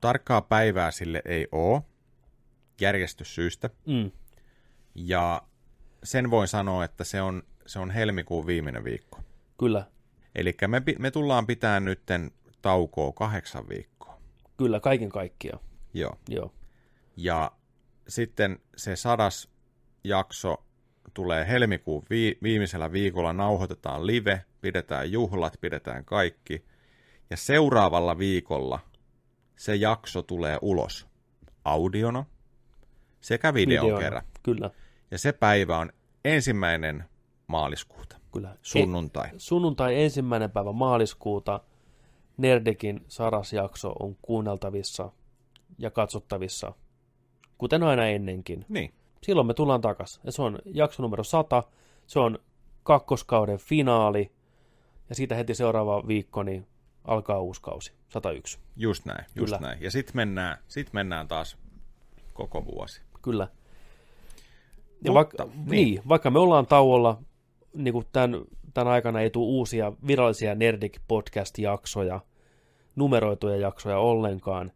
tarkkaa 0.00 0.42
päivää 0.42 0.90
sille 0.90 1.22
ei 1.24 1.48
ole, 1.52 1.82
järjestyssyistä. 2.80 3.70
Mm. 3.86 4.10
Ja 4.94 5.42
sen 6.04 6.30
voin 6.30 6.48
sanoa, 6.48 6.84
että 6.84 7.04
se 7.04 7.22
on, 7.22 7.42
se 7.66 7.78
on 7.78 7.90
helmikuun 7.90 8.46
viimeinen 8.46 8.84
viikko. 8.84 9.20
Kyllä. 9.60 9.86
Eli 10.34 10.56
me, 10.66 10.82
me 10.98 11.10
tullaan 11.10 11.46
pitämään 11.46 11.84
nytten 11.84 12.30
taukoa 12.62 13.12
kahdeksan 13.12 13.68
viikkoa. 13.68 14.18
Kyllä, 14.56 14.80
kaiken 14.80 15.08
kaikkiaan. 15.08 15.60
Joo. 15.94 16.18
Joo. 16.28 16.54
Ja 17.16 17.52
sitten 18.08 18.58
se 18.76 18.96
sadas 18.96 19.48
jakso 20.04 20.64
tulee 21.14 21.48
helmikuun 21.48 22.02
vi- 22.10 22.38
viimeisellä 22.42 22.92
viikolla, 22.92 23.32
nauhoitetaan 23.32 24.06
live, 24.06 24.44
pidetään 24.60 25.12
juhlat, 25.12 25.56
pidetään 25.60 26.04
kaikki. 26.04 26.64
Ja 27.30 27.36
seuraavalla 27.36 28.18
viikolla 28.18 28.80
se 29.56 29.74
jakso 29.74 30.22
tulee 30.22 30.58
ulos 30.62 31.06
audiona 31.64 32.24
sekä 33.20 33.54
videon 33.54 33.86
Videona, 33.86 34.04
kerran. 34.04 34.22
Kyllä. 34.42 34.70
Ja 35.10 35.18
se 35.18 35.32
päivä 35.32 35.78
on 35.78 35.92
ensimmäinen 36.24 37.04
maaliskuuta. 37.46 38.19
Kyllä. 38.32 38.56
Sunnuntai. 38.62 39.28
E- 39.28 39.32
sunnuntai 39.36 40.02
ensimmäinen 40.02 40.50
päivä 40.50 40.72
maaliskuuta 40.72 41.60
Nerdekin 42.36 43.04
sarasjakso 43.08 43.92
on 44.00 44.16
kuunneltavissa 44.22 45.12
ja 45.78 45.90
katsottavissa, 45.90 46.72
kuten 47.58 47.82
aina 47.82 48.06
ennenkin. 48.06 48.64
Niin. 48.68 48.94
Silloin 49.22 49.46
me 49.46 49.54
tullaan 49.54 49.80
takas. 49.80 50.20
Ja 50.24 50.32
se 50.32 50.42
on 50.42 50.58
jakso 50.64 51.02
numero 51.02 51.24
100, 51.24 51.62
se 52.06 52.18
on 52.18 52.38
kakkoskauden 52.82 53.58
finaali, 53.58 54.32
ja 55.08 55.14
siitä 55.14 55.34
heti 55.34 55.54
seuraava 55.54 56.06
viikko 56.06 56.42
niin 56.42 56.66
alkaa 57.04 57.40
uusi 57.40 57.62
kausi, 57.62 57.92
101. 58.08 58.58
Just 58.76 59.04
näin, 59.04 59.24
just 59.34 59.34
Kyllä. 59.34 59.58
näin. 59.58 59.82
Ja 59.82 59.90
sitten 59.90 60.16
mennään, 60.16 60.58
sit 60.68 60.92
mennään 60.92 61.28
taas 61.28 61.56
koko 62.34 62.64
vuosi. 62.64 63.02
Kyllä. 63.22 63.48
Ja 65.04 65.12
Mutta, 65.12 65.14
vaikka, 65.14 65.44
niin. 65.44 65.68
niin, 65.70 66.02
vaikka 66.08 66.30
me 66.30 66.38
ollaan 66.38 66.66
tauolla, 66.66 67.22
niin 67.74 67.92
kuin 67.92 68.06
tämän, 68.12 68.40
tämän 68.74 68.92
aikana 68.92 69.20
ei 69.20 69.30
tule 69.30 69.46
uusia 69.46 69.92
virallisia 70.06 70.54
Nerdik 70.54 71.00
podcast-jaksoja, 71.08 72.20
numeroituja 72.96 73.56
jaksoja 73.56 73.98
ollenkaan, 73.98 74.72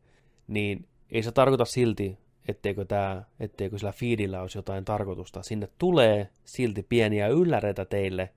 niin 0.49 0.89
ei 1.11 1.23
se 1.23 1.33
tarkoita 1.33 1.65
silti, 1.65 2.19
etteikö, 2.49 2.85
tämä, 2.85 3.23
etteikö 3.41 3.79
sillä 3.79 3.93
feedillä 3.93 4.41
olisi 4.41 4.59
jotain 4.59 4.85
tarkoitusta. 4.85 5.43
Sinne 5.43 5.69
tulee 5.79 6.29
silti 6.45 6.87
pieniä 6.89 7.29
ylläreitä 7.29 7.85
teille. 7.85 8.31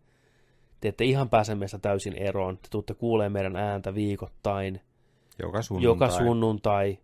Te 0.81 0.87
ette 0.87 1.05
ihan 1.05 1.29
pääse 1.29 1.55
meistä 1.55 1.79
täysin 1.79 2.13
eroon. 2.13 2.57
Te 2.57 2.67
tuutte 2.69 2.93
kuulee 2.93 3.29
meidän 3.29 3.55
ääntä 3.55 3.95
viikoittain. 3.95 4.81
Joka 5.39 5.61
sunnuntai. 5.61 5.91
Joka 5.91 6.09
sunnuntai. 6.09 6.97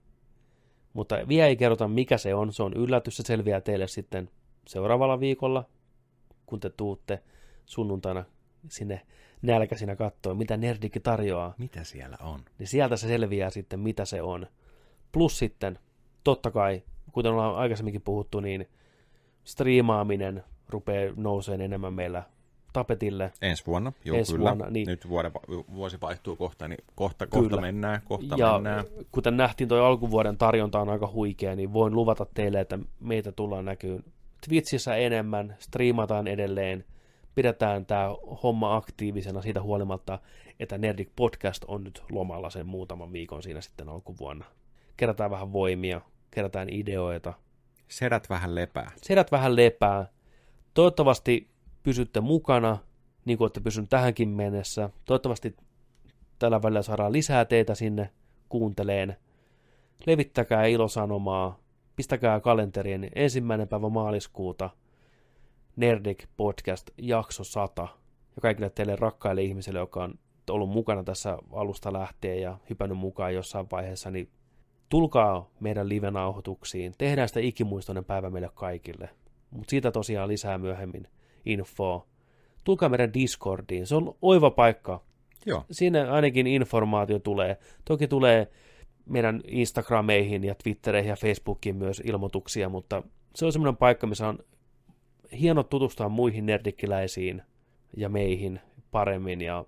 Mutta 0.93 1.27
vielä 1.27 1.47
ei 1.47 1.55
kerrota, 1.55 1.87
mikä 1.87 2.17
se 2.17 2.35
on. 2.35 2.53
Se 2.53 2.63
on 2.63 2.73
yllätys. 2.73 3.17
Se 3.17 3.23
selviää 3.23 3.61
teille 3.61 3.87
sitten 3.87 4.29
seuraavalla 4.67 5.19
viikolla, 5.19 5.65
kun 6.45 6.59
te 6.59 6.69
tuutte 6.69 7.19
sunnuntaina 7.65 8.25
sinne 8.67 9.01
nälkäisinä 9.41 9.95
katsoa, 9.95 10.33
mitä 10.33 10.57
Nerdikki 10.57 10.99
tarjoaa. 10.99 11.53
Mitä 11.57 11.83
siellä 11.83 12.17
on? 12.21 12.39
Niin 12.59 12.67
sieltä 12.67 12.97
se 12.97 13.07
selviää 13.07 13.49
sitten, 13.49 13.79
mitä 13.79 14.05
se 14.05 14.21
on. 14.21 14.47
Plus 15.11 15.39
sitten, 15.39 15.79
totta 16.23 16.51
kai, 16.51 16.83
kuten 17.11 17.31
ollaan 17.31 17.55
aikaisemminkin 17.55 18.01
puhuttu, 18.01 18.39
niin 18.39 18.69
striimaaminen 19.43 20.43
rupeaa 20.69 21.13
nouseen 21.15 21.61
enemmän 21.61 21.93
meillä 21.93 22.23
tapetille. 22.73 23.31
Ensi 23.41 23.65
vuonna, 23.65 23.93
joo 24.05 24.17
Ensi 24.17 24.33
kyllä. 24.33 24.49
Vuonna, 24.49 24.69
niin. 24.69 24.87
Nyt 24.87 25.09
vuode, 25.09 25.31
vuosi 25.73 25.97
vaihtuu 26.01 26.35
kohta, 26.35 26.67
niin 26.67 26.83
kohta, 26.95 27.27
kohta 27.27 27.61
mennään, 27.61 28.01
kohta 28.05 28.35
ja 28.37 28.53
mennään. 28.53 28.85
kuten 29.11 29.37
nähtiin, 29.37 29.67
toi 29.67 29.79
alkuvuoden 29.79 30.37
tarjonta 30.37 30.79
on 30.79 30.89
aika 30.89 31.11
huikea, 31.13 31.55
niin 31.55 31.73
voin 31.73 31.95
luvata 31.95 32.25
teille, 32.33 32.59
että 32.59 32.79
meitä 32.99 33.31
tullaan 33.31 33.65
näkyyn 33.65 34.03
Twitchissä 34.47 34.95
enemmän, 34.95 35.55
striimataan 35.59 36.27
edelleen, 36.27 36.85
pidetään 37.35 37.85
tämä 37.85 38.09
homma 38.43 38.75
aktiivisena 38.75 39.41
siitä 39.41 39.61
huolimatta, 39.61 40.19
että 40.59 40.77
Nerdik 40.77 41.09
Podcast 41.15 41.63
on 41.67 41.83
nyt 41.83 42.03
lomalla 42.11 42.49
sen 42.49 42.65
muutaman 42.65 43.13
viikon 43.13 43.43
siinä 43.43 43.61
sitten 43.61 43.89
alkuvuonna. 43.89 44.45
Kerätään 44.97 45.31
vähän 45.31 45.53
voimia, 45.53 46.01
kerätään 46.31 46.69
ideoita. 46.69 47.33
Sedät 47.87 48.29
vähän 48.29 48.55
lepää. 48.55 48.91
Sedät 49.01 49.31
vähän 49.31 49.55
lepää. 49.55 50.05
Toivottavasti 50.73 51.49
pysytte 51.83 52.21
mukana, 52.21 52.77
niin 53.25 53.37
kuin 53.37 53.45
olette 53.45 53.59
pysynyt 53.59 53.89
tähänkin 53.89 54.29
mennessä. 54.29 54.89
Toivottavasti 55.05 55.55
tällä 56.39 56.61
välillä 56.61 56.81
saadaan 56.81 57.13
lisää 57.13 57.45
teitä 57.45 57.75
sinne 57.75 58.09
kuunteleen. 58.49 59.17
Levittäkää 60.05 60.65
ilosanomaa, 60.65 61.59
pistäkää 61.95 62.39
kalenterien 62.39 63.09
ensimmäinen 63.15 63.67
päivä 63.67 63.89
maaliskuuta 63.89 64.69
Nerdik 65.75 66.27
Podcast 66.37 66.89
jakso 66.97 67.43
100. 67.43 67.87
Ja 68.35 68.41
kaikille 68.41 68.69
teille 68.69 68.95
rakkaille 68.95 69.43
ihmisille, 69.43 69.79
jotka 69.79 70.03
on 70.03 70.19
ollut 70.49 70.69
mukana 70.69 71.03
tässä 71.03 71.37
alusta 71.51 71.93
lähtien 71.93 72.41
ja 72.41 72.57
hypännyt 72.69 72.97
mukaan 72.97 73.33
jossain 73.33 73.67
vaiheessa, 73.71 74.11
niin 74.11 74.29
tulkaa 74.89 75.49
meidän 75.59 75.89
live-nauhoituksiin. 75.89 76.93
Tehdään 76.97 77.27
sitä 77.27 77.39
ikimuistoinen 77.39 78.05
päivä 78.05 78.29
meille 78.29 78.49
kaikille. 78.53 79.09
Mutta 79.49 79.69
siitä 79.69 79.91
tosiaan 79.91 80.29
lisää 80.29 80.57
myöhemmin 80.57 81.07
infoa. 81.45 82.07
Tulkaa 82.63 82.89
meidän 82.89 83.13
Discordiin. 83.13 83.87
Se 83.87 83.95
on 83.95 84.15
oiva 84.21 84.51
paikka. 84.51 85.03
Joo. 85.45 85.65
Siinä 85.71 86.11
ainakin 86.11 86.47
informaatio 86.47 87.19
tulee. 87.19 87.57
Toki 87.85 88.07
tulee 88.07 88.47
meidän 89.05 89.41
Instagrameihin 89.47 90.43
ja 90.43 90.55
Twittereihin 90.63 91.09
ja 91.09 91.15
Facebookiin 91.15 91.75
myös 91.75 92.01
ilmoituksia, 92.05 92.69
mutta 92.69 93.03
se 93.35 93.45
on 93.45 93.51
semmoinen 93.51 93.77
paikka, 93.77 94.07
missä 94.07 94.27
on 94.27 94.39
hieno 95.39 95.63
tutustua 95.63 96.09
muihin 96.09 96.45
nerdikkiläisiin 96.45 97.41
ja 97.97 98.09
meihin 98.09 98.59
paremmin 98.91 99.41
ja 99.41 99.65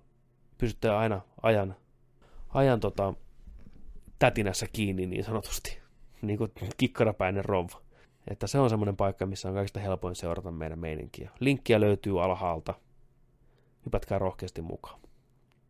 pysytte 0.58 0.90
aina 0.90 1.20
ajan, 1.42 1.76
ajan 2.48 2.80
tota, 2.80 3.14
tätinässä 4.18 4.66
kiinni 4.72 5.06
niin 5.06 5.24
sanotusti, 5.24 5.78
niin 6.22 6.38
kuin 6.38 6.52
kikkarapäinen 6.76 7.44
rouva. 7.44 7.86
Että 8.30 8.46
se 8.46 8.58
on 8.58 8.70
semmoinen 8.70 8.96
paikka, 8.96 9.26
missä 9.26 9.48
on 9.48 9.54
kaikista 9.54 9.80
helpoin 9.80 10.14
seurata 10.14 10.50
meidän 10.50 10.78
meininkiä. 10.78 11.30
Linkkiä 11.40 11.80
löytyy 11.80 12.24
alhaalta. 12.24 12.74
Hypätkää 13.84 14.18
rohkeasti 14.18 14.62
mukaan. 14.62 15.00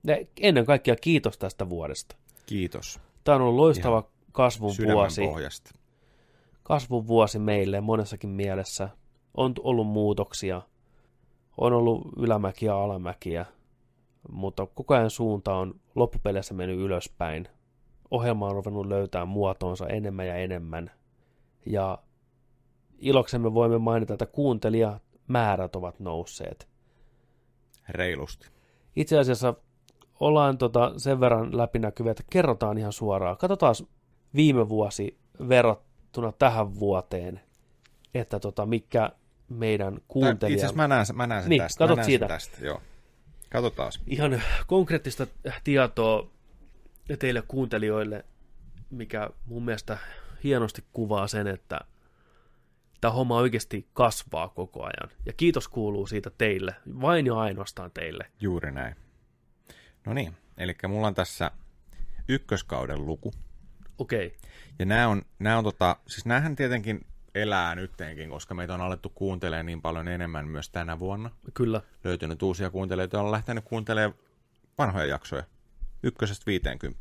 Ja 0.06 0.16
ennen 0.40 0.66
kaikkea 0.66 0.96
kiitos 0.96 1.38
tästä 1.38 1.68
vuodesta. 1.68 2.16
Kiitos. 2.46 3.00
Tämä 3.24 3.36
on 3.36 3.42
ollut 3.42 3.56
loistava 3.56 3.98
Ihan 3.98 4.10
kasvun 4.32 4.74
vuosi. 4.92 5.26
pohjasta. 5.26 5.70
Kasvun 6.62 7.06
vuosi 7.06 7.38
meille 7.38 7.80
monessakin 7.80 8.30
mielessä. 8.30 8.88
On 9.36 9.54
ollut 9.60 9.86
muutoksia. 9.86 10.62
On 11.58 11.72
ollut 11.72 12.02
ylämäkiä 12.16 12.70
ja 12.70 12.82
alamäkiä. 12.82 13.46
Mutta 14.30 14.66
koko 14.66 14.94
ajan 14.94 15.10
suunta 15.10 15.54
on 15.54 15.80
loppupeleissä 15.94 16.54
mennyt 16.54 16.78
ylöspäin. 16.78 17.48
Ohjelma 18.10 18.46
on 18.46 18.54
ruvennut 18.54 18.86
löytää 18.86 19.24
muotoonsa 19.24 19.86
enemmän 19.86 20.26
ja 20.26 20.36
enemmän. 20.36 20.90
Ja 21.66 21.98
iloksemme 22.98 23.54
voimme 23.54 23.78
mainita, 23.78 24.14
että 24.14 24.26
kuuntelijamäärät 24.26 25.76
ovat 25.76 26.00
nousseet. 26.00 26.68
Reilusti. 27.88 28.48
Itse 28.96 29.18
asiassa 29.18 29.54
ollaan 30.20 30.58
tota 30.58 30.92
sen 30.96 31.20
verran 31.20 31.56
läpinäkyviä, 31.56 32.10
että 32.10 32.24
kerrotaan 32.30 32.78
ihan 32.78 32.92
suoraan. 32.92 33.36
Katsotaan 33.36 33.74
viime 34.34 34.68
vuosi 34.68 35.18
verrattuna 35.48 36.32
tähän 36.32 36.78
vuoteen, 36.78 37.40
että 38.14 38.40
tota, 38.40 38.66
mikä 38.66 39.10
meidän 39.48 39.98
kuuntelija... 40.08 40.54
Itse 40.54 40.66
asiassa 40.66 40.82
mä 40.82 40.88
näen, 40.88 41.06
sen- 41.06 41.16
mä 41.16 41.26
näen 41.26 41.42
sen 41.42 41.50
niin, 41.50 41.62
tästä. 41.62 41.84
Mä 41.84 41.88
Katot 41.88 41.96
näen 41.96 42.04
sen 42.04 42.10
siitä. 42.10 42.28
tästä, 42.28 42.66
joo. 42.66 42.82
Katsotaan. 43.50 43.92
Ihan 44.06 44.42
konkreettista 44.66 45.26
tietoa 45.64 46.30
teille 47.18 47.42
kuuntelijoille, 47.48 48.24
mikä 48.90 49.30
mun 49.46 49.64
mielestä 49.64 49.98
hienosti 50.44 50.84
kuvaa 50.92 51.26
sen, 51.26 51.46
että 51.46 51.80
tämä 53.00 53.12
homma 53.12 53.36
oikeasti 53.36 53.88
kasvaa 53.92 54.48
koko 54.48 54.82
ajan. 54.82 55.10
Ja 55.26 55.32
kiitos 55.32 55.68
kuuluu 55.68 56.06
siitä 56.06 56.30
teille, 56.38 56.74
vain 57.00 57.26
ja 57.26 57.34
ainoastaan 57.34 57.90
teille. 57.90 58.30
Juuri 58.40 58.72
näin. 58.72 58.96
No 60.06 60.12
niin, 60.12 60.36
eli 60.58 60.74
mulla 60.88 61.06
on 61.06 61.14
tässä 61.14 61.50
ykköskauden 62.28 63.06
luku. 63.06 63.32
Okei. 63.98 64.36
Ja 64.78 64.84
nämä 64.84 65.08
on, 65.08 65.22
nämä 65.38 65.58
on 65.58 65.64
tota, 65.64 65.96
siis 66.06 66.26
näähän 66.26 66.56
tietenkin 66.56 67.06
elää 67.42 67.74
nyttenkin, 67.74 68.30
koska 68.30 68.54
meitä 68.54 68.74
on 68.74 68.80
alettu 68.80 69.08
kuuntelemaan 69.08 69.66
niin 69.66 69.82
paljon 69.82 70.08
enemmän 70.08 70.48
myös 70.48 70.70
tänä 70.70 70.98
vuonna. 70.98 71.30
Kyllä. 71.54 71.80
Löytynyt 72.04 72.42
uusia 72.42 72.70
kuuntelijoita, 72.70 73.20
on 73.20 73.30
lähtenyt 73.32 73.64
kuuntelemaan 73.64 74.14
vanhoja 74.78 75.06
jaksoja. 75.06 75.44
ykkösestä 76.02 76.46
50 76.46 77.00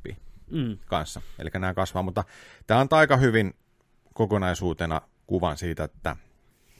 Mm. 0.51 0.77
kanssa. 0.85 1.21
Eli 1.39 1.49
nämä 1.53 1.73
kasvaa, 1.73 2.03
mutta 2.03 2.23
tämä 2.67 2.79
antaa 2.79 2.99
aika 2.99 3.17
hyvin 3.17 3.53
kokonaisuutena 4.13 5.01
kuvan 5.27 5.57
siitä, 5.57 5.83
että 5.83 6.15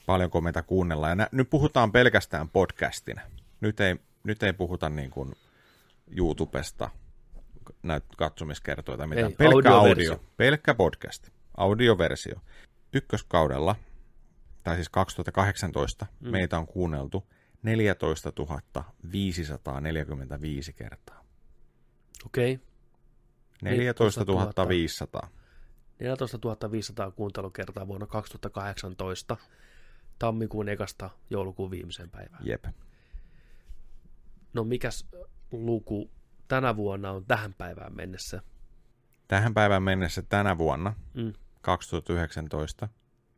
paljonko 0.06 0.40
meitä 0.40 0.62
kuunnellaan. 0.62 1.10
Ja 1.10 1.14
nä, 1.14 1.28
nyt 1.32 1.50
puhutaan 1.50 1.92
pelkästään 1.92 2.48
podcastina. 2.48 3.20
Nyt 3.60 3.80
ei, 3.80 3.96
nyt 4.24 4.42
ei 4.42 4.52
puhuta 4.52 4.88
niin 4.88 5.10
kuin 5.10 5.32
YouTubesta 6.16 6.90
näitä 7.82 8.06
katsomiskertoja 8.16 8.98
tai 8.98 9.06
mitään. 9.06 9.26
Ei, 9.30 9.36
pelkkä 9.36 9.74
audio, 9.74 10.20
pelkkä 10.36 10.74
podcast, 10.74 11.28
audioversio. 11.56 12.34
Ykköskaudella, 12.96 13.76
tai 14.62 14.74
siis 14.74 14.88
2018, 14.88 16.06
Mm. 16.20 16.30
meitä 16.30 16.58
on 16.58 16.66
kuunneltu 16.66 17.26
14 17.62 18.32
545 19.12 20.72
kertaa. 20.72 21.24
Okei. 22.26 22.60
14 23.62 24.68
500. 24.68 25.28
14 26.00 26.70
500 26.70 27.10
kuuntelukertaa 27.10 27.86
vuonna 27.86 28.06
2018 28.06 29.36
tammikuun 30.18 30.68
ekasta 30.68 31.10
joulukuun 31.30 31.70
viimeiseen 31.70 32.10
päivään. 32.10 32.46
Jep. 32.46 32.64
No 34.54 34.64
mikäs 34.64 35.06
luku 35.52 36.10
tänä 36.48 36.76
vuonna 36.76 37.10
on 37.10 37.24
tähän 37.26 37.54
päivään 37.54 37.96
mennessä? 37.96 38.42
Tähän 39.28 39.54
päivään 39.54 39.82
mennessä 39.82 40.22
tänä 40.22 40.58
vuonna, 40.58 40.94
Mm. 41.14 41.32
Mm. 41.66 41.72
2019, 41.72 42.88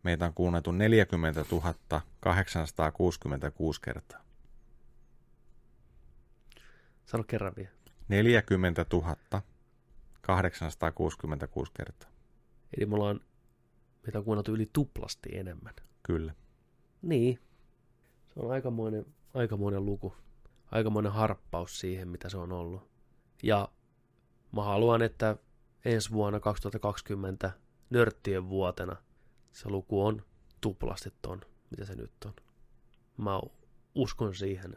meitä 0.03 0.27
on 0.27 0.35
kuunneltu 0.35 0.73
40 0.73 1.45
866 2.21 3.81
kertaa. 3.81 4.21
Sano 7.07 7.25
kerran 7.25 7.53
vielä. 7.57 7.71
40 8.09 8.85
866 10.21 11.73
kertaa. 11.77 12.11
Eli 12.77 12.87
me 12.87 12.95
ollaan, 12.95 13.21
meitä 14.03 14.19
on 14.19 14.25
kuunneltu 14.25 14.55
yli 14.55 14.71
tuplasti 14.73 15.29
enemmän. 15.33 15.75
Kyllä. 16.03 16.35
Niin. 17.03 17.39
Se 18.27 18.41
on 18.41 18.51
aikamoinen, 18.51 19.07
aikamoinen 19.35 19.85
luku. 19.85 20.15
Aikamoinen 20.71 21.13
harppaus 21.13 21.81
siihen, 21.81 22.09
mitä 22.09 22.29
se 22.29 22.37
on 22.37 22.53
ollut. 22.53 22.91
Ja 23.43 23.69
mä 24.53 24.63
haluan, 24.63 25.03
että 25.03 25.37
ensi 25.85 26.11
vuonna 26.11 26.41
2020 26.41 27.53
nörttien 27.91 28.49
vuotena 28.49 28.97
se 29.53 29.69
luku 29.69 30.05
on 30.07 30.23
tuplasti 30.61 31.13
ton, 31.23 31.41
mitä 31.71 31.85
se 31.85 31.95
nyt 31.95 32.13
on. 32.25 32.35
Mä 33.17 33.41
uskon 33.95 34.35
siihen 34.35 34.77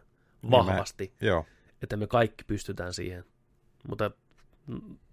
vahvasti, 0.51 1.03
Niin 1.03 1.13
mä- 1.21 1.27
joo. 1.27 1.45
että 1.81 1.97
me 1.97 2.07
kaikki 2.07 2.43
pystytään 2.43 2.93
siihen. 2.93 3.25
Mutta 3.87 4.11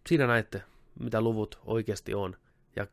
siinä 0.08 0.26
näette, 0.26 0.62
mitä 1.00 1.20
luvut 1.20 1.58
oikeasti 1.64 2.14
on. 2.14 2.36
Ja 2.76 2.86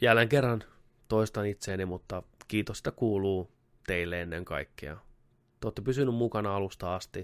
jälleen 0.00 0.28
kerran 0.28 0.64
toistan 1.08 1.46
itseäni, 1.46 1.84
mutta 1.84 2.22
kiitosta 2.48 2.90
kuuluu 2.92 3.50
teille 3.86 4.22
ennen 4.22 4.44
kaikkea. 4.44 4.96
Te 5.60 5.66
olette 5.66 5.82
pysynyt 5.82 6.14
mukana 6.14 6.56
alusta 6.56 6.94
asti. 6.94 7.22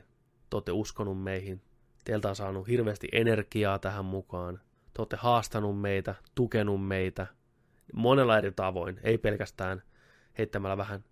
Te 0.51 0.57
olette 0.57 0.73
uskonut 0.73 1.23
meihin. 1.23 1.63
Teiltä 2.05 2.29
on 2.29 2.37
saanut 2.37 2.69
hirveästi 2.69 3.09
energiaa 3.13 3.79
tähän 3.79 4.05
mukaan. 4.05 4.61
Te 4.95 5.03
olette 5.03 5.17
haastanut 5.17 5.81
meitä, 5.81 6.15
tukenut 6.35 6.87
meitä 6.87 7.27
monella 7.95 8.39
eri 8.39 8.53
tavoin. 8.53 9.01
Ei 9.03 9.19
pelkästään 9.19 9.83
heittämällä 10.39 10.77
vähän 10.77 11.05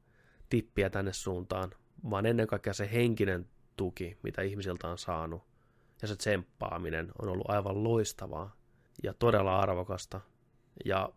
tippiä 0.48 0.90
tänne 0.90 1.12
suuntaan, 1.12 1.70
vaan 2.10 2.26
ennen 2.26 2.46
kaikkea 2.46 2.72
se 2.72 2.90
henkinen 2.92 3.48
tuki, 3.76 4.18
mitä 4.22 4.42
ihmisiltä 4.42 4.88
on 4.88 4.98
saanut. 4.98 5.42
Ja 6.02 6.08
se 6.08 6.16
tsemppaaminen 6.16 7.12
on 7.22 7.28
ollut 7.28 7.50
aivan 7.50 7.84
loistavaa 7.84 8.56
ja 9.02 9.14
todella 9.14 9.60
arvokasta. 9.60 10.20
Ja 10.84 11.12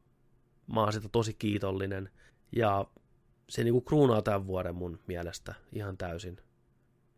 mä 0.73 0.80
oon 0.80 0.93
siitä 0.93 1.09
tosi 1.09 1.33
kiitollinen. 1.33 2.09
Ja 2.51 2.85
se 3.49 3.64
niinku 3.64 3.81
kruunaa 3.81 4.22
tämän 4.22 4.48
vuoden 4.48 4.75
mun 4.75 4.99
mielestä 5.07 5.53
ihan 5.73 5.98
täysin. 5.98 6.38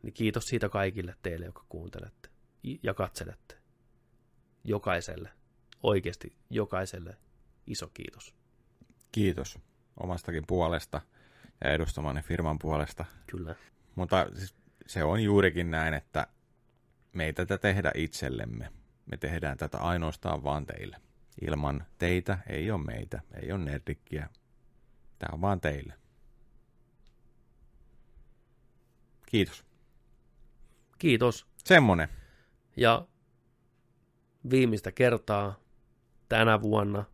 Niin 0.04 0.14
kiitos 0.14 0.48
siitä 0.48 0.70
kaikille 0.70 1.16
teille, 1.22 1.46
jotka 1.46 1.66
kuuntelette 1.70 2.30
ja 2.84 2.94
katselette. 2.94 3.63
Jokaiselle, 4.64 5.30
oikeasti 5.84 6.36
jokaiselle 6.50 7.18
iso 7.68 7.88
kiitos. 7.94 8.36
Kiitos 9.12 9.60
omastakin 9.98 10.44
puolesta 10.48 11.02
ja 11.64 11.72
edustamani 11.72 12.22
firman 12.22 12.60
puolesta. 12.60 13.06
Kyllä. 13.28 13.56
Mutta 13.96 14.28
siis 14.36 14.56
se 14.88 15.04
on 15.04 15.24
juurikin 15.24 15.72
näin, 15.72 15.94
että 15.94 16.28
me 17.14 17.26
ei 17.26 17.34
tätä 17.34 17.58
tehdä 17.58 17.92
itsellemme. 17.96 18.72
Me 19.12 19.18
tehdään 19.18 19.58
tätä 19.58 19.78
ainoastaan 19.78 20.44
vaan 20.44 20.66
teille. 20.66 20.98
Ilman 21.42 21.86
teitä 21.98 22.40
ei 22.48 22.72
ole 22.72 22.84
meitä, 22.84 23.22
ei 23.42 23.52
ole 23.52 23.64
nerdikkiä. 23.64 24.30
Tämä 25.20 25.34
on 25.34 25.42
vaan 25.42 25.62
teille. 25.62 25.94
Kiitos. 29.26 29.66
Kiitos. 30.98 31.48
Semmonen. 31.64 32.10
Ja 32.78 33.08
viimeistä 34.50 34.92
kertaa 34.92 35.60
tänä 36.30 36.62
vuonna, 36.62 37.06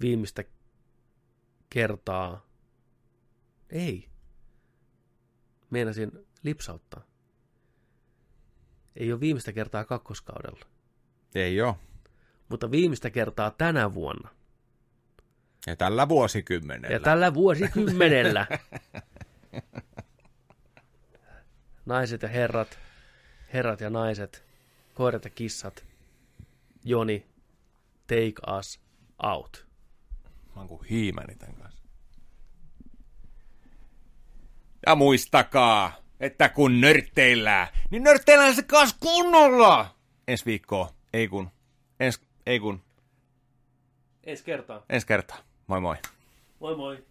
viimeistä 0.00 0.44
kertaa, 1.70 2.46
ei, 3.70 4.08
meinasin 5.70 6.26
lipsauttaa. 6.42 7.02
Ei 8.96 9.12
ole 9.12 9.20
viimeistä 9.20 9.52
kertaa 9.52 9.84
kakkoskaudella, 9.84 10.66
Ei 11.34 11.60
ole. 11.62 11.74
mutta 12.48 12.70
viimeistä 12.70 13.10
kertaa 13.10 13.50
tänä 13.50 13.94
vuonna. 13.94 14.28
Ja 15.66 15.76
tällä 15.76 16.08
vuosikymmenellä. 16.08 16.94
Ja 16.94 17.00
tällä 17.00 17.34
vuosikymmenellä. 17.34 18.46
Naiset 21.86 22.22
ja 22.22 22.28
herrat, 22.28 22.78
herrat 23.52 23.80
ja 23.80 23.90
naiset, 23.90 24.44
koirat 24.94 25.24
ja 25.24 25.30
kissat, 25.30 25.84
Joni, 26.84 27.26
take 28.06 28.56
us 28.58 28.80
out. 29.22 29.66
Mä 30.54 30.60
oon 30.60 30.68
kuin 30.68 30.84
hiimäni 30.84 31.34
tän 31.36 31.54
kanssa. 31.54 31.82
Ja 34.86 34.94
muistakaa, 34.94 35.92
että 36.20 36.48
kun 36.48 36.80
nörtteillään, 36.80 37.68
niin 37.90 38.02
nörtteillään 38.02 38.54
se 38.54 38.62
kanssa 38.62 38.96
kunnolla! 39.00 39.94
Ensi 40.28 40.46
viikkoa, 40.46 40.94
ei 41.12 41.28
kun, 41.28 41.50
ens, 42.00 42.20
ei 42.46 42.60
kun, 42.60 42.82
Ensi 44.24 44.44
kertaa. 44.44 44.82
ensi 44.88 45.06
kertaa. 45.06 45.38
Moi 45.66 45.80
moi. 45.80 45.96
Moi 46.60 46.76
moi. 46.76 47.04